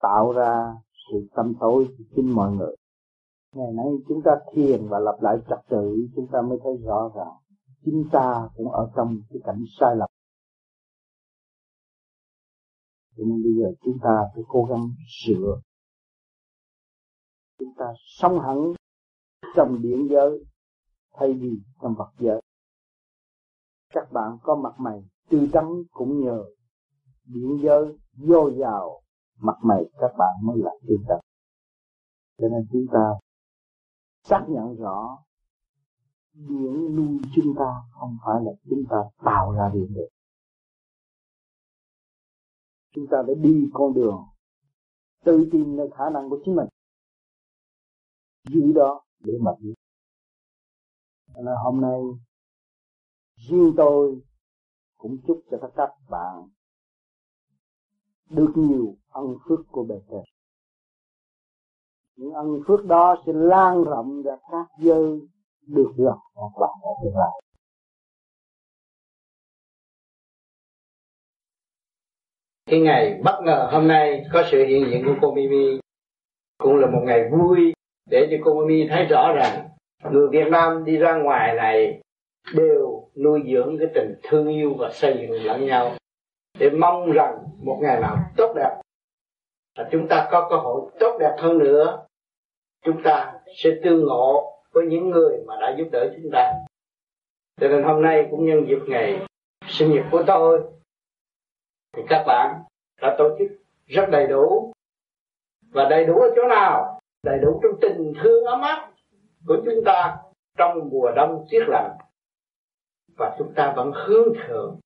tạo 0.00 0.32
ra 0.32 0.74
sự 1.10 1.28
tâm 1.36 1.54
tối 1.60 1.88
chính 2.16 2.34
mọi 2.34 2.52
người. 2.52 2.76
Ngày 3.54 3.72
nay 3.72 3.86
chúng 4.08 4.22
ta 4.24 4.30
thiền 4.52 4.88
và 4.88 4.98
lập 4.98 5.18
lại 5.20 5.36
trật 5.48 5.58
tự, 5.68 6.08
chúng 6.16 6.26
ta 6.32 6.42
mới 6.42 6.58
thấy 6.64 6.76
rõ 6.76 7.10
rằng 7.16 7.34
chính 7.84 8.04
ta 8.12 8.48
cũng 8.56 8.72
ở 8.72 8.90
trong 8.96 9.20
cái 9.30 9.38
cảnh 9.44 9.64
sai 9.80 9.96
lầm. 9.96 10.08
Cho 13.16 13.24
nên 13.26 13.42
bây 13.42 13.52
giờ 13.52 13.72
chúng 13.84 13.98
ta 14.02 14.22
phải 14.34 14.44
cố 14.48 14.64
gắng 14.64 14.88
sửa 15.26 15.60
chúng 17.58 17.74
ta 17.78 17.84
sống 17.96 18.40
hẳn 18.40 18.72
trong 19.56 19.78
biển 19.82 20.08
giới, 20.10 20.44
thay 21.12 21.32
vì 21.32 21.50
trong 21.82 21.94
vật 21.98 22.10
giới. 22.18 22.40
Các 23.92 24.12
bạn 24.12 24.38
có 24.42 24.56
mặt 24.56 24.74
mày 24.78 25.04
tươi 25.30 25.50
trắng 25.52 25.82
cũng 25.90 26.24
nhờ 26.24 26.44
biển 27.24 27.60
giới 27.62 27.98
vô 28.16 28.50
vào 28.56 29.02
mặt 29.40 29.56
mày 29.62 29.90
các 30.00 30.12
bạn 30.18 30.34
mới 30.42 30.56
là 30.58 30.70
tươi 30.88 30.96
tắn 31.08 31.18
cho 32.38 32.48
nên 32.48 32.66
chúng 32.72 32.86
ta 32.92 33.12
xác 34.22 34.46
nhận 34.48 34.76
rõ 34.76 35.18
điển 36.32 36.96
nuôi 36.96 37.20
chúng 37.34 37.54
ta 37.58 37.82
không 37.90 38.16
phải 38.26 38.44
là 38.44 38.50
chúng 38.70 38.82
ta 38.90 38.96
tạo 39.24 39.52
ra 39.52 39.70
điển 39.74 39.94
được. 39.94 40.08
Chúng 42.94 43.06
ta 43.10 43.18
phải 43.26 43.34
đi 43.34 43.70
con 43.72 43.94
đường 43.94 44.24
tự 45.24 45.48
tìm 45.52 45.76
nơi 45.76 45.88
khả 45.96 46.10
năng 46.10 46.30
của 46.30 46.38
chính 46.44 46.56
mình 46.56 46.68
giữ 48.50 48.72
đó 48.74 49.04
để 49.24 49.32
mà 49.40 49.50
biết 49.60 49.74
nên 51.36 51.54
hôm 51.64 51.80
nay, 51.80 52.00
riêng 53.36 53.74
tôi 53.76 54.20
cũng 54.96 55.18
chúc 55.26 55.42
cho 55.50 55.58
tất 55.62 55.68
cả 55.76 55.86
các 55.86 56.10
bạn 56.10 56.48
được 58.30 58.52
nhiều 58.54 58.96
ân 59.08 59.24
phước 59.48 59.60
của 59.70 59.84
bề 59.84 59.96
trời 60.10 60.22
những 62.18 62.32
ân 62.32 62.60
phước 62.66 62.84
đó 62.84 63.22
sẽ 63.26 63.32
lan 63.34 63.84
rộng 63.84 64.22
ra 64.22 64.36
các 64.50 64.66
giới 64.78 65.20
được 65.66 65.92
gặp 65.96 66.18
các 66.34 66.60
bạn 66.60 66.70
ở 66.82 66.90
tương 67.04 67.16
lai. 67.16 67.40
Cái 72.66 72.80
ngày 72.80 73.20
bất 73.24 73.40
ngờ 73.44 73.68
hôm 73.72 73.88
nay 73.88 74.24
có 74.32 74.42
sự 74.50 74.64
hiện 74.66 74.86
diện 74.90 75.02
của 75.04 75.14
cô 75.22 75.34
Mimi. 75.34 75.80
Cũng 76.58 76.76
là 76.76 76.86
một 76.86 77.02
ngày 77.04 77.20
vui 77.30 77.72
để 78.10 78.28
cho 78.30 78.36
cô 78.44 78.64
Mi 78.66 78.88
thấy 78.88 79.04
rõ 79.04 79.32
rằng 79.32 79.68
người 80.10 80.28
Việt 80.28 80.48
Nam 80.50 80.84
đi 80.84 80.96
ra 80.96 81.16
ngoài 81.16 81.54
này 81.54 82.00
đều 82.54 83.08
nuôi 83.16 83.42
dưỡng 83.52 83.78
cái 83.78 83.88
tình 83.94 84.14
thương 84.22 84.48
yêu 84.48 84.74
và 84.78 84.90
xây 84.92 85.18
dựng 85.20 85.42
lẫn 85.44 85.66
nhau. 85.66 85.92
Để 86.58 86.70
mong 86.70 87.12
rằng 87.12 87.38
một 87.62 87.78
ngày 87.82 88.00
nào 88.00 88.16
tốt 88.36 88.52
đẹp, 88.56 88.80
và 89.78 89.88
chúng 89.92 90.08
ta 90.08 90.28
có 90.30 90.46
cơ 90.50 90.56
hội 90.56 90.90
tốt 91.00 91.16
đẹp 91.20 91.36
hơn 91.38 91.58
nữa, 91.58 92.06
chúng 92.84 93.02
ta 93.02 93.32
sẽ 93.56 93.70
tương 93.84 94.04
ngộ 94.06 94.52
với 94.72 94.86
những 94.86 95.10
người 95.10 95.38
mà 95.46 95.54
đã 95.60 95.74
giúp 95.78 95.88
đỡ 95.92 96.10
chúng 96.16 96.30
ta. 96.32 96.52
Cho 97.60 97.68
nên 97.68 97.82
hôm 97.82 98.02
nay 98.02 98.28
cũng 98.30 98.46
nhân 98.46 98.66
dịp 98.68 98.78
ngày 98.88 99.26
sinh 99.66 99.92
nhật 99.92 100.04
của 100.10 100.22
tôi, 100.26 100.62
thì 101.96 102.02
các 102.08 102.24
bạn 102.26 102.62
đã 103.02 103.14
tổ 103.18 103.36
chức 103.38 103.48
rất 103.86 104.06
đầy 104.10 104.26
đủ. 104.26 104.72
Và 105.70 105.88
đầy 105.88 106.04
đủ 106.04 106.14
ở 106.14 106.30
chỗ 106.36 106.48
nào? 106.48 106.97
Đầy 107.28 107.38
đủ 107.38 107.60
trong 107.62 107.80
tình 107.80 108.12
thương 108.22 108.44
ấm 108.44 108.60
áp 108.60 108.90
của 109.46 109.56
chúng 109.64 109.84
ta 109.84 110.16
trong 110.56 110.88
mùa 110.90 111.10
đông 111.16 111.46
tiết 111.50 111.64
lạnh. 111.68 111.90
Và 113.16 113.36
chúng 113.38 113.52
ta 113.56 113.72
vẫn 113.76 113.92
hướng 113.94 114.28
thượng, 114.34 114.78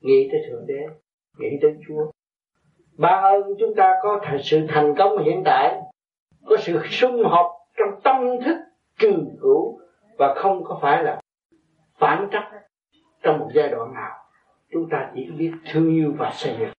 nghĩ 0.00 0.28
tới 0.32 0.40
thượng 0.48 0.66
đế, 0.66 0.86
nghĩ 1.38 1.58
tới 1.62 1.76
chúa. 1.88 2.10
Ba 2.98 3.08
ơn 3.08 3.42
chúng 3.58 3.74
ta 3.74 3.94
có 4.02 4.20
thật 4.22 4.38
sự 4.42 4.66
thành 4.68 4.94
công 4.98 5.18
hiện 5.24 5.42
tại, 5.44 5.80
có 6.46 6.56
sự 6.56 6.80
sung 6.90 7.22
họp 7.24 7.46
trong 7.78 8.00
tâm 8.04 8.40
thức 8.44 8.56
trường 8.98 9.36
hữu 9.40 9.80
và 10.18 10.34
không 10.36 10.64
có 10.64 10.78
phải 10.82 11.04
là 11.04 11.20
phản 11.98 12.28
trắc 12.32 12.44
trong 13.22 13.38
một 13.38 13.48
giai 13.54 13.68
đoạn 13.68 13.94
nào. 13.94 14.16
Chúng 14.72 14.88
ta 14.90 15.10
chỉ 15.14 15.30
biết 15.30 15.52
thương 15.72 15.94
yêu 15.94 16.12
và 16.18 16.30
xây 16.34 16.56
dựng. 16.58 16.70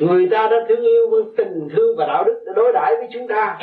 Người 0.00 0.28
ta 0.30 0.48
đã 0.50 0.56
thương 0.68 0.82
yêu 0.82 1.10
với 1.10 1.22
tình 1.36 1.68
thương 1.76 1.96
và 1.96 2.06
đạo 2.06 2.24
đức 2.24 2.42
đã 2.46 2.52
đối 2.56 2.72
đãi 2.72 2.96
với 2.98 3.08
chúng 3.12 3.28
ta 3.28 3.58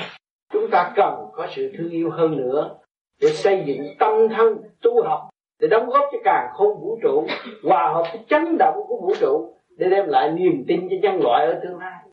chúng 0.50 0.70
ta 0.72 0.94
cần 0.96 1.14
có 1.34 1.48
sự 1.56 1.72
thương 1.78 1.90
yêu 1.90 2.10
hơn 2.10 2.38
nữa 2.38 2.80
để 3.22 3.30
xây 3.30 3.64
dựng 3.66 3.88
tâm 4.00 4.30
thân, 4.30 4.58
tu 4.82 5.04
học, 5.04 5.30
để 5.60 5.68
đóng 5.68 5.90
góp 5.90 6.04
cho 6.12 6.18
càng 6.24 6.50
không 6.54 6.80
vũ 6.82 7.00
trụ, 7.04 7.28
hòa 7.64 7.94
hợp 7.94 8.04
với 8.12 8.22
chấn 8.30 8.58
động 8.60 8.84
của 8.88 8.98
vũ 9.02 9.14
trụ, 9.20 9.56
để 9.78 9.90
đem 9.90 10.08
lại 10.08 10.32
niềm 10.32 10.66
tin 10.68 10.88
cho 10.90 10.96
nhân 11.02 11.22
loại 11.22 11.46
ở 11.46 11.60
tương 11.64 11.80
lai. 11.80 12.04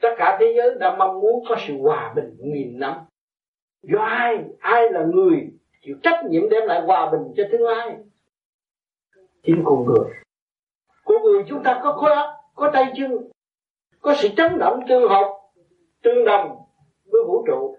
Tất 0.00 0.14
cả 0.18 0.36
thế 0.40 0.54
giới 0.56 0.74
đã 0.80 0.96
mong 0.96 1.20
muốn 1.20 1.44
có 1.48 1.56
sự 1.66 1.78
hòa 1.82 2.12
bình 2.16 2.36
nghìn 2.40 2.78
năm. 2.78 2.94
Do 3.82 3.98
ai? 3.98 4.38
Ai 4.58 4.90
là 4.90 5.04
người 5.04 5.50
chịu 5.82 5.96
trách 6.02 6.24
nhiệm 6.24 6.48
đem 6.48 6.66
lại 6.66 6.80
hòa 6.80 7.10
bình 7.10 7.22
cho 7.36 7.44
tương 7.52 7.62
lai? 7.62 7.96
Chính 9.42 9.62
con 9.64 9.84
người. 9.84 10.14
Con 11.04 11.22
người 11.22 11.44
chúng 11.48 11.62
ta 11.62 11.80
có 11.82 11.92
khối 11.92 12.14
óc, 12.14 12.30
có 12.54 12.70
tay 12.72 12.92
chân, 12.96 13.30
có 14.00 14.14
sự 14.14 14.28
chấn 14.36 14.58
động 14.58 14.80
tương 14.88 15.08
hợp 15.08 15.40
tương 16.02 16.24
đồng 16.24 16.59
với 17.12 17.22
vũ 17.26 17.44
trụ. 17.46 17.76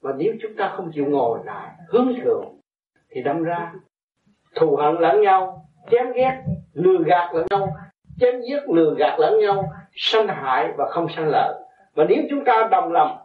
Và 0.00 0.12
nếu 0.16 0.32
chúng 0.42 0.54
ta 0.56 0.72
không 0.76 0.90
chịu 0.94 1.04
ngồi 1.06 1.38
lại, 1.44 1.70
hướng 1.88 2.14
thượng, 2.24 2.44
thì 3.10 3.22
đâm 3.22 3.42
ra 3.42 3.72
thù 4.54 4.76
hận 4.76 4.94
lẫn 4.94 5.20
nhau, 5.20 5.66
chém 5.90 6.12
ghét, 6.12 6.42
lừa 6.72 6.98
gạt 7.06 7.34
lẫn 7.34 7.46
nhau, 7.50 7.68
chém 8.20 8.40
giết, 8.40 8.68
lừa 8.68 8.94
gạt 8.98 9.16
lẫn 9.18 9.38
nhau, 9.38 9.72
sanh 9.94 10.28
hại 10.28 10.72
và 10.76 10.88
không 10.90 11.06
sanh 11.16 11.28
lợi. 11.28 11.54
Và 11.94 12.04
nếu 12.08 12.22
chúng 12.30 12.44
ta 12.44 12.68
đồng 12.70 12.92
lòng, 12.92 13.16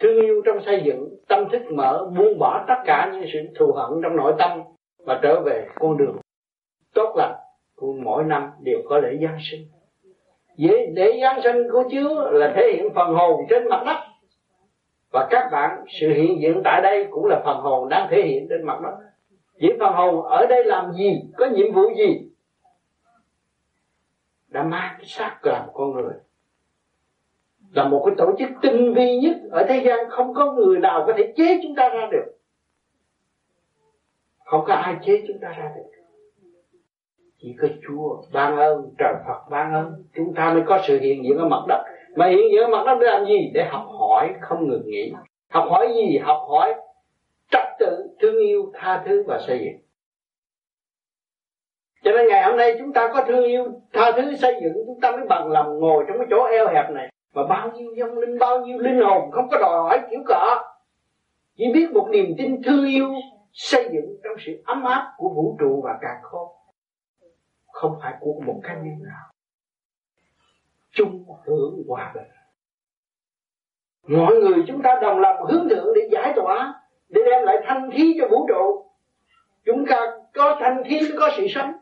thương 0.00 0.20
yêu 0.20 0.42
trong 0.44 0.64
xây 0.66 0.82
dựng, 0.84 1.08
tâm 1.28 1.48
thức 1.52 1.62
mở, 1.72 2.10
buông 2.16 2.38
bỏ 2.38 2.64
tất 2.68 2.82
cả 2.84 3.10
những 3.12 3.30
sự 3.32 3.38
thù 3.58 3.72
hận 3.72 4.00
trong 4.02 4.16
nội 4.16 4.34
tâm 4.38 4.62
và 5.06 5.20
trở 5.22 5.40
về 5.40 5.66
con 5.74 5.96
đường 5.96 6.16
tốt 6.94 7.14
lành 7.16 7.34
của 7.76 7.92
mỗi 7.92 8.24
năm 8.24 8.50
đều 8.60 8.78
có 8.88 8.98
lễ 8.98 9.18
Giáng 9.22 9.38
sinh. 9.50 9.60
Vậy 10.58 10.86
để 10.94 11.18
Giáng 11.22 11.40
sinh 11.42 11.56
của 11.72 11.84
Chúa 11.92 12.30
là 12.30 12.52
thể 12.56 12.72
hiện 12.74 12.94
phần 12.94 13.14
hồn 13.14 13.40
trên 13.50 13.68
mặt 13.68 13.82
đất 13.86 13.96
và 15.10 15.26
các 15.30 15.48
bạn, 15.52 15.84
sự 15.88 16.08
hiện 16.12 16.40
diện 16.40 16.60
tại 16.64 16.82
đây 16.82 17.06
cũng 17.10 17.24
là 17.24 17.42
phần 17.44 17.60
hồn 17.60 17.88
đang 17.88 18.08
thể 18.10 18.22
hiện 18.22 18.46
trên 18.50 18.62
mặt 18.62 18.80
đất. 18.82 18.96
Vậy 19.60 19.76
phần 19.80 19.92
hồn 19.92 20.24
ở 20.24 20.46
đây 20.46 20.64
làm 20.64 20.92
gì? 20.92 21.22
Có 21.36 21.46
nhiệm 21.46 21.72
vụ 21.72 21.82
gì? 21.96 22.30
Đã 24.48 24.62
mang 24.62 24.94
cái 24.98 25.06
xác 25.06 25.38
làm 25.42 25.68
con 25.74 25.92
người. 25.92 26.14
Là 27.72 27.88
một 27.88 28.02
cái 28.06 28.14
tổ 28.18 28.32
chức 28.38 28.48
tinh 28.62 28.94
vi 28.94 29.18
nhất 29.18 29.36
ở 29.50 29.66
thế 29.68 29.82
gian. 29.84 30.10
Không 30.10 30.34
có 30.34 30.52
người 30.52 30.78
nào 30.78 31.04
có 31.06 31.12
thể 31.16 31.32
chế 31.36 31.60
chúng 31.62 31.74
ta 31.74 31.88
ra 31.88 32.08
được. 32.12 32.36
Không 34.44 34.64
có 34.66 34.74
ai 34.74 34.96
chế 35.04 35.24
chúng 35.28 35.38
ta 35.38 35.48
ra 35.48 35.72
được. 35.76 35.82
Chỉ 37.38 37.56
có 37.60 37.68
Chúa 37.86 38.22
ban 38.32 38.56
ơn, 38.56 38.94
trời 38.98 39.14
Phật 39.26 39.48
ban 39.50 39.74
ơn. 39.74 40.04
Chúng 40.14 40.34
ta 40.34 40.54
mới 40.54 40.62
có 40.66 40.82
sự 40.86 41.00
hiện 41.00 41.24
diện 41.24 41.38
ở 41.38 41.48
mặt 41.48 41.64
đất 41.68 41.84
mà 42.16 42.26
hiện 42.26 42.52
giờ 42.54 42.68
mặt 42.68 42.82
đất 42.86 42.98
để 43.00 43.06
làm 43.06 43.26
gì 43.26 43.50
để 43.54 43.64
học 43.64 43.86
hỏi 43.98 44.34
không 44.40 44.68
ngừng 44.68 44.86
nghỉ. 44.86 45.12
Học 45.50 45.64
hỏi 45.70 45.92
gì? 45.94 46.18
Học 46.18 46.46
hỏi 46.48 46.74
trật 47.50 47.64
tự, 47.78 48.08
thương 48.20 48.38
yêu, 48.38 48.72
tha 48.74 49.02
thứ 49.06 49.24
và 49.26 49.40
xây 49.46 49.58
dựng. 49.58 49.82
Cho 52.04 52.12
nên 52.12 52.28
ngày 52.28 52.42
hôm 52.42 52.56
nay 52.56 52.76
chúng 52.78 52.92
ta 52.92 53.10
có 53.14 53.24
thương 53.28 53.44
yêu, 53.44 53.64
tha 53.92 54.12
thứ, 54.16 54.36
xây 54.36 54.54
dựng, 54.62 54.72
chúng 54.86 55.00
ta 55.00 55.10
mới 55.10 55.26
bằng 55.28 55.52
lòng 55.52 55.78
ngồi 55.78 56.04
trong 56.08 56.18
cái 56.18 56.26
chỗ 56.30 56.44
eo 56.44 56.68
hẹp 56.68 56.90
này. 56.90 57.08
Mà 57.34 57.46
bao 57.46 57.72
nhiêu 57.72 57.94
vong 58.00 58.18
linh, 58.18 58.38
bao 58.38 58.60
nhiêu 58.60 58.78
linh 58.78 59.00
hồn 59.00 59.30
không 59.30 59.48
có 59.50 59.58
đòi 59.58 59.78
hỏi 59.78 60.00
kiểu 60.10 60.20
cỡ 60.26 60.58
chỉ 61.56 61.72
biết 61.74 61.90
một 61.92 62.08
niềm 62.10 62.34
tin 62.38 62.62
thương 62.62 62.86
yêu, 62.86 63.08
xây 63.52 63.84
dựng 63.92 64.20
trong 64.24 64.32
sự 64.46 64.62
ấm 64.64 64.84
áp 64.84 65.12
của 65.16 65.28
vũ 65.28 65.56
trụ 65.60 65.80
và 65.84 65.98
càng 66.00 66.20
khôn 66.22 66.48
không 67.76 67.98
phải 68.02 68.14
của 68.20 68.40
một 68.46 68.60
cá 68.62 68.74
nhân 68.74 69.02
nào 69.02 69.26
chung 70.96 71.24
hưởng 71.46 71.82
hòa 71.88 72.12
bình. 72.14 72.24
Mọi 74.06 74.36
người 74.36 74.64
chúng 74.66 74.82
ta 74.82 74.98
đồng 75.02 75.20
lòng 75.20 75.46
hướng 75.46 75.68
thượng 75.68 75.86
để 75.94 76.08
giải 76.10 76.32
tỏa, 76.36 76.74
để 77.08 77.20
đem 77.30 77.44
lại 77.44 77.56
thanh 77.66 77.90
khí 77.90 78.16
cho 78.20 78.28
vũ 78.28 78.46
trụ. 78.48 78.84
Chúng 79.64 79.86
ta 79.86 79.96
có 80.34 80.56
thanh 80.60 80.84
khí 80.84 81.00
mới 81.00 81.18
có 81.18 81.30
sự 81.36 81.46
sống. 81.48 81.72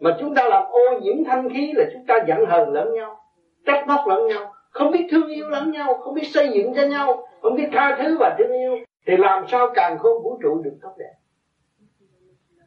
Mà 0.00 0.16
chúng 0.20 0.34
ta 0.34 0.48
làm 0.48 0.62
ô 0.70 1.00
nhiễm 1.00 1.24
thanh 1.24 1.48
khí 1.50 1.72
là 1.74 1.84
chúng 1.92 2.06
ta 2.06 2.14
giận 2.28 2.46
hờn 2.46 2.72
lẫn 2.72 2.92
nhau, 2.94 3.20
trách 3.66 3.84
móc 3.88 4.06
lẫn 4.06 4.26
nhau, 4.26 4.52
không 4.70 4.90
biết 4.90 5.06
thương 5.10 5.28
yêu 5.28 5.48
lẫn 5.48 5.70
nhau, 5.70 5.94
không 5.94 6.14
biết 6.14 6.28
xây 6.32 6.48
dựng 6.48 6.74
cho 6.74 6.82
nhau, 6.82 7.28
không 7.42 7.54
biết 7.54 7.68
tha 7.72 7.98
thứ 8.02 8.16
và 8.20 8.36
thương 8.38 8.52
yêu. 8.52 8.76
Thì 9.06 9.16
làm 9.16 9.44
sao 9.48 9.70
càng 9.74 9.98
không 9.98 10.22
vũ 10.22 10.38
trụ 10.42 10.62
được 10.64 10.78
tốt 10.82 10.94
đẹp? 10.98 11.14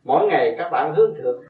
Mỗi 0.03 0.27
ngày 0.27 0.55
các 0.57 0.69
bạn 0.69 0.93
hướng 0.95 1.15
thượng 1.15 1.43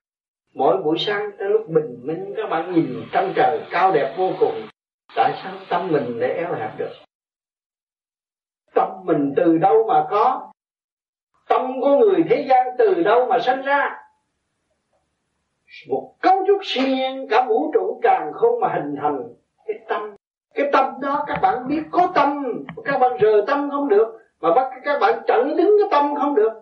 mỗi 0.54 0.78
buổi 0.84 0.98
sáng 1.00 1.32
tới 1.40 1.50
lúc 1.50 1.70
bình 1.70 2.00
minh, 2.04 2.34
các 2.38 2.50
bạn 2.50 2.74
nhìn 2.74 3.04
trăng 3.12 3.34
trời 3.36 3.60
cao 3.72 3.92
đẹp 3.92 4.16
vô 4.18 4.30
cùng. 4.40 4.68
Tại 5.16 5.34
sao 5.44 5.54
tâm 5.70 5.88
mình 5.92 6.20
để 6.20 6.28
éo 6.28 6.54
hẹp 6.54 6.78
được? 6.78 6.92
Tâm 8.74 8.90
mình 9.04 9.34
từ 9.36 9.58
đâu 9.58 9.86
mà 9.88 10.06
có? 10.10 10.52
Tâm 11.50 11.82
của 11.82 11.98
người 11.98 12.24
thế 12.30 12.46
gian 12.50 12.68
từ 12.78 13.04
đâu 13.04 13.26
mà 13.26 13.40
sinh 13.40 13.62
ra? 13.62 14.00
Một 15.90 16.16
cấu 16.22 16.44
trúc 16.48 16.58
siêu 16.64 16.88
nhiên 16.88 17.28
cả 17.30 17.46
vũ 17.50 17.72
trụ 17.74 18.00
càng 18.04 18.32
không 18.34 18.60
mà 18.60 18.68
hình 18.74 18.96
thành 19.02 19.34
cái 19.66 19.80
tâm. 19.90 20.16
Cái 20.54 20.70
tâm 20.74 20.94
đó 21.02 21.24
các 21.28 21.40
bạn 21.42 21.68
biết 21.68 21.82
có 21.92 22.12
tâm, 22.16 22.44
các 22.86 23.00
bạn 23.00 23.12
rờ 23.22 23.44
tâm 23.48 23.70
không 23.72 23.90
được, 23.90 24.20
mà 24.42 24.54
bắt 24.54 24.72
các 24.84 25.00
bạn 25.00 25.22
chặn 25.28 25.58
đứng 25.58 25.78
cái 25.80 25.88
tâm 25.92 26.16
không 26.16 26.36
được. 26.36 26.54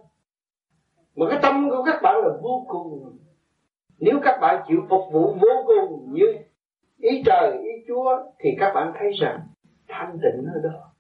Mà 1.16 1.26
cái 1.30 1.40
tâm 1.42 1.70
của 1.70 1.84
các 1.84 2.02
bạn 2.02 2.16
là 2.16 2.30
vô 2.42 2.66
cùng 2.68 3.18
nếu 4.02 4.20
các 4.24 4.38
bạn 4.42 4.64
chịu 4.68 4.86
phục 4.90 5.02
vụ 5.12 5.38
vô 5.42 5.64
cùng 5.66 6.14
như 6.14 6.26
ý 6.98 7.24
trời, 7.26 7.58
ý 7.58 7.70
chúa, 7.88 8.24
thì 8.40 8.50
các 8.60 8.74
bạn 8.74 8.94
thấy 9.00 9.12
rằng 9.12 9.40
thanh 9.88 10.18
tịnh 10.22 10.46
ở 10.54 10.62
đó. 10.64 10.94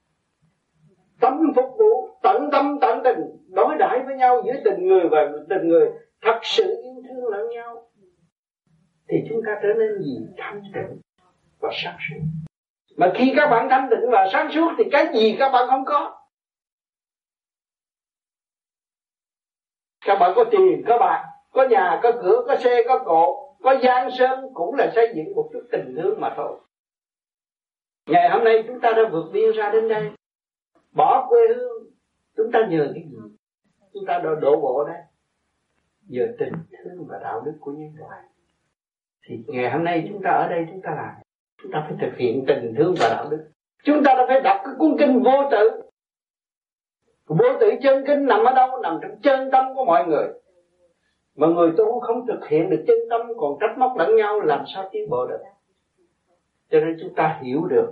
Tâm 1.19 1.39
phục 1.55 1.69
vụ, 1.79 2.09
tận 2.23 2.49
tâm, 2.51 2.77
tận 2.81 3.01
tình, 3.03 3.19
đối 3.49 3.75
đãi 3.79 4.03
với 4.05 4.15
nhau 4.15 4.41
giữa 4.45 4.53
tình 4.65 4.87
người 4.87 5.09
và 5.11 5.31
tình 5.49 5.69
người, 5.69 5.89
thật 6.21 6.39
sự 6.43 6.81
yêu 6.83 7.03
thương 7.09 7.27
lẫn 7.31 7.49
nhau, 7.49 7.89
thì 9.09 9.17
chúng 9.29 9.41
ta 9.45 9.59
trở 9.63 9.69
nên 9.79 10.01
gì? 10.01 10.17
Thanh 10.37 10.61
tịnh 10.73 11.01
và 11.59 11.69
sáng 11.73 11.97
suốt. 12.09 12.21
Mà 12.97 13.11
khi 13.15 13.33
các 13.35 13.47
bạn 13.47 13.67
thanh 13.69 13.87
tịnh 13.89 14.11
và 14.11 14.27
sáng 14.33 14.51
suốt, 14.51 14.71
thì 14.77 14.83
cái 14.91 15.07
gì 15.13 15.35
các 15.39 15.49
bạn 15.49 15.67
không 15.69 15.85
có? 15.85 16.17
Các 20.05 20.17
bạn 20.19 20.31
có 20.35 20.43
tiền 20.51 20.83
có 20.87 20.97
bạc 20.99 21.30
có 21.51 21.67
nhà, 21.67 21.99
có 22.03 22.11
cửa, 22.21 22.43
có 22.47 22.55
xe, 22.55 22.83
có 22.87 22.99
cộ 23.05 23.51
có 23.61 23.75
giang 23.83 24.09
sơn 24.11 24.39
cũng 24.53 24.75
là 24.75 24.91
xây 24.95 25.13
dựng 25.15 25.35
một 25.35 25.49
chút 25.53 25.67
tình 25.71 25.95
thương 25.95 26.21
mà 26.21 26.33
thôi. 26.37 26.59
Ngày 28.09 28.29
hôm 28.29 28.43
nay 28.43 28.63
chúng 28.67 28.79
ta 28.79 28.91
đã 28.91 29.01
vượt 29.11 29.29
biên 29.33 29.51
ra 29.51 29.71
đến 29.71 29.89
đây. 29.89 30.11
Bỏ 30.91 31.27
quê 31.29 31.39
hương, 31.55 31.83
chúng 32.37 32.51
ta 32.53 32.59
nhờ 32.69 32.91
cái 32.93 33.03
gì? 33.03 33.17
Chúng 33.93 34.05
ta 34.07 34.17
đã 34.17 34.29
đổ 34.41 34.61
bộ 34.61 34.83
đây. 34.87 35.01
Nhờ 36.07 36.27
tình 36.39 36.53
thương 36.71 37.07
và 37.07 37.19
đạo 37.23 37.41
đức 37.45 37.53
của 37.59 37.71
nhân 37.71 37.93
loại. 37.97 38.21
Thì 39.27 39.43
ngày 39.47 39.71
hôm 39.71 39.83
nay 39.83 40.05
chúng 40.09 40.21
ta 40.23 40.29
ở 40.29 40.47
đây, 40.49 40.65
chúng 40.69 40.81
ta 40.81 40.95
làm. 40.95 41.15
Chúng 41.63 41.71
ta 41.71 41.85
phải 41.89 41.97
thực 42.01 42.17
hiện 42.17 42.43
tình 42.47 42.73
thương 42.77 42.95
và 42.99 43.09
đạo 43.09 43.29
đức. 43.29 43.49
Chúng 43.83 44.03
ta 44.05 44.13
đã 44.13 44.25
phải 44.27 44.41
đọc 44.41 44.57
cái 44.65 44.73
cuốn 44.79 44.95
kinh 44.99 45.23
vô 45.23 45.49
tự 45.51 45.81
vô 47.25 47.45
tự 47.59 47.71
chân 47.83 48.03
kinh 48.07 48.25
nằm 48.25 48.43
ở 48.43 48.53
đâu? 48.53 48.81
Nằm 48.81 48.99
trong 49.01 49.11
chân 49.23 49.51
tâm 49.51 49.65
của 49.75 49.85
mọi 49.85 50.07
người 50.07 50.27
mà 51.35 51.47
người 51.47 51.71
tu 51.77 51.99
không 51.99 52.27
thực 52.27 52.47
hiện 52.47 52.69
được 52.69 52.83
chân 52.87 52.97
tâm, 53.09 53.21
còn 53.37 53.57
trách 53.59 53.77
móc 53.77 53.97
lẫn 53.97 54.15
nhau, 54.15 54.39
làm 54.39 54.65
sao 54.73 54.89
tiến 54.91 55.09
bộ 55.09 55.27
được? 55.27 55.39
Cho 56.69 56.79
nên 56.79 56.97
chúng 57.01 57.13
ta 57.15 57.39
hiểu 57.43 57.65
được 57.65 57.91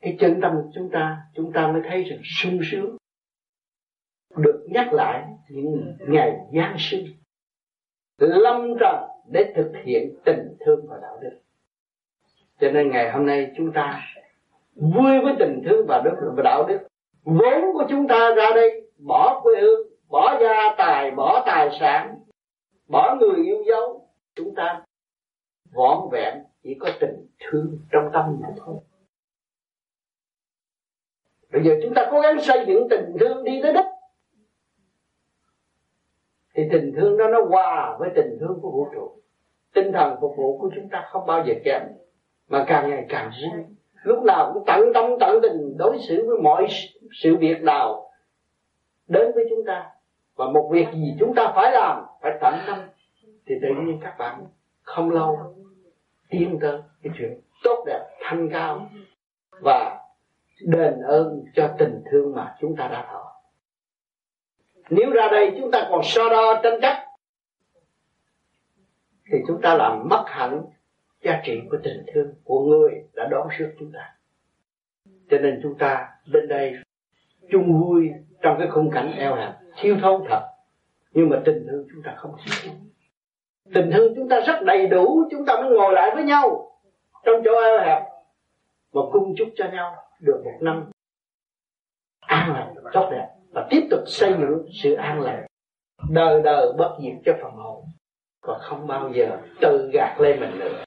cái 0.00 0.16
chân 0.20 0.40
tâm 0.42 0.52
của 0.54 0.70
chúng 0.74 0.90
ta 0.92 1.18
chúng 1.34 1.52
ta 1.52 1.72
mới 1.72 1.82
thấy 1.88 2.02
rằng 2.02 2.20
sung 2.24 2.60
sướng, 2.70 2.96
được 4.36 4.66
nhắc 4.70 4.92
lại 4.92 5.24
những 5.48 5.96
ngày 6.08 6.36
Giáng 6.56 6.76
sinh, 6.78 7.06
lâm 8.18 8.74
trần 8.80 9.08
để 9.32 9.52
thực 9.56 9.72
hiện 9.84 10.14
tình 10.24 10.56
thương 10.60 10.86
và 10.88 10.98
đạo 11.02 11.18
đức. 11.22 11.38
Cho 12.60 12.70
nên 12.70 12.90
ngày 12.90 13.12
hôm 13.12 13.26
nay 13.26 13.52
chúng 13.56 13.72
ta 13.72 14.02
vui 14.74 15.20
với 15.24 15.34
tình 15.38 15.62
thương 15.64 15.86
và 15.88 16.02
đức 16.04 16.32
và 16.36 16.42
đạo 16.42 16.66
đức. 16.68 16.78
Vốn 17.24 17.72
của 17.72 17.84
chúng 17.88 18.08
ta 18.08 18.34
ra 18.36 18.50
đây, 18.54 18.90
bỏ 18.98 19.40
quê 19.42 19.60
hương 19.60 19.91
bỏ 20.12 20.38
gia 20.40 20.74
tài, 20.78 21.10
bỏ 21.10 21.42
tài 21.46 21.68
sản, 21.80 22.18
bỏ 22.88 23.16
người 23.20 23.44
yêu 23.44 23.64
dấu, 23.68 24.08
chúng 24.34 24.54
ta 24.54 24.82
vỏn 25.72 25.98
vẹn 26.12 26.34
chỉ 26.62 26.76
có 26.80 26.90
tình 27.00 27.26
thương 27.40 27.78
trong 27.92 28.10
tâm 28.12 28.38
mà 28.42 28.48
thôi. 28.56 28.76
Bây 31.52 31.64
giờ 31.64 31.72
chúng 31.82 31.94
ta 31.94 32.08
cố 32.10 32.20
gắng 32.20 32.40
xây 32.40 32.64
dựng 32.68 32.88
tình 32.90 33.16
thương 33.20 33.44
đi 33.44 33.60
tới 33.62 33.72
đích. 33.72 33.86
Thì 36.54 36.62
tình 36.72 36.92
thương 36.96 37.18
đó 37.18 37.28
nó 37.28 37.44
hòa 37.48 37.96
với 37.98 38.10
tình 38.14 38.36
thương 38.40 38.58
của 38.62 38.70
vũ 38.70 38.88
trụ. 38.94 39.16
Tinh 39.74 39.92
thần 39.92 40.16
phục 40.20 40.34
vụ 40.36 40.58
của 40.58 40.70
chúng 40.74 40.88
ta 40.88 41.08
không 41.10 41.26
bao 41.26 41.44
giờ 41.46 41.54
kém, 41.64 41.82
mà 42.48 42.64
càng 42.68 42.90
ngày 42.90 43.06
càng 43.08 43.30
vui 43.30 43.64
lúc 44.02 44.24
nào 44.24 44.50
cũng 44.54 44.64
tận 44.66 44.80
tâm 44.94 45.04
tận 45.20 45.38
tình 45.42 45.76
đối 45.78 45.98
xử 46.08 46.26
với 46.26 46.38
mọi 46.42 46.66
sự 47.12 47.36
việc 47.36 47.62
nào 47.62 48.10
đến 49.08 49.32
với 49.34 49.44
chúng 49.50 49.64
ta 49.66 49.90
và 50.36 50.48
một 50.48 50.68
việc 50.72 50.86
gì 50.94 51.16
chúng 51.20 51.34
ta 51.34 51.52
phải 51.56 51.72
làm, 51.72 52.04
phải 52.20 52.38
tận 52.40 52.54
tâm, 52.66 52.78
thì 53.46 53.54
tự 53.62 53.68
nhiên 53.68 53.98
các 54.02 54.14
bạn 54.18 54.46
không 54.82 55.10
lâu 55.10 55.56
tiến 56.30 56.58
tới 56.60 56.80
cái 57.02 57.12
chuyện 57.18 57.40
tốt 57.64 57.84
đẹp, 57.86 58.08
thanh 58.20 58.48
cao 58.52 58.90
và 59.62 60.00
đền 60.60 61.00
ơn 61.00 61.44
cho 61.54 61.74
tình 61.78 62.02
thương 62.10 62.34
mà 62.34 62.56
chúng 62.60 62.76
ta 62.76 62.88
đã 62.88 63.06
thọ. 63.12 63.32
Nếu 64.90 65.10
ra 65.10 65.28
đây 65.30 65.56
chúng 65.60 65.70
ta 65.70 65.86
còn 65.90 66.00
so 66.04 66.28
đo 66.28 66.60
tranh 66.62 66.80
chấp, 66.82 66.96
thì 69.32 69.38
chúng 69.46 69.60
ta 69.62 69.74
làm 69.74 70.08
mất 70.08 70.24
hẳn 70.26 70.62
giá 71.22 71.40
trị 71.44 71.60
của 71.70 71.76
tình 71.82 72.04
thương 72.14 72.34
của 72.44 72.64
người 72.64 73.04
đã 73.14 73.28
đón 73.30 73.48
trước 73.58 73.72
chúng 73.78 73.92
ta. 73.92 74.14
Cho 75.30 75.38
nên 75.38 75.60
chúng 75.62 75.78
ta 75.78 76.08
bên 76.32 76.48
đây 76.48 76.74
chung 77.50 77.80
vui 77.80 78.10
trong 78.42 78.56
cái 78.58 78.68
khung 78.70 78.90
cảnh 78.90 79.12
eo 79.18 79.34
hẹp 79.34 79.61
thiếu 79.82 79.96
thốn 80.02 80.24
thật. 80.28 80.48
Nhưng 81.12 81.28
mà 81.28 81.42
tình 81.44 81.66
thương 81.70 81.86
chúng 81.92 82.02
ta 82.02 82.14
không 82.16 82.34
thiếu 82.44 82.54
thốn 82.64 82.82
tình 83.74 83.90
thương 83.92 84.14
chúng 84.16 84.28
ta 84.28 84.40
rất 84.40 84.62
đầy 84.64 84.86
đủ, 84.86 85.28
chúng 85.30 85.44
ta 85.46 85.56
mới 85.60 85.70
ngồi 85.70 85.92
lại 85.92 86.10
với 86.14 86.24
nhau 86.24 86.70
trong 87.24 87.42
chỗ 87.44 87.50
eo 87.62 87.78
hẹp. 87.80 88.02
Và 88.92 89.02
cung 89.12 89.34
chúc 89.38 89.48
cho 89.56 89.64
nhau 89.72 89.96
được 90.20 90.42
một 90.44 90.58
năm 90.60 90.90
an 92.20 92.52
lành, 92.52 92.74
tốt 92.92 93.08
đẹp. 93.12 93.28
Và 93.52 93.66
tiếp 93.70 93.86
tục 93.90 94.00
xây 94.06 94.30
dựng 94.40 94.66
sự 94.82 94.94
an 94.94 95.20
lành. 95.20 95.46
Đời 96.10 96.42
đời 96.42 96.72
bất 96.78 96.98
diệt 97.02 97.14
cho 97.24 97.32
phần 97.42 97.52
hồn. 97.52 97.84
Và 98.42 98.58
không 98.58 98.86
bao 98.86 99.10
giờ 99.14 99.38
tự 99.60 99.90
gạt 99.92 100.16
lên 100.20 100.40
mình 100.40 100.58
nữa. 100.58 100.84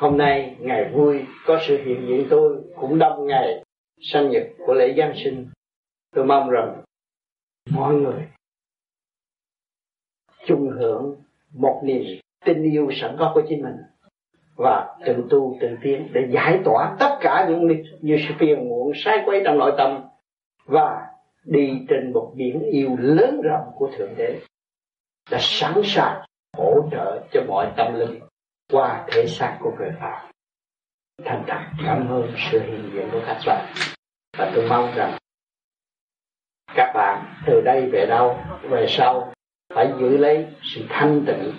Hôm 0.00 0.18
nay 0.18 0.56
ngày 0.60 0.90
vui, 0.92 1.24
có 1.46 1.58
sự 1.68 1.76
hiện 1.84 2.06
diện 2.08 2.26
tôi 2.30 2.56
cũng 2.76 2.98
đông 2.98 3.26
ngày. 3.26 3.64
Sinh 4.00 4.30
nhật 4.30 4.42
của 4.66 4.74
lễ 4.74 4.94
Giáng 4.98 5.12
sinh. 5.24 5.48
Tôi 6.14 6.24
mong 6.24 6.50
rằng 6.50 6.82
mọi 7.70 7.94
người 7.94 8.28
chung 10.46 10.70
hưởng 10.78 11.16
một 11.52 11.80
niềm 11.84 12.02
tình 12.44 12.62
yêu 12.62 12.90
sẵn 12.92 13.16
có 13.18 13.32
của 13.34 13.42
chính 13.48 13.62
mình 13.62 13.76
và 14.56 14.96
tự 15.06 15.24
tu 15.30 15.56
tự 15.60 15.68
tiến 15.82 16.08
để 16.12 16.28
giải 16.30 16.60
tỏa 16.64 16.96
tất 17.00 17.18
cả 17.20 17.46
những 17.48 17.68
như 18.00 18.16
sự 18.28 18.34
phiền 18.38 18.68
muộn 18.68 18.92
sai 18.94 19.22
quấy 19.26 19.42
trong 19.44 19.58
nội 19.58 19.72
tâm 19.78 20.04
và 20.66 21.06
đi 21.44 21.86
trên 21.88 22.12
một 22.12 22.32
biển 22.36 22.60
yêu 22.60 22.96
lớn 22.98 23.40
rộng 23.44 23.72
của 23.76 23.90
thượng 23.96 24.14
đế 24.16 24.40
đã 25.30 25.38
sẵn 25.40 25.80
sàng 25.84 26.24
hỗ 26.56 26.88
trợ 26.90 27.26
cho 27.32 27.40
mọi 27.48 27.72
tâm 27.76 27.94
linh 27.94 28.20
qua 28.72 29.06
thể 29.12 29.26
xác 29.26 29.58
của 29.60 29.72
người 29.78 29.90
phạm 30.00 30.30
thành 31.24 31.44
thật, 31.46 31.60
cảm 31.84 32.08
ơn 32.08 32.32
sự 32.50 32.60
hiện 32.60 32.90
diện 32.94 33.08
của 33.12 33.20
các 33.26 33.38
bạn 33.46 33.74
và 34.38 34.52
tôi 34.54 34.68
mong 34.68 34.92
rằng 34.96 35.18
các 36.76 36.92
bạn 36.94 37.34
từ 37.46 37.60
đây 37.64 37.90
về 37.92 38.06
đâu 38.08 38.40
về 38.70 38.86
sau 38.88 39.34
phải 39.74 39.92
giữ 40.00 40.16
lấy 40.16 40.46
sự 40.62 40.80
thanh 40.88 41.24
tịnh 41.26 41.52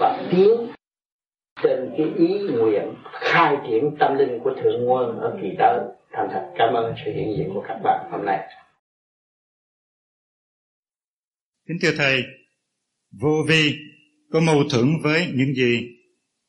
và 0.00 0.28
tiến 0.30 0.72
trên 1.62 1.94
cái 1.96 2.06
ý 2.18 2.38
nguyện 2.38 2.94
khai 3.12 3.56
triển 3.68 3.96
tâm 4.00 4.16
linh 4.16 4.38
của 4.44 4.54
thượng 4.62 4.84
nguồn 4.84 5.20
ở 5.20 5.38
kỳ 5.42 5.48
tới. 5.58 5.80
Thành 6.12 6.28
thật 6.32 6.52
cảm 6.58 6.74
ơn 6.74 6.94
sự 7.04 7.12
hiện 7.12 7.34
diện 7.38 7.50
của 7.54 7.64
các 7.68 7.78
bạn 7.84 8.08
hôm 8.12 8.24
nay. 8.24 8.38
Kính 11.68 11.76
thưa 11.82 11.92
thầy 11.96 12.22
vô 13.20 13.44
vi 13.48 13.74
có 14.32 14.40
mâu 14.40 14.62
thuẫn 14.70 14.86
với 15.02 15.26
những 15.34 15.54
gì 15.54 15.88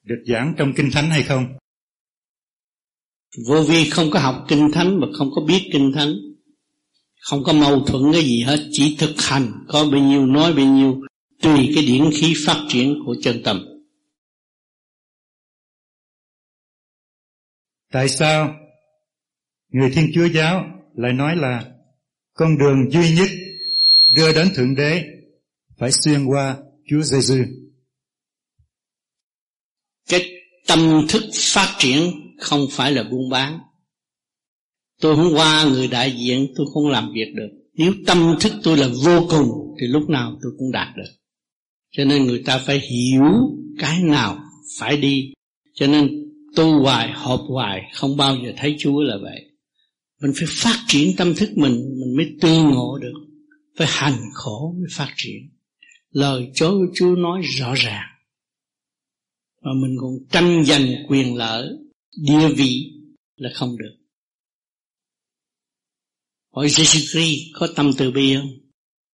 được 0.03 0.23
giảng 0.25 0.53
trong 0.57 0.73
kinh 0.75 0.89
thánh 0.93 1.09
hay 1.09 1.23
không? 1.23 1.45
Vô 3.47 3.63
vi 3.69 3.89
không 3.89 4.05
có 4.13 4.19
học 4.19 4.35
kinh 4.47 4.71
thánh 4.73 4.99
và 5.01 5.07
không 5.17 5.27
có 5.35 5.41
biết 5.47 5.69
kinh 5.73 5.91
thánh 5.95 6.09
không 7.19 7.43
có 7.43 7.53
mâu 7.53 7.79
thuẫn 7.85 8.13
cái 8.13 8.23
gì 8.23 8.41
hết 8.41 8.69
chỉ 8.71 8.95
thực 8.99 9.21
hành. 9.21 9.51
Có 9.67 9.85
bao 9.91 10.01
nhiêu 10.01 10.25
nói 10.25 10.53
bao 10.53 10.65
nhiêu 10.65 11.01
tùy 11.41 11.71
cái 11.75 11.85
điển 11.85 12.09
khí 12.13 12.33
phát 12.45 12.65
triển 12.69 12.95
của 13.05 13.15
chân 13.21 13.41
tâm. 13.43 13.65
Tại 17.91 18.09
sao 18.09 18.55
người 19.69 19.91
thiên 19.93 20.11
chúa 20.13 20.25
giáo 20.25 20.65
lại 20.95 21.13
nói 21.13 21.35
là 21.35 21.65
con 22.33 22.57
đường 22.57 22.91
duy 22.91 23.15
nhất 23.15 23.29
đưa 24.15 24.33
đến 24.33 24.49
thượng 24.55 24.75
đế 24.75 25.03
phải 25.77 25.91
xuyên 25.91 26.25
qua 26.25 26.57
chúa 26.89 27.01
giêsu 27.01 27.43
cái 30.09 30.31
tâm 30.67 31.05
thức 31.09 31.23
phát 31.33 31.75
triển 31.79 32.11
không 32.39 32.67
phải 32.71 32.91
là 32.91 33.03
buôn 33.03 33.29
bán 33.29 33.59
tôi 35.01 35.15
không 35.15 35.35
qua 35.35 35.65
người 35.71 35.87
đại 35.87 36.15
diện, 36.17 36.47
tôi 36.55 36.67
không 36.73 36.87
làm 36.87 37.11
việc 37.13 37.33
được. 37.35 37.49
Nếu 37.73 37.93
tâm 38.05 38.35
thức 38.39 38.53
tôi 38.63 38.77
là 38.77 38.87
vô 39.05 39.27
cùng, 39.29 39.75
thì 39.81 39.87
lúc 39.87 40.09
nào 40.09 40.37
tôi 40.41 40.51
cũng 40.57 40.71
đạt 40.71 40.87
được. 40.97 41.11
Cho 41.91 42.05
nên 42.05 42.25
người 42.25 42.43
ta 42.45 42.57
phải 42.57 42.79
hiểu 42.79 43.23
cái 43.79 44.03
nào 44.03 44.39
phải 44.79 44.97
đi. 44.97 45.33
Cho 45.73 45.87
nên 45.87 46.09
tu 46.55 46.81
hoài 46.81 47.11
họp 47.11 47.41
hoài, 47.47 47.81
không 47.93 48.17
bao 48.17 48.35
giờ 48.35 48.53
thấy 48.57 48.75
chúa 48.79 49.01
là 49.01 49.17
vậy. 49.21 49.51
Mình 50.21 50.31
phải 50.35 50.47
phát 50.49 50.83
triển 50.87 51.15
tâm 51.17 51.33
thức 51.35 51.49
mình 51.55 51.73
mình 51.73 52.15
mới 52.17 52.25
tư 52.41 52.63
ngộ 52.63 52.97
được. 53.01 53.13
Phải 53.77 53.87
hành 53.89 54.19
khổ 54.33 54.75
mới 54.79 54.87
phát 54.91 55.13
triển. 55.15 55.49
Lời 56.11 56.51
chối 56.53 56.71
của 56.71 56.93
chúa 56.95 57.15
nói 57.15 57.41
rõ 57.41 57.73
ràng. 57.73 58.05
Mà 59.61 59.71
mình 59.81 59.95
còn 60.01 60.11
tranh 60.31 60.65
giành 60.65 60.87
quyền 61.07 61.35
lợi, 61.35 61.69
địa 62.23 62.49
vị 62.57 62.93
là 63.35 63.49
không 63.53 63.77
được 63.77 63.96
hỏi 66.57 66.67
Jesus 66.67 67.11
Christ, 67.11 67.41
có 67.53 67.67
tâm 67.75 67.91
từ 67.97 68.11
bi 68.11 68.35
không? 68.35 68.49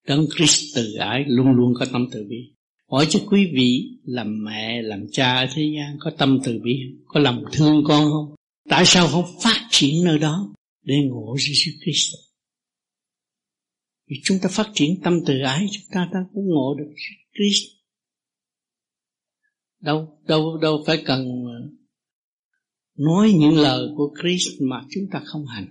Đấng 0.07 0.26
Christ 0.36 0.76
từ 0.76 0.94
ái 0.94 1.24
luôn 1.28 1.52
luôn 1.52 1.74
có 1.80 1.86
tâm 1.94 2.07
từ 2.11 2.26
bi. 2.30 2.38
Hỏi 2.91 3.07
cho 3.10 3.20
quý 3.32 3.52
vị 3.53 3.99
làm 4.03 4.44
mẹ, 4.44 4.82
làm 4.82 5.06
cha 5.11 5.36
ở 5.36 5.45
thế 5.56 5.64
gian 5.78 5.98
có 5.99 6.11
tâm 6.18 6.40
từ 6.44 6.60
bi 6.64 6.80
có 7.06 7.20
lòng 7.20 7.44
thương 7.53 7.84
con 7.88 8.11
không? 8.11 8.36
Tại 8.70 8.86
sao 8.86 9.07
không 9.07 9.26
phát 9.44 9.68
triển 9.70 10.03
nơi 10.03 10.20
đó 10.20 10.53
để 10.84 10.95
ngộ 11.10 11.36
Jesus 11.36 11.72
Christ? 11.84 12.15
Vì 14.10 14.15
chúng 14.24 14.38
ta 14.41 14.49
phát 14.52 14.70
triển 14.74 15.02
tâm 15.03 15.20
từ 15.26 15.40
ái, 15.40 15.68
chúng 15.72 15.86
ta 15.91 16.10
ta 16.14 16.20
cũng 16.34 16.45
ngộ 16.45 16.76
được 16.80 16.94
Christ. 17.34 17.72
Đâu 19.80 20.20
đâu 20.28 20.57
đâu 20.57 20.84
phải 20.88 21.03
cần 21.06 21.28
nói 22.98 23.32
những 23.32 23.57
lời 23.57 23.88
của 23.98 24.15
Christ 24.22 24.61
mà 24.61 24.86
chúng 24.90 25.03
ta 25.11 25.22
không 25.26 25.45
hành 25.45 25.68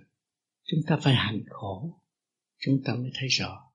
chúng 0.73 0.81
ta 0.87 0.97
phải 1.03 1.15
hành 1.15 1.41
khổ 1.51 2.01
chúng 2.59 2.83
ta 2.85 2.95
mới 2.95 3.11
thấy 3.21 3.29
rõ 3.29 3.73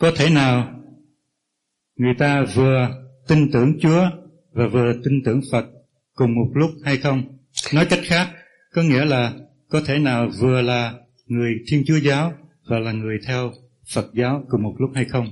có 0.00 0.12
thể 0.16 0.30
nào 0.30 0.82
người 1.96 2.14
ta 2.18 2.44
vừa 2.54 2.88
tin 3.28 3.50
tưởng 3.52 3.78
Chúa 3.80 4.10
và 4.52 4.68
vừa 4.68 4.92
tin 5.04 5.22
tưởng 5.24 5.40
Phật 5.52 5.64
cùng 6.14 6.34
một 6.34 6.50
lúc 6.54 6.70
hay 6.84 6.96
không? 6.96 7.38
Nói 7.74 7.86
cách 7.90 8.00
khác, 8.02 8.30
có 8.74 8.82
nghĩa 8.82 9.04
là 9.04 9.32
có 9.68 9.82
thể 9.86 9.98
nào 9.98 10.30
vừa 10.38 10.62
là 10.62 10.94
người 11.26 11.52
Thiên 11.68 11.84
Chúa 11.86 11.96
giáo 11.96 12.32
và 12.64 12.78
là 12.78 12.92
người 12.92 13.18
theo 13.26 13.52
Phật 13.94 14.06
giáo 14.14 14.44
cùng 14.48 14.62
một 14.62 14.74
lúc 14.78 14.90
hay 14.94 15.04
không? 15.04 15.26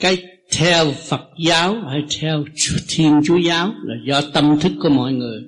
Cái 0.00 0.22
theo 0.56 0.92
Phật 1.08 1.30
giáo 1.48 1.74
hay 1.90 2.00
theo 2.20 2.44
Thiên 2.88 3.20
Chúa 3.24 3.38
giáo 3.38 3.72
là 3.82 3.94
do 4.08 4.30
tâm 4.34 4.58
thức 4.60 4.72
của 4.82 4.88
mọi 4.88 5.12
người. 5.12 5.40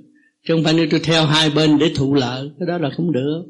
Chứ 0.47 0.55
không 0.55 0.65
phải 0.65 0.75
nếu 0.75 0.87
tôi 0.91 1.01
theo 1.05 1.27
hai 1.27 1.51
bên 1.51 1.79
để 1.79 1.93
thụ 1.97 2.15
lợi, 2.15 2.51
cái 2.59 2.67
đó 2.69 2.79
là 2.79 2.91
không 2.97 3.13
được. 3.13 3.45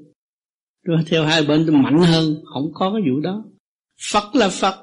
Tôi 0.86 0.96
theo 1.06 1.24
hai 1.24 1.46
bên 1.46 1.64
tôi 1.66 1.76
mạnh 1.76 1.98
hơn, 1.98 2.34
không 2.44 2.70
có 2.74 2.92
cái 2.92 3.10
vụ 3.10 3.20
đó. 3.20 3.44
Phật 4.12 4.34
là 4.34 4.48
Phật, 4.48 4.74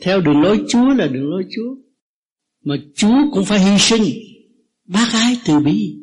theo 0.00 0.20
đường 0.20 0.40
lối 0.40 0.64
Chúa 0.68 0.94
là 0.94 1.06
đường 1.06 1.30
lối 1.30 1.44
Chúa. 1.56 1.74
Mà 2.64 2.76
Chúa 2.94 3.16
cũng 3.32 3.44
phải 3.44 3.60
hy 3.60 3.78
sinh, 3.78 4.02
bác 4.84 5.08
ái 5.12 5.36
từ 5.46 5.58
bi. 5.58 5.96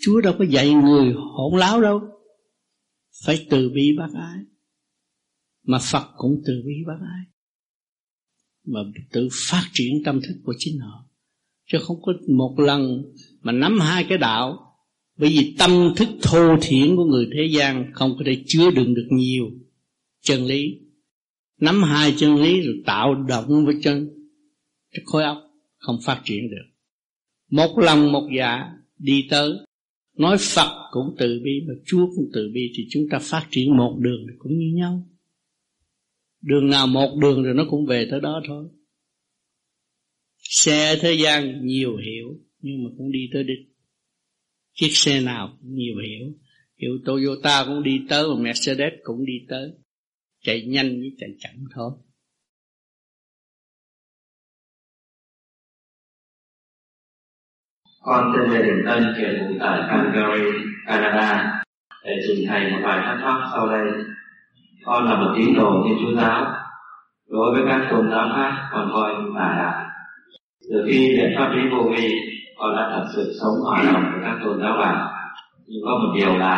Chúa 0.00 0.20
đâu 0.20 0.34
có 0.38 0.44
dạy 0.44 0.70
người 0.70 1.12
hỗn 1.12 1.60
láo 1.60 1.80
đâu. 1.80 2.00
Phải 3.24 3.46
từ 3.50 3.70
bi 3.74 3.96
bác 3.98 4.12
ái. 4.14 4.38
Mà 5.64 5.78
Phật 5.78 6.06
cũng 6.16 6.42
từ 6.46 6.52
bi 6.66 6.74
bác 6.86 6.98
ái. 7.00 7.24
Mà 8.66 8.80
tự 9.12 9.28
phát 9.32 9.64
triển 9.72 10.02
tâm 10.04 10.20
thức 10.20 10.34
của 10.44 10.54
chính 10.58 10.78
họ. 10.78 11.08
Chứ 11.66 11.78
không 11.82 12.02
có 12.02 12.12
một 12.28 12.54
lần 12.58 13.02
mà 13.40 13.52
nắm 13.52 13.78
hai 13.80 14.06
cái 14.08 14.18
đạo. 14.18 14.71
Bởi 15.16 15.30
vì 15.30 15.54
tâm 15.58 15.94
thức 15.96 16.08
thô 16.22 16.56
thiển 16.62 16.96
của 16.96 17.04
người 17.04 17.26
thế 17.34 17.48
gian 17.52 17.90
không 17.94 18.14
có 18.18 18.24
thể 18.26 18.42
chứa 18.46 18.70
đựng 18.70 18.94
được 18.94 19.06
nhiều 19.10 19.50
chân 20.20 20.44
lý. 20.44 20.78
Nắm 21.60 21.82
hai 21.82 22.14
chân 22.16 22.42
lý 22.42 22.60
rồi 22.60 22.82
tạo 22.86 23.14
động 23.14 23.66
với 23.66 23.74
chân. 23.82 24.08
Cái 24.90 25.02
khối 25.04 25.22
óc 25.22 25.38
không 25.78 25.96
phát 26.04 26.20
triển 26.24 26.50
được. 26.50 26.64
Một 27.50 27.78
lòng 27.78 28.12
một 28.12 28.28
dạ 28.38 28.72
đi 28.98 29.26
tới. 29.30 29.52
Nói 30.16 30.36
Phật 30.40 30.88
cũng 30.90 31.14
từ 31.18 31.40
bi 31.44 31.50
Và 31.68 31.74
Chúa 31.86 32.06
cũng 32.16 32.30
từ 32.32 32.50
bi, 32.54 32.72
Thì 32.76 32.86
chúng 32.90 33.02
ta 33.10 33.18
phát 33.18 33.46
triển 33.50 33.76
một 33.76 33.96
đường 34.00 34.26
cũng 34.38 34.58
như 34.58 34.72
nhau. 34.74 35.08
Đường 36.42 36.70
nào 36.70 36.86
một 36.86 37.16
đường 37.20 37.42
rồi 37.42 37.54
nó 37.54 37.64
cũng 37.70 37.86
về 37.86 38.08
tới 38.10 38.20
đó 38.20 38.42
thôi. 38.46 38.68
Xe 40.38 40.98
thế 41.00 41.12
gian 41.24 41.66
nhiều 41.66 41.96
hiểu, 41.96 42.40
Nhưng 42.60 42.84
mà 42.84 42.90
cũng 42.98 43.12
đi 43.12 43.20
tới 43.32 43.44
đích. 43.44 43.71
Chiếc 44.72 44.90
xe 44.92 45.20
nào 45.20 45.48
cũng 45.60 45.74
nhiều 45.74 45.94
hiểu 46.02 46.32
Hiệu 46.76 46.98
Toyota 47.04 47.64
cũng 47.66 47.82
đi 47.82 48.06
tới 48.08 48.24
Và 48.28 48.42
Mercedes 48.42 48.92
cũng 49.02 49.26
đi 49.26 49.46
tới 49.48 49.72
Chạy 50.40 50.62
nhanh 50.66 50.88
với 50.88 51.10
chạy 51.18 51.30
chậm 51.40 51.64
thôi 51.74 51.92
Con 58.04 58.32
tên 58.34 58.50
Lê 58.50 58.62
Đình 58.62 58.84
Tân, 58.86 59.14
hiện 59.18 59.38
ngụ 59.38 59.58
tại 59.60 59.80
Calgary, 59.88 60.50
Canada. 60.86 61.62
Để 62.04 62.12
trình 62.28 62.48
thầy 62.48 62.70
một 62.70 62.78
vài 62.82 63.00
thắc 63.04 63.20
mắc 63.24 63.50
sau 63.52 63.68
đây. 63.68 63.92
Con 64.84 65.04
là 65.04 65.16
một 65.16 65.34
tín 65.36 65.54
đồ 65.56 65.84
Thiên 65.84 65.98
Chúa 66.00 66.16
giáo. 66.16 66.54
Đối 67.28 67.52
với 67.52 67.62
các 67.68 67.88
tôn 67.90 68.10
giáo 68.10 68.28
khác, 68.36 68.68
con 68.72 68.90
coi 68.92 69.14
như 69.14 69.30
tà 69.38 69.54
đạo. 69.58 69.90
Từ 70.70 70.84
khi 70.88 71.16
nhận 71.16 71.30
pháp 71.36 71.52
lý 71.54 71.62
vô 71.70 71.90
vi, 71.96 72.14
con 72.58 72.76
đã 72.76 72.90
thật 72.92 73.04
sự 73.14 73.32
sống 73.40 73.54
hòa 73.64 73.82
đồng 73.92 74.02
với 74.12 74.20
các 74.22 74.38
tôn 74.44 74.60
giáo 74.62 74.76
bạn. 74.78 75.06
Nhưng 75.66 75.82
có 75.84 75.90
một 75.90 76.12
điều 76.16 76.38
là, 76.38 76.54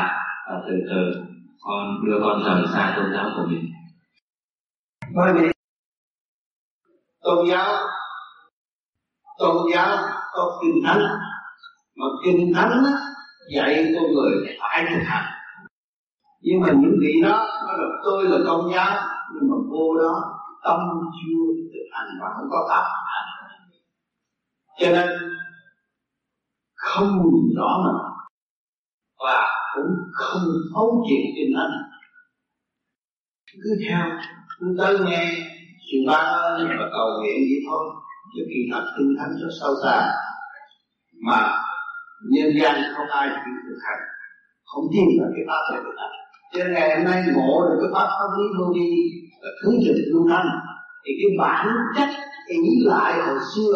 à, 0.47 0.55
từ 0.69 0.75
từ 0.91 1.23
con 1.61 2.05
đưa 2.07 2.21
con 2.21 2.43
rời 2.45 2.67
xa 2.73 2.95
tôn 2.97 3.07
giáo 3.15 3.31
của 3.37 3.43
mình. 3.49 3.65
Bởi 5.15 5.33
vì 5.33 5.51
tôn 7.23 7.47
giáo 7.47 7.67
tôn 9.39 9.57
giáo 9.75 9.97
có 10.33 10.61
kinh 10.63 10.83
thánh 10.87 11.03
mà 11.97 12.07
kinh 12.25 12.53
thánh 12.55 12.85
dạy 13.55 13.93
con 13.95 14.13
người 14.13 14.57
phải 14.61 14.87
thực 14.91 15.03
hành 15.05 15.25
nhưng 16.41 16.61
mà 16.61 16.69
những 16.73 16.97
vị 17.01 17.13
đó 17.23 17.47
nói 17.67 17.79
là 17.79 17.89
tôi 18.05 18.25
là 18.25 18.39
công 18.47 18.73
giáo 18.75 19.01
nhưng 19.35 19.51
mà 19.51 19.57
vô 19.71 19.95
đó 20.03 20.23
tâm 20.65 20.81
chưa 21.13 21.63
thực 21.73 21.87
hành 21.93 22.09
và 22.21 22.29
không 22.37 22.49
có 22.51 22.67
tập 22.69 22.85
hành 23.07 23.29
cho 24.81 24.91
nên 24.93 25.09
không 26.89 27.09
nhìn 27.09 27.47
rõ 27.57 27.71
mình 27.85 28.01
và 29.25 29.39
cũng 29.75 29.93
không 30.13 30.43
thấu 30.75 31.05
chuyện 31.09 31.25
kinh 31.37 31.53
thánh 31.57 31.75
cứ 33.63 33.71
theo 33.89 34.05
cứ 34.59 34.67
tới 34.79 34.97
nghe 35.05 35.23
sự 35.87 35.99
ba 36.07 36.15
ơn 36.15 36.69
và 36.79 36.87
cầu 36.93 37.09
nguyện 37.19 37.39
vậy 37.51 37.61
thôi. 37.69 37.85
Chứ 38.35 38.43
kỳ 38.49 38.61
thật 38.73 38.85
kinh 38.99 39.13
thánh 39.19 39.33
rất 39.41 39.53
sâu 39.61 39.73
xa, 39.83 40.13
mà 41.27 41.41
nhân 42.31 42.51
gian 42.61 42.75
không 42.97 43.07
ai 43.07 43.29
chịu 43.29 43.57
thực 43.67 43.79
hành, 43.87 44.03
không 44.65 44.85
tin 44.93 45.05
vào 45.21 45.31
cái 45.35 45.45
pháp 45.49 45.63
này 45.73 45.81
được 45.85 45.97
hành 46.01 46.15
cho 46.53 46.65
nên 46.65 46.75
ngày 46.75 46.97
hôm 46.97 47.05
nay 47.05 47.23
ngộ 47.35 47.53
được 47.69 47.79
cái 47.83 47.91
pháp 47.95 48.09
pháp 48.17 48.31
lý 48.39 48.45
vô 48.59 48.67
vi 48.75 48.91
là 49.43 49.51
thứ 49.63 49.71
trình 49.85 50.01
lưu 50.11 50.23
thanh, 50.31 50.49
thì 51.05 51.11
cái 51.21 51.31
bản 51.39 51.67
chất 51.97 52.09
ý 52.47 52.59
lại 52.85 53.13
hồi 53.27 53.39
xưa, 53.55 53.75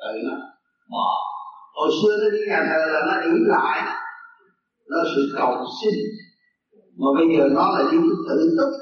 tự 0.00 0.12
nó 0.28 0.36
bỏ 0.90 1.21
hồi 1.82 1.90
xưa 2.02 2.14
nó 2.22 2.30
đi 2.30 2.38
nhà 2.48 2.60
thờ 2.68 2.80
là 2.92 3.00
nó 3.08 3.20
ý 3.32 3.38
lại 3.54 3.78
nó 4.90 4.98
sự 5.14 5.22
cầu 5.36 5.64
xin. 5.82 5.94
Mà 6.98 7.08
bây 7.16 7.26
giờ 7.32 7.48
nó 7.56 7.64
là 7.78 7.90
những 7.92 8.08
tự 8.28 8.56
túc 8.58 8.72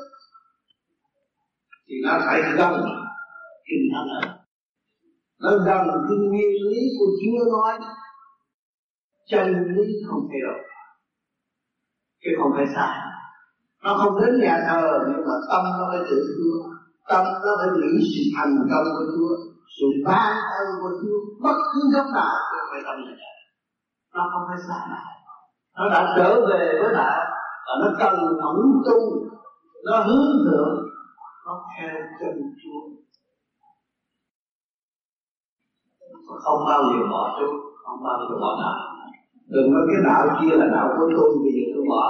thì 1.87 1.95
nó 2.05 2.13
phải 2.27 2.41
gần 2.59 2.75
kinh 3.67 3.85
thánh 3.93 4.41
nó 5.43 5.51
gần 5.67 5.83
cái 6.09 6.19
nguyên 6.29 6.53
lý 6.69 6.81
của 6.99 7.11
Chúa 7.21 7.51
nói, 7.53 7.73
chân 9.31 9.47
lý 9.77 9.87
không 10.09 10.23
thay 10.29 10.41
đổi 10.47 10.61
chứ 12.23 12.31
không 12.39 12.53
phải 12.57 12.67
sai. 12.75 12.97
Nó 13.85 13.91
không 14.01 14.21
đến 14.21 14.41
nhà 14.41 14.57
thờ, 14.69 14.99
nhưng 15.09 15.27
mà 15.29 15.35
tâm 15.51 15.63
nó 15.79 15.85
phải 15.91 16.01
tự 16.11 16.17
Chúa. 16.37 16.59
Tâm 17.09 17.25
nó 17.45 17.53
phải 17.59 17.69
nghĩ 17.77 17.93
sự 18.13 18.23
thành 18.37 18.53
công 18.71 18.87
của 18.97 19.07
Chúa, 19.15 19.37
sự 19.77 19.87
ban 20.07 20.37
ơn 20.59 20.69
của 20.81 20.93
Chúa, 21.01 21.19
bất 21.45 21.57
cứ 21.73 21.81
lúc 21.95 22.07
nào 22.15 22.50
phải 22.71 22.81
tâm 22.87 22.97
này. 23.05 23.17
Nó 24.15 24.23
không 24.33 24.43
phải 24.49 24.59
sai 24.69 24.89
nó 25.79 25.89
đã 25.89 26.15
trở 26.17 26.47
về 26.49 26.81
với 26.83 26.95
đạo 26.95 27.25
và 27.67 27.75
nó 27.81 27.89
cần 27.99 28.15
ẩn 28.41 28.57
tu. 28.87 28.99
Nó 29.85 29.97
hướng 29.97 30.45
thượng. 30.45 30.87
Nó 31.47 31.61
theo 31.79 31.95
chân 32.21 32.43
Chúa. 32.63 32.81
Không 36.45 36.65
bao 36.67 36.83
giờ 36.83 37.07
bỏ 37.11 37.37
chút 37.41 37.71
không 37.85 38.03
bao 38.05 38.19
giờ 38.29 38.37
bỏ 38.41 38.57
đạo. 38.63 38.79
Đừng 39.49 39.73
nói 39.73 39.83
cái 39.89 40.03
đạo 40.07 40.39
kia 40.41 40.57
là 40.57 40.67
đạo 40.75 40.89
của 40.99 41.09
tôi, 41.17 41.29
bây 41.43 41.53
giờ 41.53 41.65
tôi 41.75 41.85
bỏ. 41.89 42.05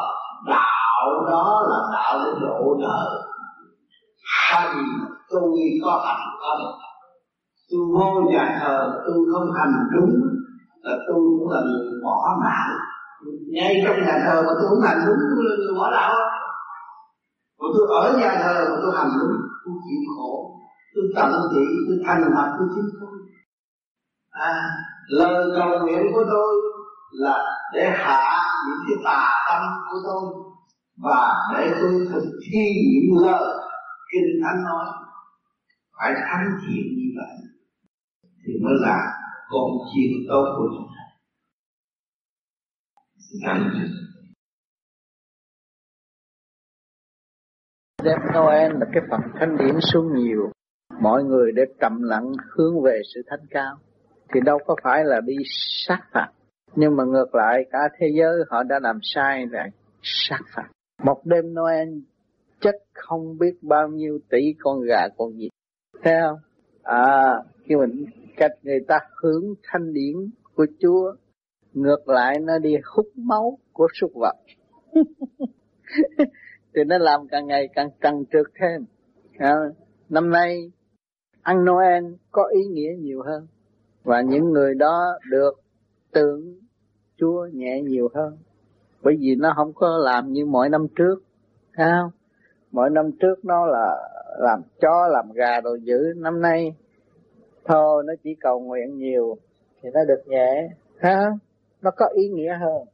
Đạo 0.47 1.25
đó 1.31 1.63
là 1.71 1.79
đạo 1.93 2.21
để 2.25 2.41
độ 2.41 2.77
đời. 2.81 3.23
Hành, 4.51 4.77
tôi 5.31 5.53
có 5.85 6.05
hành 6.07 6.27
không? 6.41 6.73
Tôi 7.71 7.81
vô 7.95 8.31
nhà 8.31 8.59
thờ, 8.61 9.03
tôi 9.07 9.27
không 9.33 9.53
hành 9.53 9.73
đúng 9.93 10.11
là 10.83 10.95
tôi 11.07 11.21
cũng 11.39 11.51
là 11.51 11.61
người 11.61 12.01
bỏ 12.05 12.39
mạng. 12.43 12.71
Ngay 13.53 13.83
trong 13.85 13.97
nhà 13.97 14.19
thờ 14.25 14.43
mà 14.43 14.53
tôi 14.59 14.67
cũng 14.71 14.81
hành 14.81 14.99
đúng 15.07 15.17
tôi 15.31 15.45
là 15.49 15.57
người 15.57 15.75
bỏ 15.79 15.91
đạo. 15.91 16.13
Mà 17.59 17.67
tôi 17.75 17.87
ở 18.01 18.19
nhà 18.19 18.31
thờ 18.43 18.67
mà 18.71 18.77
tôi 18.83 18.93
hành 18.97 19.11
đúng 19.21 19.37
tôi 19.65 19.75
chịu 19.85 20.01
khổ. 20.17 20.57
Tôi 20.95 21.05
tận 21.17 21.31
tụy 21.53 21.65
tôi 21.87 21.97
thành 22.07 22.23
thật 22.35 22.49
tôi 22.59 22.69
chính 22.75 22.91
tôi. 23.01 23.19
À, 24.31 24.71
lời 25.09 25.45
cầu 25.57 25.87
nguyện 25.87 26.03
của 26.15 26.25
tôi 26.31 26.55
là 27.13 27.39
để 27.75 27.91
hạ 27.95 28.37
những 28.67 28.79
cái 28.89 28.97
tà 29.05 29.31
tâm 29.49 29.63
của 29.91 29.99
tôi 30.05 30.23
và 31.03 31.35
để 31.55 31.75
tôi 31.81 32.09
thực 32.13 32.31
thi 32.51 32.65
những 32.93 33.27
lời 33.27 33.55
kinh 34.13 34.43
thánh 34.45 34.65
nói. 34.65 34.87
Phải 35.99 36.13
thánh 36.15 36.47
thiện 36.61 36.85
như 36.99 37.09
vậy 37.17 37.37
thì 38.47 38.53
mới 38.65 38.75
là 38.81 39.20
con 39.51 39.71
chiên 39.95 40.11
tốt 40.29 40.45
của 40.57 40.69
chúng 40.77 40.87
ta. 40.97 41.05
Cảm 43.47 43.57
ơn 43.57 44.11
Đêm 48.05 48.19
Noel 48.35 48.73
là 48.73 48.87
cái 48.93 49.03
phần 49.11 49.21
thanh 49.41 49.57
điển 49.59 49.75
xuống 49.81 50.15
nhiều. 50.15 50.53
Mọi 51.01 51.25
người 51.25 51.53
để 51.53 51.63
trầm 51.81 52.03
lặng 52.03 52.33
hướng 52.51 52.83
về 52.83 53.01
sự 53.15 53.23
thanh 53.27 53.47
cao. 53.51 53.77
Thì 54.35 54.41
đâu 54.45 54.59
có 54.67 54.77
phải 54.83 55.05
là 55.05 55.21
đi 55.21 55.35
sát 55.87 56.01
phạt. 56.13 56.29
Nhưng 56.77 56.97
mà 56.97 57.05
ngược 57.05 57.35
lại 57.35 57.65
cả 57.71 57.79
thế 57.99 58.07
giới 58.19 58.39
họ 58.51 58.63
đã 58.63 58.79
làm 58.83 58.99
sai 59.03 59.47
là 59.51 59.67
sát 60.03 60.41
phạt. 60.55 60.69
Một 61.03 61.21
đêm 61.25 61.55
Noel 61.55 61.89
chất 62.61 62.75
không 62.95 63.39
biết 63.39 63.55
bao 63.63 63.89
nhiêu 63.89 64.19
tỷ 64.31 64.55
con 64.59 64.81
gà 64.81 65.09
con 65.17 65.29
vịt. 65.37 65.51
Thấy 66.03 66.15
không? 66.23 66.39
À, 66.83 67.35
khi 67.65 67.77
mình 67.77 68.05
cách 68.37 68.53
người 68.63 68.81
ta 68.89 68.99
hướng 69.23 69.45
thanh 69.63 69.93
điển 69.93 70.15
của 70.55 70.67
Chúa 70.81 71.15
ngược 71.73 72.09
lại 72.09 72.39
nó 72.41 72.59
đi 72.59 72.77
hút 72.85 73.07
máu 73.15 73.59
của 73.73 73.89
súc 74.01 74.11
vật. 74.15 74.37
Thì 76.75 76.85
nó 76.87 76.99
làm 76.99 77.29
càng 77.29 77.47
ngày 77.47 77.69
càng 77.75 77.91
trần 78.01 78.25
trượt 78.33 78.47
thêm. 78.61 78.85
À, 79.39 79.55
năm 80.09 80.31
nay 80.31 80.73
ăn 81.43 81.65
Noel 81.65 82.05
có 82.31 82.45
ý 82.45 82.61
nghĩa 82.71 82.91
nhiều 82.99 83.23
hơn 83.23 83.47
và 84.05 84.21
những 84.21 84.51
người 84.51 84.75
đó 84.75 85.19
được 85.31 85.53
tưởng 86.13 86.59
Chúa 87.17 87.47
nhẹ 87.53 87.83
nhiều 87.83 88.09
hơn. 88.15 88.39
Bởi 89.03 89.17
vì 89.21 89.35
nó 89.39 89.53
không 89.57 89.73
có 89.75 89.99
làm 89.99 90.33
như 90.33 90.47
mọi 90.47 90.69
năm 90.69 90.87
trước 90.97 91.15
thấy 91.75 91.87
không? 92.01 92.11
Mỗi 92.71 92.91
năm 92.91 93.11
trước 93.21 93.45
nó 93.45 93.67
là 93.67 93.97
làm 94.39 94.63
chó 94.81 95.09
làm 95.09 95.33
gà 95.33 95.61
đồ 95.61 95.75
dữ. 95.75 96.13
Năm 96.17 96.41
nay 96.41 96.75
thôi, 97.73 98.03
nó 98.07 98.13
chỉ 98.25 98.35
cầu 98.41 98.61
nguyện 98.61 98.99
nhiều 98.99 99.37
thì 99.83 99.89
nó 99.95 100.01
được 100.09 100.23
nhẹ. 100.27 100.69
Ha 100.99 101.31
nó 101.83 101.91
có 101.97 102.07
ý 102.15 102.29
nghĩa 102.29 102.53
hơn. 102.61 102.87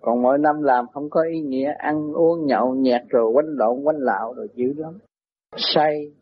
Còn 0.00 0.22
mỗi 0.22 0.38
năm 0.38 0.62
làm 0.62 0.86
không 0.92 1.10
có 1.10 1.22
ý 1.22 1.40
nghĩa, 1.40 1.72
ăn 1.78 2.12
uống, 2.12 2.46
nhậu, 2.46 2.74
nhẹt 2.74 3.02
rồi 3.08 3.30
quanh 3.32 3.46
lộn 3.48 3.82
quanh 3.82 3.96
lạo 3.98 4.34
rồi 4.36 4.48
dữ 4.54 4.72
lắm. 4.76 4.98
Say. 5.56 6.12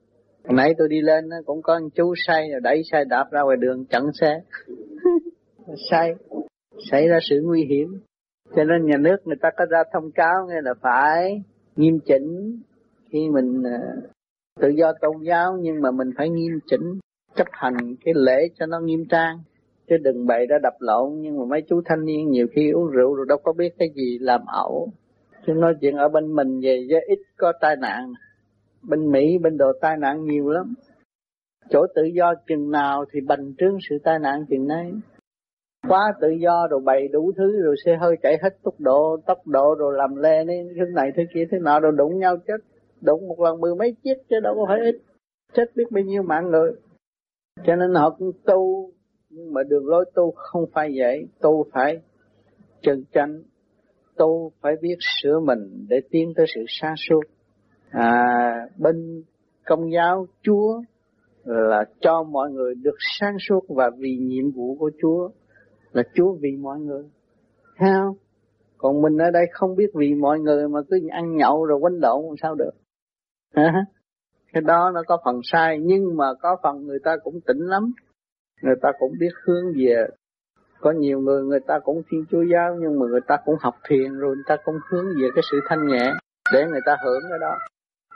Nãy 0.45 0.75
tôi 0.79 0.89
đi 0.89 1.01
lên 1.01 1.25
cũng 1.47 1.63
có 1.63 1.81
chú 1.95 2.15
say 2.27 2.51
rồi 2.51 2.61
đẩy 2.61 2.83
xe 2.93 3.05
đạp 3.05 3.25
ra 3.31 3.43
ngoài 3.43 3.57
đường 3.61 3.85
chặn 3.85 4.03
xe. 4.21 4.41
Say. 5.91 6.15
Xảy 6.91 7.09
ra 7.09 7.19
sự 7.31 7.41
nguy 7.45 7.65
hiểm. 7.65 8.01
Cho 8.57 8.65
nên 8.65 8.87
nhà 8.87 8.97
nước 9.01 9.17
người 9.25 9.37
ta 9.41 9.49
có 9.57 9.65
ra 9.71 9.83
thông 9.93 10.11
cáo 10.11 10.47
nghe 10.49 10.61
là 10.63 10.75
phải 10.81 11.43
nghiêm 11.77 11.99
chỉnh. 12.07 12.61
Khi 13.11 13.29
mình 13.29 13.63
à, 13.63 13.81
tự 14.61 14.69
do 14.69 14.93
tôn 15.01 15.17
giáo 15.23 15.57
nhưng 15.61 15.83
mà 15.83 15.91
mình 15.91 16.11
phải 16.17 16.29
nghiêm 16.29 16.59
chỉnh 16.67 16.99
chấp 17.37 17.47
hành 17.53 17.77
cái 18.05 18.15
lễ 18.17 18.49
cho 18.55 18.67
nó 18.67 18.81
nghiêm 18.81 19.05
trang. 19.11 19.39
Chứ 19.89 19.97
đừng 19.97 20.27
bày 20.27 20.47
ra 20.47 20.59
đập 20.63 20.75
lộn, 20.79 21.21
nhưng 21.21 21.39
mà 21.39 21.45
mấy 21.45 21.63
chú 21.69 21.81
thanh 21.85 22.05
niên 22.05 22.31
nhiều 22.31 22.47
khi 22.53 22.71
uống 22.71 22.91
rượu 22.91 23.15
rồi 23.15 23.27
đâu 23.29 23.39
có 23.45 23.53
biết 23.53 23.75
cái 23.79 23.91
gì 23.95 24.19
làm 24.21 24.41
ẩu. 24.47 24.89
Chứ 25.47 25.53
nói 25.53 25.75
chuyện 25.81 25.97
ở 25.97 26.09
bên 26.09 26.35
mình 26.35 26.61
về 26.63 26.87
với 26.91 27.01
ít 27.07 27.19
có 27.37 27.53
tai 27.61 27.77
nạn. 27.77 28.13
Bên 28.83 29.11
Mỹ, 29.11 29.39
bên 29.39 29.57
đồ 29.57 29.73
tai 29.81 29.97
nạn 29.97 30.25
nhiều 30.25 30.49
lắm. 30.49 30.75
Chỗ 31.71 31.87
tự 31.95 32.03
do 32.15 32.35
chừng 32.49 32.71
nào 32.71 33.05
thì 33.13 33.21
bành 33.21 33.55
trướng 33.59 33.77
sự 33.91 33.97
tai 34.05 34.19
nạn 34.19 34.45
chừng 34.51 34.67
nấy. 34.67 34.93
Quá 35.89 36.13
tự 36.21 36.29
do 36.29 36.67
rồi 36.71 36.81
bày 36.85 37.09
đủ 37.09 37.33
thứ 37.37 37.63
rồi 37.63 37.75
xe 37.85 37.97
hơi 37.97 38.17
chạy 38.23 38.39
hết 38.43 38.51
tốc 38.63 38.75
độ 38.79 39.17
tốc 39.27 39.47
độ 39.47 39.75
rồi 39.79 39.95
làm 39.97 40.17
lê 40.17 40.45
nên 40.45 40.69
thứ 40.77 40.85
này, 40.95 41.11
thứ 41.17 41.23
kia 41.35 41.45
thế 41.51 41.59
nọ, 41.61 41.81
rồi 41.81 41.93
đụng 41.97 42.19
nhau 42.19 42.37
chết. 42.47 42.61
Đụng 43.01 43.29
một 43.29 43.41
lần 43.41 43.61
mười 43.61 43.75
mấy 43.75 43.97
chiếc 44.05 44.15
chứ 44.31 44.41
đâu 44.41 44.55
có 44.55 44.65
phải 44.69 44.81
ít. 44.81 44.97
Chết 45.55 45.65
biết 45.77 45.85
bao 45.91 46.05
nhiêu 46.05 46.23
mạng 46.23 46.51
người 46.51 46.73
cho 47.57 47.77
nên 47.77 47.95
họ 47.95 48.11
cũng 48.11 48.33
tu 48.47 48.91
nhưng 49.31 49.53
mà 49.53 49.63
đường 49.69 49.87
lối 49.87 50.05
tu 50.15 50.31
không 50.37 50.65
phải 50.73 50.93
vậy. 50.97 51.29
Tu 51.41 51.67
phải 51.73 52.01
chân 52.83 53.05
chánh 53.13 53.43
tu 54.17 54.53
phải 54.61 54.73
biết 54.81 54.97
sửa 55.01 55.41
mình 55.41 55.87
để 55.89 55.97
tiến 56.11 56.33
tới 56.37 56.47
sự 56.55 56.61
sáng 56.69 56.95
suốt. 56.97 57.21
À, 57.91 58.55
bên 58.79 59.23
công 59.67 59.93
giáo 59.93 60.27
chúa 60.43 60.83
là 61.45 61.85
cho 62.01 62.23
mọi 62.23 62.51
người 62.51 62.75
được 62.75 62.97
sáng 63.21 63.37
suốt 63.49 63.61
và 63.69 63.91
vì 63.99 64.17
nhiệm 64.17 64.51
vụ 64.51 64.77
của 64.79 64.91
chúa 65.03 65.29
là 65.93 66.03
chúa 66.15 66.33
vì 66.41 66.57
mọi 66.57 66.81
người. 66.81 67.05
Sao 67.81 68.17
còn 68.79 69.03
mình 69.03 69.17
ở 69.19 69.31
đây 69.31 69.45
không 69.53 69.77
biết 69.77 69.91
vì 69.95 70.15
mọi 70.15 70.39
người 70.39 70.69
mà 70.69 70.81
cứ 70.91 70.97
ăn 71.11 71.37
nhậu 71.37 71.65
rồi 71.65 71.81
quánh 71.81 71.99
lộn 72.03 72.25
làm 72.25 72.37
sao 72.43 72.55
được? 72.55 72.73
Hả 73.55 73.85
cái 74.53 74.63
đó 74.67 74.91
nó 74.95 75.03
có 75.07 75.19
phần 75.25 75.41
sai, 75.45 75.79
nhưng 75.83 76.17
mà 76.17 76.27
có 76.41 76.57
phần 76.63 76.87
người 76.87 76.99
ta 77.05 77.17
cũng 77.25 77.41
tỉnh 77.47 77.59
lắm. 77.59 77.93
Người 78.63 78.75
ta 78.83 78.89
cũng 78.99 79.13
biết 79.21 79.33
hướng 79.45 79.65
về. 79.77 80.07
Có 80.81 80.93
nhiều 80.93 81.21
người 81.21 81.43
người 81.43 81.61
ta 81.67 81.79
cũng 81.85 82.03
thiên 82.11 82.25
chúa 82.31 82.43
giáo, 82.53 82.77
nhưng 82.81 82.99
mà 82.99 83.07
người 83.11 83.21
ta 83.27 83.37
cũng 83.45 83.55
học 83.61 83.75
thiền 83.89 84.19
rồi, 84.19 84.35
người 84.35 84.45
ta 84.47 84.57
cũng 84.65 84.75
hướng 84.91 85.07
về 85.07 85.29
cái 85.35 85.43
sự 85.51 85.61
thanh 85.69 85.87
nhẹ 85.87 86.13
để 86.53 86.67
người 86.71 86.81
ta 86.87 86.97
hưởng 87.05 87.23
cái 87.31 87.39
đó. 87.41 87.59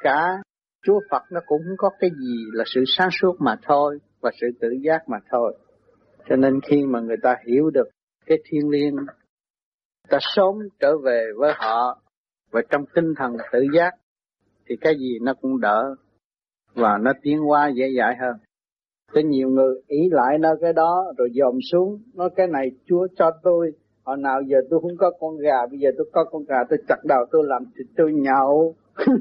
Cả 0.01 0.43
chúa 0.87 1.01
phật 1.11 1.23
nó 1.31 1.41
cũng 1.47 1.63
không 1.67 1.77
có 1.79 1.91
cái 2.01 2.11
gì 2.11 2.45
là 2.53 2.65
sự 2.67 2.85
sáng 2.87 3.09
suốt 3.11 3.37
mà 3.39 3.57
thôi 3.63 3.99
và 4.21 4.31
sự 4.41 4.47
tự 4.61 4.69
giác 4.83 5.09
mà 5.09 5.19
thôi. 5.31 5.59
Cho 6.29 6.37
nên 6.37 6.61
khi 6.61 6.85
mà 6.85 7.01
người 7.01 7.17
ta 7.23 7.37
hiểu 7.47 7.71
được 7.71 7.89
cái 8.27 8.39
thiên 8.51 8.71
liêng 8.71 8.97
ta 10.09 10.19
sớm 10.21 10.55
trở 10.81 10.99
về 10.99 11.27
với 11.37 11.53
họ 11.57 11.99
và 12.51 12.61
trong 12.71 12.85
tinh 12.95 13.15
thần 13.17 13.37
tự 13.53 13.65
giác, 13.75 13.91
thì 14.67 14.77
cái 14.81 14.95
gì 14.99 15.19
nó 15.23 15.35
cũng 15.35 15.61
đỡ 15.61 15.95
và 16.77 16.98
nó 17.01 17.12
tiến 17.23 17.39
hóa 17.39 17.69
dễ 17.69 17.85
dãi 17.98 18.16
hơn. 18.20 18.36
Có 19.12 19.20
nhiều 19.20 19.48
người 19.48 19.74
ý 19.86 20.09
lại 20.11 20.39
nó 20.39 20.55
cái 20.61 20.73
đó, 20.73 21.12
rồi 21.19 21.28
dòm 21.35 21.59
xuống 21.73 22.03
nói 22.15 22.31
cái 22.36 22.47
này, 22.47 22.70
Chúa 22.86 23.07
cho 23.16 23.31
tôi, 23.43 23.73
hồi 24.05 24.16
nào 24.16 24.43
giờ 24.43 24.59
tôi 24.70 24.81
không 24.81 24.97
có 24.98 25.11
con 25.20 25.36
gà, 25.36 25.66
bây 25.70 25.78
giờ 25.78 25.90
tôi 25.98 26.07
có 26.12 26.24
con 26.24 26.44
gà, 26.48 26.57
tôi 26.70 26.78
chặt 26.89 27.05
đầu 27.05 27.24
tôi 27.31 27.43
làm 27.47 27.65
thịt 27.78 27.86
tôi 27.97 28.12
nhậu. 28.12 28.74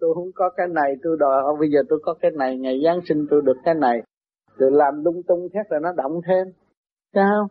Tôi 0.00 0.14
không 0.14 0.30
có 0.34 0.50
cái 0.56 0.66
này, 0.68 0.94
tôi 1.02 1.16
đòi 1.20 1.56
bây 1.60 1.70
giờ 1.70 1.80
tôi 1.88 1.98
có 2.02 2.14
cái 2.14 2.30
này, 2.30 2.58
ngày 2.58 2.80
Giáng 2.84 3.00
sinh 3.08 3.26
tôi 3.30 3.42
được 3.44 3.56
cái 3.64 3.74
này. 3.74 4.02
Tôi 4.58 4.70
làm 4.72 5.04
lung 5.04 5.22
tung 5.22 5.48
khác 5.52 5.72
là 5.72 5.78
nó 5.78 5.92
động 5.92 6.20
thêm. 6.26 6.46
Sao 7.14 7.48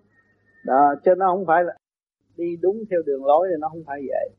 đó, 0.66 0.96
cho 1.04 1.16
nó 1.16 1.26
không 1.28 1.46
phải 1.48 1.64
là 1.64 1.74
đi 2.38 2.56
đúng 2.62 2.84
theo 2.92 3.02
đường 3.06 3.26
lối 3.26 3.48
thì 3.50 3.56
nó 3.60 3.70
không 3.70 3.84
phải 3.88 4.02
vậy. 4.08 4.30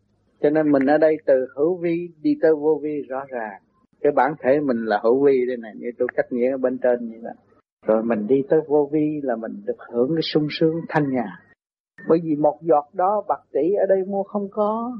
Cho 0.41 0.51
nên 0.51 0.73
mình 0.73 0.87
ở 0.87 0.99
đây 0.99 1.17
từ 1.27 1.47
hữu 1.57 1.77
vi 1.77 2.09
đi 2.23 2.35
tới 2.43 2.55
vô 2.55 2.81
vi 2.83 3.03
rõ 3.09 3.25
ràng 3.29 3.63
cái 4.05 4.13
bản 4.13 4.35
thể 4.43 4.61
mình 4.61 4.85
là 4.85 5.01
hữu 5.03 5.25
vi 5.25 5.47
đây 5.49 5.57
này, 5.57 5.73
như 5.77 5.87
tôi 5.99 6.09
cách 6.17 6.27
nghĩa 6.31 6.51
ở 6.51 6.59
bên 6.59 6.79
trên 6.83 7.09
như 7.09 7.17
vậy 7.23 7.35
rồi 7.87 8.03
mình 8.03 8.27
đi 8.27 8.37
tới 8.51 8.61
vô 8.69 8.89
vi 8.93 9.21
là 9.23 9.37
mình 9.37 9.53
được 9.67 9.79
hưởng 9.93 10.09
cái 10.15 10.23
sung 10.23 10.47
sướng 10.51 10.75
thanh 10.89 11.11
nhà 11.11 11.27
bởi 12.09 12.19
vì 12.25 12.37
một 12.37 12.59
giọt 12.63 12.85
đó 12.93 13.23
bạc 13.29 13.41
tỷ 13.53 13.73
ở 13.75 13.87
đây 13.89 14.05
mua 14.07 14.23
không 14.23 14.49
có. 14.51 14.93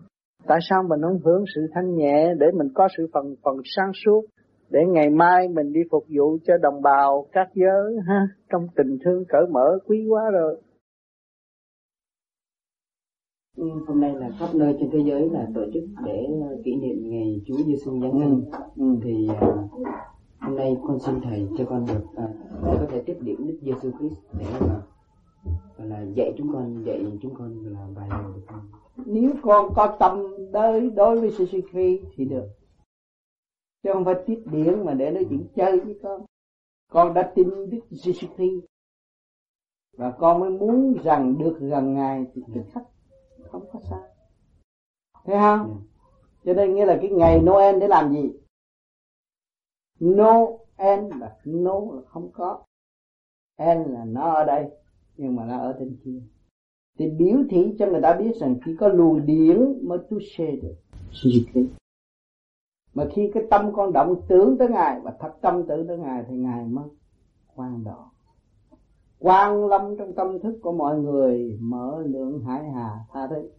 Tại 0.47 0.59
sao 0.71 0.83
mình 0.83 1.01
không 1.03 1.19
hưởng 1.25 1.45
sự 1.55 1.61
thanh 1.75 1.97
nhẹ 1.97 2.35
để 2.39 2.47
mình 2.55 2.69
có 2.75 2.89
sự 2.97 3.07
phần 3.13 3.35
phần 3.45 3.57
sáng 3.65 3.91
suốt? 4.05 4.25
Để 4.71 4.81
ngày 4.89 5.11
mai 5.11 5.49
mình 5.49 5.73
đi 5.73 5.81
phục 5.91 6.05
vụ 6.17 6.39
cho 6.45 6.55
đồng 6.63 6.83
bào 6.83 7.27
các 7.33 7.49
giới, 7.55 7.97
ha, 8.09 8.21
trong 8.53 8.67
tình 8.77 8.99
thương 9.05 9.25
cởi 9.29 9.43
mở 9.51 9.79
quý 9.87 10.07
quá 10.09 10.23
rồi 10.33 10.57
hôm 13.57 14.01
nay 14.01 14.15
là 14.15 14.31
khắp 14.39 14.55
nơi 14.55 14.77
trên 14.81 14.91
thế 14.91 14.99
giới 14.99 15.31
là 15.31 15.49
tổ 15.55 15.61
chức 15.75 15.85
để 16.05 16.27
ờ, 16.43 16.57
kỷ 16.65 16.77
niệm 16.77 17.11
ngày 17.11 17.41
Chúa 17.47 17.57
Giêsu 17.57 18.01
giáng 18.01 18.21
sinh. 18.21 18.45
Ừ. 18.77 19.01
thì 19.05 19.29
uh, 19.31 19.71
hôm 20.39 20.57
nay 20.57 20.77
con 20.87 20.99
xin 20.99 21.21
thầy 21.21 21.49
cho 21.59 21.65
con 21.65 21.87
được 21.87 22.05
uh, 22.05 22.81
có 22.81 22.87
thể 22.91 23.03
tiếp 23.07 23.17
điểm 23.21 23.47
Đức 23.47 23.59
Giêsu 23.63 23.91
Christ 23.99 24.17
để 24.39 24.45
mà 24.61 24.77
uh, 25.47 25.91
là 25.91 26.07
dạy 26.15 26.35
chúng 26.39 26.53
con 26.53 26.85
dạy 26.87 27.05
chúng 27.23 27.35
con 27.35 27.65
là 27.65 27.87
bài 27.97 28.09
nào 28.09 28.33
được 28.35 28.43
không? 28.47 28.69
Nếu 29.07 29.31
con 29.43 29.75
có 29.75 29.97
tâm 30.01 30.19
đối 30.53 30.91
đối 30.91 31.21
với 31.21 31.31
Giêsu 31.31 31.59
Christ 31.71 32.05
thì 32.17 32.25
được. 32.25 32.47
Chứ 33.83 33.91
không 33.93 34.05
phải 34.05 34.15
tiếp 34.27 34.43
điển 34.53 34.85
mà 34.85 34.95
để 34.95 35.11
nói 35.11 35.27
chuyện 35.31 35.47
chơi 35.57 35.81
với 35.81 35.99
con. 36.03 36.25
Con 36.93 37.15
đã 37.15 37.33
tin 37.35 37.49
Đức 37.71 37.81
Jesus 37.91 38.27
Christ. 38.37 38.65
Và 39.97 40.11
con 40.11 40.41
mới 40.41 40.51
muốn 40.51 40.95
rằng 41.05 41.39
được 41.39 41.57
gần 41.61 41.95
ngài 41.95 42.27
thì 42.35 42.43
tức 42.55 42.63
khắc 42.73 42.83
không 43.55 43.69
có 43.73 43.81
sao. 43.91 44.05
Thấy 45.25 45.37
không? 45.37 45.69
Yeah. 45.69 45.83
cho 46.45 46.53
nên 46.55 46.75
nghĩa 46.75 46.85
là 46.85 46.99
cái 47.01 47.11
ngày 47.11 47.41
Noel 47.41 47.81
để 47.81 47.89
làm 47.89 48.13
gì? 48.13 48.33
Noel 50.01 51.19
là 51.21 51.37
no 51.45 51.81
là 51.93 52.03
không 52.07 52.31
có. 52.33 52.65
N 53.63 53.93
là 53.93 54.05
nó 54.05 54.35
ở 54.35 54.45
đây 54.45 54.71
nhưng 55.17 55.37
mà 55.37 55.45
nó 55.45 55.59
ở 55.59 55.77
trên 55.79 55.97
kia. 56.05 56.21
Thì 56.99 57.11
biểu 57.11 57.39
thị 57.51 57.75
cho 57.79 57.87
người 57.87 58.01
ta 58.03 58.15
biết 58.15 58.37
rằng 58.37 58.57
khi 58.65 58.77
có 58.81 58.89
luồng 58.89 59.27
điển 59.27 59.89
mới 59.89 59.99
tu 60.11 60.19
xê 60.37 60.57
được. 60.63 60.75
Mà 62.95 63.05
khi 63.15 63.31
cái 63.35 63.43
tâm 63.51 63.73
con 63.75 63.93
động 63.93 64.23
tưởng 64.29 64.59
tới 64.59 64.69
ngài 64.69 65.01
và 65.01 65.17
thật 65.21 65.33
tâm 65.41 65.67
tưởng 65.69 65.87
tới 65.87 65.99
ngài 65.99 66.25
thì 66.29 66.37
ngài 66.37 66.65
mới 66.65 66.89
quan 67.55 67.85
độ 67.85 68.05
quan 69.25 69.67
lâm 69.67 69.97
trong 69.99 70.13
tâm 70.15 70.39
thức 70.41 70.59
của 70.63 70.73
mọi 70.73 70.99
người, 70.99 71.59
mở 71.61 72.03
lượng 72.07 72.41
hải 72.41 72.71
hà 72.71 72.91
tha 73.13 73.27
thứ. 73.31 73.51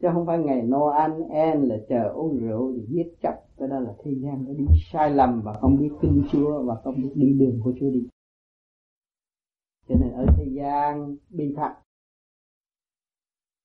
Chứ 0.00 0.08
không 0.12 0.26
phải 0.26 0.38
ngày 0.38 0.62
Noel 0.62 1.22
en 1.30 1.62
là 1.62 1.76
chờ 1.88 2.08
uống 2.14 2.38
rượu 2.38 2.72
thì 2.72 2.86
giết 2.88 3.16
chấp 3.22 3.34
cái 3.56 3.68
đó 3.68 3.80
là 3.80 3.94
thế 4.04 4.12
gian 4.22 4.44
nó 4.44 4.52
đi 4.52 4.64
sai 4.92 5.10
lầm 5.10 5.42
và 5.44 5.52
không 5.52 5.76
biết 5.80 5.90
kinh 6.02 6.22
Chúa 6.32 6.62
và 6.62 6.74
không 6.84 6.94
biết 6.96 7.12
đi 7.14 7.32
đường 7.32 7.60
của 7.64 7.72
Chúa 7.80 7.90
đi. 7.90 8.08
Cho 9.88 9.94
nên 10.00 10.12
ở 10.12 10.26
thế 10.36 10.44
gian 10.52 11.16
bi 11.30 11.54
thật 11.56 11.72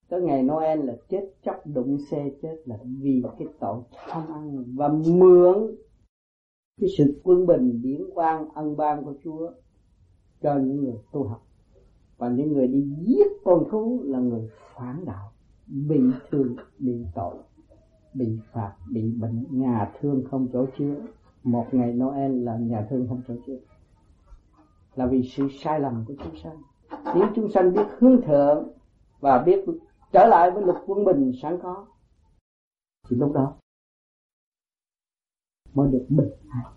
tới 0.10 0.22
ngày 0.22 0.44
Noel 0.44 0.80
là 0.80 0.96
chết 1.10 1.32
chóc, 1.46 1.56
đụng 1.66 1.98
xe 2.12 2.30
chết 2.42 2.58
là 2.66 2.78
vì 3.02 3.24
cái 3.40 3.48
tội 3.60 3.82
tham 3.94 4.24
ăn 4.34 4.64
và 4.76 4.88
mượn 4.88 5.76
cái 6.82 6.90
sự 6.98 7.22
quân 7.24 7.48
bình 7.48 7.82
điển 7.82 8.02
quang, 8.14 8.50
ân 8.50 8.78
ban 8.78 9.06
của 9.06 9.14
Chúa 9.24 9.52
cho 10.42 10.56
những 10.56 10.84
người 10.84 10.98
tu 11.12 11.24
học 11.24 11.45
và 12.18 12.30
những 12.30 12.54
người 12.54 12.68
đi 12.68 12.82
giết 13.06 13.28
con 13.44 13.64
thú 13.72 14.02
là 14.06 14.20
người 14.20 14.50
phản 14.74 15.06
đạo, 15.06 15.32
bị 15.68 16.00
thương, 16.30 16.56
bị 16.80 17.06
tội, 17.16 17.36
bị 18.14 18.40
phạt, 18.52 18.74
bị 18.92 19.12
bệnh. 19.12 19.46
Nhà 19.50 19.92
thương 20.00 20.24
không 20.32 20.48
chỗ 20.54 20.66
chứa. 20.78 20.96
Một 21.44 21.68
ngày 21.72 21.94
Noel 21.94 22.44
là 22.44 22.58
nhà 22.58 22.88
thương 22.90 23.08
không 23.10 23.22
chỗ 23.28 23.34
chứa. 23.48 23.58
Là 24.96 25.06
vì 25.06 25.24
sự 25.24 25.48
sai 25.64 25.80
lầm 25.80 26.06
của 26.08 26.14
chúng 26.24 26.36
sanh. 26.44 26.62
Nếu 27.16 27.28
chúng 27.36 27.52
sanh 27.52 27.74
biết 27.74 27.88
hướng 28.00 28.22
thượng 28.22 28.68
và 29.20 29.44
biết 29.46 29.66
trở 30.12 30.28
lại 30.28 30.52
với 30.52 30.64
luật 30.64 30.78
quân 30.86 31.06
bình 31.06 31.32
sẵn 31.42 31.60
có, 31.64 31.86
thì 33.10 33.18
lúc 33.18 33.32
đó 33.34 33.54
mới 35.74 35.92
được 35.92 36.06
bình 36.10 36.32
an. 36.50 36.74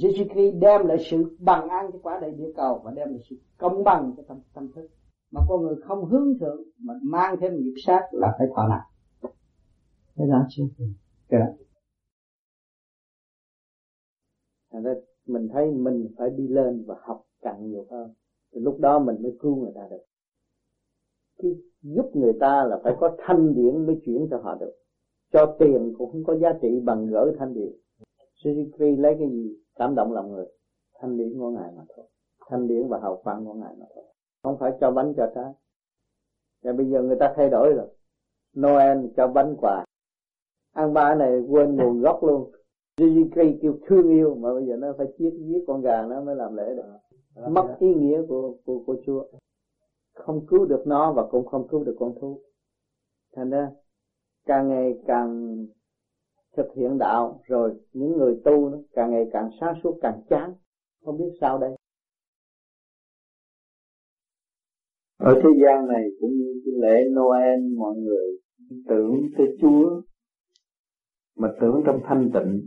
Jesus 0.00 0.28
Christ 0.32 0.54
đem 0.60 0.86
lại 0.86 0.98
sự 1.10 1.36
bằng 1.40 1.68
an 1.68 1.90
cho 1.92 1.98
quả 2.02 2.18
đầy 2.20 2.30
địa 2.30 2.52
cầu 2.56 2.80
và 2.84 2.90
đem 2.96 3.08
lại 3.08 3.18
sự 3.30 3.36
công 3.58 3.84
bằng 3.84 4.14
cho 4.16 4.22
tâm 4.28 4.38
tâm 4.54 4.72
thức. 4.74 4.88
Mà 5.30 5.40
con 5.48 5.62
người 5.62 5.76
không 5.84 6.04
hướng 6.04 6.38
thượng 6.40 6.62
mà 6.78 6.94
mang 7.02 7.36
thêm 7.40 7.52
nghiệp 7.56 7.74
sát 7.86 8.02
là 8.12 8.34
phải 8.38 8.46
thọ 8.56 8.68
nạn 8.68 8.84
thế 10.18 10.24
là 10.26 10.46
chưa 10.48 10.62
cái 11.28 11.40
thành 14.72 14.82
ra 14.82 14.94
mình 15.26 15.48
thấy 15.52 15.70
mình 15.70 16.08
phải 16.18 16.30
đi 16.30 16.48
lên 16.48 16.84
và 16.86 16.94
học 17.00 17.22
càng 17.40 17.70
nhiều 17.70 17.86
hơn. 17.90 18.10
Thì 18.52 18.60
lúc 18.60 18.78
đó 18.80 18.98
mình 18.98 19.16
mới 19.22 19.36
cứu 19.40 19.56
người 19.56 19.72
ta 19.74 19.80
được. 19.90 20.02
Cái 21.42 21.50
giúp 21.82 22.10
người 22.14 22.32
ta 22.40 22.64
là 22.64 22.80
phải 22.84 22.92
có 23.00 23.16
thanh 23.18 23.54
điển 23.54 23.86
mới 23.86 24.00
chuyển 24.04 24.26
cho 24.30 24.38
họ 24.38 24.54
được. 24.60 24.72
Cho 25.32 25.56
tiền 25.58 25.92
cũng 25.98 26.12
không 26.12 26.24
có 26.24 26.36
giá 26.36 26.48
trị 26.62 26.68
bằng 26.84 27.06
gỡ 27.06 27.32
thanh 27.38 27.54
điển. 27.54 27.72
Suzuki 28.42 29.00
lấy 29.00 29.16
cái 29.18 29.28
gì? 29.30 29.56
Cảm 29.74 29.94
động 29.94 30.12
lòng 30.12 30.32
người. 30.32 30.46
Thanh 31.00 31.16
điển 31.16 31.38
của 31.38 31.50
ngài 31.50 31.72
mà 31.76 31.82
thôi. 31.96 32.06
Thanh 32.48 32.68
điển 32.68 32.88
và 32.88 32.98
hào 33.02 33.16
quang 33.24 33.44
của 33.44 33.54
ngài 33.54 33.74
mà 33.78 33.86
thôi. 33.94 34.04
Không 34.42 34.56
phải 34.58 34.72
cho 34.80 34.90
bánh 34.90 35.14
cho 35.16 35.32
trái. 35.34 35.52
Và 36.62 36.72
bây 36.72 36.86
giờ 36.86 37.02
người 37.02 37.16
ta 37.20 37.32
thay 37.36 37.50
đổi 37.50 37.72
rồi. 37.72 37.88
Noel 38.58 39.06
cho 39.16 39.28
bánh 39.28 39.56
quà. 39.60 39.84
Ăn 40.72 40.92
ba 40.94 41.14
này 41.14 41.40
quên 41.48 41.76
nguồn 41.76 42.00
gốc 42.02 42.24
luôn. 42.24 42.50
Suzuki 42.96 43.58
kêu 43.62 43.78
thương 43.86 44.08
yêu 44.08 44.34
mà 44.34 44.54
bây 44.54 44.66
giờ 44.66 44.76
nó 44.76 44.92
phải 44.98 45.06
giết 45.18 45.32
giết 45.38 45.64
con 45.66 45.80
gà 45.80 46.02
nó 46.02 46.20
mới 46.20 46.36
làm 46.36 46.56
lễ 46.56 46.74
được. 46.76 46.82
Mất 47.50 47.76
ý 47.78 47.94
nghĩa 47.94 48.22
của 48.28 48.54
của 48.64 48.82
của 48.86 48.96
Chúa. 49.06 49.24
Không 50.14 50.46
cứu 50.46 50.66
được 50.66 50.82
nó 50.86 51.12
và 51.12 51.26
cũng 51.26 51.46
không 51.46 51.68
cứu 51.68 51.84
được 51.84 51.96
con 51.98 52.14
thú. 52.20 52.40
Thành 53.36 53.50
ra 53.50 53.70
càng 54.46 54.68
ngày 54.68 54.98
càng 55.06 55.66
thực 56.56 56.66
hiện 56.76 56.98
đạo, 56.98 57.40
rồi 57.46 57.70
những 57.92 58.12
người 58.18 58.40
tu 58.44 58.68
nó 58.68 58.78
càng 58.92 59.10
ngày 59.10 59.24
càng 59.32 59.50
sáng 59.60 59.74
suốt, 59.82 59.98
càng 60.02 60.22
chán. 60.30 60.54
Không 61.04 61.18
biết 61.18 61.30
sao 61.40 61.58
đây? 61.58 61.70
Ở 65.18 65.34
thế 65.34 65.48
gian 65.64 65.86
này 65.86 66.04
cũng 66.20 66.30
như 66.30 66.62
cái 66.64 66.74
lễ 66.76 67.10
Noel, 67.10 67.60
mọi 67.76 67.96
người 67.96 68.38
tưởng 68.88 69.12
tới 69.38 69.46
Chúa, 69.60 70.02
mà 71.36 71.48
tưởng 71.60 71.82
trong 71.86 72.00
thanh 72.04 72.30
tịnh, 72.34 72.66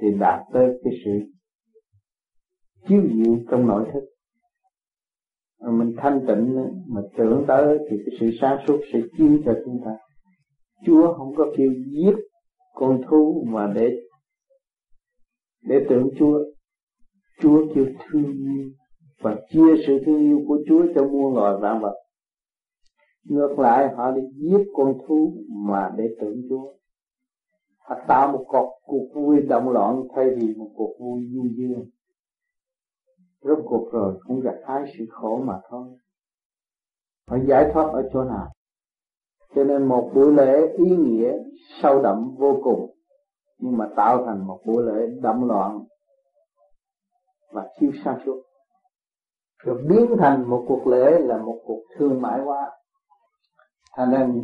thì 0.00 0.08
đạt 0.20 0.40
tới 0.52 0.80
cái 0.84 0.92
sự 1.04 1.10
chiếu 2.88 3.02
diệu 3.14 3.34
trong 3.50 3.66
nội 3.66 3.90
thức. 3.92 4.00
Mà 5.60 5.70
mình 5.70 5.94
thanh 5.98 6.20
tịnh 6.26 6.56
mà 6.86 7.00
tưởng 7.18 7.44
tới 7.48 7.78
thì 7.90 7.96
cái 8.06 8.16
sự 8.20 8.26
sáng 8.40 8.58
suốt 8.66 8.80
sẽ 8.92 9.00
chiếu 9.18 9.38
cho 9.44 9.52
chúng 9.64 9.80
ta. 9.84 9.90
Chúa 10.86 11.14
không 11.14 11.34
có 11.36 11.44
kêu 11.56 11.72
giết 11.72 12.14
con 12.74 13.00
thú 13.08 13.44
mà 13.48 13.72
để 13.74 13.90
để 15.62 15.86
tưởng 15.88 16.08
Chúa. 16.18 16.38
Chúa 17.40 17.66
kêu 17.74 17.86
thương 17.98 18.32
yêu 18.32 18.70
và 19.20 19.36
chia 19.50 19.82
sự 19.86 19.98
thương 20.06 20.20
yêu 20.20 20.40
của 20.48 20.58
Chúa 20.68 20.86
cho 20.94 21.04
muôn 21.08 21.34
loài 21.34 21.54
vạn 21.60 21.80
vật. 21.82 21.94
Ngược 23.24 23.58
lại, 23.58 23.94
họ 23.96 24.10
đi 24.10 24.22
giết 24.34 24.64
con 24.76 24.98
thú 25.06 25.36
mà 25.48 25.90
để 25.96 26.04
tưởng 26.20 26.42
Chúa. 26.48 26.74
Họ 27.78 27.96
tạo 28.08 28.32
một 28.32 28.44
cuộc 28.48 28.70
cuộc 28.82 29.08
vui 29.14 29.40
động 29.40 29.68
loạn, 29.68 30.02
thay 30.16 30.24
vì 30.36 30.54
một 30.54 30.70
cuộc 30.76 30.96
vui 31.00 31.22
du 31.34 31.48
dương. 31.56 31.84
Rốt 33.40 33.58
cuộc 33.64 33.92
rồi 33.92 34.20
cũng 34.26 34.40
gặp 34.40 34.54
hai 34.66 34.82
sự 34.98 35.04
khổ 35.10 35.42
mà 35.46 35.54
thôi. 35.68 35.88
Họ 37.30 37.36
giải 37.48 37.70
thoát 37.72 37.92
ở 37.92 38.08
chỗ 38.12 38.24
nào? 38.24 38.53
Cho 39.54 39.64
nên 39.64 39.86
một 39.86 40.10
buổi 40.14 40.32
lễ 40.32 40.66
ý 40.76 40.96
nghĩa 40.96 41.32
sâu 41.82 42.02
đậm 42.02 42.34
vô 42.38 42.60
cùng, 42.62 42.90
nhưng 43.58 43.76
mà 43.76 43.88
tạo 43.96 44.24
thành 44.26 44.46
một 44.46 44.60
buổi 44.66 44.82
lễ 44.82 45.06
đậm 45.22 45.48
loạn 45.48 45.80
và 47.52 47.68
thiếu 47.80 47.90
sáng 48.04 48.18
suốt 48.26 48.42
rồi 49.64 49.82
biến 49.88 50.16
thành 50.18 50.50
một 50.50 50.64
cuộc 50.68 50.86
lễ 50.86 51.18
là 51.20 51.38
một 51.38 51.60
cuộc 51.66 51.82
thương 51.96 52.22
mại 52.22 52.40
hóa. 52.40 52.70
Thành 53.96 54.10
nên 54.10 54.42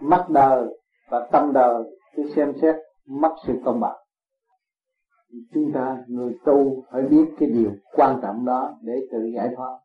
mắt 0.00 0.26
đời 0.30 0.78
và 1.10 1.28
tâm 1.32 1.52
đời 1.52 1.84
cứ 2.16 2.22
xem 2.36 2.52
xét 2.62 2.74
mất 3.06 3.34
sự 3.46 3.52
công 3.64 3.80
bằng. 3.80 3.96
Chúng 5.54 5.72
ta 5.74 6.04
người 6.06 6.34
tu 6.44 6.84
phải 6.92 7.02
biết 7.02 7.24
cái 7.38 7.48
điều 7.48 7.70
quan 7.92 8.18
trọng 8.22 8.44
đó 8.44 8.74
để 8.82 8.92
tự 9.12 9.18
giải 9.34 9.48
thoát. 9.56 9.78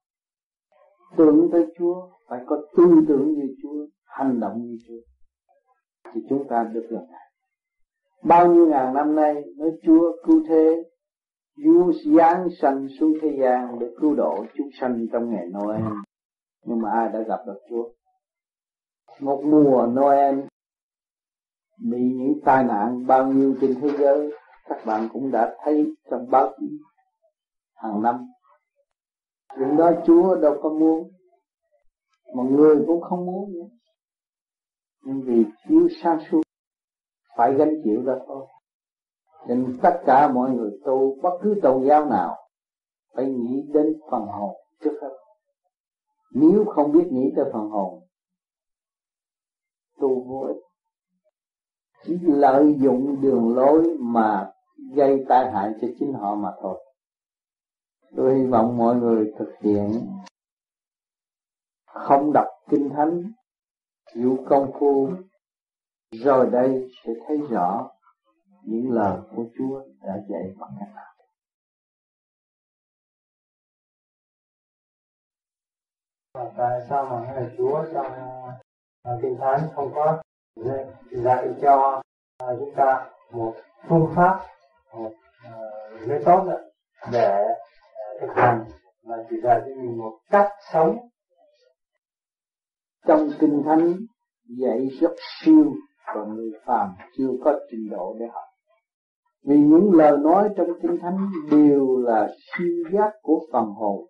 Tưởng 1.18 1.50
tới 1.52 1.66
Chúa, 1.80 2.10
phải 2.28 2.40
có 2.46 2.58
tư 2.78 2.86
tưởng 3.08 3.34
như 3.34 3.56
Chúa 3.64 3.86
hành 4.10 4.40
động 4.40 4.62
như 4.62 4.78
Chúa. 4.88 5.02
Thì 6.14 6.22
chúng 6.30 6.48
ta 6.50 6.64
được 6.74 6.88
gặp 6.90 7.02
Ngài. 7.10 7.32
bao 8.24 8.54
nhiêu 8.54 8.68
ngàn 8.68 8.94
năm 8.94 9.16
nay 9.16 9.44
nói 9.58 9.72
Chúa 9.84 10.12
cứu 10.26 10.44
thế 10.50 10.84
Vua 11.66 11.92
giáng 12.06 12.48
sanh 12.62 12.88
xuống 13.00 13.14
thế 13.22 13.38
gian 13.42 13.80
để 13.80 13.88
cứu 14.02 14.16
độ 14.16 14.46
chúng 14.58 14.68
sanh 14.80 15.06
trong 15.12 15.30
ngày 15.30 15.46
Noel. 15.46 15.84
Nhưng 16.66 16.82
mà 16.82 16.90
ai 16.92 17.10
đã 17.14 17.20
gặp 17.22 17.40
được 17.48 17.60
Chúa? 17.70 17.90
Một 19.20 19.42
mùa 19.46 19.88
Noel 19.88 20.40
bị 21.80 21.98
những 21.98 22.40
tai 22.46 22.64
nạn 22.64 23.06
bao 23.08 23.28
nhiêu 23.28 23.56
trên 23.62 23.76
thế 23.82 23.90
giới, 24.00 24.32
các 24.66 24.86
bạn 24.86 25.10
cũng 25.14 25.32
đã 25.32 25.56
thấy 25.64 25.96
trong 26.12 26.30
báo 26.32 26.54
chí 26.60 26.68
hàng 27.76 28.02
năm. 28.02 28.16
Chuyện 29.56 29.78
đó 29.78 29.92
Chúa 30.06 30.36
đâu 30.36 30.60
có 30.62 30.70
muốn, 30.70 31.12
mà 32.36 32.44
người 32.44 32.84
cũng 32.88 33.02
không 33.02 33.26
muốn 33.26 33.54
nữa 33.54 33.68
nhưng 35.10 35.22
vì 35.22 35.46
thiếu 35.68 35.88
sáng 36.04 36.20
suốt 36.32 36.42
phải 37.38 37.54
gánh 37.54 37.74
chịu 37.84 38.02
đó 38.02 38.14
thôi. 38.28 38.48
Nên 39.48 39.80
tất 39.84 40.02
cả 40.06 40.32
mọi 40.34 40.52
người 40.52 40.72
tu, 40.86 41.22
bất 41.22 41.40
cứ 41.42 41.60
tôn 41.64 41.88
giáo 41.88 42.06
nào, 42.06 42.38
phải 43.16 43.26
nghĩ 43.26 43.62
đến 43.74 44.00
phần 44.12 44.22
hồn 44.22 44.56
trước 44.84 45.00
hết. 45.02 45.10
Nếu 46.34 46.66
không 46.66 46.92
biết 46.92 47.08
nghĩ 47.12 47.34
tới 47.36 47.46
phần 47.54 47.70
hồn, 47.70 48.04
tu 50.00 50.24
vô 50.24 50.48
ích. 50.48 50.64
Chỉ 52.04 52.18
lợi 52.22 52.76
dụng 52.80 53.22
đường 53.22 53.56
lối 53.56 53.98
mà 54.00 54.52
gây 54.96 55.26
tai 55.30 55.52
hại 55.52 55.72
cho 55.82 55.88
chính 56.00 56.14
họ 56.14 56.36
mà 56.36 56.50
thôi. 56.62 56.84
Tôi 58.16 58.36
hy 58.40 58.46
vọng 58.46 58.78
mọi 58.78 58.96
người 58.96 59.34
thực 59.40 59.50
hiện 59.62 60.08
không 61.86 62.34
đọc 62.34 62.48
kinh 62.70 62.90
thánh 62.90 63.32
chịu 64.14 64.38
công 64.50 64.72
phu 64.80 65.10
rồi 66.12 66.50
đây 66.52 66.88
sẽ 67.06 67.12
thấy 67.28 67.38
rõ 67.50 67.90
những 68.64 68.92
lời 68.92 69.20
của 69.36 69.44
Chúa 69.58 69.84
đã 70.02 70.14
dạy 70.30 70.54
bằng 70.60 70.72
cách 70.80 70.90
nào. 70.96 71.06
tại 76.58 76.82
sao 76.90 77.06
mà 77.06 77.34
ngài 77.34 77.56
Chúa 77.58 77.86
trong 77.94 78.06
uh, 79.10 79.22
kinh 79.22 79.38
thánh 79.40 79.60
không 79.76 79.92
có 79.96 80.22
dạy 81.12 81.48
cho 81.62 82.02
à, 82.38 82.48
chúng 82.60 82.74
ta 82.76 83.10
một 83.32 83.56
phương 83.88 84.08
pháp 84.16 84.46
một 84.94 85.12
à, 85.44 85.52
uh, 85.96 86.08
lễ 86.08 86.22
tốt 86.26 86.46
để 87.12 87.44
thực 88.22 88.34
hành 88.36 88.66
mà 89.04 89.16
chỉ 89.30 89.36
dạy 89.44 89.62
cho 89.66 89.76
mình 89.76 89.98
một 89.98 90.20
cách 90.30 90.52
sống 90.74 91.10
trong 93.08 93.30
kinh 93.40 93.62
thánh, 93.66 93.96
dạy 94.58 94.88
rất 95.02 95.16
siêu 95.42 95.74
còn 96.14 96.36
người 96.36 96.52
phàm 96.66 96.90
chưa 97.18 97.30
có 97.44 97.60
trình 97.72 97.90
độ 97.92 98.16
để 98.20 98.26
học. 98.26 98.44
Vì 99.46 99.58
những 99.58 99.92
lời 99.94 100.18
nói 100.18 100.50
trong 100.58 100.68
kinh 100.82 100.98
thánh 101.02 101.18
đều 101.52 101.98
là 101.98 102.30
siêu 102.58 102.84
giác 102.94 103.12
của 103.22 103.40
phần 103.54 103.66
hồn. 103.66 104.06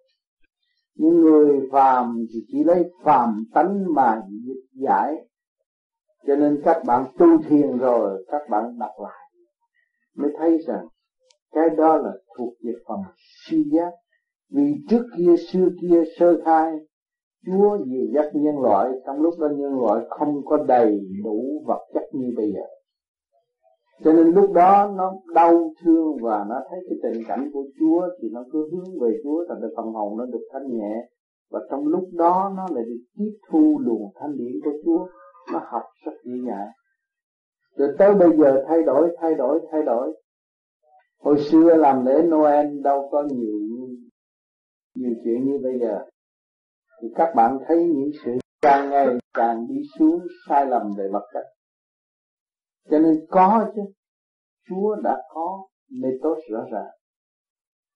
Những 0.96 1.22
người 1.22 1.70
phàm 1.72 2.26
thì 2.34 2.40
chỉ 2.48 2.64
lấy 2.64 2.84
phàm 3.04 3.44
tánh 3.54 3.94
mà 3.96 4.22
dịch 4.48 4.84
giải. 4.84 5.16
Cho 6.28 6.36
nên 6.36 6.62
các 6.66 6.84
bạn 6.86 7.06
tu 7.18 7.28
thiền 7.50 7.78
rồi, 7.78 8.26
các 8.32 8.42
bạn 8.50 8.64
đọc 8.80 8.92
lại, 9.02 9.30
mới 10.18 10.32
thấy 10.38 10.58
rằng 10.68 10.86
cái 11.52 11.70
đó 11.78 11.98
là 11.98 12.12
thuộc 12.38 12.54
về 12.64 12.72
phần 12.88 13.00
siêu 13.46 13.64
giác. 13.72 13.92
Vì 14.52 14.74
trước 14.90 15.04
kia, 15.18 15.36
xưa 15.52 15.70
kia, 15.82 16.04
sơ 16.20 16.42
khai 16.46 16.72
Chúa 17.46 17.78
dìu 17.86 18.08
dắt 18.14 18.26
nhân 18.34 18.60
loại, 18.60 18.90
trong 19.06 19.22
lúc 19.22 19.34
đó 19.40 19.48
nhân 19.48 19.80
loại 19.80 20.06
không 20.10 20.46
có 20.46 20.58
đầy 20.68 21.00
đủ 21.24 21.64
vật 21.68 21.88
chất 21.94 22.04
như 22.14 22.34
bây 22.38 22.52
giờ. 22.52 22.66
Cho 24.04 24.14
nên 24.14 24.28
lúc 24.28 24.52
đó 24.54 24.94
nó 24.98 25.14
đau 25.34 25.72
thương 25.84 26.18
và 26.22 26.46
nó 26.50 26.56
thấy 26.70 26.80
cái 26.90 26.98
tình 27.04 27.24
cảnh 27.28 27.50
của 27.54 27.64
Chúa 27.80 28.02
thì 28.22 28.30
nó 28.32 28.44
cứ 28.52 28.70
hướng 28.72 29.00
về 29.00 29.18
Chúa, 29.24 29.46
thành 29.50 29.58
cái 29.62 29.70
phần 29.78 29.86
hồn 29.86 30.18
nó 30.18 30.26
được 30.26 30.48
thanh 30.54 30.78
nhẹ. 30.78 31.08
Và 31.52 31.60
trong 31.70 31.88
lúc 31.88 32.04
đó 32.14 32.52
nó 32.58 32.68
lại 32.76 32.84
được 32.88 33.04
tiếp 33.18 33.38
thu 33.50 33.80
luồng 33.80 34.12
thanh 34.20 34.38
điển 34.38 34.54
của 34.64 34.72
Chúa, 34.86 35.08
nó 35.54 35.60
học 35.64 35.84
rất 36.06 36.14
dễ 36.26 36.34
nhẹ 36.46 36.66
rồi 37.80 37.96
tới 37.98 38.16
bây 38.16 38.38
giờ 38.38 38.64
thay 38.68 38.84
đổi 38.84 39.16
thay 39.22 39.36
đổi 39.36 39.60
thay 39.72 39.84
đổi. 39.84 40.14
Hồi 41.20 41.40
xưa 41.40 41.76
làm 41.76 42.06
lễ 42.06 42.22
Noel 42.24 42.82
đâu 42.82 43.10
có 43.12 43.24
nhiều 43.32 43.60
nhiều 44.96 45.14
chuyện 45.24 45.46
như 45.46 45.60
bây 45.64 45.80
giờ 45.80 46.00
thì 47.02 47.08
các 47.16 47.34
bạn 47.36 47.58
thấy 47.68 47.78
những 47.78 48.12
sự 48.26 48.32
càng 48.62 48.90
ngày 48.90 49.08
càng 49.34 49.68
đi 49.68 49.76
xuống 50.00 50.20
sai 50.48 50.66
lầm 50.66 50.82
về 50.98 51.10
vật 51.12 51.24
chất 51.34 51.44
cho 52.90 53.00
nên 53.00 53.26
có 53.30 53.72
chứ. 53.76 53.82
Chúa 54.70 54.96
đã 55.04 55.18
có 55.34 55.68
mê 56.02 56.10
tốt 56.22 56.36
rõ 56.52 56.66
ràng. 56.72 56.92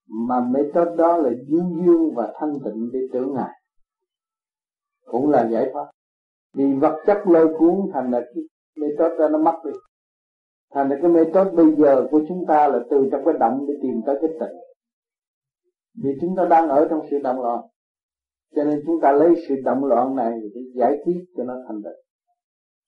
Mà 0.09 0.39
mê 0.39 0.59
tốt 0.73 0.95
đó 0.97 1.17
là 1.17 1.29
dương 1.47 1.83
dương 1.85 2.13
và 2.15 2.33
thanh 2.39 2.53
tịnh 2.65 2.89
để 2.93 2.99
tưởng 3.13 3.33
ngài. 3.33 3.51
Cũng 5.05 5.29
là 5.29 5.49
giải 5.51 5.71
pháp. 5.73 5.91
Vì 6.53 6.73
vật 6.73 7.03
chất 7.05 7.17
lôi 7.25 7.55
cuốn 7.59 7.75
thành 7.93 8.11
là 8.11 8.19
cái 8.19 8.43
mê 8.77 8.87
tốt 8.97 9.09
đó 9.19 9.29
nó 9.29 9.37
mất 9.37 9.61
đi. 9.65 9.71
Thành 10.73 10.89
là 10.89 10.97
cái 11.01 11.11
mê 11.11 11.23
tốt 11.33 11.51
bây 11.53 11.75
giờ 11.75 12.07
của 12.11 12.21
chúng 12.27 12.45
ta 12.47 12.67
là 12.67 12.79
từ 12.89 13.09
trong 13.11 13.21
cái 13.25 13.33
động 13.39 13.65
để 13.67 13.73
tìm 13.81 14.01
tới 14.05 14.17
cái 14.21 14.29
tịnh. 14.39 14.57
Vì 16.03 16.09
chúng 16.21 16.35
ta 16.37 16.45
đang 16.45 16.69
ở 16.69 16.87
trong 16.89 16.99
sự 17.11 17.19
động 17.23 17.41
loạn 17.41 17.59
cho 18.55 18.63
nên 18.63 18.83
chúng 18.85 18.99
ta 19.01 19.11
lấy 19.11 19.35
sự 19.47 19.55
động 19.63 19.85
loạn 19.85 20.15
này 20.15 20.39
để 20.55 20.61
giải 20.75 20.97
quyết 21.05 21.23
cho 21.37 21.43
nó 21.43 21.53
thành 21.67 21.81
được 21.81 21.95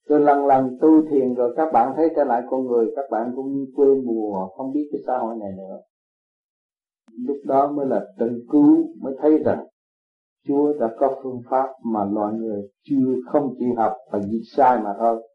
rồi 0.08 0.20
lần 0.20 0.46
lần 0.46 0.78
tu 0.80 1.06
thiền 1.10 1.34
rồi 1.34 1.54
các 1.56 1.72
bạn 1.72 1.92
thấy 1.96 2.08
trở 2.16 2.24
lại 2.24 2.42
con 2.50 2.66
người, 2.66 2.92
các 2.96 3.04
bạn 3.10 3.32
cũng 3.36 3.52
như 3.52 3.66
quê 3.76 3.86
mùa, 4.04 4.48
không 4.56 4.72
biết 4.72 4.88
cái 4.92 5.00
xã 5.06 5.18
hội 5.18 5.36
này 5.40 5.52
nữa. 5.56 5.80
Lúc 7.26 7.36
đó 7.44 7.72
mới 7.72 7.86
là 7.86 8.04
tự 8.18 8.44
cứu, 8.50 8.84
mới 9.00 9.14
thấy 9.18 9.38
rằng 9.44 9.66
Chúa 10.48 10.72
đã 10.80 10.94
có 10.98 11.20
phương 11.22 11.40
pháp 11.50 11.66
mà 11.84 12.04
loài 12.04 12.34
người 12.34 12.68
chưa 12.82 13.14
không 13.26 13.54
chịu 13.58 13.74
học 13.76 13.92
và 14.12 14.20
dịch 14.22 14.44
sai 14.56 14.78
mà 14.78 14.94
thôi. 14.98 15.28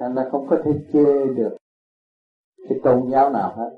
Thành 0.00 0.14
ra 0.14 0.28
không 0.32 0.46
có 0.50 0.56
thể 0.64 0.72
chê 0.92 1.34
được 1.34 1.56
cái 2.68 2.78
tôn 2.84 3.10
giáo 3.10 3.30
nào 3.30 3.52
hết. 3.56 3.70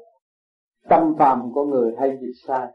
Tâm 0.88 1.14
phàm 1.18 1.52
của 1.54 1.64
người 1.64 1.94
hay 1.98 2.18
dịch 2.20 2.34
sai 2.46 2.68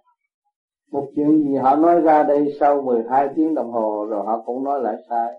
một 0.91 1.07
chuyện 1.15 1.43
gì 1.43 1.55
họ 1.55 1.75
nói 1.75 2.01
ra 2.01 2.23
đây 2.23 2.53
sau 2.59 2.81
12 2.81 3.29
tiếng 3.35 3.53
đồng 3.53 3.71
hồ 3.71 4.07
rồi 4.09 4.25
họ 4.25 4.43
cũng 4.45 4.63
nói 4.63 4.81
lại 4.81 4.95
sai. 5.09 5.33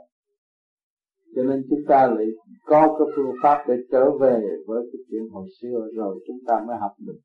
Cho 1.37 1.43
nên 1.43 1.63
chúng 1.71 1.81
ta 1.89 2.07
lại 2.07 2.27
có 2.67 2.97
cái 2.99 3.09
phương 3.17 3.35
pháp 3.43 3.65
để 3.69 3.75
trở 3.93 4.11
về 4.11 4.41
với 4.67 4.83
cái 4.93 5.01
chuyện 5.11 5.29
hồi 5.33 5.47
xưa 5.61 5.89
rồi 5.95 6.19
chúng 6.27 6.39
ta 6.47 6.61
mới 6.67 6.77
học 6.77 6.93
được. 7.07 7.19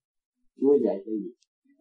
Chúa 0.61 0.77
dạy 0.85 0.95
cái 1.05 1.15
gì? 1.15 1.31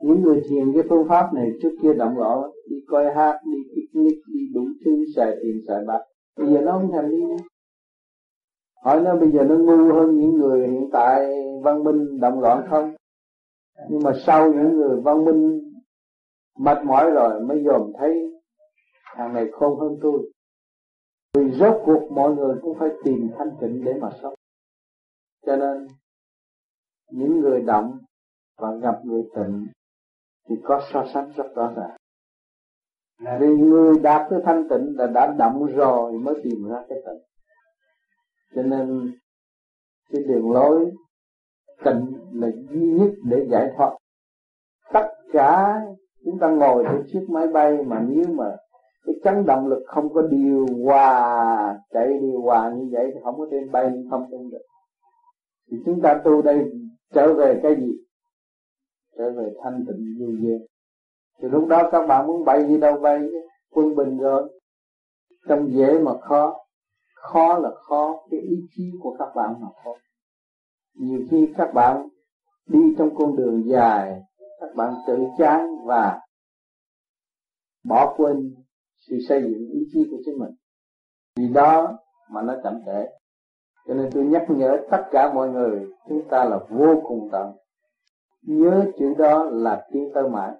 Những 0.00 0.22
người 0.22 0.42
thiền 0.48 0.72
cái 0.74 0.82
phương 0.88 1.08
pháp 1.08 1.34
này 1.34 1.50
trước 1.62 1.76
kia 1.82 1.94
động 1.94 2.18
loạn 2.18 2.38
đi 2.70 2.76
coi 2.88 3.14
hát, 3.14 3.38
đi 3.44 3.58
picnic, 3.76 4.18
đi 4.34 4.40
đủ 4.54 4.64
thứ, 4.84 5.04
xài 5.16 5.36
tiền, 5.42 5.60
xài 5.68 5.84
bạc. 5.86 6.00
Bây 6.38 6.52
giờ 6.52 6.60
nó 6.60 6.72
không 6.72 6.90
thành 6.92 7.10
đi 7.10 7.20
nữa. 7.20 7.36
Hỏi 8.84 9.00
nó 9.00 9.16
bây 9.16 9.30
giờ 9.30 9.44
nó 9.44 9.56
ngu 9.58 9.92
hơn 9.94 10.16
những 10.16 10.34
người 10.34 10.68
hiện 10.68 10.88
tại 10.92 11.30
văn 11.62 11.84
minh 11.84 12.20
động 12.20 12.40
loạn 12.40 12.66
không? 12.70 12.94
Nhưng 13.90 14.02
mà 14.02 14.12
sau 14.26 14.52
những 14.52 14.76
người 14.76 15.00
văn 15.00 15.24
minh 15.24 15.61
mệt 16.58 16.78
mỏi 16.84 17.10
rồi 17.10 17.40
mới 17.40 17.64
dòm 17.64 17.92
thấy 17.98 18.32
thằng 19.04 19.34
này 19.34 19.46
khôn 19.52 19.80
hơn 19.80 19.98
tôi. 20.02 20.32
Vì 21.34 21.50
rốt 21.50 21.82
cuộc 21.84 22.12
mọi 22.12 22.34
người 22.34 22.56
cũng 22.62 22.78
phải 22.78 22.88
tìm 23.04 23.30
thanh 23.38 23.50
tịnh 23.60 23.84
để 23.84 23.92
mà 24.00 24.08
sống. 24.22 24.34
Cho 25.46 25.56
nên 25.56 25.86
những 27.10 27.40
người 27.40 27.62
động 27.62 27.98
và 28.58 28.74
gặp 28.82 29.00
người 29.04 29.22
tịnh 29.34 29.66
thì 30.48 30.54
có 30.64 30.80
so 30.92 31.04
sánh 31.14 31.32
rất 31.36 31.46
rõ 31.54 31.72
ràng. 31.76 31.96
Vì 33.40 33.48
người 33.48 33.98
đạt 34.02 34.30
tới 34.30 34.40
thanh 34.44 34.68
tịnh 34.68 34.94
là 34.98 35.06
đã 35.06 35.34
động 35.38 35.66
rồi 35.66 36.12
mới 36.12 36.34
tìm 36.44 36.68
ra 36.68 36.84
cái 36.88 36.98
tịnh. 37.06 37.22
Cho 38.54 38.62
nên 38.62 39.12
cái 40.10 40.22
đường 40.22 40.52
lối 40.52 40.90
tịnh 41.84 42.30
là 42.32 42.48
duy 42.70 42.80
nhất 42.80 43.10
để 43.24 43.46
giải 43.50 43.70
thoát 43.76 43.96
tất 44.92 45.08
cả 45.32 45.80
chúng 46.24 46.38
ta 46.38 46.50
ngồi 46.50 46.84
trên 46.84 47.02
chiếc 47.12 47.26
máy 47.30 47.46
bay 47.46 47.82
mà 47.86 48.04
nếu 48.08 48.24
mà 48.28 48.56
cái 49.06 49.14
chấn 49.24 49.46
động 49.46 49.66
lực 49.66 49.82
không 49.86 50.14
có 50.14 50.22
điều 50.22 50.66
hòa 50.84 51.78
chạy 51.90 52.18
điều 52.20 52.40
hòa 52.40 52.72
như 52.76 52.88
vậy 52.92 53.10
thì 53.14 53.20
không 53.24 53.38
có 53.38 53.46
trên 53.50 53.72
bay, 53.72 53.90
không 54.10 54.26
tung 54.30 54.50
được. 54.50 54.62
Thì 55.70 55.76
chúng 55.84 56.00
ta 56.00 56.20
tu 56.24 56.42
đây 56.42 56.64
trở 57.14 57.34
về 57.34 57.60
cái 57.62 57.76
gì? 57.76 57.92
Trở 59.18 59.30
về 59.30 59.52
thanh 59.62 59.84
tịnh 59.86 60.16
vô 60.20 60.26
vi 60.40 60.66
thì 61.42 61.48
lúc 61.48 61.68
đó 61.68 61.88
các 61.92 62.06
bạn 62.06 62.26
muốn 62.26 62.44
bay 62.44 62.64
đi 62.64 62.78
đâu 62.78 62.98
bay? 62.98 63.20
Quân 63.70 63.96
bình 63.96 64.18
rồi. 64.18 64.58
Trong 65.48 65.72
dễ 65.72 65.98
mà 65.98 66.12
khó. 66.20 66.56
Khó 67.14 67.58
là 67.58 67.70
khó. 67.74 68.20
Cái 68.30 68.40
ý 68.40 68.56
chí 68.76 68.92
của 69.02 69.16
các 69.18 69.28
bạn 69.36 69.54
mà 69.60 69.68
khó. 69.84 69.90
Nhiều 70.94 71.20
khi 71.30 71.52
các 71.56 71.74
bạn 71.74 72.08
đi 72.66 72.94
trong 72.98 73.14
con 73.14 73.36
đường 73.36 73.62
dài 73.66 74.20
các 74.62 74.76
bạn 74.76 74.94
tự 75.06 75.18
chán 75.38 75.66
và 75.86 76.20
bỏ 77.84 78.14
quên 78.16 78.36
sự 79.08 79.16
xây 79.28 79.42
dựng 79.42 79.68
ý 79.72 79.80
chí 79.92 79.98
của 80.10 80.16
chính 80.24 80.38
mình. 80.38 80.54
Vì 81.36 81.48
đó 81.54 81.98
mà 82.30 82.42
nó 82.42 82.54
chậm 82.64 82.74
trễ. 82.86 83.06
Cho 83.88 83.94
nên 83.94 84.10
tôi 84.12 84.24
nhắc 84.24 84.42
nhở 84.48 84.78
tất 84.90 85.02
cả 85.10 85.32
mọi 85.34 85.50
người, 85.50 85.86
chúng 86.08 86.28
ta 86.30 86.44
là 86.44 86.58
vô 86.70 87.02
cùng 87.06 87.28
tận. 87.32 87.52
Nhớ 88.42 88.84
chữ 88.98 89.14
đó 89.18 89.44
là 89.52 89.86
tiến 89.92 90.10
tới 90.14 90.28
mãi 90.28 90.50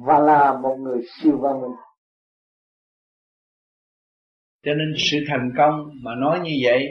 và 0.00 0.18
là 0.18 0.58
một 0.58 0.76
người 0.78 1.02
siêu 1.22 1.38
văn 1.38 1.60
minh. 1.60 1.76
Cho 4.64 4.74
nên 4.74 4.94
sự 5.10 5.18
thành 5.28 5.50
công 5.58 5.90
mà 6.02 6.14
nói 6.14 6.40
như 6.40 6.52
vậy, 6.64 6.86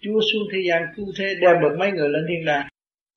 Chúa 0.00 0.20
xuống 0.20 0.42
thế 0.52 0.58
gian 0.68 0.82
cứu 0.96 1.06
thế, 1.18 1.34
đem 1.40 1.62
được 1.62 1.76
mấy 1.78 1.92
người 1.92 2.08
lên 2.08 2.24
thiên 2.28 2.44
đàng. 2.46 2.68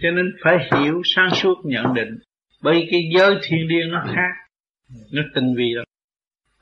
Cho 0.02 0.12
nên 0.12 0.26
phải 0.44 0.58
hiểu 0.72 1.02
sáng 1.04 1.30
suốt 1.34 1.56
nhận 1.64 1.94
định 1.94 2.20
bởi 2.62 2.88
cái 2.92 3.02
giới 3.16 3.36
thiên 3.44 3.68
liêng 3.68 3.92
nó 3.92 4.04
khác. 4.16 4.32
Nó 5.12 5.22
tinh 5.36 5.56
vi 5.56 5.74
lắm. 5.74 5.86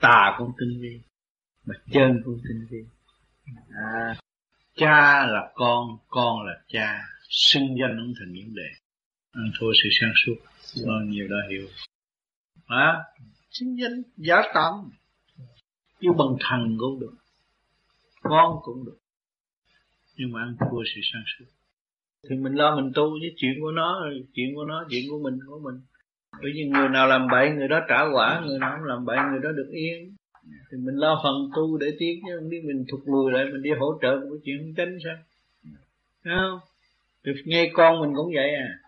Tà 0.02 0.36
cũng 0.38 0.52
tinh 0.60 0.82
vi 0.82 1.02
mà 1.66 1.76
chân 1.92 2.22
cũng 2.26 2.40
tinh 2.48 2.68
vi. 2.70 2.78
À, 3.70 4.16
cha 4.76 5.26
là 5.26 5.52
con 5.54 5.98
con 6.08 6.46
là 6.46 6.62
cha. 6.68 7.02
Xưng 7.30 7.68
danh 7.80 7.98
không 7.98 8.14
thành 8.20 8.34
vấn 8.34 8.56
đề 8.56 8.70
ăn 9.32 9.52
thua 9.60 9.72
sự 9.84 9.90
sáng 10.00 10.14
suốt. 10.26 10.36
Bao 10.88 11.02
nhiêu 11.02 11.28
đã 11.28 11.38
hiểu. 11.50 11.68
À, 12.66 13.04
xưng 13.52 13.80
danh 13.80 14.02
giả 14.18 14.36
tạm 14.54 14.92
chứ 16.02 16.10
bằng 16.18 16.38
thần 16.40 16.78
cũng 16.80 17.00
được. 17.00 17.16
Con 18.22 18.60
cũng 18.62 18.86
được. 18.86 18.98
Nhưng 20.16 20.32
mà 20.32 20.42
ăn 20.42 20.56
thua 20.60 20.84
sự 20.96 21.02
sáng 21.14 21.24
suốt. 21.38 21.46
Thì 22.30 22.36
mình 22.36 22.54
lo 22.54 22.76
mình 22.76 22.92
tu 22.96 23.10
với 23.10 23.34
chuyện 23.38 23.54
của 23.62 23.72
nó 23.72 24.10
chuyện 24.34 24.56
của 24.56 24.66
nó 24.66 24.86
chuyện 24.90 25.06
của 25.10 25.20
mình 25.24 25.40
của 25.48 25.60
mình 25.60 25.82
bởi 26.42 26.52
vì 26.56 26.70
người 26.70 26.90
nào 26.90 27.08
làm 27.08 27.28
bậy, 27.32 27.50
người 27.50 27.68
đó 27.68 27.80
trả 27.90 28.02
quả, 28.14 28.44
người 28.46 28.60
nào 28.60 28.72
không 28.78 28.88
làm 28.88 29.06
bậy, 29.06 29.18
người 29.32 29.40
đó 29.44 29.50
được 29.52 29.70
yên. 29.72 30.16
Thì 30.72 30.78
mình 30.78 30.96
lo 30.96 31.20
phần 31.24 31.50
tu 31.56 31.78
để 31.78 31.88
tiến, 32.00 32.20
chứ 32.28 32.38
không 32.40 32.50
biết 32.50 32.62
mình 32.66 32.86
thụt 32.92 33.00
lùi 33.06 33.32
lại, 33.32 33.46
mình 33.46 33.62
đi 33.62 33.70
hỗ 33.80 33.94
trợ 34.02 34.16
một 34.30 34.36
chuyện 34.44 34.58
không 34.60 34.74
tránh 34.78 34.98
sao. 35.04 35.16
Thấy 36.24 36.34
không? 36.38 36.60
Thì 37.26 37.32
nghe 37.46 37.72
con 37.74 38.02
mình 38.02 38.14
cũng 38.16 38.32
vậy 38.36 38.50
à. 38.56 38.80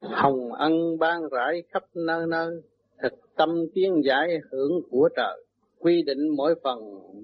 Hồng 0.00 0.52
ân 0.52 0.98
ban 0.98 1.28
rải 1.28 1.62
khắp 1.72 1.82
nơi 1.94 2.26
nơi, 2.28 2.62
thực 3.02 3.12
tâm 3.36 3.64
tiến 3.74 4.02
giải 4.04 4.38
hưởng 4.50 4.72
của 4.90 5.08
trời. 5.16 5.44
Quy 5.78 6.02
định 6.02 6.28
mỗi 6.36 6.54
phần 6.62 6.78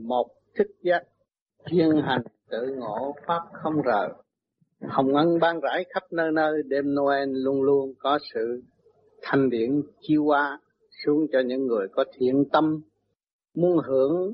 một 0.09 0.31
thức 0.55 0.66
giác 0.83 1.03
thiên 1.66 2.03
hành 2.05 2.23
tự 2.49 2.77
ngộ 2.79 3.15
pháp 3.27 3.41
không 3.53 3.83
rời 3.83 4.09
hồng 4.89 5.15
ân 5.15 5.39
ban 5.40 5.61
rải 5.61 5.85
khắp 5.94 6.02
nơi 6.11 6.32
nơi, 6.32 6.62
đêm 6.66 6.94
Noel 6.94 7.28
luôn 7.32 7.62
luôn 7.62 7.94
có 7.98 8.19
sự 8.35 8.62
thanh 9.23 9.51
điển, 9.51 9.82
chiêu 10.01 10.24
qua 10.24 10.59
xuống 11.05 11.27
cho 11.32 11.40
những 11.47 11.66
người 11.66 11.86
có 11.93 12.05
thiện 12.19 12.44
tâm, 12.52 12.81
muốn 13.55 13.78
hưởng 13.78 14.32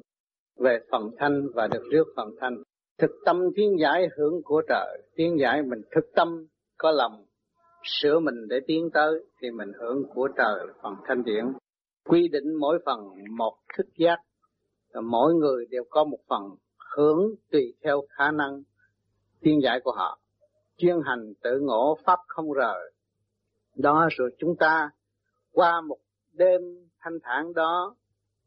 về 0.56 0.78
phần 0.90 1.10
thanh 1.18 1.48
và 1.54 1.66
được 1.66 1.82
rước 1.90 2.04
phần 2.16 2.28
thanh. 2.40 2.62
Thực 2.98 3.10
tâm 3.24 3.36
tiến 3.56 3.78
giải 3.80 4.08
hưởng 4.16 4.42
của 4.44 4.62
trời, 4.68 5.02
tiến 5.14 5.38
giải 5.40 5.62
mình 5.62 5.82
thực 5.94 6.04
tâm, 6.14 6.46
có 6.78 6.90
lòng 6.90 7.24
sửa 7.84 8.18
mình 8.18 8.48
để 8.48 8.60
tiến 8.66 8.90
tới 8.94 9.12
thì 9.42 9.50
mình 9.50 9.72
hưởng 9.80 10.02
của 10.14 10.28
trời 10.36 10.66
phần 10.82 10.94
thanh 11.06 11.24
điển. 11.24 11.44
Quy 12.08 12.28
định 12.28 12.54
mỗi 12.60 12.78
phần 12.86 12.98
một 13.36 13.54
thức 13.76 13.86
giác 13.96 14.18
mỗi 15.02 15.34
người 15.34 15.66
đều 15.70 15.84
có 15.90 16.04
một 16.04 16.18
phần 16.28 16.42
hưởng 16.96 17.34
tùy 17.50 17.74
theo 17.84 18.02
khả 18.08 18.30
năng 18.30 18.62
tiên 19.40 19.60
giải 19.62 19.80
của 19.84 19.92
họ 19.92 20.18
chuyên 20.80 20.96
hành 21.04 21.32
tự 21.42 21.60
ngộ 21.60 21.98
pháp 22.04 22.18
không 22.26 22.52
rời. 22.52 22.92
Đó, 23.76 24.08
rồi 24.10 24.30
chúng 24.38 24.56
ta 24.56 24.90
qua 25.52 25.80
một 25.80 25.98
đêm 26.32 26.60
thanh 27.00 27.18
thản 27.22 27.52
đó, 27.54 27.96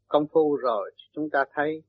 công 0.07 0.27
phu 0.33 0.55
rồi, 0.55 0.91
chúng 1.15 1.29
ta 1.29 1.45
thấy 1.53 1.83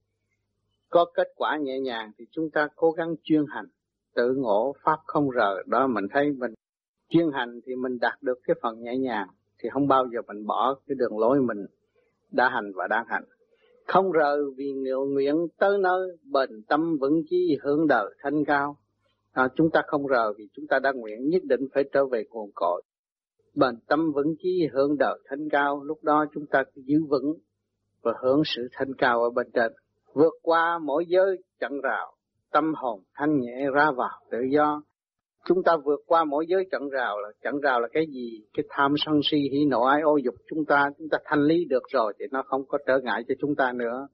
có 0.91 1.05
kết 1.15 1.29
quả 1.37 1.57
nhẹ 1.57 1.81
nhàng, 1.81 2.13
thì 2.19 2.25
chúng 2.31 2.51
ta 2.51 2.69
cố 2.77 2.91
gắng 2.91 3.15
chuyên 3.23 3.45
hành 3.49 3.67
tự 4.15 4.35
ngộ 4.35 4.75
pháp 4.85 4.99
không 5.07 5.31
rời. 5.31 5.65
Đó, 5.67 5.87
mình 5.87 6.05
thấy 6.11 6.33
mình 6.33 6.55
chuyên 7.09 7.31
hành 7.33 7.61
thì 7.67 7.75
mình 7.75 7.99
đạt 8.01 8.23
được 8.23 8.39
cái 8.45 8.57
phần 8.63 8.83
nhẹ 8.83 8.97
nhàng, 8.97 9.29
thì 9.59 9.69
không 9.73 9.89
bao 9.89 10.07
giờ 10.13 10.21
mình 10.27 10.47
bỏ 10.47 10.75
cái 10.87 10.95
đường 10.95 11.19
lối 11.19 11.41
mình 11.41 11.67
đã 12.31 12.49
hành 12.49 12.73
và 12.75 12.87
đang 12.91 13.05
hành. 13.09 13.25
Không 13.87 14.13
rời 14.13 14.39
vì 14.57 14.73
nguyện 14.73 15.15
nguyện 15.15 15.47
tới 15.59 15.79
nơi, 15.79 16.09
bền 16.33 16.63
tâm 16.69 16.97
vững 17.01 17.23
chí 17.31 17.59
hướng 17.63 17.87
đời 17.87 18.15
thanh 18.23 18.45
cao 18.45 18.77
à, 19.35 19.49
chúng 19.57 19.71
ta 19.71 19.83
không 19.87 20.09
rờ 20.09 20.33
vì 20.39 20.49
chúng 20.57 20.67
ta 20.67 20.79
đã 20.79 20.93
nguyện 20.93 21.29
nhất 21.29 21.43
định 21.45 21.61
phải 21.75 21.85
trở 21.93 22.07
về 22.07 22.25
nguồn 22.31 22.51
cội. 22.55 22.83
Bền 23.55 23.75
tâm 23.89 24.13
vững 24.13 24.35
chí 24.39 24.69
hướng 24.73 24.99
đời 24.99 25.19
thanh 25.29 25.49
cao 25.51 25.83
lúc 25.85 25.99
đó 26.03 26.25
chúng 26.35 26.47
ta 26.47 26.63
giữ 26.75 26.99
vững 27.09 27.35
và 28.03 28.13
hưởng 28.23 28.43
sự 28.45 28.69
thanh 28.73 28.95
cao 28.99 29.23
ở 29.23 29.31
bên 29.31 29.47
trên. 29.55 29.73
Vượt 30.15 30.35
qua 30.43 30.79
mỗi 30.79 31.05
giới 31.09 31.43
chặn 31.61 31.81
rào 31.81 32.15
tâm 32.53 32.75
hồn 32.77 33.01
thanh 33.15 33.41
nhẹ 33.41 33.67
ra 33.75 33.91
vào 33.91 34.21
tự 34.31 34.39
do. 34.51 34.83
Chúng 35.45 35.63
ta 35.63 35.77
vượt 35.85 36.01
qua 36.07 36.25
mỗi 36.25 36.47
giới 36.49 36.67
chặn 36.71 36.89
rào 36.89 37.21
là 37.21 37.29
chặn 37.43 37.61
rào 37.61 37.81
là 37.81 37.89
cái 37.93 38.07
gì? 38.07 38.45
Cái 38.55 38.65
tham 38.69 38.95
sân 38.97 39.21
si 39.31 39.37
hỉ 39.53 39.65
nộ 39.65 39.83
ai 39.83 40.01
ô 40.01 40.17
dục 40.17 40.35
chúng 40.51 40.65
ta 40.65 40.91
chúng 40.99 41.09
ta 41.09 41.19
thanh 41.25 41.43
lý 41.43 41.65
được 41.65 41.83
rồi 41.93 42.15
thì 42.19 42.25
nó 42.31 42.43
không 42.47 42.67
có 42.67 42.79
trở 42.87 43.01
ngại 43.03 43.23
cho 43.29 43.35
chúng 43.41 43.55
ta 43.55 43.73
nữa. 43.73 44.09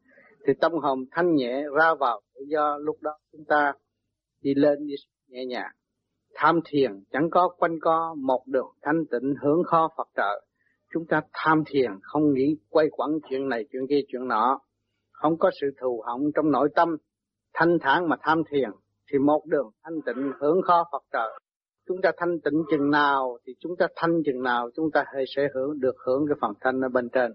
Thì 0.46 0.52
tâm 0.60 0.72
hồn 0.72 0.98
thanh 1.10 1.34
nhẹ 1.34 1.62
ra 1.78 1.94
vào 1.94 2.20
tự 2.34 2.40
do 2.48 2.78
lúc 2.78 2.96
đó 3.00 3.10
chúng 3.32 3.44
ta 3.44 3.72
đi 4.42 4.54
lên 4.54 4.86
đi 4.86 4.94
nhẹ 5.28 5.44
nhàng. 5.44 5.70
Tham 6.34 6.60
thiền 6.64 6.92
chẳng 7.12 7.30
có 7.30 7.48
quanh 7.58 7.80
co, 7.80 8.14
một 8.18 8.42
đường 8.46 8.68
thanh 8.82 9.04
tịnh 9.10 9.34
hướng 9.42 9.64
kho 9.64 9.88
Phật 9.96 10.08
trợ. 10.16 10.46
Chúng 10.94 11.06
ta 11.06 11.22
tham 11.32 11.62
thiền 11.66 11.90
không 12.02 12.32
nghĩ 12.34 12.56
quay 12.68 12.86
quẩn 12.90 13.10
chuyện 13.30 13.48
này, 13.48 13.64
chuyện 13.72 13.82
kia, 13.88 14.00
chuyện 14.08 14.28
nọ. 14.28 14.60
Không 15.12 15.38
có 15.38 15.50
sự 15.60 15.66
thù 15.80 16.02
hận 16.06 16.32
trong 16.34 16.50
nội 16.50 16.68
tâm. 16.74 16.96
Thanh 17.54 17.78
thản 17.80 18.08
mà 18.08 18.16
tham 18.20 18.42
thiền 18.50 18.70
thì 19.12 19.18
một 19.18 19.46
đường 19.46 19.70
thanh 19.82 20.00
tịnh 20.06 20.32
hưởng 20.40 20.62
kho 20.62 20.84
Phật 20.92 21.02
trợ. 21.12 21.38
Chúng 21.88 22.00
ta 22.02 22.12
thanh 22.16 22.40
tịnh 22.40 22.62
chừng 22.70 22.90
nào 22.90 23.38
thì 23.46 23.52
chúng 23.60 23.76
ta 23.76 23.86
thanh 23.96 24.22
chừng 24.26 24.42
nào, 24.42 24.70
chúng 24.74 24.90
ta 24.90 25.04
hay 25.14 25.24
sẽ 25.36 25.48
hưởng 25.54 25.80
được 25.80 25.94
hưởng 26.06 26.26
cái 26.28 26.36
phần 26.40 26.52
thanh 26.60 26.80
ở 26.80 26.88
bên 26.88 27.08
trên. 27.08 27.32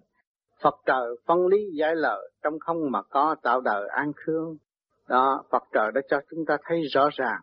Phật 0.61 0.75
trời 0.85 1.15
phân 1.27 1.47
lý 1.47 1.57
giải 1.73 1.95
lợi 1.95 2.31
trong 2.43 2.59
không 2.59 2.91
mà 2.91 3.01
có 3.01 3.35
tạo 3.43 3.61
đời 3.61 3.87
an 3.89 4.11
khương 4.15 4.57
đó, 5.09 5.43
Phật 5.51 5.63
trời 5.73 5.91
đã 5.93 6.01
cho 6.09 6.17
chúng 6.29 6.45
ta 6.45 6.57
thấy 6.63 6.81
rõ 6.93 7.09
ràng 7.13 7.41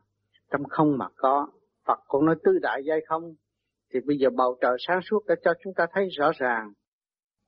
trong 0.53 0.65
không 0.69 0.99
mà 0.99 1.07
có. 1.17 1.47
Phật 1.87 1.99
cũng 2.09 2.27
nói 2.27 2.37
tứ 2.45 2.59
đại 2.63 2.83
giai 2.85 3.01
không? 3.09 3.35
Thì 3.93 4.01
bây 4.07 4.17
giờ 4.19 4.29
bầu 4.37 4.57
trời 4.61 4.77
sáng 4.89 5.01
suốt 5.11 5.27
đã 5.27 5.35
cho 5.45 5.53
chúng 5.65 5.75
ta 5.75 5.87
thấy 5.93 6.09
rõ 6.19 6.31
ràng. 6.39 6.73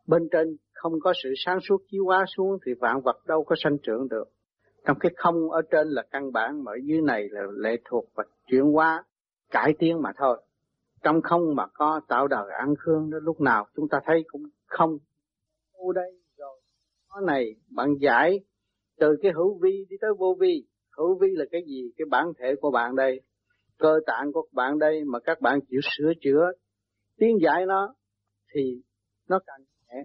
Bên 0.07 0.29
trên 0.33 0.57
không 0.73 0.93
có 1.01 1.13
sự 1.23 1.35
sáng 1.45 1.59
suốt 1.69 1.83
chiếu 1.91 2.05
hóa 2.05 2.25
xuống 2.37 2.59
thì 2.67 2.73
vạn 2.81 3.01
vật 3.05 3.17
đâu 3.27 3.45
có 3.45 3.57
sanh 3.59 3.79
trưởng 3.83 4.09
được. 4.09 4.25
Trong 4.87 4.99
cái 5.01 5.13
không 5.17 5.51
ở 5.51 5.63
trên 5.71 5.89
là 5.89 6.03
căn 6.11 6.33
bản, 6.33 6.65
mà 6.65 6.73
ở 6.73 6.79
dưới 6.85 7.01
này 7.01 7.29
là 7.31 7.43
lệ 7.57 7.77
thuộc 7.85 8.05
và 8.15 8.25
chuyển 8.47 8.63
hóa, 8.73 9.05
cải 9.51 9.75
tiến 9.79 10.03
mà 10.03 10.11
thôi. 10.17 10.43
Trong 11.03 11.23
không 11.23 11.55
mà 11.57 11.67
có, 11.75 12.01
tạo 12.09 12.27
đời 12.29 12.51
ăn 12.59 12.75
khương 12.79 13.11
đó, 13.11 13.19
lúc 13.23 13.41
nào 13.41 13.67
chúng 13.77 13.89
ta 13.89 13.99
thấy 14.05 14.25
cũng 14.27 14.43
không. 14.67 14.99
U 15.73 15.93
đây, 15.93 16.21
rồi 16.39 16.61
nó 17.09 17.21
này 17.21 17.55
bạn 17.71 17.95
giải 18.01 18.41
từ 18.99 19.17
cái 19.23 19.33
hữu 19.33 19.59
vi 19.63 19.85
đi 19.91 19.97
tới 20.01 20.11
vô 20.19 20.37
vi. 20.41 20.65
Hữu 20.97 21.19
vi 21.21 21.29
là 21.35 21.45
cái 21.51 21.63
gì? 21.67 21.91
Cái 21.97 22.05
bản 22.11 22.27
thể 22.39 22.55
của 22.61 22.71
bạn 22.71 22.97
đây. 22.97 23.21
Cơ 23.79 24.01
tạng 24.07 24.33
của 24.33 24.47
bạn 24.53 24.79
đây 24.79 25.05
mà 25.05 25.19
các 25.21 25.41
bạn 25.41 25.59
chịu 25.71 25.81
sửa 25.83 26.13
chữa. 26.21 26.51
Tiến 27.19 27.39
giải 27.43 27.67
nó 27.67 27.95
thì 28.55 28.83
nó 29.29 29.39
càng 29.47 29.61
nhẹ. 29.89 30.05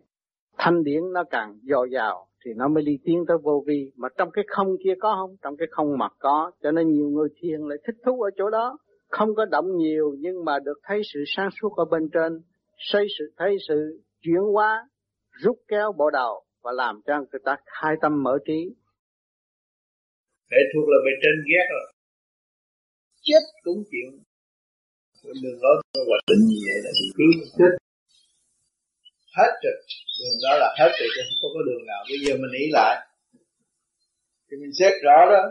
Thanh 0.58 0.84
điển 0.84 1.02
nó 1.14 1.24
càng 1.30 1.60
dồi 1.64 1.90
dào 1.94 2.28
thì 2.46 2.52
nó 2.56 2.68
mới 2.68 2.84
đi 2.84 2.98
tiến 3.04 3.24
tới 3.28 3.38
vô 3.44 3.64
vi. 3.68 3.92
Mà 3.96 4.08
trong 4.18 4.30
cái 4.34 4.46
không 4.48 4.68
kia 4.84 4.94
có 5.00 5.16
không? 5.16 5.36
Trong 5.42 5.58
cái 5.58 5.68
không 5.72 5.98
mặt 5.98 6.14
có. 6.20 6.52
Cho 6.62 6.72
nên 6.72 6.88
nhiều 6.88 7.10
người 7.10 7.30
thiền 7.42 7.62
lại 7.62 7.78
thích 7.88 7.96
thú 8.06 8.22
ở 8.22 8.30
chỗ 8.38 8.50
đó. 8.50 8.78
Không 9.10 9.36
có 9.36 9.46
động 9.46 9.78
nhiều 9.78 10.16
nhưng 10.20 10.46
mà 10.46 10.60
được 10.60 10.80
thấy 10.84 11.02
sự 11.14 11.20
sáng 11.28 11.50
suốt 11.62 11.76
ở 11.78 11.86
bên 11.86 12.10
trên. 12.14 12.42
Xây 12.78 13.08
sự, 13.20 13.34
thấy 13.38 13.58
sự 13.68 14.02
chuyển 14.22 14.42
hóa, 14.54 14.90
rút 15.32 15.58
kéo 15.68 15.92
bộ 15.98 16.10
đầu 16.10 16.44
và 16.64 16.72
làm 16.72 17.02
cho 17.06 17.14
người 17.32 17.42
ta 17.46 17.58
khai 17.66 17.96
tâm 18.02 18.24
mở 18.24 18.38
trí. 18.48 18.60
Để 20.50 20.58
thuộc 20.74 20.86
là 20.90 20.98
bề 21.06 21.12
trên 21.24 21.36
ghét 21.50 21.66
rồi. 21.74 21.94
Chết 23.22 23.44
cũng 23.64 23.84
chịu. 23.92 24.10
Đừng 25.44 25.60
nói 25.62 25.76
hoạch 26.10 26.26
định 26.28 26.44
như 26.50 26.58
vậy 26.68 26.78
là 26.84 26.92
cứ 27.18 27.26
chết. 27.58 27.74
Hết 29.38 29.52
rồi. 29.64 29.78
Đường 30.20 30.38
đó 30.44 30.58
là 30.62 30.76
hết 30.80 30.92
rồi 31.00 31.10
chứ 31.16 31.22
không 31.42 31.52
có 31.56 31.62
đường 31.68 31.86
nào. 31.88 32.02
Bây 32.10 32.20
giờ 32.24 32.34
mình 32.42 32.52
nghĩ 32.54 32.66
lại. 32.72 33.08
Thì 34.52 34.58
mình 34.62 34.74
xét 34.80 34.94
rõ 35.04 35.18
đó. 35.34 35.42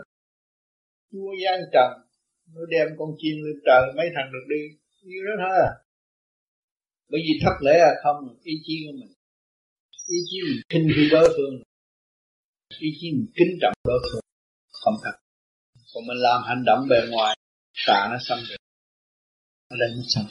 Chúa 1.11 1.33
gian 1.43 1.59
trần 1.73 1.89
nó 2.53 2.61
đem 2.69 2.87
con 2.99 3.09
chim 3.17 3.35
lên 3.45 3.57
trời 3.65 3.81
mấy 3.97 4.07
thằng 4.15 4.29
được 4.33 4.45
đi. 4.53 4.61
Như 5.03 5.19
đó 5.27 5.33
thôi 5.43 5.57
à. 5.67 5.71
Bởi 7.09 7.21
vì 7.25 7.39
thất 7.43 7.55
lễ 7.65 7.73
là 7.77 7.93
không 8.03 8.37
ý 8.43 8.53
chí 8.63 8.73
của 8.85 8.93
mình 8.99 9.13
ý 10.15 10.17
chí 10.29 10.37
mình 10.47 10.61
khinh 10.69 10.87
khi 10.95 11.09
đối 11.11 11.27
phương. 11.35 11.53
Ý 12.79 12.89
chí 12.99 13.11
mình 13.11 13.27
kính 13.37 13.53
trọng 13.61 13.73
đối 13.83 13.99
phương. 14.05 14.21
Không 14.81 14.97
thật. 15.03 15.15
Còn 15.93 16.03
mình 16.07 16.17
làm 16.17 16.39
hành 16.49 16.63
động 16.65 16.87
bề 16.89 16.99
ngoài 17.11 17.35
tạ 17.87 18.07
nó 18.11 18.17
xâm 18.19 18.39
được 18.49 18.61
nó 19.69 19.75
lên 19.75 19.91
nó 19.97 20.03
xâm 20.07 20.25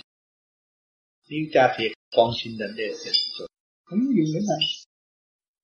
nếu 1.31 1.41
cha 1.53 1.75
thiệt, 1.79 1.93
con 2.17 2.31
xin 2.39 2.53
đến 2.59 2.71
đề 2.77 2.89
thiệt. 3.01 3.15
Không 3.85 3.99
dùng 4.17 4.31
cái 4.35 4.43
này 4.51 4.65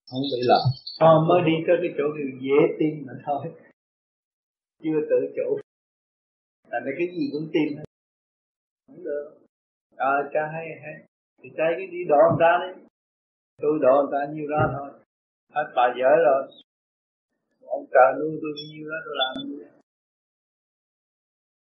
không 0.09 0.21
bị 0.31 0.41
lầm 0.51 0.63
con 0.99 1.27
mới 1.27 1.41
đi 1.49 1.55
tới 1.67 1.75
cái 1.81 1.91
chỗ 1.97 2.05
điều 2.17 2.31
dễ 2.45 2.59
tin 2.79 2.93
mà 3.07 3.13
thôi. 3.25 3.43
Chưa 4.83 4.99
tự 5.09 5.19
chủ 5.35 5.59
tại 6.71 6.79
vì 6.85 6.91
cái 6.97 7.07
gì 7.15 7.23
cũng 7.33 7.47
tin 7.53 7.77
hết. 7.77 7.85
Không 8.87 9.03
được. 9.03 9.25
À 9.97 10.13
cha 10.33 10.41
hay 10.53 10.65
hay. 10.83 10.95
Thì 11.43 11.49
cha 11.57 11.65
cái 11.77 11.87
đi 11.93 12.01
đổ 12.11 12.21
người 12.29 12.41
ta 12.43 12.51
đi 12.61 12.81
tôi 13.61 13.79
độ 13.81 13.95
người 14.01 14.11
ta 14.13 14.33
nhiêu 14.33 14.47
đó 14.49 14.61
thôi. 14.75 14.89
Hết 15.55 15.67
bà 15.75 15.85
dở 15.99 16.11
rồi. 16.25 16.41
Ông 17.65 17.85
trời 17.93 18.09
nuôi 18.19 18.39
tôi 18.41 18.51
nhiêu 18.69 18.85
đó, 18.91 18.97
tôi 19.05 19.15
làm 19.21 19.47
nhiêu 19.47 19.67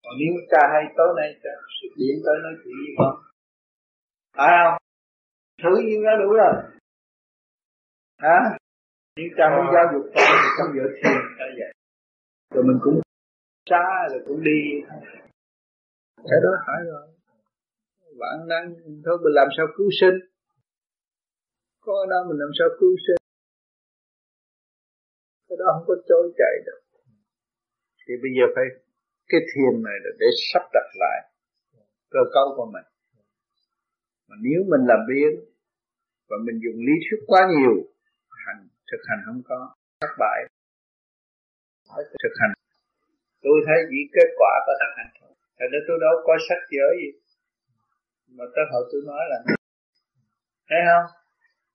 còn 0.04 0.18
nếu 0.20 0.34
cha 0.52 0.62
hay 0.74 0.84
tối 0.98 1.08
nay 1.18 1.30
cha 1.44 1.50
xuất 1.82 1.92
điện 1.98 2.16
tới 2.26 2.36
nói 2.44 2.54
chuyện 2.64 2.76
với 2.84 2.94
con, 2.98 3.14
phải 4.38 4.52
không? 4.60 4.78
Thử 5.62 5.74
nhiêu 5.84 6.02
đó 6.04 6.12
đủ 6.22 6.30
rồi. 6.34 6.54
Hả? 8.18 8.38
Nếu 9.16 9.28
cha 9.38 9.46
muốn 9.56 9.66
giáo 9.74 9.86
dục 9.94 10.06
con 10.16 10.28
thì 10.42 10.50
trong 10.58 10.70
giờ 10.76 10.86
thiền 10.96 11.18
cha 11.38 11.46
vậy 11.60 11.72
rồi 12.54 12.64
mình 12.68 12.80
cũng 12.82 13.02
xa 13.70 14.08
rồi 14.12 14.22
cũng 14.28 14.44
đi. 14.44 14.60
Cái 16.18 16.40
đó 16.44 16.52
phải 16.68 16.82
rồi. 16.92 17.08
Bạn 18.20 18.48
đang, 18.50 18.74
thôi, 19.06 19.18
mình 19.24 19.34
làm 19.34 19.48
sao 19.58 19.66
cứu 19.78 19.90
sinh? 20.02 20.18
Có 21.90 21.98
đó, 22.12 22.20
mình 22.30 22.40
làm 22.44 22.52
sao 22.58 22.68
cứu 22.80 22.94
sinh? 23.06 23.22
Cái 25.48 25.58
đó 25.62 25.66
không 25.74 25.86
có 25.90 25.96
trôi 26.10 26.26
chạy 26.42 26.56
được 26.68 26.80
thì 28.10 28.16
bây 28.24 28.32
giờ 28.38 28.46
phải, 28.56 28.68
cái 29.32 29.42
thiền 29.50 29.74
này 29.88 29.98
là 30.04 30.12
để 30.20 30.28
sắp 30.50 30.64
đặt 30.76 30.88
lại 31.04 31.20
cơ 32.14 32.22
cấu 32.36 32.48
của 32.58 32.68
mình. 32.76 32.88
Mà 34.28 34.36
nếu 34.46 34.60
mình 34.72 34.84
làm 34.92 35.02
biến 35.10 35.32
và 36.30 36.38
mình 36.46 36.58
dùng 36.64 36.80
lý 36.88 36.96
thuyết 37.06 37.22
quá 37.30 37.42
nhiều, 37.54 37.76
hành, 38.46 38.62
thực 38.90 39.02
hành 39.10 39.22
không 39.26 39.42
có, 39.50 39.60
thất 40.02 40.14
bại. 40.20 40.40
Phải 41.90 42.04
thực 42.24 42.34
hành. 42.42 42.54
Tôi 43.44 43.58
thấy 43.66 43.78
chỉ 43.90 44.00
kết 44.16 44.30
quả 44.40 44.54
có 44.66 44.74
thực 44.82 44.92
hành 44.98 45.12
thôi. 45.20 45.32
Tại 45.58 45.68
đó 45.72 45.80
tôi 45.88 45.98
đâu 46.06 46.14
có 46.28 46.34
sách 46.48 46.64
giới 46.76 46.94
gì. 47.02 47.10
Mà 48.38 48.46
tới 48.54 48.66
hồi 48.72 48.84
tôi 48.92 49.02
nói 49.12 49.24
là, 49.32 49.38
thấy 50.70 50.82
không? 50.90 51.19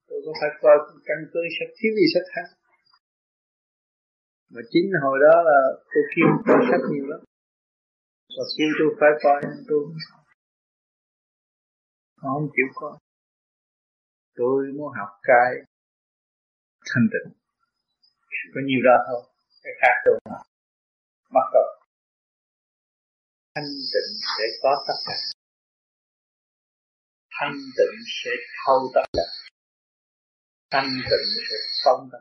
Tôi 0.09 0.19
có 0.25 0.33
phải 0.41 0.51
coi 0.63 0.77
căn 1.07 1.19
cứ 1.33 1.41
sách 1.59 1.73
thiếu 1.79 1.93
gì, 1.99 2.07
sách 2.15 2.27
khác. 2.35 2.49
Mà 4.53 4.61
chính 4.71 4.87
hồi 5.03 5.19
đó 5.27 5.43
là 5.49 5.61
tôi 5.93 6.05
kêu 6.13 6.29
coi 6.47 6.61
sách 6.71 6.85
nhiều 6.91 7.07
lắm. 7.13 7.21
Và 8.37 8.45
kêu 8.57 8.71
tôi 8.79 8.89
phải 9.01 9.13
coi 9.25 9.39
tôi 9.69 9.81
không 12.17 12.49
chịu 12.57 12.69
coi. 12.75 12.95
Tôi 14.35 14.73
muốn 14.77 14.93
học 14.99 15.09
cái 15.23 15.51
thanh 16.91 17.07
tịnh. 17.13 17.33
Có 18.55 18.61
nhiều 18.67 18.81
đó 18.89 18.97
thôi. 19.07 19.23
Cái 19.63 19.73
khác 19.81 19.95
tôi 20.05 20.19
mà 20.31 20.39
mắc 21.35 21.49
rồi 21.55 21.71
thanh 23.55 23.71
tịnh 23.93 24.11
sẽ 24.35 24.45
có 24.63 24.85
tất 24.89 24.99
cả. 25.07 25.17
Thanh 27.31 27.57
tịnh 27.77 27.97
sẽ 28.23 28.31
thâu 28.67 28.91
tất 28.95 29.07
cả 29.13 29.27
thanh 30.75 30.91
tịnh 31.11 31.29
sẽ 31.49 31.57
phong 31.85 32.03
cả 32.13 32.19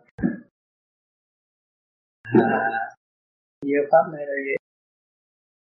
à, 2.23 2.49
giờ 3.69 3.80
pháp 3.91 4.05
này 4.13 4.23
là 4.30 4.35
gì 4.45 4.55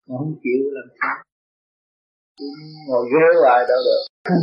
mà 0.07 0.15
không 0.19 0.35
chịu 0.43 0.63
làm 0.77 0.89
sao. 1.01 1.17
Ngồi 2.89 3.05
ghế 3.13 3.27
hoài 3.43 3.61
đâu 3.69 3.81
được. 3.87 4.03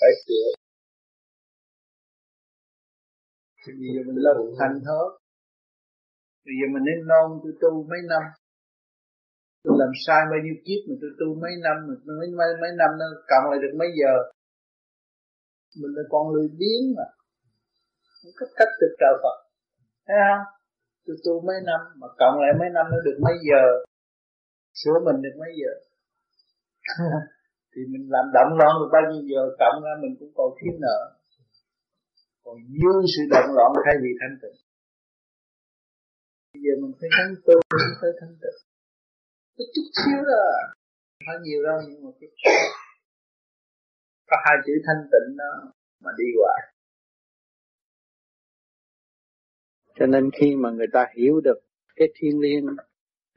Phải 0.00 0.10
thì 3.62 3.72
bây 3.80 3.88
giờ 3.94 4.00
mình 4.06 4.18
lo 4.24 4.32
thành 4.58 4.76
thôi 4.86 5.18
bây 6.44 6.54
giờ 6.58 6.66
mình 6.74 6.84
nên 6.88 6.98
non 7.10 7.40
tôi 7.42 7.52
tu 7.60 7.70
mấy 7.90 8.00
năm. 8.08 8.22
Tôi 9.62 9.74
làm 9.80 9.90
sai 10.06 10.20
bao 10.30 10.40
nhiêu 10.44 10.56
kiếp 10.64 10.80
mà 10.88 10.94
tôi 11.00 11.10
tu 11.20 11.28
mấy 11.42 11.52
năm 11.64 11.76
mà 11.86 11.94
mấy 12.18 12.28
mấy, 12.38 12.48
mấy 12.62 12.70
năm 12.80 12.90
nó 13.00 13.06
cộng 13.30 13.44
lại 13.50 13.58
được 13.62 13.74
mấy 13.80 13.88
giờ 14.00 14.12
mình 15.80 15.92
là 15.96 16.02
con 16.12 16.24
lười 16.34 16.48
biếng 16.58 16.84
mà. 16.96 17.06
Không 18.18 18.32
có 18.38 18.46
cách 18.56 18.72
được 18.80 18.92
trợ 19.00 19.10
Phật 19.22 19.36
thấy 20.06 20.16
không? 20.28 20.44
Tôi 21.04 21.16
tu 21.24 21.32
mấy 21.46 21.58
năm, 21.70 21.80
mà 22.00 22.08
cộng 22.20 22.34
lại 22.42 22.52
mấy 22.60 22.68
năm 22.76 22.86
nó 22.92 22.98
được 23.06 23.18
mấy 23.26 23.36
giờ? 23.48 23.62
Sửa 24.80 24.96
mình 25.06 25.18
được 25.24 25.36
mấy 25.42 25.52
giờ? 25.60 25.72
Thì 27.72 27.80
mình 27.92 28.04
làm 28.14 28.26
động 28.36 28.50
loạn 28.58 28.72
được 28.80 28.90
bao 28.94 29.02
nhiêu 29.10 29.22
giờ, 29.30 29.42
cộng 29.60 29.76
ra 29.84 29.92
mình 30.02 30.14
cũng 30.20 30.32
còn 30.38 30.48
thiếu 30.58 30.74
nợ. 30.84 30.98
Còn 32.44 32.56
dư 32.80 32.92
sự 33.12 33.22
động 33.34 33.48
loạn 33.56 33.70
thay 33.84 33.96
vì 34.02 34.10
thanh 34.20 34.36
tịnh. 34.42 34.58
Bây 36.52 36.60
giờ 36.64 36.72
mình 36.82 36.92
phải 36.98 37.08
thánh 37.16 37.34
tu 37.46 37.54
mình 37.80 37.94
phải 38.00 38.12
thanh 38.20 38.34
tịnh. 38.42 38.58
Có 39.56 39.64
chút 39.74 39.86
xíu 39.98 40.20
đó. 40.32 40.44
Không 41.26 41.42
nhiều 41.42 41.60
đâu, 41.68 41.78
nhưng 41.88 42.00
mà 42.04 42.10
chút 42.20 42.32
xíu 42.40 42.87
có 44.28 44.36
hai 44.44 44.56
chữ 44.66 44.72
thanh 44.86 45.08
tịnh 45.12 45.36
đó 45.36 45.72
mà 46.04 46.10
đi 46.18 46.24
hoài. 46.38 46.74
Cho 49.98 50.06
nên 50.06 50.30
khi 50.40 50.56
mà 50.56 50.70
người 50.70 50.86
ta 50.92 51.06
hiểu 51.16 51.40
được 51.40 51.58
cái 51.96 52.08
thiên 52.20 52.40
liêng 52.40 52.66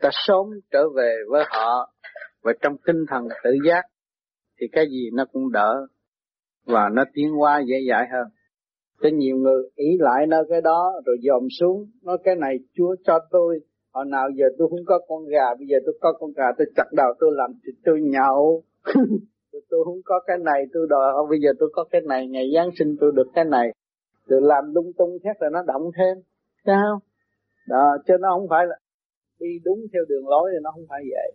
ta 0.01 0.09
sớm 0.11 0.45
trở 0.72 0.89
về 0.95 1.15
với 1.30 1.43
họ 1.49 1.93
và 2.43 2.53
trong 2.61 2.76
tinh 2.85 3.05
thần 3.09 3.27
tự 3.43 3.51
giác, 3.68 3.81
thì 4.59 4.68
cái 4.72 4.85
gì 4.89 5.09
nó 5.13 5.26
cũng 5.31 5.51
đỡ 5.51 5.88
và 6.65 6.89
nó 6.93 7.03
tiến 7.13 7.41
qua 7.41 7.61
dễ 7.68 7.76
dãi 7.89 8.07
hơn. 8.11 8.27
Cho 9.01 9.09
nhiều 9.13 9.38
người 9.38 9.63
ý 9.76 9.97
lại 9.99 10.27
nơi 10.27 10.43
cái 10.49 10.61
đó 10.61 11.01
rồi 11.05 11.18
dòm 11.27 11.47
xuống, 11.59 11.91
nói 12.03 12.18
cái 12.23 12.35
này 12.35 12.55
chúa 12.73 12.95
cho 13.03 13.19
tôi, 13.31 13.59
hồi 13.93 14.05
nào 14.05 14.30
giờ 14.35 14.45
tôi 14.57 14.68
không 14.69 14.85
có 14.85 14.99
con 15.07 15.27
gà, 15.27 15.55
bây 15.59 15.68
giờ 15.68 15.77
tôi 15.85 15.97
có 16.01 16.13
con 16.19 16.31
gà, 16.35 16.45
tôi 16.57 16.68
chặt 16.76 16.85
đầu 16.91 17.13
tôi 17.19 17.31
làm 17.34 17.51
thì 17.65 17.72
tôi 17.85 18.01
nhậu. 18.01 18.63
tôi 19.69 19.79
không 19.85 20.01
có 20.05 20.19
cái 20.27 20.38
này, 20.38 20.65
tôi 20.73 20.88
đòi 20.89 21.13
bây 21.29 21.39
giờ 21.39 21.49
tôi 21.59 21.69
có 21.73 21.83
cái 21.91 22.01
này, 22.01 22.27
ngày 22.27 22.51
giáng 22.55 22.69
sinh 22.79 22.95
tôi 22.99 23.11
được 23.15 23.27
cái 23.35 23.45
này. 23.45 23.71
Tôi 24.27 24.41
làm 24.41 24.73
lung 24.73 24.91
tung 24.97 25.17
khác 25.23 25.41
là 25.41 25.49
nó 25.49 25.63
động 25.67 25.91
thêm 25.97 26.17
sao 26.65 26.99
đó 27.67 27.97
chứ 28.07 28.13
nó 28.19 28.29
không 28.31 28.47
phải 28.49 28.65
là 28.65 28.75
đi 29.39 29.47
đúng 29.63 29.79
theo 29.93 30.03
đường 30.09 30.27
lối 30.27 30.51
thì 30.53 30.59
nó 30.63 30.71
không 30.71 30.85
phải 30.89 31.01
vậy. 31.11 31.31